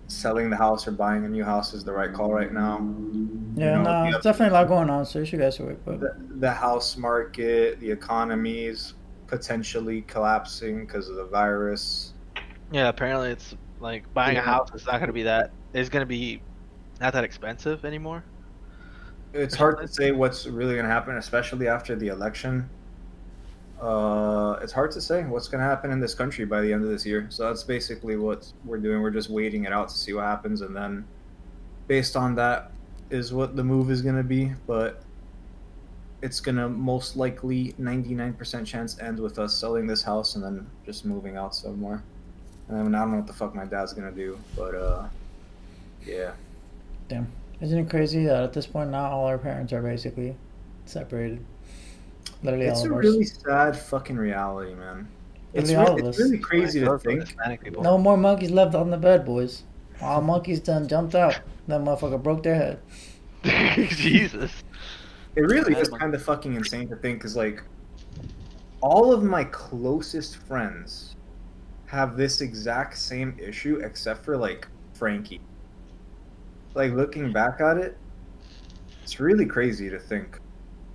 selling 0.08 0.48
the 0.50 0.56
house 0.56 0.86
or 0.86 0.90
buying 0.92 1.24
a 1.24 1.28
new 1.28 1.44
house 1.44 1.74
is 1.74 1.84
the 1.84 1.92
right 1.92 2.12
call 2.12 2.32
right 2.32 2.52
now. 2.52 2.78
Yeah, 3.56 3.76
know, 3.76 3.82
no, 3.82 4.10
the- 4.10 4.16
it's 4.16 4.24
definitely 4.24 4.56
a 4.56 4.60
lot 4.60 4.68
going 4.68 4.90
on, 4.90 5.04
so 5.06 5.18
you 5.18 5.24
should 5.24 5.38
guys 5.40 5.58
are 5.60 5.66
wait, 5.66 5.84
but 5.84 6.00
The, 6.00 6.16
the 6.36 6.50
house 6.50 6.96
market, 6.96 7.78
the 7.80 7.90
economy 7.90 8.64
is 8.64 8.94
potentially 9.26 10.02
collapsing 10.02 10.86
because 10.86 11.08
of 11.08 11.16
the 11.16 11.26
virus. 11.26 12.14
Yeah, 12.72 12.88
apparently 12.88 13.30
it's 13.30 13.54
like 13.80 14.12
buying 14.14 14.36
a 14.36 14.40
house 14.42 14.70
is 14.74 14.86
not 14.86 14.94
going 14.98 15.08
to 15.08 15.12
be 15.12 15.22
that. 15.24 15.50
It's 15.74 15.88
going 15.90 16.02
to 16.02 16.06
be 16.06 16.40
not 17.00 17.12
that 17.12 17.24
expensive 17.24 17.84
anymore. 17.84 18.24
It's 19.32 19.54
hard 19.54 19.78
to 19.78 19.88
say 19.88 20.12
what's 20.12 20.46
really 20.46 20.74
going 20.74 20.86
to 20.86 20.90
happen, 20.90 21.16
especially 21.16 21.68
after 21.68 21.94
the 21.94 22.08
election. 22.08 22.68
Uh, 23.80 24.58
it's 24.60 24.72
hard 24.72 24.90
to 24.90 25.00
say 25.00 25.22
what's 25.24 25.48
going 25.48 25.60
to 25.60 25.66
happen 25.66 25.90
in 25.90 26.00
this 26.00 26.14
country 26.14 26.44
by 26.44 26.60
the 26.60 26.72
end 26.72 26.82
of 26.82 26.88
this 26.88 27.06
year. 27.06 27.26
So 27.28 27.46
that's 27.46 27.62
basically 27.62 28.16
what 28.16 28.50
we're 28.64 28.78
doing. 28.78 29.02
We're 29.02 29.10
just 29.10 29.30
waiting 29.30 29.64
it 29.64 29.72
out 29.72 29.88
to 29.90 29.94
see 29.96 30.12
what 30.12 30.24
happens, 30.24 30.62
and 30.62 30.74
then 30.74 31.06
based 31.86 32.16
on 32.16 32.34
that 32.36 32.72
is 33.10 33.32
what 33.32 33.54
the 33.54 33.64
move 33.64 33.90
is 33.90 34.02
going 34.02 34.16
to 34.16 34.24
be. 34.24 34.52
But 34.66 35.02
it's 36.22 36.40
going 36.40 36.56
to 36.56 36.68
most 36.68 37.16
likely 37.16 37.74
99% 37.80 38.66
chance 38.66 38.98
end 38.98 39.20
with 39.20 39.38
us 39.38 39.54
selling 39.54 39.86
this 39.86 40.02
house 40.02 40.34
and 40.34 40.42
then 40.44 40.66
just 40.84 41.04
moving 41.04 41.36
out 41.36 41.54
somewhere. 41.54 42.02
And 42.68 42.76
I, 42.76 42.82
mean, 42.82 42.94
I 42.94 43.00
don't 43.00 43.12
know 43.12 43.16
what 43.18 43.26
the 43.26 43.32
fuck 43.32 43.54
my 43.54 43.64
dad's 43.64 43.92
going 43.92 44.12
to 44.12 44.14
do, 44.14 44.38
but 44.56 44.74
uh, 44.74 45.06
yeah. 46.04 46.32
damn. 47.08 47.30
Isn't 47.60 47.78
it 47.78 47.90
crazy 47.90 48.24
that 48.26 48.42
at 48.42 48.52
this 48.52 48.66
point 48.66 48.90
now 48.90 49.10
all 49.10 49.26
our 49.26 49.38
parents 49.38 49.72
are 49.72 49.82
basically 49.82 50.36
separated? 50.84 51.44
Literally 52.42 52.66
It's 52.66 52.80
all 52.80 52.92
a 52.92 52.96
really 52.96 53.24
sad 53.24 53.76
fucking 53.76 54.16
reality, 54.16 54.74
man. 54.74 55.08
It's, 55.54 55.70
Literally 55.70 56.02
re- 56.02 56.08
it's 56.08 56.18
really 56.18 56.38
crazy 56.38 56.80
to 56.80 56.98
think. 56.98 57.22
Hispanic. 57.22 57.80
No 57.80 57.98
more 57.98 58.16
monkeys 58.16 58.50
left 58.50 58.74
on 58.74 58.90
the 58.90 58.96
bed, 58.96 59.24
boys. 59.24 59.64
All 60.00 60.20
monkeys 60.20 60.60
done 60.60 60.86
jumped 60.86 61.14
out. 61.14 61.40
That 61.66 61.80
motherfucker 61.80 62.22
broke 62.22 62.42
their 62.42 62.54
head. 62.54 62.80
Jesus. 63.90 64.52
It 65.34 65.42
really 65.42 65.74
is 65.74 65.88
kind 65.88 66.14
of 66.14 66.22
fucking 66.22 66.54
insane 66.54 66.88
to 66.88 66.96
think, 66.96 67.18
because 67.18 67.34
like, 67.34 67.62
all 68.80 69.12
of 69.12 69.22
my 69.22 69.44
closest 69.44 70.36
friends 70.36 71.16
have 71.86 72.16
this 72.16 72.40
exact 72.40 72.98
same 72.98 73.36
issue, 73.38 73.80
except 73.82 74.24
for 74.24 74.36
like 74.36 74.68
Frankie. 74.94 75.40
Like 76.78 76.92
looking 76.92 77.26
hmm. 77.26 77.32
back 77.32 77.60
at 77.60 77.76
it, 77.76 77.98
it's 79.02 79.18
really 79.18 79.44
crazy 79.46 79.90
to 79.90 79.98
think. 79.98 80.38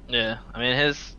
Yeah, 0.07 0.37
I 0.53 0.59
mean 0.59 0.75
his. 0.75 1.15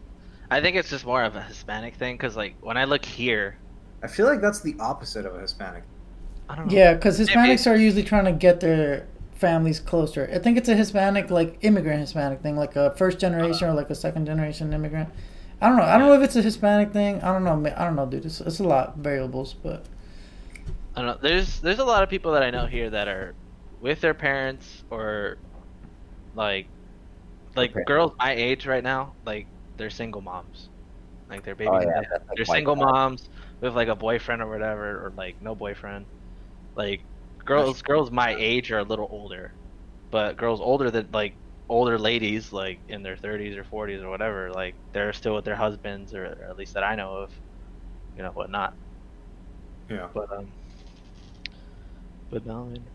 I 0.51 0.61
think 0.61 0.77
it's 0.77 0.89
just 0.89 1.05
more 1.05 1.23
of 1.23 1.37
a 1.37 1.43
Hispanic 1.43 1.97
thing 1.97 2.17
because 2.17 2.37
like 2.37 2.57
when 2.63 2.77
I 2.77 2.85
look 2.85 3.05
here, 3.05 3.59
I 4.03 4.07
feel 4.07 4.27
like 4.27 4.41
that's 4.41 4.61
the 4.61 4.75
opposite 4.81 5.27
of 5.27 5.35
a 5.35 5.41
Hispanic. 5.41 5.85
I 6.49 6.57
don't 6.57 6.69
know. 6.69 6.75
Yeah, 6.75 6.95
because 6.95 7.19
Hispanics 7.19 7.71
are 7.71 7.77
usually 7.77 8.05
trying 8.05 8.25
to 8.25 8.33
get 8.33 8.61
their 8.61 9.07
families 9.35 9.81
closer. 9.81 10.31
I 10.33 10.39
think 10.39 10.57
it's 10.57 10.69
a 10.71 10.75
Hispanic, 10.75 11.31
like 11.31 11.59
immigrant 11.61 12.01
Hispanic 12.01 12.41
thing, 12.41 12.57
like 12.57 12.77
a 12.77 12.91
first 12.97 13.19
generation 13.19 13.69
or 13.69 13.75
like 13.75 13.91
a 13.91 13.95
second 13.95 14.25
generation 14.25 14.73
immigrant. 14.73 15.11
I 15.61 15.69
don't 15.69 15.77
know. 15.77 15.85
I 15.85 15.99
don't 15.99 16.09
know 16.09 16.15
if 16.15 16.23
it's 16.23 16.37
a 16.37 16.43
Hispanic 16.43 16.93
thing. 16.93 17.23
I 17.23 17.33
don't 17.33 17.45
know. 17.45 17.71
I 17.77 17.85
don't 17.85 17.97
know, 17.97 18.07
dude. 18.07 18.25
It's, 18.25 18.41
it's 18.41 18.61
a 18.61 18.65
lot 18.65 18.89
of 18.89 18.95
variables, 18.97 19.53
but 19.53 19.85
I 20.97 21.03
don't 21.03 21.07
know. 21.07 21.19
There's 21.21 21.61
there's 21.61 21.81
a 21.81 21.85
lot 21.85 22.03
of 22.03 22.09
people 22.09 22.33
that 22.33 22.43
I 22.43 22.51
know 22.51 22.67
here 22.67 22.89
that 22.91 23.09
are 23.09 23.35
with 23.85 24.01
their 24.03 24.15
parents 24.15 24.85
or 24.91 25.39
like 26.35 26.71
like 27.57 27.73
Okay. 27.73 27.85
girls 27.85 28.13
my 28.21 28.33
age 28.35 28.67
right 28.67 28.85
now, 28.85 29.17
like 29.25 29.49
they're 29.77 29.91
single 29.91 30.23
moms. 30.23 30.71
Like 31.31 31.45
they're 31.45 31.57
baby 31.57 31.77
Oh, 31.77 31.81
yeah, 31.81 31.87
they're, 31.95 32.05
like, 32.29 32.37
they're 32.37 32.47
single 32.47 32.77
collar. 32.77 32.93
moms 32.93 33.29
with 33.61 33.75
like 33.77 33.89
a 33.89 33.97
boyfriend 33.97 34.43
or 34.43 34.51
whatever 34.51 35.07
or 35.07 35.13
like 35.17 35.37
no 35.41 35.55
boyfriend. 35.57 36.09
Like 36.77 37.07
girls 37.47 37.83
girls 37.83 38.11
my 38.13 38.35
age 38.39 38.73
are 38.73 38.81
a 38.81 38.85
little 38.85 39.09
older. 39.11 39.55
But 40.11 40.39
girls 40.39 40.61
older 40.61 40.91
than 40.91 41.11
like 41.13 41.39
older 41.69 41.99
ladies 41.99 42.53
like 42.53 42.83
in 42.89 43.03
their 43.03 43.17
30s 43.17 43.57
or 43.57 43.65
40s 43.65 44.03
or 44.03 44.11
whatever, 44.11 44.53
like 44.53 44.77
they're 44.95 45.13
still 45.15 45.37
with 45.37 45.47
their 45.47 45.57
husbands 45.57 46.15
or, 46.15 46.27
or 46.27 46.51
at 46.51 46.57
least 46.59 46.75
that 46.75 46.85
I 46.85 46.97
know 46.97 47.17
of. 47.17 47.33
You 48.17 48.25
know, 48.25 48.33
whatnot. 48.33 48.75
Yeah. 49.89 50.11
But 50.15 50.33
um, 50.37 50.55
but 52.31 52.45
no, 52.47 52.67
I, 52.67 52.71
mean, 52.71 52.91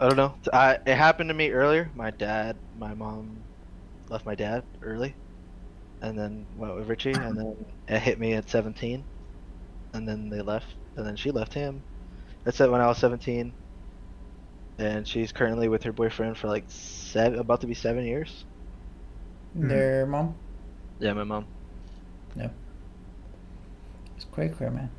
I 0.00 0.06
don't 0.08 0.16
know. 0.16 0.38
I 0.52 0.78
it 0.86 0.96
happened 0.96 1.30
to 1.30 1.34
me 1.34 1.50
earlier. 1.50 1.90
My 1.94 2.10
dad, 2.10 2.60
my 2.74 2.94
mom, 2.94 3.44
left 4.08 4.26
my 4.26 4.34
dad 4.36 4.66
early, 4.82 5.16
and 6.02 6.18
then 6.18 6.46
went 6.56 6.76
with 6.76 6.88
Richie, 6.88 7.18
and 7.20 7.36
then 7.38 7.66
it 7.88 8.00
hit 8.00 8.18
me 8.20 8.34
at 8.34 8.48
17, 8.50 9.06
and 9.94 10.08
then 10.08 10.28
they 10.30 10.42
left, 10.42 10.76
and 10.96 11.06
then 11.06 11.16
she 11.16 11.30
left 11.32 11.54
him. 11.54 11.84
That's 12.44 12.60
it 12.60 12.70
when 12.70 12.80
I 12.82 12.88
was 12.88 12.98
17, 12.98 13.56
and 14.78 15.06
she's 15.08 15.32
currently 15.32 15.68
with 15.68 15.82
her 15.84 15.92
boyfriend 15.92 16.38
for 16.38 16.48
like 16.48 16.64
seven, 16.68 17.38
about 17.40 17.60
to 17.62 17.66
be 17.66 17.74
seven 17.74 18.04
years. 18.04 18.46
Mhm. 19.56 19.68
their 19.68 20.06
mom, 20.06 20.34
Yeah, 20.98 21.12
my 21.14 21.24
mom. 21.24 21.46
Yeah. 22.36 22.50
It's 24.16 24.24
quite 24.24 24.56
clear, 24.56 24.70
man. 24.70 24.90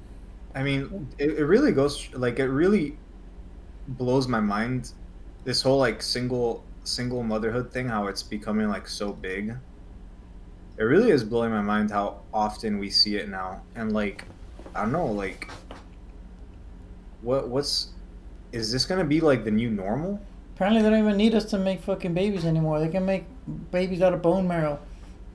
I 0.53 0.63
mean, 0.63 1.11
it, 1.17 1.31
it 1.31 1.45
really 1.45 1.71
goes 1.71 2.09
like 2.13 2.39
it 2.39 2.47
really 2.47 2.97
blows 3.87 4.27
my 4.27 4.39
mind. 4.39 4.91
This 5.43 5.61
whole 5.61 5.77
like 5.77 6.01
single 6.01 6.63
single 6.83 7.23
motherhood 7.23 7.71
thing, 7.71 7.87
how 7.87 8.07
it's 8.07 8.23
becoming 8.23 8.69
like 8.69 8.87
so 8.87 9.11
big. 9.13 9.55
It 10.77 10.83
really 10.83 11.11
is 11.11 11.23
blowing 11.23 11.51
my 11.51 11.61
mind 11.61 11.91
how 11.91 12.21
often 12.33 12.79
we 12.79 12.89
see 12.89 13.15
it 13.15 13.29
now, 13.29 13.61
and 13.75 13.93
like, 13.93 14.25
I 14.75 14.81
don't 14.81 14.91
know, 14.91 15.07
like, 15.07 15.49
what 17.21 17.47
what's 17.47 17.89
is 18.51 18.71
this 18.71 18.85
gonna 18.85 19.05
be 19.05 19.21
like 19.21 19.43
the 19.43 19.51
new 19.51 19.69
normal? 19.69 20.19
Apparently, 20.55 20.81
they 20.81 20.89
don't 20.89 20.99
even 20.99 21.17
need 21.17 21.35
us 21.35 21.45
to 21.45 21.57
make 21.57 21.81
fucking 21.81 22.13
babies 22.13 22.45
anymore. 22.45 22.79
They 22.79 22.87
can 22.89 23.05
make 23.05 23.25
babies 23.71 24.01
out 24.01 24.13
of 24.13 24.21
bone 24.21 24.47
marrow. 24.47 24.79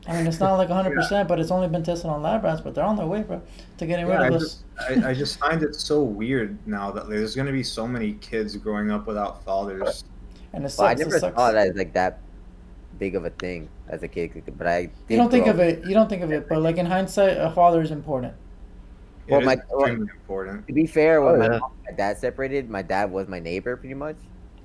I 0.07 0.15
mean, 0.17 0.27
it's 0.27 0.41
not 0.41 0.55
like 0.57 0.69
100%, 0.71 1.29
but 1.29 1.39
it's 1.39 1.51
only 1.51 1.69
been 1.69 1.83
tested 1.83 2.09
on 2.11 2.23
lab 2.23 2.43
rats, 2.43 2.61
but 2.61 2.75
they're 2.75 2.85
on 2.85 2.97
their 2.97 3.07
way, 3.07 3.23
bro, 3.23 3.41
to 3.79 3.87
getting 3.87 4.07
Yeah, 4.07 4.13
rid 4.15 4.21
I 4.23 4.27
of 4.29 4.35
us. 4.35 4.63
just, 4.79 5.05
I, 5.05 5.11
I 5.11 5.15
just 5.15 5.39
find 5.39 5.63
it 5.63 5.75
so 5.75 6.03
weird 6.03 6.57
now 6.67 6.91
that 6.91 7.09
there's 7.09 7.35
going 7.35 7.47
to 7.47 7.53
be 7.53 7.63
so 7.63 7.87
many 7.87 8.15
kids 8.15 8.57
growing 8.57 8.91
up 8.91 9.07
without 9.07 9.45
fathers. 9.45 10.05
And 10.53 10.65
it 10.65 10.73
Well, 10.79 10.89
I 10.89 10.95
sucks. 10.95 11.01
It 11.01 11.05
never 11.05 11.19
sucks. 11.21 11.37
saw 11.37 11.53
that 11.53 11.69
as 11.69 11.77
like 11.77 11.93
that 11.93 12.19
big 12.99 13.15
of 13.15 13.25
a 13.25 13.31
thing 13.31 13.69
as 13.89 14.03
a 14.03 14.09
kid, 14.09 14.43
but 14.57 14.67
I. 14.67 14.81
Did 14.87 14.93
You 15.09 15.17
don't 15.19 15.31
think 15.31 15.47
of 15.47 15.61
it. 15.61 15.85
You 15.85 15.95
don't 15.95 16.09
think 16.09 16.23
of 16.23 16.33
it, 16.33 16.49
but 16.49 16.61
like 16.63 16.77
in 16.79 16.87
hindsight, 16.87 17.37
a 17.37 17.51
father 17.53 17.83
is 17.83 17.91
important. 17.91 18.33
It 19.27 19.33
Well, 19.33 19.43
my- 19.43 19.53
extremely 19.55 20.09
important. 20.13 20.67
To 20.67 20.73
be 20.73 20.87
fair, 20.87 21.21
when 21.23 21.35
Oh, 21.35 21.39
my, 21.39 21.45
yeah. 21.45 21.59
mom 21.59 21.73
and 21.87 21.97
my 21.97 21.97
dad 21.97 22.19
separated, 22.19 22.69
my 22.71 22.83
dad 22.83 23.13
was 23.13 23.29
my 23.29 23.39
neighbor 23.39 23.77
pretty 23.77 23.95
much. 23.95 24.17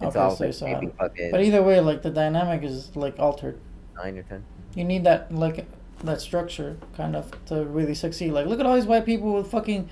And 0.01 0.11
so 0.11 0.19
Okay, 0.21 0.33
I 0.33 0.35
so 0.37 0.45
like 0.45 0.53
saw 0.53 0.65
maybe 0.65 0.87
it. 0.87 0.95
fucking 0.97 1.31
But 1.31 1.41
either 1.43 1.61
way, 1.61 1.79
like 1.81 2.01
the 2.01 2.09
dynamic 2.09 2.63
is 2.63 2.95
like 2.95 3.19
altered. 3.19 3.59
nine 3.97 4.17
or 4.17 4.23
ten. 4.23 4.43
You 4.75 4.83
need 4.83 5.03
that 5.05 5.33
like 5.33 5.65
that 6.03 6.21
structure 6.21 6.77
kind 6.95 7.15
of 7.15 7.33
to 7.47 7.63
really 7.65 7.95
succeed. 7.95 8.31
Like 8.31 8.45
look 8.45 8.59
at 8.59 8.65
all 8.65 8.75
these 8.75 8.85
white 8.85 9.05
people 9.05 9.33
with 9.33 9.49
fucking 9.49 9.89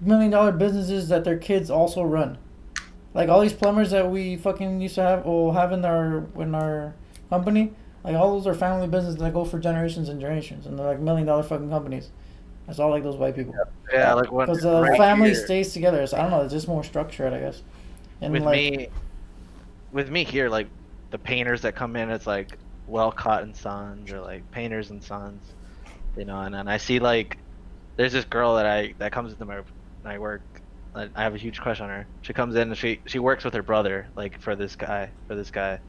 million 0.00 0.30
dollar 0.30 0.52
businesses 0.52 1.08
that 1.08 1.24
their 1.24 1.38
kids 1.38 1.70
also 1.70 2.02
run. 2.02 2.38
Like 3.14 3.28
all 3.28 3.40
these 3.40 3.52
plumbers 3.52 3.90
that 3.92 4.10
we 4.10 4.36
fucking 4.36 4.80
used 4.80 4.96
to 4.96 5.02
have 5.02 5.26
or 5.26 5.54
have 5.54 5.72
in 5.72 5.84
our 5.84 6.26
in 6.36 6.54
our 6.54 6.94
company. 7.30 7.72
Like 8.04 8.14
all 8.14 8.32
those 8.32 8.46
are 8.46 8.54
family 8.54 8.86
businesses 8.86 9.16
that 9.20 9.32
go 9.32 9.44
for 9.44 9.58
generations 9.58 10.08
and 10.08 10.20
generations, 10.20 10.66
and 10.66 10.78
they're 10.78 10.86
like 10.86 11.00
million 11.00 11.26
dollar 11.26 11.42
fucking 11.42 11.70
companies. 11.70 12.10
It's 12.68 12.78
all 12.78 12.90
like 12.90 13.02
those 13.02 13.16
white 13.16 13.36
people 13.36 13.54
Yeah, 13.92 14.14
like 14.14 14.32
what 14.32 14.46
because 14.46 14.62
the 14.62 14.82
right 14.82 14.98
family 14.98 15.28
here, 15.28 15.44
stays 15.44 15.72
together. 15.72 16.06
So 16.06 16.16
I 16.16 16.22
don't 16.22 16.30
know. 16.30 16.42
It's 16.42 16.52
just 16.52 16.68
more 16.68 16.82
structured, 16.82 17.32
I 17.32 17.40
guess. 17.40 17.62
And 18.20 18.32
with 18.32 18.42
like, 18.42 18.56
me 18.56 18.88
with 19.92 20.10
me 20.10 20.24
here, 20.24 20.48
like 20.48 20.68
the 21.10 21.18
painters 21.18 21.62
that 21.62 21.74
come 21.74 21.96
in, 21.96 22.10
it's 22.10 22.26
like 22.26 22.58
Wellcott 22.90 23.42
and 23.42 23.56
Sons 23.56 24.12
or 24.12 24.20
like 24.20 24.48
Painters 24.50 24.90
and 24.90 25.02
Sons, 25.02 25.42
you 26.16 26.24
know. 26.24 26.40
And 26.40 26.54
then 26.54 26.68
I 26.68 26.76
see 26.76 26.98
like 26.98 27.38
there's 27.96 28.12
this 28.12 28.24
girl 28.24 28.56
that 28.56 28.66
I 28.66 28.94
that 28.98 29.12
comes 29.12 29.32
into 29.32 29.44
my 29.44 29.60
my 30.04 30.18
work. 30.18 30.42
I 30.94 31.08
I 31.14 31.22
have 31.22 31.34
a 31.34 31.38
huge 31.38 31.60
crush 31.60 31.80
on 31.80 31.88
her. 31.88 32.06
She 32.22 32.32
comes 32.32 32.54
in 32.54 32.68
and 32.68 32.76
she 32.76 33.00
she 33.06 33.18
works 33.18 33.44
with 33.44 33.54
her 33.54 33.62
brother 33.62 34.06
like 34.16 34.40
for 34.40 34.56
this 34.56 34.76
guy 34.76 35.10
for 35.28 35.34
this 35.34 35.50
guy. 35.50 35.80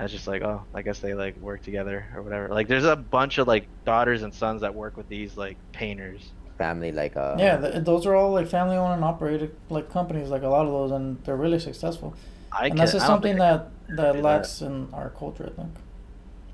I 0.00 0.04
was 0.04 0.12
just 0.12 0.26
like, 0.26 0.40
oh, 0.40 0.62
I 0.72 0.80
guess 0.80 1.00
they 1.00 1.12
like 1.12 1.36
work 1.42 1.62
together 1.62 2.06
or 2.14 2.22
whatever. 2.22 2.48
Like, 2.48 2.68
there's 2.68 2.86
a 2.86 2.96
bunch 2.96 3.36
of 3.36 3.46
like 3.46 3.66
daughters 3.84 4.22
and 4.22 4.32
sons 4.32 4.62
that 4.62 4.74
work 4.74 4.96
with 4.96 5.10
these 5.10 5.36
like 5.36 5.58
painters. 5.72 6.32
Family 6.56 6.90
like 6.90 7.18
uh. 7.18 7.36
Yeah, 7.38 7.58
th- 7.58 7.84
those 7.84 8.06
are 8.06 8.14
all 8.14 8.32
like 8.32 8.46
family 8.46 8.76
owned 8.76 8.94
and 8.94 9.04
operated 9.04 9.54
like 9.68 9.90
companies, 9.90 10.30
like 10.30 10.42
a 10.42 10.48
lot 10.48 10.64
of 10.64 10.72
those, 10.72 10.90
and 10.90 11.22
they're 11.24 11.36
really 11.36 11.58
successful. 11.58 12.14
I 12.50 12.64
and 12.64 12.70
can, 12.72 12.78
that's 12.78 12.92
just 12.92 13.04
I 13.04 13.08
something 13.08 13.36
that 13.36 13.68
that 13.88 14.12
do 14.12 14.18
that. 14.18 14.22
lacks 14.22 14.62
in 14.62 14.88
our 14.94 15.10
culture, 15.10 15.50
I 15.52 15.54
think. 15.60 15.74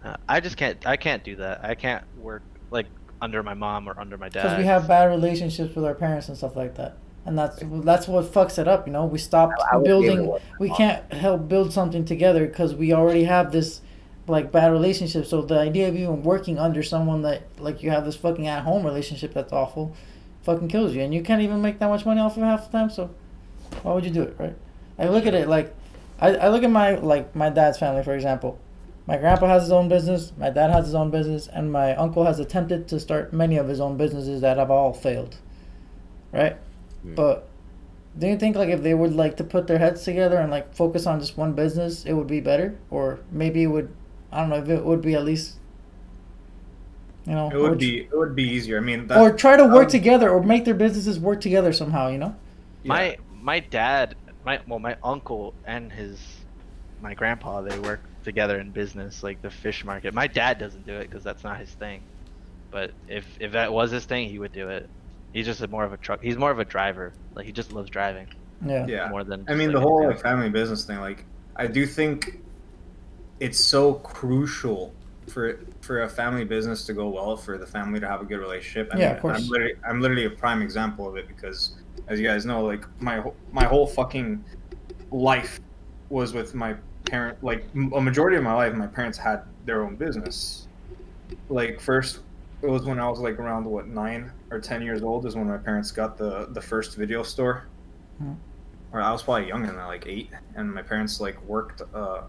Uh, 0.06 0.16
I 0.28 0.40
just 0.40 0.56
can't. 0.56 0.84
I 0.86 0.96
can't 0.96 1.24
do 1.24 1.36
that. 1.36 1.64
I 1.64 1.74
can't 1.74 2.04
work 2.18 2.42
like 2.70 2.86
under 3.20 3.42
my 3.42 3.54
mom 3.54 3.88
or 3.88 3.98
under 3.98 4.16
my 4.16 4.28
dad. 4.28 4.42
Because 4.42 4.58
we 4.58 4.64
have 4.64 4.86
bad 4.86 5.06
relationships 5.06 5.74
with 5.74 5.84
our 5.84 5.94
parents 5.94 6.28
and 6.28 6.36
stuff 6.36 6.54
like 6.56 6.74
that, 6.76 6.96
and 7.24 7.36
that's 7.38 7.58
that's 7.62 8.06
what 8.06 8.24
fucks 8.26 8.58
it 8.58 8.68
up. 8.68 8.86
You 8.86 8.92
know, 8.92 9.04
we 9.06 9.18
stop 9.18 9.50
I- 9.70 9.74
I 9.74 9.76
would 9.76 9.84
be 9.84 9.90
able 9.90 10.00
to 10.02 10.06
building. 10.16 10.40
We 10.58 10.70
can't 10.70 11.12
help 11.12 11.48
build 11.48 11.72
something 11.72 12.04
together 12.04 12.46
because 12.46 12.74
we 12.74 12.92
already 12.92 13.24
have 13.24 13.52
this 13.52 13.80
like 14.28 14.50
bad 14.52 14.72
relationship. 14.72 15.26
So 15.26 15.42
the 15.42 15.58
idea 15.58 15.88
of 15.88 15.94
even 15.96 16.22
working 16.22 16.58
under 16.58 16.82
someone 16.82 17.22
that 17.22 17.42
like 17.58 17.82
you 17.82 17.90
have 17.90 18.04
this 18.04 18.16
fucking 18.16 18.46
at 18.46 18.62
home 18.64 18.84
relationship 18.84 19.34
that's 19.34 19.52
awful, 19.52 19.94
fucking 20.42 20.68
kills 20.68 20.94
you, 20.94 21.02
and 21.02 21.14
you 21.14 21.22
can't 21.22 21.42
even 21.42 21.62
make 21.62 21.78
that 21.78 21.88
much 21.88 22.04
money 22.04 22.20
off 22.20 22.36
of 22.36 22.42
half 22.42 22.70
the 22.70 22.78
time. 22.78 22.90
So 22.90 23.10
why 23.82 23.92
would 23.94 24.04
you 24.04 24.10
do 24.10 24.22
it, 24.22 24.36
right? 24.38 24.54
I 24.98 25.08
look 25.08 25.26
at 25.26 25.34
it 25.34 25.48
like 25.48 25.74
I, 26.20 26.34
I 26.36 26.48
look 26.48 26.62
at 26.62 26.70
my 26.70 26.94
like 26.96 27.34
my 27.34 27.50
dad's 27.50 27.78
family 27.78 28.02
for 28.02 28.14
example. 28.14 28.58
My 29.06 29.16
grandpa 29.16 29.46
has 29.46 29.62
his 29.64 29.72
own 29.72 29.88
business, 29.88 30.32
my 30.36 30.50
dad 30.50 30.70
has 30.70 30.86
his 30.86 30.94
own 30.94 31.10
business, 31.10 31.46
and 31.46 31.70
my 31.70 31.94
uncle 31.94 32.24
has 32.24 32.40
attempted 32.40 32.88
to 32.88 32.98
start 32.98 33.32
many 33.32 33.56
of 33.56 33.68
his 33.68 33.80
own 33.80 33.96
businesses 33.96 34.40
that 34.40 34.56
have 34.56 34.70
all 34.70 34.92
failed. 34.92 35.36
Right? 36.32 36.56
Hmm. 37.02 37.14
But 37.14 37.48
do 38.18 38.26
you 38.26 38.36
think 38.36 38.56
like 38.56 38.68
if 38.68 38.82
they 38.82 38.94
would 38.94 39.14
like 39.14 39.36
to 39.36 39.44
put 39.44 39.66
their 39.68 39.78
heads 39.78 40.02
together 40.04 40.36
and 40.38 40.50
like 40.50 40.74
focus 40.74 41.06
on 41.06 41.20
just 41.20 41.36
one 41.36 41.52
business, 41.52 42.04
it 42.04 42.14
would 42.14 42.26
be 42.26 42.40
better? 42.40 42.76
Or 42.90 43.20
maybe 43.30 43.62
it 43.62 43.68
would 43.68 43.94
I 44.32 44.40
don't 44.40 44.48
know 44.50 44.56
if 44.56 44.68
it 44.68 44.84
would 44.84 45.02
be 45.02 45.14
at 45.14 45.24
least 45.24 45.54
you 47.26 47.32
know 47.34 47.48
It 47.50 47.56
would 47.56 47.70
which- 47.72 47.80
be 47.80 47.98
it 48.00 48.16
would 48.16 48.34
be 48.34 48.42
easier. 48.42 48.78
I 48.78 48.80
mean, 48.80 49.06
that, 49.06 49.18
or 49.18 49.30
try 49.32 49.56
to 49.56 49.64
work 49.64 49.72
would- 49.74 49.88
together 49.90 50.30
or 50.30 50.42
make 50.42 50.64
their 50.64 50.74
businesses 50.74 51.18
work 51.20 51.40
together 51.40 51.72
somehow, 51.72 52.08
you 52.08 52.18
know? 52.18 52.34
yeah. 52.82 52.88
my 52.88 53.16
my 53.40 53.60
dad, 53.60 54.16
my 54.44 54.58
well, 54.66 54.80
my 54.80 54.96
uncle 55.04 55.54
and 55.64 55.92
his 55.92 56.18
my 57.00 57.14
grandpa 57.14 57.60
they 57.60 57.78
work 57.78 58.00
together 58.26 58.58
in 58.58 58.70
business, 58.72 59.22
like 59.22 59.40
the 59.40 59.48
fish 59.48 59.84
market. 59.84 60.12
My 60.12 60.26
dad 60.26 60.58
doesn't 60.58 60.84
do 60.84 60.94
it 60.94 61.08
because 61.08 61.24
that's 61.24 61.44
not 61.44 61.58
his 61.58 61.70
thing. 61.70 62.02
But 62.70 62.90
if 63.08 63.24
if 63.40 63.52
that 63.52 63.72
was 63.72 63.90
his 63.90 64.04
thing, 64.04 64.28
he 64.28 64.38
would 64.38 64.52
do 64.52 64.68
it. 64.68 64.90
He's 65.32 65.46
just 65.46 65.62
a 65.62 65.68
more 65.68 65.84
of 65.84 65.92
a 65.92 65.96
truck. 65.96 66.20
He's 66.22 66.36
more 66.36 66.50
of 66.50 66.58
a 66.58 66.64
driver. 66.64 67.14
Like 67.34 67.46
he 67.46 67.52
just 67.52 67.72
loves 67.72 67.88
driving 67.88 68.26
Yeah. 68.66 68.86
yeah. 68.86 69.08
more 69.08 69.24
than. 69.24 69.44
I 69.48 69.54
mean, 69.54 69.68
like, 69.68 69.76
the 69.76 69.80
whole 69.80 70.06
like, 70.08 70.20
family 70.20 70.50
business 70.50 70.84
thing. 70.84 70.98
Like, 70.98 71.24
I 71.54 71.68
do 71.68 71.86
think 71.86 72.40
it's 73.40 73.60
so 73.60 73.94
crucial 73.94 74.92
for 75.28 75.60
for 75.80 76.02
a 76.02 76.08
family 76.08 76.44
business 76.44 76.84
to 76.86 76.92
go 76.92 77.08
well, 77.08 77.36
for 77.36 77.56
the 77.58 77.66
family 77.66 78.00
to 78.00 78.08
have 78.08 78.20
a 78.20 78.24
good 78.24 78.40
relationship. 78.40 78.90
I 78.92 78.98
Yeah, 78.98 79.06
mean, 79.06 79.16
of 79.16 79.22
course. 79.22 79.38
I'm 79.38 79.48
literally, 79.48 79.74
I'm 79.88 80.00
literally 80.00 80.24
a 80.24 80.30
prime 80.30 80.62
example 80.62 81.08
of 81.08 81.16
it 81.16 81.28
because, 81.28 81.76
as 82.08 82.18
you 82.18 82.26
guys 82.26 82.44
know, 82.44 82.64
like 82.64 82.84
my 83.00 83.22
my 83.52 83.64
whole 83.64 83.86
fucking 83.86 84.44
life 85.12 85.60
was 86.08 86.32
with 86.34 86.54
my 86.54 86.74
parent. 87.06 87.42
Like 87.42 87.64
a 87.74 88.00
majority 88.00 88.36
of 88.36 88.42
my 88.42 88.54
life, 88.54 88.74
my 88.74 88.86
parents 88.86 89.18
had 89.18 89.42
their 89.64 89.84
own 89.84 89.96
business. 89.96 90.68
Like 91.48 91.80
first, 91.80 92.20
it 92.62 92.68
was 92.68 92.84
when 92.84 92.98
I 92.98 93.08
was 93.08 93.20
like 93.20 93.38
around 93.38 93.64
what 93.64 93.88
nine 93.88 94.30
or 94.50 94.60
ten 94.60 94.82
years 94.82 95.02
old 95.02 95.26
is 95.26 95.36
when 95.36 95.48
my 95.48 95.58
parents 95.58 95.90
got 95.90 96.16
the 96.16 96.46
the 96.50 96.60
first 96.60 96.96
video 96.96 97.22
store. 97.22 97.66
Hmm. 98.18 98.34
Or 98.92 99.00
I 99.00 99.12
was 99.12 99.22
probably 99.22 99.48
younger 99.48 99.66
than 99.66 99.76
that, 99.76 99.86
like 99.86 100.06
eight, 100.06 100.30
and 100.54 100.72
my 100.72 100.82
parents 100.82 101.20
like 101.20 101.40
worked 101.42 101.82
uh, 101.94 102.22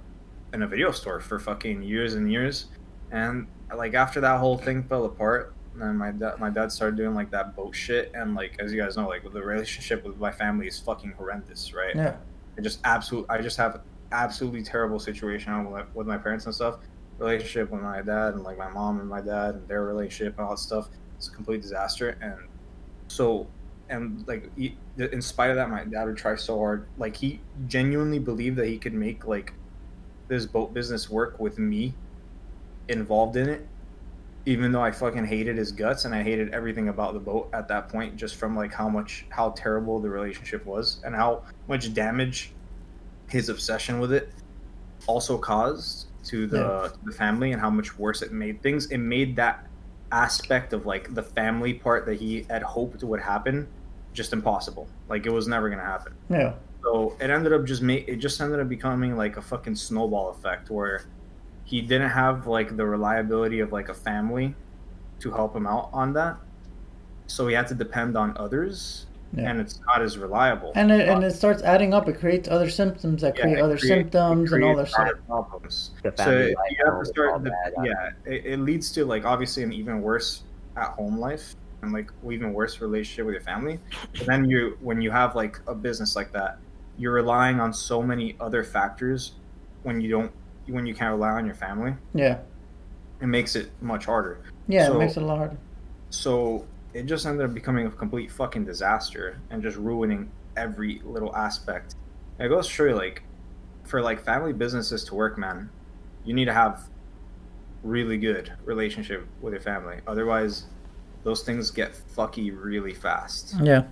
in 0.53 0.63
a 0.63 0.67
video 0.67 0.91
store 0.91 1.19
for 1.19 1.39
fucking 1.39 1.83
years 1.83 2.15
and 2.15 2.31
years, 2.31 2.65
and 3.11 3.47
like 3.75 3.93
after 3.93 4.19
that 4.21 4.39
whole 4.39 4.57
thing 4.57 4.83
fell 4.83 5.05
apart, 5.05 5.53
then 5.75 5.97
my 5.97 6.11
dad 6.11 6.39
my 6.39 6.49
dad 6.49 6.71
started 6.71 6.97
doing 6.97 7.13
like 7.13 7.29
that 7.31 7.55
boat 7.55 7.75
shit, 7.75 8.11
and 8.15 8.35
like 8.35 8.57
as 8.59 8.73
you 8.73 8.81
guys 8.81 8.97
know, 8.97 9.07
like 9.07 9.23
the 9.31 9.41
relationship 9.41 10.03
with 10.03 10.17
my 10.17 10.31
family 10.31 10.67
is 10.67 10.79
fucking 10.79 11.11
horrendous, 11.11 11.73
right? 11.73 11.95
Yeah. 11.95 12.15
I 12.57 12.61
just 12.61 12.79
absolute 12.83 13.25
I 13.29 13.41
just 13.41 13.57
have 13.57 13.81
absolutely 14.11 14.63
terrible 14.63 14.99
situation 14.99 15.69
with, 15.93 16.07
my 16.07 16.17
parents 16.17 16.45
and 16.45 16.55
stuff. 16.55 16.79
Relationship 17.17 17.71
with 17.71 17.81
my 17.81 18.01
dad 18.01 18.35
and 18.35 18.43
like 18.43 18.57
my 18.57 18.69
mom 18.69 18.99
and 18.99 19.09
my 19.09 19.21
dad 19.21 19.55
and 19.55 19.67
their 19.67 19.83
relationship 19.83 20.37
and 20.37 20.45
all 20.45 20.51
that 20.51 20.59
stuff. 20.59 20.89
It's 21.17 21.29
a 21.29 21.31
complete 21.31 21.61
disaster. 21.61 22.17
And 22.21 22.47
so 23.07 23.47
and 23.89 24.27
like 24.27 24.49
in 24.97 25.21
spite 25.21 25.49
of 25.49 25.55
that, 25.55 25.69
my 25.69 25.83
dad 25.85 26.05
would 26.05 26.17
try 26.17 26.35
so 26.35 26.57
hard. 26.57 26.87
Like 26.97 27.15
he 27.15 27.39
genuinely 27.67 28.19
believed 28.19 28.57
that 28.57 28.67
he 28.67 28.77
could 28.77 28.93
make 28.93 29.25
like 29.25 29.53
this 30.27 30.45
boat 30.45 30.73
business 30.73 31.09
work 31.09 31.39
with 31.39 31.57
me 31.57 31.93
involved 32.87 33.37
in 33.37 33.49
it. 33.49 33.67
Even 34.45 34.71
though 34.71 34.81
I 34.81 34.91
fucking 34.91 35.25
hated 35.25 35.57
his 35.57 35.73
guts 35.73 36.05
and 36.05 36.15
I 36.15 36.23
hated 36.23 36.53
everything 36.53 36.87
about 36.87 37.13
the 37.13 37.19
boat 37.19 37.49
at 37.51 37.67
that 37.67 37.89
point, 37.89 38.15
just 38.15 38.35
from 38.35 38.55
like 38.55 38.73
how 38.73 38.87
much 38.87 39.25
how 39.29 39.49
terrible 39.51 39.99
the 39.99 40.09
relationship 40.09 40.65
was 40.65 41.01
and 41.03 41.13
how 41.15 41.43
much 41.67 41.93
damage 41.93 42.53
his 43.29 43.49
obsession 43.49 43.99
with 43.99 44.13
it 44.13 44.31
also 45.05 45.37
caused 45.37 46.07
to 46.25 46.47
the 46.47 46.59
Yeah. 46.59 46.89
the 47.05 47.11
family 47.11 47.51
and 47.53 47.61
how 47.61 47.69
much 47.69 47.97
worse 47.97 48.21
it 48.21 48.31
made 48.31 48.61
things. 48.61 48.87
It 48.87 48.97
made 48.97 49.35
that 49.37 49.65
aspect 50.11 50.73
of 50.73 50.85
like 50.85 51.13
the 51.13 51.23
family 51.23 51.73
part 51.73 52.05
that 52.05 52.15
he 52.19 52.45
had 52.49 52.61
hoped 52.63 53.03
would 53.03 53.19
happen 53.21 53.67
just 54.13 54.33
impossible. 54.33 54.87
Like 55.09 55.25
it 55.25 55.31
was 55.31 55.47
never 55.47 55.69
gonna 55.69 55.83
happen. 55.83 56.13
Yeah. 56.29 56.53
So 56.83 57.15
it 57.19 57.29
ended 57.29 57.53
up 57.53 57.65
just 57.65 57.81
make 57.81 58.07
it 58.07 58.17
just 58.17 58.39
ended 58.39 58.59
up 58.59 58.69
becoming 58.69 59.15
like 59.17 59.37
a 59.37 59.41
fucking 59.41 59.75
snowball 59.75 60.29
effect 60.29 60.69
where 60.69 61.03
he 61.65 61.81
didn't 61.81 62.09
have 62.09 62.47
like 62.47 62.77
the 62.77 62.85
reliability 62.85 63.59
of 63.59 63.71
like 63.73 63.89
a 63.89 63.93
family 63.93 64.55
to 65.19 65.31
help 65.31 65.55
him 65.55 65.67
out 65.67 65.89
on 65.91 66.13
that. 66.13 66.37
So 67.27 67.47
he 67.47 67.55
had 67.55 67.67
to 67.67 67.75
depend 67.75 68.15
on 68.15 68.35
others 68.37 69.06
Yeah. 69.33 69.49
and 69.49 69.59
it's 69.59 69.79
not 69.85 70.01
as 70.01 70.17
reliable. 70.17 70.71
And 70.75 70.91
it, 70.91 71.07
and 71.09 71.23
it 71.23 71.31
starts 71.35 71.61
adding 71.63 71.93
up. 71.93 72.07
It 72.07 72.19
creates 72.19 72.47
other 72.47 72.69
symptoms 72.69 73.21
that 73.21 73.35
Yeah, 73.35 73.41
create 73.43 73.59
other 73.59 73.77
create- 73.77 73.89
symptoms 74.03 74.51
and 74.53 74.63
all 74.63 74.75
that 74.77 74.91
creates 74.91 74.97
other 75.11 75.21
problems. 75.27 75.91
The 76.03 76.13
So 76.17 76.31
you 76.31 76.55
have 76.85 76.99
to 76.99 77.05
start 77.05 77.43
the, 77.43 77.49
bad. 77.49 77.73
yeah, 77.83 78.09
it, 78.25 78.45
it 78.45 78.59
leads 78.59 78.91
to 78.93 79.05
like 79.05 79.25
obviously 79.25 79.63
an 79.63 79.73
even 79.73 80.01
worse 80.01 80.43
at 80.77 80.89
home 80.89 81.17
life 81.19 81.55
and 81.81 81.91
like 81.93 82.09
even 82.31 82.53
worse 82.53 82.79
relationship 82.81 83.25
with 83.25 83.33
your 83.33 83.41
family. 83.43 83.79
But 84.17 84.27
then 84.27 84.49
you 84.49 84.77
when 84.81 85.01
you 85.01 85.11
have 85.11 85.35
like 85.35 85.59
a 85.67 85.75
business 85.75 86.15
like 86.15 86.31
that, 86.31 86.57
you're 86.97 87.13
relying 87.13 87.59
on 87.59 87.73
so 87.73 88.01
many 88.01 88.35
other 88.39 88.63
factors 88.63 89.33
when 89.83 89.99
you 90.01 90.09
don't 90.09 90.31
when 90.67 90.85
you 90.85 90.93
can't 90.95 91.11
rely 91.13 91.31
on 91.31 91.45
your 91.45 91.55
family. 91.55 91.93
Yeah. 92.13 92.39
It 93.21 93.27
makes 93.27 93.55
it 93.55 93.71
much 93.81 94.05
harder. 94.05 94.39
Yeah, 94.67 94.87
So- 94.87 94.95
it 94.95 94.99
makes 94.99 95.17
it 95.17 95.23
a 95.23 95.25
lot 95.25 95.37
harder. 95.37 95.57
So 96.11 96.65
it 96.97 97.05
just 97.05 97.27
ended 97.27 97.45
up 97.45 97.53
becoming 97.53 97.85
a 97.85 97.91
complete 97.91 98.31
fucking 98.31 98.65
disaster 98.65 99.39
and 99.51 99.61
just 99.61 99.77
ruining 99.77 100.31
every 100.55 100.99
little 101.05 101.33
aspect. 101.35 101.93
And 102.39 102.47
it 102.47 102.49
goes 102.49 102.67
you, 102.67 102.95
like, 102.95 103.21
for 103.83 104.01
like 104.01 104.19
family 104.19 104.51
businesses 104.51 105.03
to 105.05 105.15
work, 105.15 105.37
man, 105.37 105.69
you 106.25 106.33
need 106.33 106.45
to 106.45 106.53
have 106.53 106.89
really 107.83 108.17
good 108.17 108.51
relationship 108.65 109.27
with 109.41 109.53
your 109.53 109.61
family. 109.61 109.99
Otherwise, 110.07 110.65
those 111.23 111.43
things 111.43 111.69
get 111.69 111.95
fucky 112.15 112.51
really 112.51 112.95
fast. 112.95 113.53
Yeah. 113.61 113.83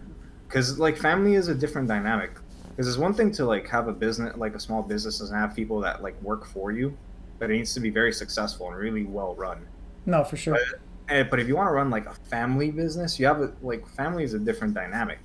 Because 0.47 0.79
like 0.79 0.97
family 0.97 1.35
is 1.35 1.47
a 1.47 1.53
different 1.53 1.87
dynamic. 1.87 2.31
Because 2.69 2.87
it's 2.87 2.97
one 2.97 3.13
thing 3.13 3.31
to 3.33 3.45
like 3.45 3.67
have 3.69 3.87
a 3.87 3.93
business, 3.93 4.35
like 4.35 4.55
a 4.55 4.59
small 4.59 4.81
business, 4.81 5.21
and 5.21 5.29
have 5.39 5.55
people 5.55 5.79
that 5.81 6.01
like 6.01 6.19
work 6.23 6.43
for 6.43 6.71
you, 6.71 6.97
but 7.37 7.51
it 7.51 7.53
needs 7.53 7.75
to 7.75 7.79
be 7.79 7.91
very 7.91 8.11
successful 8.11 8.67
and 8.67 8.75
really 8.75 9.03
well 9.03 9.35
run. 9.35 9.67
No, 10.07 10.23
for 10.23 10.37
sure. 10.37 10.57
And, 11.07 11.29
but 11.29 11.39
if 11.39 11.47
you 11.47 11.55
want 11.55 11.67
to 11.67 11.73
run 11.73 11.89
like 11.89 12.05
a 12.07 12.13
family 12.13 12.71
business, 12.71 13.19
you 13.19 13.25
have 13.27 13.39
a 13.41 13.53
like 13.61 13.87
family 13.87 14.23
is 14.23 14.33
a 14.33 14.39
different 14.39 14.73
dynamic. 14.73 15.19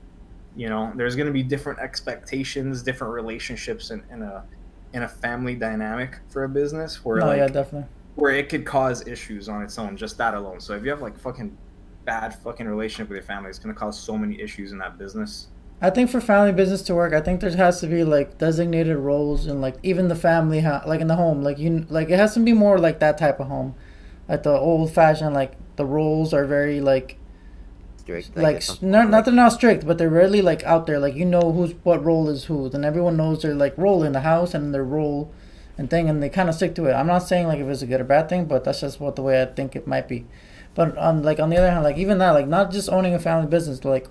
You 0.56 0.68
know, 0.68 0.92
there's 0.96 1.16
going 1.16 1.26
to 1.26 1.32
be 1.32 1.42
different 1.42 1.78
expectations, 1.78 2.82
different 2.82 3.14
relationships 3.14 3.90
in, 3.90 4.02
in 4.10 4.22
a 4.22 4.44
in 4.92 5.04
a 5.04 5.08
family 5.08 5.54
dynamic 5.54 6.18
for 6.28 6.44
a 6.44 6.48
business 6.48 7.04
where 7.04 7.18
No, 7.18 7.26
like 7.26 7.38
yeah, 7.38 7.46
definitely. 7.46 7.88
where 8.16 8.32
it 8.34 8.48
could 8.48 8.66
cause 8.66 9.06
issues 9.06 9.48
on 9.48 9.62
its 9.62 9.78
own, 9.78 9.96
just 9.96 10.18
that 10.18 10.34
alone. 10.34 10.60
So 10.60 10.74
if 10.74 10.82
you 10.82 10.90
have 10.90 11.00
like 11.00 11.16
fucking 11.18 11.56
bad 12.04 12.34
fucking 12.34 12.66
relationship 12.66 13.08
with 13.08 13.16
your 13.16 13.22
family, 13.24 13.50
it's 13.50 13.58
going 13.60 13.72
to 13.74 13.78
cause 13.78 13.98
so 13.98 14.18
many 14.18 14.40
issues 14.40 14.72
in 14.72 14.78
that 14.78 14.98
business. 14.98 15.46
I 15.80 15.90
think 15.90 16.10
for 16.10 16.20
family 16.20 16.52
business 16.52 16.82
to 16.82 16.94
work, 16.94 17.14
I 17.14 17.20
think 17.20 17.40
there 17.40 17.56
has 17.56 17.80
to 17.80 17.86
be 17.86 18.02
like 18.04 18.36
designated 18.36 18.96
roles 18.96 19.46
and 19.46 19.62
like 19.62 19.76
even 19.82 20.08
the 20.08 20.16
family, 20.16 20.60
ha- 20.60 20.82
like 20.86 21.00
in 21.00 21.06
the 21.06 21.16
home, 21.16 21.40
like 21.42 21.58
you, 21.58 21.86
like 21.88 22.10
it 22.10 22.18
has 22.18 22.34
to 22.34 22.40
be 22.40 22.52
more 22.52 22.78
like 22.78 22.98
that 22.98 23.16
type 23.16 23.38
of 23.40 23.46
home, 23.46 23.74
like 24.28 24.42
the 24.42 24.50
old 24.50 24.92
fashioned, 24.92 25.34
like 25.34 25.52
the 25.80 25.86
roles 25.86 26.34
are 26.34 26.44
very 26.44 26.78
like 26.92 27.08
Strict. 28.00 28.36
Like 28.36 28.82
not 28.82 29.24
they're 29.24 29.34
not 29.34 29.52
strict, 29.52 29.86
but 29.86 29.98
they're 29.98 30.10
really 30.10 30.42
like 30.42 30.62
out 30.64 30.86
there. 30.86 30.98
Like 30.98 31.14
you 31.14 31.24
know 31.24 31.52
who's 31.52 31.74
what 31.84 32.04
role 32.04 32.28
is 32.28 32.44
whose, 32.44 32.74
and 32.74 32.84
everyone 32.84 33.16
knows 33.16 33.42
their 33.42 33.54
like 33.54 33.76
role 33.76 34.02
in 34.02 34.12
the 34.12 34.20
house 34.20 34.54
and 34.54 34.74
their 34.74 34.84
role 34.84 35.32
and 35.78 35.88
thing, 35.88 36.08
and 36.08 36.22
they 36.22 36.28
kind 36.28 36.48
of 36.48 36.54
stick 36.54 36.74
to 36.76 36.86
it. 36.86 36.92
I'm 36.92 37.06
not 37.06 37.20
saying 37.20 37.46
like 37.46 37.60
if 37.60 37.68
it's 37.68 37.82
a 37.82 37.86
good 37.86 38.00
or 38.00 38.04
bad 38.04 38.28
thing, 38.28 38.46
but 38.46 38.64
that's 38.64 38.80
just 38.80 39.00
what 39.00 39.16
the 39.16 39.22
way 39.22 39.40
I 39.40 39.46
think 39.46 39.76
it 39.76 39.86
might 39.86 40.08
be. 40.08 40.26
But 40.74 40.96
on 40.96 41.22
like 41.22 41.38
on 41.38 41.50
the 41.50 41.58
other 41.58 41.70
hand, 41.70 41.84
like 41.84 41.98
even 41.98 42.18
that, 42.18 42.30
like 42.30 42.48
not 42.48 42.72
just 42.72 42.88
owning 42.88 43.14
a 43.14 43.18
family 43.18 43.48
business, 43.48 43.84
like 43.84 44.08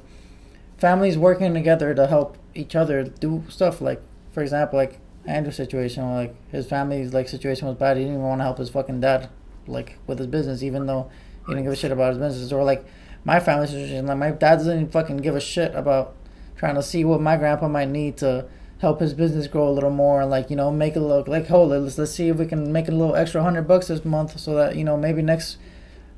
families 0.77 1.17
working 1.17 1.53
together 1.53 1.93
to 1.95 2.07
help 2.07 2.37
each 2.53 2.75
other 2.75 3.03
do 3.03 3.43
stuff. 3.49 3.81
Like 3.81 4.01
for 4.31 4.41
example, 4.43 4.77
like 4.77 4.99
Andrew's 5.25 5.55
situation, 5.55 6.13
like 6.13 6.35
his 6.51 6.67
family's 6.67 7.13
like 7.13 7.27
situation 7.27 7.67
was 7.67 7.75
bad. 7.75 7.97
He 7.97 8.03
didn't 8.03 8.17
even 8.17 8.27
want 8.27 8.39
to 8.39 8.43
help 8.43 8.59
his 8.59 8.69
fucking 8.69 9.01
dad, 9.01 9.29
like 9.67 9.97
with 10.07 10.19
his 10.19 10.27
business, 10.27 10.63
even 10.63 10.85
though 10.85 11.09
he 11.49 11.55
didn't 11.55 11.65
give 11.65 11.73
a 11.73 11.75
shit 11.75 11.91
about 11.91 12.09
his 12.09 12.17
business. 12.17 12.51
Or 12.51 12.63
like 12.63 12.85
my 13.23 13.39
family 13.39 13.67
situation, 13.67 14.05
like 14.07 14.17
my 14.17 14.31
dad 14.31 14.57
doesn't 14.57 14.75
even 14.75 14.89
fucking 14.91 15.17
give 15.17 15.35
a 15.35 15.41
shit 15.41 15.75
about 15.75 16.15
trying 16.57 16.75
to 16.75 16.83
see 16.83 17.03
what 17.05 17.21
my 17.21 17.37
grandpa 17.37 17.67
might 17.67 17.89
need 17.89 18.17
to 18.17 18.45
help 18.79 19.01
his 19.01 19.13
business 19.13 19.47
grow 19.47 19.67
a 19.67 19.71
little 19.71 19.89
more 19.89 20.21
and 20.21 20.29
like 20.31 20.49
you 20.49 20.55
know 20.55 20.71
make 20.71 20.95
it 20.95 21.01
look 21.01 21.27
like 21.27 21.47
hold 21.47 21.71
it 21.73 21.79
let's, 21.79 21.97
let's 21.97 22.11
see 22.11 22.29
if 22.29 22.37
we 22.37 22.45
can 22.45 22.71
make 22.71 22.87
a 22.87 22.91
little 22.91 23.13
extra 23.13 23.43
hundred 23.43 23.63
bucks 23.63 23.87
this 23.87 24.05
month 24.05 24.39
so 24.39 24.55
that 24.55 24.77
you 24.77 24.85
know 24.85 24.95
maybe 24.95 25.21
next 25.21 25.57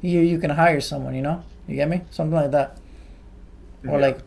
year 0.02 0.22
you 0.22 0.38
can 0.38 0.52
hire 0.52 0.80
someone 0.80 1.16
you 1.16 1.24
know? 1.24 1.44
You 1.68 1.76
get 1.76 1.90
me? 1.90 2.02
Something 2.12 2.36
like 2.36 2.52
that. 2.52 2.78
Or 3.88 4.00
Yeah. 4.00 4.08
like 4.08 4.20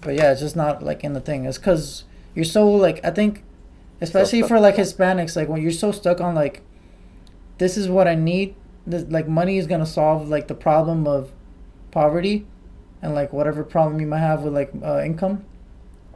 but 0.00 0.14
yeah 0.14 0.30
it's 0.32 0.40
just 0.40 0.54
not 0.56 0.82
like 0.82 1.02
in 1.02 1.14
the 1.14 1.20
thing. 1.20 1.46
It's 1.46 1.58
because 1.58 2.04
you're 2.34 2.44
so 2.44 2.68
like 2.68 3.04
i 3.04 3.10
think 3.10 3.42
especially 4.00 4.42
for 4.42 4.58
like 4.60 4.74
hispanics 4.76 5.36
like 5.36 5.48
when 5.48 5.62
you're 5.62 5.70
so 5.70 5.92
stuck 5.92 6.20
on 6.20 6.34
like 6.34 6.62
this 7.58 7.76
is 7.76 7.88
what 7.88 8.08
i 8.08 8.14
need 8.14 8.54
this, 8.86 9.04
like 9.08 9.28
money 9.28 9.58
is 9.58 9.66
gonna 9.66 9.86
solve 9.86 10.28
like 10.28 10.48
the 10.48 10.54
problem 10.54 11.06
of 11.06 11.32
poverty 11.90 12.46
and 13.02 13.14
like 13.14 13.32
whatever 13.32 13.64
problem 13.64 14.00
you 14.00 14.06
might 14.06 14.18
have 14.18 14.42
with 14.42 14.54
like 14.54 14.70
uh, 14.82 15.02
income. 15.02 15.44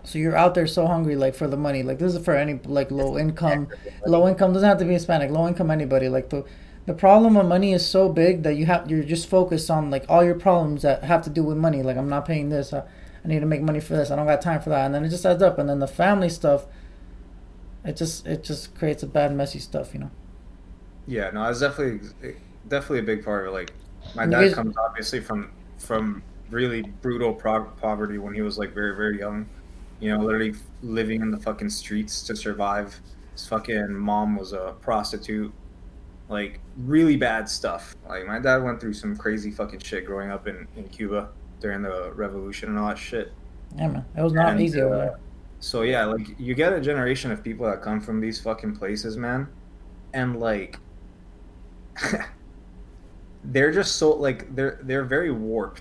So 0.04 0.18
you're 0.18 0.36
out 0.36 0.54
there 0.54 0.66
so 0.66 0.86
hungry 0.86 1.16
like 1.16 1.34
for 1.34 1.46
the 1.46 1.56
money. 1.56 1.82
Like 1.82 1.98
this 1.98 2.14
is 2.14 2.24
for 2.24 2.34
any 2.34 2.58
like 2.64 2.90
low 2.90 3.18
income. 3.18 3.68
low 4.06 4.26
income 4.26 4.52
doesn't 4.52 4.68
have 4.68 4.78
to 4.78 4.84
be 4.84 4.92
hispanic. 4.92 5.30
Low 5.30 5.46
income 5.46 5.70
anybody. 5.70 6.08
Like 6.08 6.30
the 6.30 6.44
the 6.86 6.94
problem 6.94 7.36
of 7.36 7.46
money 7.46 7.74
is 7.74 7.86
so 7.86 8.08
big 8.08 8.42
that 8.44 8.54
you 8.54 8.64
have 8.66 8.90
you're 8.90 9.02
just 9.02 9.28
focused 9.28 9.70
on 9.70 9.90
like 9.90 10.06
all 10.08 10.24
your 10.24 10.34
problems 10.34 10.82
that 10.82 11.04
have 11.04 11.22
to 11.24 11.30
do 11.30 11.42
with 11.42 11.58
money. 11.58 11.82
Like 11.82 11.96
i'm 11.96 12.08
not 12.08 12.24
paying 12.24 12.48
this. 12.48 12.72
I, 12.72 12.84
I 13.24 13.28
need 13.28 13.40
to 13.40 13.46
make 13.46 13.60
money 13.60 13.80
for 13.80 13.94
this. 13.94 14.10
I 14.10 14.16
don't 14.16 14.26
got 14.26 14.40
time 14.40 14.62
for 14.62 14.70
that. 14.70 14.86
And 14.86 14.94
then 14.94 15.04
it 15.04 15.10
just 15.10 15.26
adds 15.26 15.42
up. 15.42 15.58
And 15.58 15.68
then 15.68 15.80
the 15.80 15.88
family 15.88 16.30
stuff 16.30 16.66
it 17.84 17.96
just 17.96 18.26
it 18.26 18.44
just 18.44 18.74
creates 18.74 19.02
a 19.02 19.06
bad 19.06 19.34
messy 19.34 19.58
stuff 19.58 19.94
you 19.94 20.00
know? 20.00 20.10
Yeah, 21.06 21.30
no, 21.30 21.48
it's 21.48 21.60
definitely 21.60 22.34
definitely 22.68 23.00
a 23.00 23.02
big 23.16 23.24
part 23.24 23.46
of 23.46 23.52
it. 23.52 23.56
Like, 23.56 23.72
my 24.14 24.26
dad 24.26 24.52
comes 24.54 24.76
obviously 24.76 25.20
from 25.20 25.50
from 25.78 26.22
really 26.50 26.82
brutal 26.82 27.32
pro- 27.34 27.64
poverty 27.64 28.18
when 28.18 28.34
he 28.34 28.42
was 28.42 28.58
like 28.58 28.72
very 28.72 28.96
very 28.96 29.18
young. 29.18 29.48
You 30.00 30.16
know, 30.16 30.22
literally 30.24 30.54
living 30.82 31.20
in 31.22 31.30
the 31.30 31.38
fucking 31.38 31.70
streets 31.70 32.22
to 32.24 32.36
survive. 32.36 33.00
His 33.32 33.46
fucking 33.48 33.92
mom 33.94 34.36
was 34.36 34.52
a 34.52 34.74
prostitute. 34.80 35.52
Like 36.28 36.60
really 36.76 37.16
bad 37.16 37.48
stuff. 37.48 37.96
Like 38.08 38.26
my 38.26 38.38
dad 38.38 38.62
went 38.62 38.80
through 38.80 38.92
some 38.94 39.16
crazy 39.16 39.50
fucking 39.50 39.80
shit 39.80 40.04
growing 40.06 40.30
up 40.30 40.46
in 40.46 40.66
in 40.76 40.88
Cuba 40.88 41.30
during 41.60 41.82
the 41.82 42.12
revolution 42.14 42.68
and 42.68 42.78
all 42.78 42.88
that 42.88 42.98
shit. 42.98 43.32
yeah 43.76 43.88
man 43.88 44.04
it 44.16 44.22
was 44.22 44.32
not 44.32 44.50
And, 44.50 44.60
easy 44.60 44.80
over 44.80 44.94
uh, 44.94 44.98
there 44.98 45.18
So 45.60 45.82
yeah, 45.82 46.04
like 46.04 46.28
you 46.38 46.54
get 46.54 46.72
a 46.72 46.80
generation 46.80 47.32
of 47.32 47.42
people 47.42 47.66
that 47.66 47.82
come 47.82 48.00
from 48.00 48.20
these 48.20 48.40
fucking 48.40 48.76
places, 48.76 49.16
man, 49.16 49.48
and 50.14 50.38
like 50.38 50.78
they're 53.44 53.70
just 53.72 53.96
so 53.96 54.12
like 54.12 54.54
they're 54.54 54.78
they're 54.82 55.04
very 55.04 55.30
warped 55.30 55.80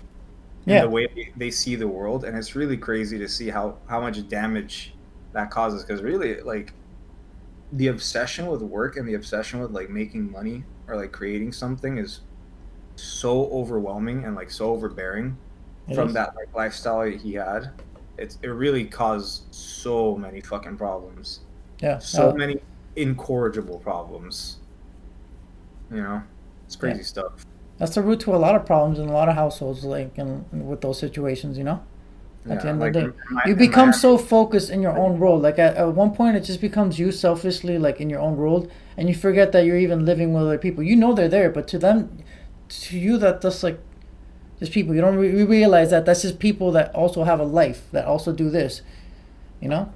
in 0.66 0.74
Yeah. 0.74 0.82
the 0.82 0.90
way 0.90 1.06
they- 1.14 1.32
they 1.36 1.50
see 1.50 1.76
the 1.76 1.88
world, 1.88 2.24
and 2.24 2.36
it's 2.36 2.54
really 2.54 2.76
crazy 2.76 3.18
to 3.18 3.28
see 3.28 3.48
how 3.48 3.76
how 3.86 4.00
much 4.00 4.26
damage 4.28 4.94
that 5.32 5.50
causes. 5.50 5.82
Because 5.84 6.02
really, 6.02 6.40
like 6.42 6.72
the 7.72 7.88
obsession 7.88 8.46
with 8.46 8.62
work 8.62 8.96
and 8.96 9.06
the 9.08 9.14
obsession 9.14 9.60
with 9.60 9.70
like 9.72 9.90
making 9.90 10.30
money 10.30 10.64
or 10.86 10.96
like 10.96 11.12
creating 11.12 11.52
something 11.52 11.98
is 11.98 12.20
so 12.96 13.46
overwhelming 13.50 14.24
and 14.24 14.34
like 14.34 14.50
so 14.50 14.70
overbearing 14.70 15.36
It 15.88 15.94
from 15.94 16.08
is. 16.08 16.14
that 16.14 16.34
like 16.34 16.54
lifestyle 16.54 17.02
he 17.02 17.34
had, 17.34 17.70
it's 18.16 18.38
it 18.42 18.48
really 18.48 18.84
caused 18.86 19.42
so 19.54 20.16
many 20.16 20.40
fucking 20.40 20.76
problems, 20.78 21.40
yeah 21.80 21.98
so 21.98 22.30
uh, 22.30 22.34
many 22.34 22.60
incorrigible 22.96 23.78
problems. 23.78 24.58
You 25.90 26.02
know, 26.02 26.22
it's 26.68 26.76
crazy 26.76 27.02
stuff. 27.02 27.32
that's 27.78 27.94
the 27.96 28.02
root 28.02 28.20
to 28.20 28.34
a 28.34 28.40
lot 28.46 28.54
of 28.54 28.62
problems 28.66 28.98
in 28.98 29.08
a 29.08 29.12
lot 29.12 29.28
of 29.28 29.34
households 29.34 29.84
like 29.84 30.16
in, 30.18 30.44
with 30.68 30.80
those 30.82 30.98
situations 30.98 31.56
you 31.58 31.64
know? 31.64 31.80
At 32.48 32.62
the 32.62 32.68
end 32.70 32.82
of 32.82 32.92
the 32.94 33.00
day, 33.00 33.08
my- 33.30 33.42
you 33.46 33.54
become 33.56 33.92
so 33.92 34.16
focused 34.16 34.70
in 34.70 34.80
your 34.80 34.96
own 34.96 35.18
world. 35.18 35.42
Like 35.42 35.58
at, 35.58 35.76
at 35.76 35.88
one 35.94 36.12
point 36.14 36.34
it 36.36 36.44
just 36.50 36.62
becomes 36.62 36.98
you 36.98 37.12
selfishly 37.12 37.76
like 37.78 38.00
in 38.00 38.08
your 38.08 38.20
own 38.20 38.36
world 38.38 38.70
and 38.96 39.06
you 39.10 39.14
forget 39.14 39.52
that 39.52 39.66
you're 39.66 39.76
even 39.86 40.04
living 40.06 40.32
with 40.32 40.44
other 40.44 40.56
people. 40.56 40.82
You 40.82 40.96
know 40.96 41.12
they're 41.12 41.28
there 41.38 41.50
but 41.50 41.68
to 41.68 41.78
them 41.78 41.98
to 42.70 42.98
you 42.98 43.18
that 43.18 43.40
that's 43.42 43.62
like 43.62 43.78
just 44.60 44.72
people. 44.72 44.94
You 44.94 45.00
don't 45.02 45.16
re- 45.16 45.42
realize 45.44 45.90
that 45.90 46.06
that's 46.06 46.22
just 46.22 46.38
people 46.38 46.72
that 46.72 46.94
also 46.94 47.24
have 47.24 47.38
a 47.38 47.44
life 47.44 47.80
that 47.92 48.04
also 48.06 48.32
do 48.32 48.48
this 48.50 48.82
you 49.60 49.68
know? 49.68 49.92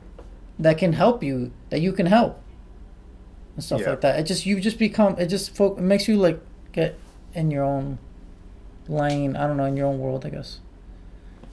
That 0.58 0.76
can 0.78 0.92
help 0.92 1.22
you 1.22 1.52
that 1.70 1.80
you 1.80 1.92
can 1.92 2.06
help 2.06 2.38
and 3.54 3.64
stuff 3.64 3.80
Yeah. 3.80 3.90
like 3.90 4.00
that. 4.02 4.18
It 4.20 4.24
just 4.24 4.44
you 4.46 4.60
just 4.60 4.78
become 4.78 5.16
it 5.18 5.26
just 5.26 5.54
fo- 5.56 5.76
it 5.76 5.80
makes 5.82 6.06
you 6.08 6.16
like 6.16 6.38
get 6.72 6.98
in 7.34 7.50
your 7.50 7.64
own 7.64 7.98
lane. 8.88 9.36
I 9.36 9.46
don't 9.46 9.56
know 9.56 9.64
in 9.64 9.76
your 9.76 9.86
own 9.86 9.98
world 9.98 10.26
i 10.26 10.30
guess. 10.30 10.60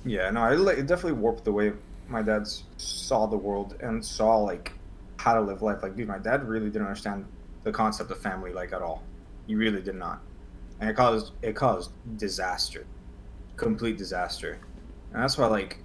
Yeah, 0.06 0.30
no, 0.32 0.46
it, 0.46 0.88
definitely 0.88 1.20
warped 1.20 1.44
the 1.44 1.52
way 1.52 1.74
my 2.08 2.22
dad 2.22 2.48
saw 2.78 3.28
the 3.28 3.38
world 3.38 3.76
and 3.82 4.04
saw 4.04 4.38
like 4.38 4.72
how 5.18 5.34
to 5.34 5.42
live 5.42 5.62
life. 5.62 5.84
Like, 5.84 5.96
dude, 5.96 6.08
my 6.08 6.18
dad 6.18 6.48
really 6.48 6.68
didn't 6.68 6.88
understand 6.88 7.26
the 7.64 7.72
concept 7.72 8.10
of 8.10 8.20
family 8.20 8.54
like 8.54 8.74
at 8.74 8.82
all. 8.82 9.04
He 9.46 9.56
really 9.56 9.82
did 9.82 9.96
not, 9.96 10.22
and 10.80 10.90
it 10.90 10.96
caused 10.96 11.34
it 11.42 11.56
caused 11.56 11.92
disaster, 12.18 12.86
complete 13.58 13.98
disaster, 13.98 14.60
and 15.14 15.22
that's 15.22 15.38
why 15.38 15.48
like 15.48 15.80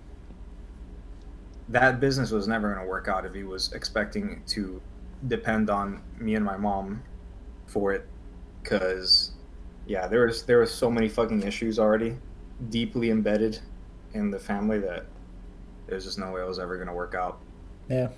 that 1.68 1.98
business 1.98 2.30
was 2.30 2.46
never 2.46 2.72
going 2.72 2.84
to 2.84 2.88
work 2.88 3.08
out 3.08 3.24
if 3.24 3.34
he 3.34 3.42
was 3.42 3.72
expecting 3.72 4.42
to 4.46 4.80
depend 5.28 5.70
on 5.70 6.02
me 6.18 6.34
and 6.34 6.44
my 6.44 6.56
mom 6.56 7.02
for 7.66 7.92
it, 7.92 8.06
because 8.64 9.32
yeah, 9.86 10.08
there 10.08 10.26
was 10.26 10.42
there 10.42 10.58
was 10.58 10.72
so 10.72 10.90
many 10.90 11.08
fucking 11.08 11.42
issues 11.42 11.78
already 11.78 12.16
deeply 12.70 13.10
embedded 13.10 13.60
in 14.14 14.30
the 14.30 14.38
family 14.38 14.78
that 14.80 15.06
there's 15.86 16.04
just 16.04 16.18
no 16.18 16.32
way 16.32 16.40
it 16.40 16.48
was 16.48 16.58
ever 16.58 16.76
gonna 16.78 16.94
work 16.94 17.14
out. 17.14 17.38
yeah 17.88 18.08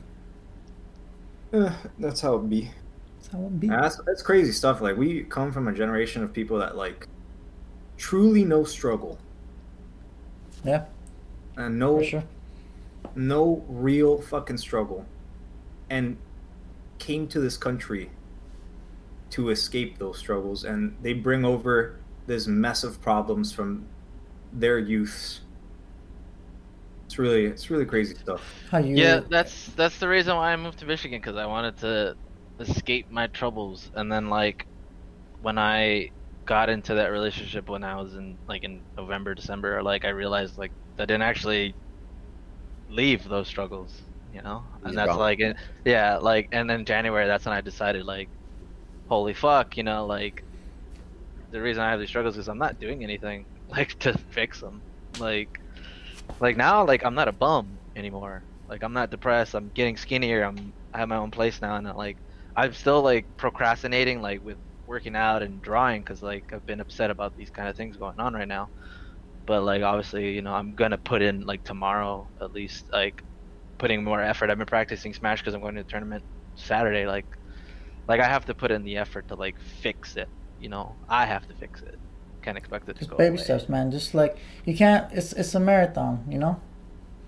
Eh, 1.52 1.72
that's 1.98 2.20
how 2.20 2.36
it 2.36 2.48
be. 2.48 2.70
that's 3.18 3.28
how 3.28 3.38
it 3.40 3.60
be 3.60 3.68
And 3.68 3.82
that's 3.82 3.96
that's 4.06 4.22
crazy 4.22 4.52
stuff. 4.52 4.80
Like 4.80 4.96
we 4.96 5.24
come 5.24 5.52
from 5.52 5.68
a 5.68 5.72
generation 5.72 6.22
of 6.22 6.32
people 6.32 6.58
that 6.58 6.76
like 6.76 7.06
truly 7.96 8.44
no 8.44 8.62
struggle 8.62 9.18
yeah 10.64 10.84
and 11.56 11.78
no 11.78 11.98
for 11.98 12.04
sure 12.04 12.24
no 13.14 13.64
real 13.68 14.20
fucking 14.20 14.58
struggle, 14.58 15.06
and 15.88 16.18
came 16.98 17.26
to 17.28 17.40
this 17.40 17.56
country 17.56 18.10
to 19.30 19.50
escape 19.50 19.98
those 19.98 20.18
struggles, 20.18 20.64
and 20.64 20.96
they 21.00 21.12
bring 21.14 21.44
over 21.44 22.00
this 22.26 22.46
mess 22.46 22.84
of 22.84 23.00
problems 23.00 23.52
from 23.52 23.90
their 24.52 24.78
youths. 24.78 25.42
It's 27.06 27.18
It's 27.18 27.18
really 27.18 27.46
it's 27.46 27.70
really 27.70 27.86
crazy 27.86 28.14
stuff. 28.14 28.42
How 28.70 28.78
you? 28.78 28.94
Yeah, 28.94 29.20
that's 29.30 29.66
that's 29.74 29.98
the 29.98 30.08
reason 30.08 30.36
why 30.36 30.52
I 30.52 30.56
moved 30.56 30.78
to 30.80 30.86
Michigan 30.86 31.18
because 31.20 31.36
I 31.36 31.46
wanted 31.46 31.76
to 31.78 32.16
escape 32.58 33.10
my 33.10 33.26
troubles. 33.28 33.90
And 33.94 34.10
then 34.10 34.28
like 34.28 34.66
when 35.40 35.58
I 35.58 36.10
got 36.46 36.70
into 36.70 36.94
that 36.96 37.08
relationship 37.08 37.68
when 37.68 37.84
I 37.84 37.96
was 37.96 38.14
in 38.16 38.38
like 38.48 38.64
in 38.64 38.86
November, 38.96 39.34
December, 39.34 39.82
like 39.82 40.04
I 40.04 40.10
realized 40.10 40.58
like 40.58 40.72
that 40.98 41.08
didn't 41.08 41.22
actually 41.22 41.76
leave 42.88 43.24
those 43.24 43.48
struggles, 43.48 44.02
you 44.32 44.42
know. 44.42 44.64
He's 44.82 44.96
And 44.96 44.96
that's 44.96 45.16
wrong. 45.16 45.16
like 45.16 45.38
yeah, 45.84 46.18
like 46.18 46.48
and 46.52 46.68
then 46.68 46.84
January 46.84 47.26
that's 47.26 47.44
when 47.46 47.54
I 47.54 47.60
decided 47.60 48.04
like 48.04 48.30
holy 49.06 49.34
fuck, 49.34 49.76
you 49.76 49.82
know, 49.82 50.06
like 50.06 50.42
the 51.50 51.60
reason 51.60 51.82
I 51.82 51.90
have 51.90 52.00
these 52.00 52.08
struggles 52.08 52.36
is 52.36 52.48
I'm 52.48 52.58
not 52.58 52.80
doing 52.80 53.02
anything 53.02 53.46
like 53.68 53.98
to 54.00 54.16
fix 54.30 54.60
them. 54.60 54.82
Like 55.18 55.60
like 56.40 56.56
now 56.56 56.84
like 56.84 57.04
I'm 57.04 57.14
not 57.14 57.28
a 57.28 57.32
bum 57.32 57.78
anymore. 57.94 58.42
Like 58.68 58.82
I'm 58.82 58.92
not 58.92 59.10
depressed. 59.10 59.54
I'm 59.54 59.70
getting 59.74 59.96
skinnier. 59.96 60.42
I'm 60.42 60.72
I 60.92 60.98
have 60.98 61.08
my 61.08 61.16
own 61.16 61.30
place 61.30 61.60
now 61.60 61.76
and 61.76 61.86
like 61.96 62.16
I'm 62.54 62.72
still 62.72 63.02
like 63.02 63.26
procrastinating 63.36 64.22
like 64.22 64.44
with 64.44 64.56
working 64.86 65.16
out 65.16 65.42
and 65.42 65.60
drawing 65.62 66.02
cuz 66.02 66.22
like 66.22 66.52
I've 66.52 66.66
been 66.66 66.80
upset 66.80 67.10
about 67.10 67.36
these 67.36 67.50
kind 67.50 67.68
of 67.68 67.76
things 67.76 67.96
going 67.96 68.18
on 68.18 68.34
right 68.34 68.48
now. 68.48 68.68
But 69.46 69.62
like 69.62 69.82
obviously, 69.82 70.34
you 70.34 70.42
know, 70.42 70.52
I'm 70.52 70.74
to 70.74 70.98
put 70.98 71.22
in 71.22 71.46
like 71.46 71.62
tomorrow 71.64 72.26
at 72.40 72.52
least 72.52 72.92
like 72.92 73.22
putting 73.78 74.02
more 74.02 74.20
effort. 74.20 74.50
I've 74.50 74.58
been 74.58 74.66
practicing 74.66 75.14
smash 75.14 75.42
cuz 75.42 75.54
I'm 75.54 75.60
going 75.60 75.76
to 75.76 75.84
the 75.84 75.88
tournament 75.88 76.24
Saturday 76.56 77.06
like 77.06 77.26
like 78.08 78.20
I 78.20 78.26
have 78.28 78.44
to 78.46 78.54
put 78.54 78.70
in 78.70 78.82
the 78.84 78.96
effort 78.96 79.28
to 79.28 79.34
like 79.34 79.56
fix 79.82 80.16
it, 80.16 80.28
you 80.60 80.68
know. 80.68 80.94
I 81.08 81.26
have 81.26 81.46
to 81.48 81.54
fix 81.54 81.82
it. 81.82 81.98
Can't 82.42 82.56
expect 82.58 82.88
it 82.88 82.94
to 82.94 82.98
Just 83.00 83.10
go 83.10 83.16
baby 83.16 83.36
away. 83.36 83.44
steps, 83.44 83.68
man. 83.68 83.90
Just 83.90 84.14
like 84.14 84.38
you 84.64 84.76
can't. 84.76 85.12
It's 85.12 85.32
it's 85.32 85.54
a 85.54 85.60
marathon, 85.60 86.24
you 86.30 86.38
know. 86.38 86.60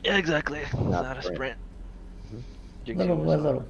Yeah, 0.05 0.17
exactly. 0.17 0.61
It's 0.61 0.75
Not 0.75 1.03
not 1.03 1.19
a 1.19 1.23
sprint. 1.23 1.37
sprint. 1.37 1.59
Mhm. 2.87 2.97
Little 2.97 3.17
by 3.17 3.35
little. 3.37 3.65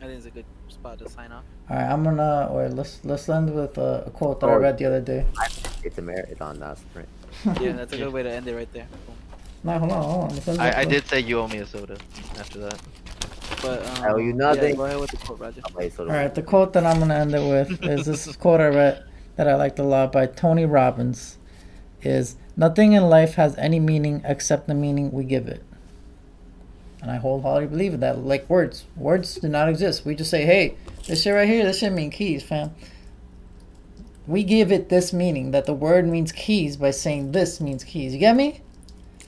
I 0.00 0.04
think 0.06 0.18
it's 0.18 0.26
a 0.26 0.30
good 0.30 0.44
spot 0.68 0.98
to 1.00 1.08
sign 1.08 1.32
off. 1.32 1.42
All 1.68 1.76
right, 1.76 1.90
I'm 1.90 2.04
gonna. 2.04 2.48
Wait, 2.52 2.68
let's 2.72 3.04
let's 3.04 3.28
end 3.28 3.52
with 3.52 3.76
a, 3.78 4.04
a 4.06 4.10
quote 4.10 4.38
that 4.40 4.48
I 4.48 4.54
Oh. 4.54 4.58
read 4.58 4.78
the 4.78 4.84
other 4.86 5.00
day. 5.00 5.26
It's 5.82 5.98
a 5.98 6.02
marathon, 6.02 6.60
not 6.60 6.76
a 6.76 6.80
sprint. 6.80 7.08
Yeah, 7.60 7.72
that's 7.72 7.92
a 7.92 7.96
good 7.98 8.12
way 8.12 8.22
to 8.22 8.30
end 8.30 8.46
it 8.48 8.54
right 8.54 8.72
there. 8.72 8.86
No, 9.64 9.78
hold 9.78 9.92
on, 9.92 10.02
hold 10.02 10.24
on. 10.24 10.28
Let's 10.34 10.48
end 10.48 10.58
with 10.58 10.66
I, 10.76 10.80
I 10.80 10.84
did 10.84 11.06
say 11.08 11.20
you 11.20 11.40
owe 11.40 11.48
me 11.48 11.58
a 11.58 11.66
soda 11.66 11.96
after 12.38 12.60
that. 12.60 12.80
But 13.62 13.84
um, 13.98 14.04
I 14.04 14.08
owe 14.10 14.16
you 14.18 14.28
Yeah, 14.30 14.34
nothing. 14.34 14.76
go 14.76 14.84
ahead 14.84 14.98
with 15.00 15.10
the 15.10 15.16
quote, 15.18 15.40
Roger. 15.40 15.60
I'll 15.64 15.70
play 15.70 15.90
sort 15.90 16.08
All 16.08 16.14
of- 16.14 16.20
right, 16.20 16.34
the 16.34 16.42
quote 16.42 16.72
that 16.74 16.84
I'm 16.86 16.98
gonna 17.00 17.14
end 17.14 17.34
it 17.34 17.40
with 17.48 17.82
is 17.88 18.06
this 18.06 18.36
quote 18.36 18.60
I 18.60 18.68
read 18.68 19.04
that 19.36 19.48
I 19.48 19.54
liked 19.56 19.78
a 19.78 19.82
lot 19.84 20.12
by 20.12 20.26
Tony 20.26 20.64
Robbins. 20.64 21.38
Is 22.02 22.36
nothing 22.56 22.92
in 22.92 23.02
life 23.08 23.34
has 23.34 23.56
any 23.58 23.80
meaning 23.80 24.22
except 24.24 24.68
the 24.68 24.74
meaning 24.74 25.10
we 25.10 25.24
give 25.24 25.48
it. 25.48 25.64
And 27.02 27.10
I 27.10 27.16
wholeheartedly 27.16 27.68
believe 27.70 27.94
in 27.94 28.00
that. 28.00 28.18
Like 28.18 28.48
words, 28.48 28.84
words 28.96 29.34
do 29.36 29.48
not 29.48 29.68
exist. 29.68 30.04
We 30.04 30.14
just 30.14 30.30
say, 30.30 30.44
"Hey, 30.44 30.76
this 31.06 31.22
shit 31.22 31.34
right 31.34 31.48
here, 31.48 31.64
this 31.64 31.78
shit 31.80 31.92
mean 31.92 32.10
keys, 32.10 32.42
fam." 32.44 32.72
We 34.28 34.44
give 34.44 34.70
it 34.70 34.90
this 34.90 35.12
meaning 35.12 35.50
that 35.52 35.64
the 35.66 35.72
word 35.74 36.06
means 36.06 36.32
keys 36.32 36.76
by 36.76 36.90
saying 36.90 37.32
this 37.32 37.60
means 37.60 37.82
keys. 37.82 38.12
You 38.12 38.20
get 38.20 38.36
me? 38.36 38.60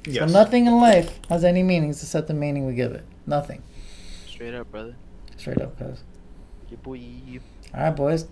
Yes. 0.04 0.28
So 0.30 0.32
nothing 0.38 0.66
in 0.66 0.74
life 0.76 1.18
has 1.28 1.42
any 1.42 1.62
meanings 1.62 2.02
except 2.02 2.28
the 2.28 2.34
meaning 2.34 2.66
we 2.66 2.74
give 2.74 2.92
it. 2.92 3.04
Nothing. 3.26 3.62
Straight 4.40 4.54
up, 4.54 4.70
brother. 4.70 4.96
Straight 5.36 5.60
up, 5.60 5.78
cuz. 5.78 6.02
Yeah, 6.70 6.78
boy. 6.82 6.98
All 7.74 7.80
right, 7.82 7.90
boys. 7.94 8.26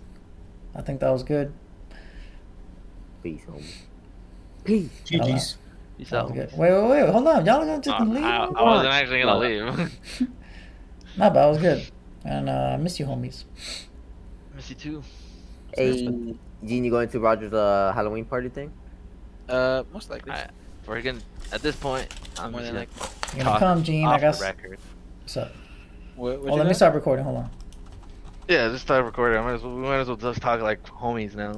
I 0.73 0.81
think 0.81 1.01
that 1.01 1.11
was 1.11 1.21
good. 1.21 1.53
Peace, 3.21 3.41
homie. 3.47 3.63
Peace. 4.63 4.89
GG's. 5.05 5.57
Peace 5.99 6.09
That 6.09 6.21
out. 6.25 6.33
good. 6.33 6.49
Wait, 6.57 6.71
wait, 6.73 6.89
wait. 6.89 7.09
Hold 7.11 7.27
on. 7.27 7.45
Y'all 7.45 7.59
gonna 7.63 7.79
just 7.79 8.01
Uh, 8.01 8.05
leave? 8.05 8.23
I, 8.23 8.45
I 8.45 8.63
wasn't 8.63 8.91
actually 8.91 9.21
gonna 9.21 9.37
leave. 9.45 9.77
leave. 9.77 10.29
but 11.15 11.37
I 11.37 11.45
was 11.45 11.59
good. 11.59 11.85
And 12.25 12.49
uh, 12.49 12.71
I 12.73 12.77
miss 12.77 12.99
you, 12.99 13.05
homies. 13.05 13.43
Miss 14.55 14.67
you 14.71 14.75
too. 14.77 15.03
Hey, 15.75 16.07
Gene, 16.65 16.83
you 16.85 16.89
going 16.89 17.07
to 17.09 17.19
Roger's 17.19 17.53
uh, 17.53 17.91
Halloween 17.93 18.25
party 18.25 18.49
thing? 18.49 18.73
Uh, 19.47 19.83
most 19.93 20.09
likely. 20.09 20.31
Alright. 20.31 20.49
We're 20.87 21.03
gonna 21.03 21.19
at 21.51 21.61
this 21.61 21.75
point. 21.75 22.07
I'm 22.39 22.51
More 22.51 22.61
than 22.61 22.71
gonna 22.73 22.79
likely. 22.79 23.37
You're 23.37 23.45
gonna 23.45 23.59
come, 23.59 23.83
Gene. 23.83 24.07
I 24.07 24.17
guess. 24.17 24.41
record. 24.41 24.79
What's 25.21 25.37
up? 25.37 25.51
What, 26.19 26.41
what 26.41 26.51
Oh, 26.51 26.55
let 26.55 26.67
me 26.67 26.73
start 26.73 26.93
recording. 26.95 27.23
Hold 27.23 27.37
on. 27.37 27.49
Yeah, 28.49 28.67
just 28.67 28.83
start 28.83 29.05
recording. 29.05 29.39
I 29.39 29.41
might 29.41 29.53
as 29.53 29.63
well, 29.63 29.73
we 29.73 29.83
might 29.83 29.99
as 29.99 30.07
well 30.07 30.17
just 30.17 30.41
talk 30.41 30.59
like 30.59 30.83
homies 30.83 31.33
now. 31.33 31.53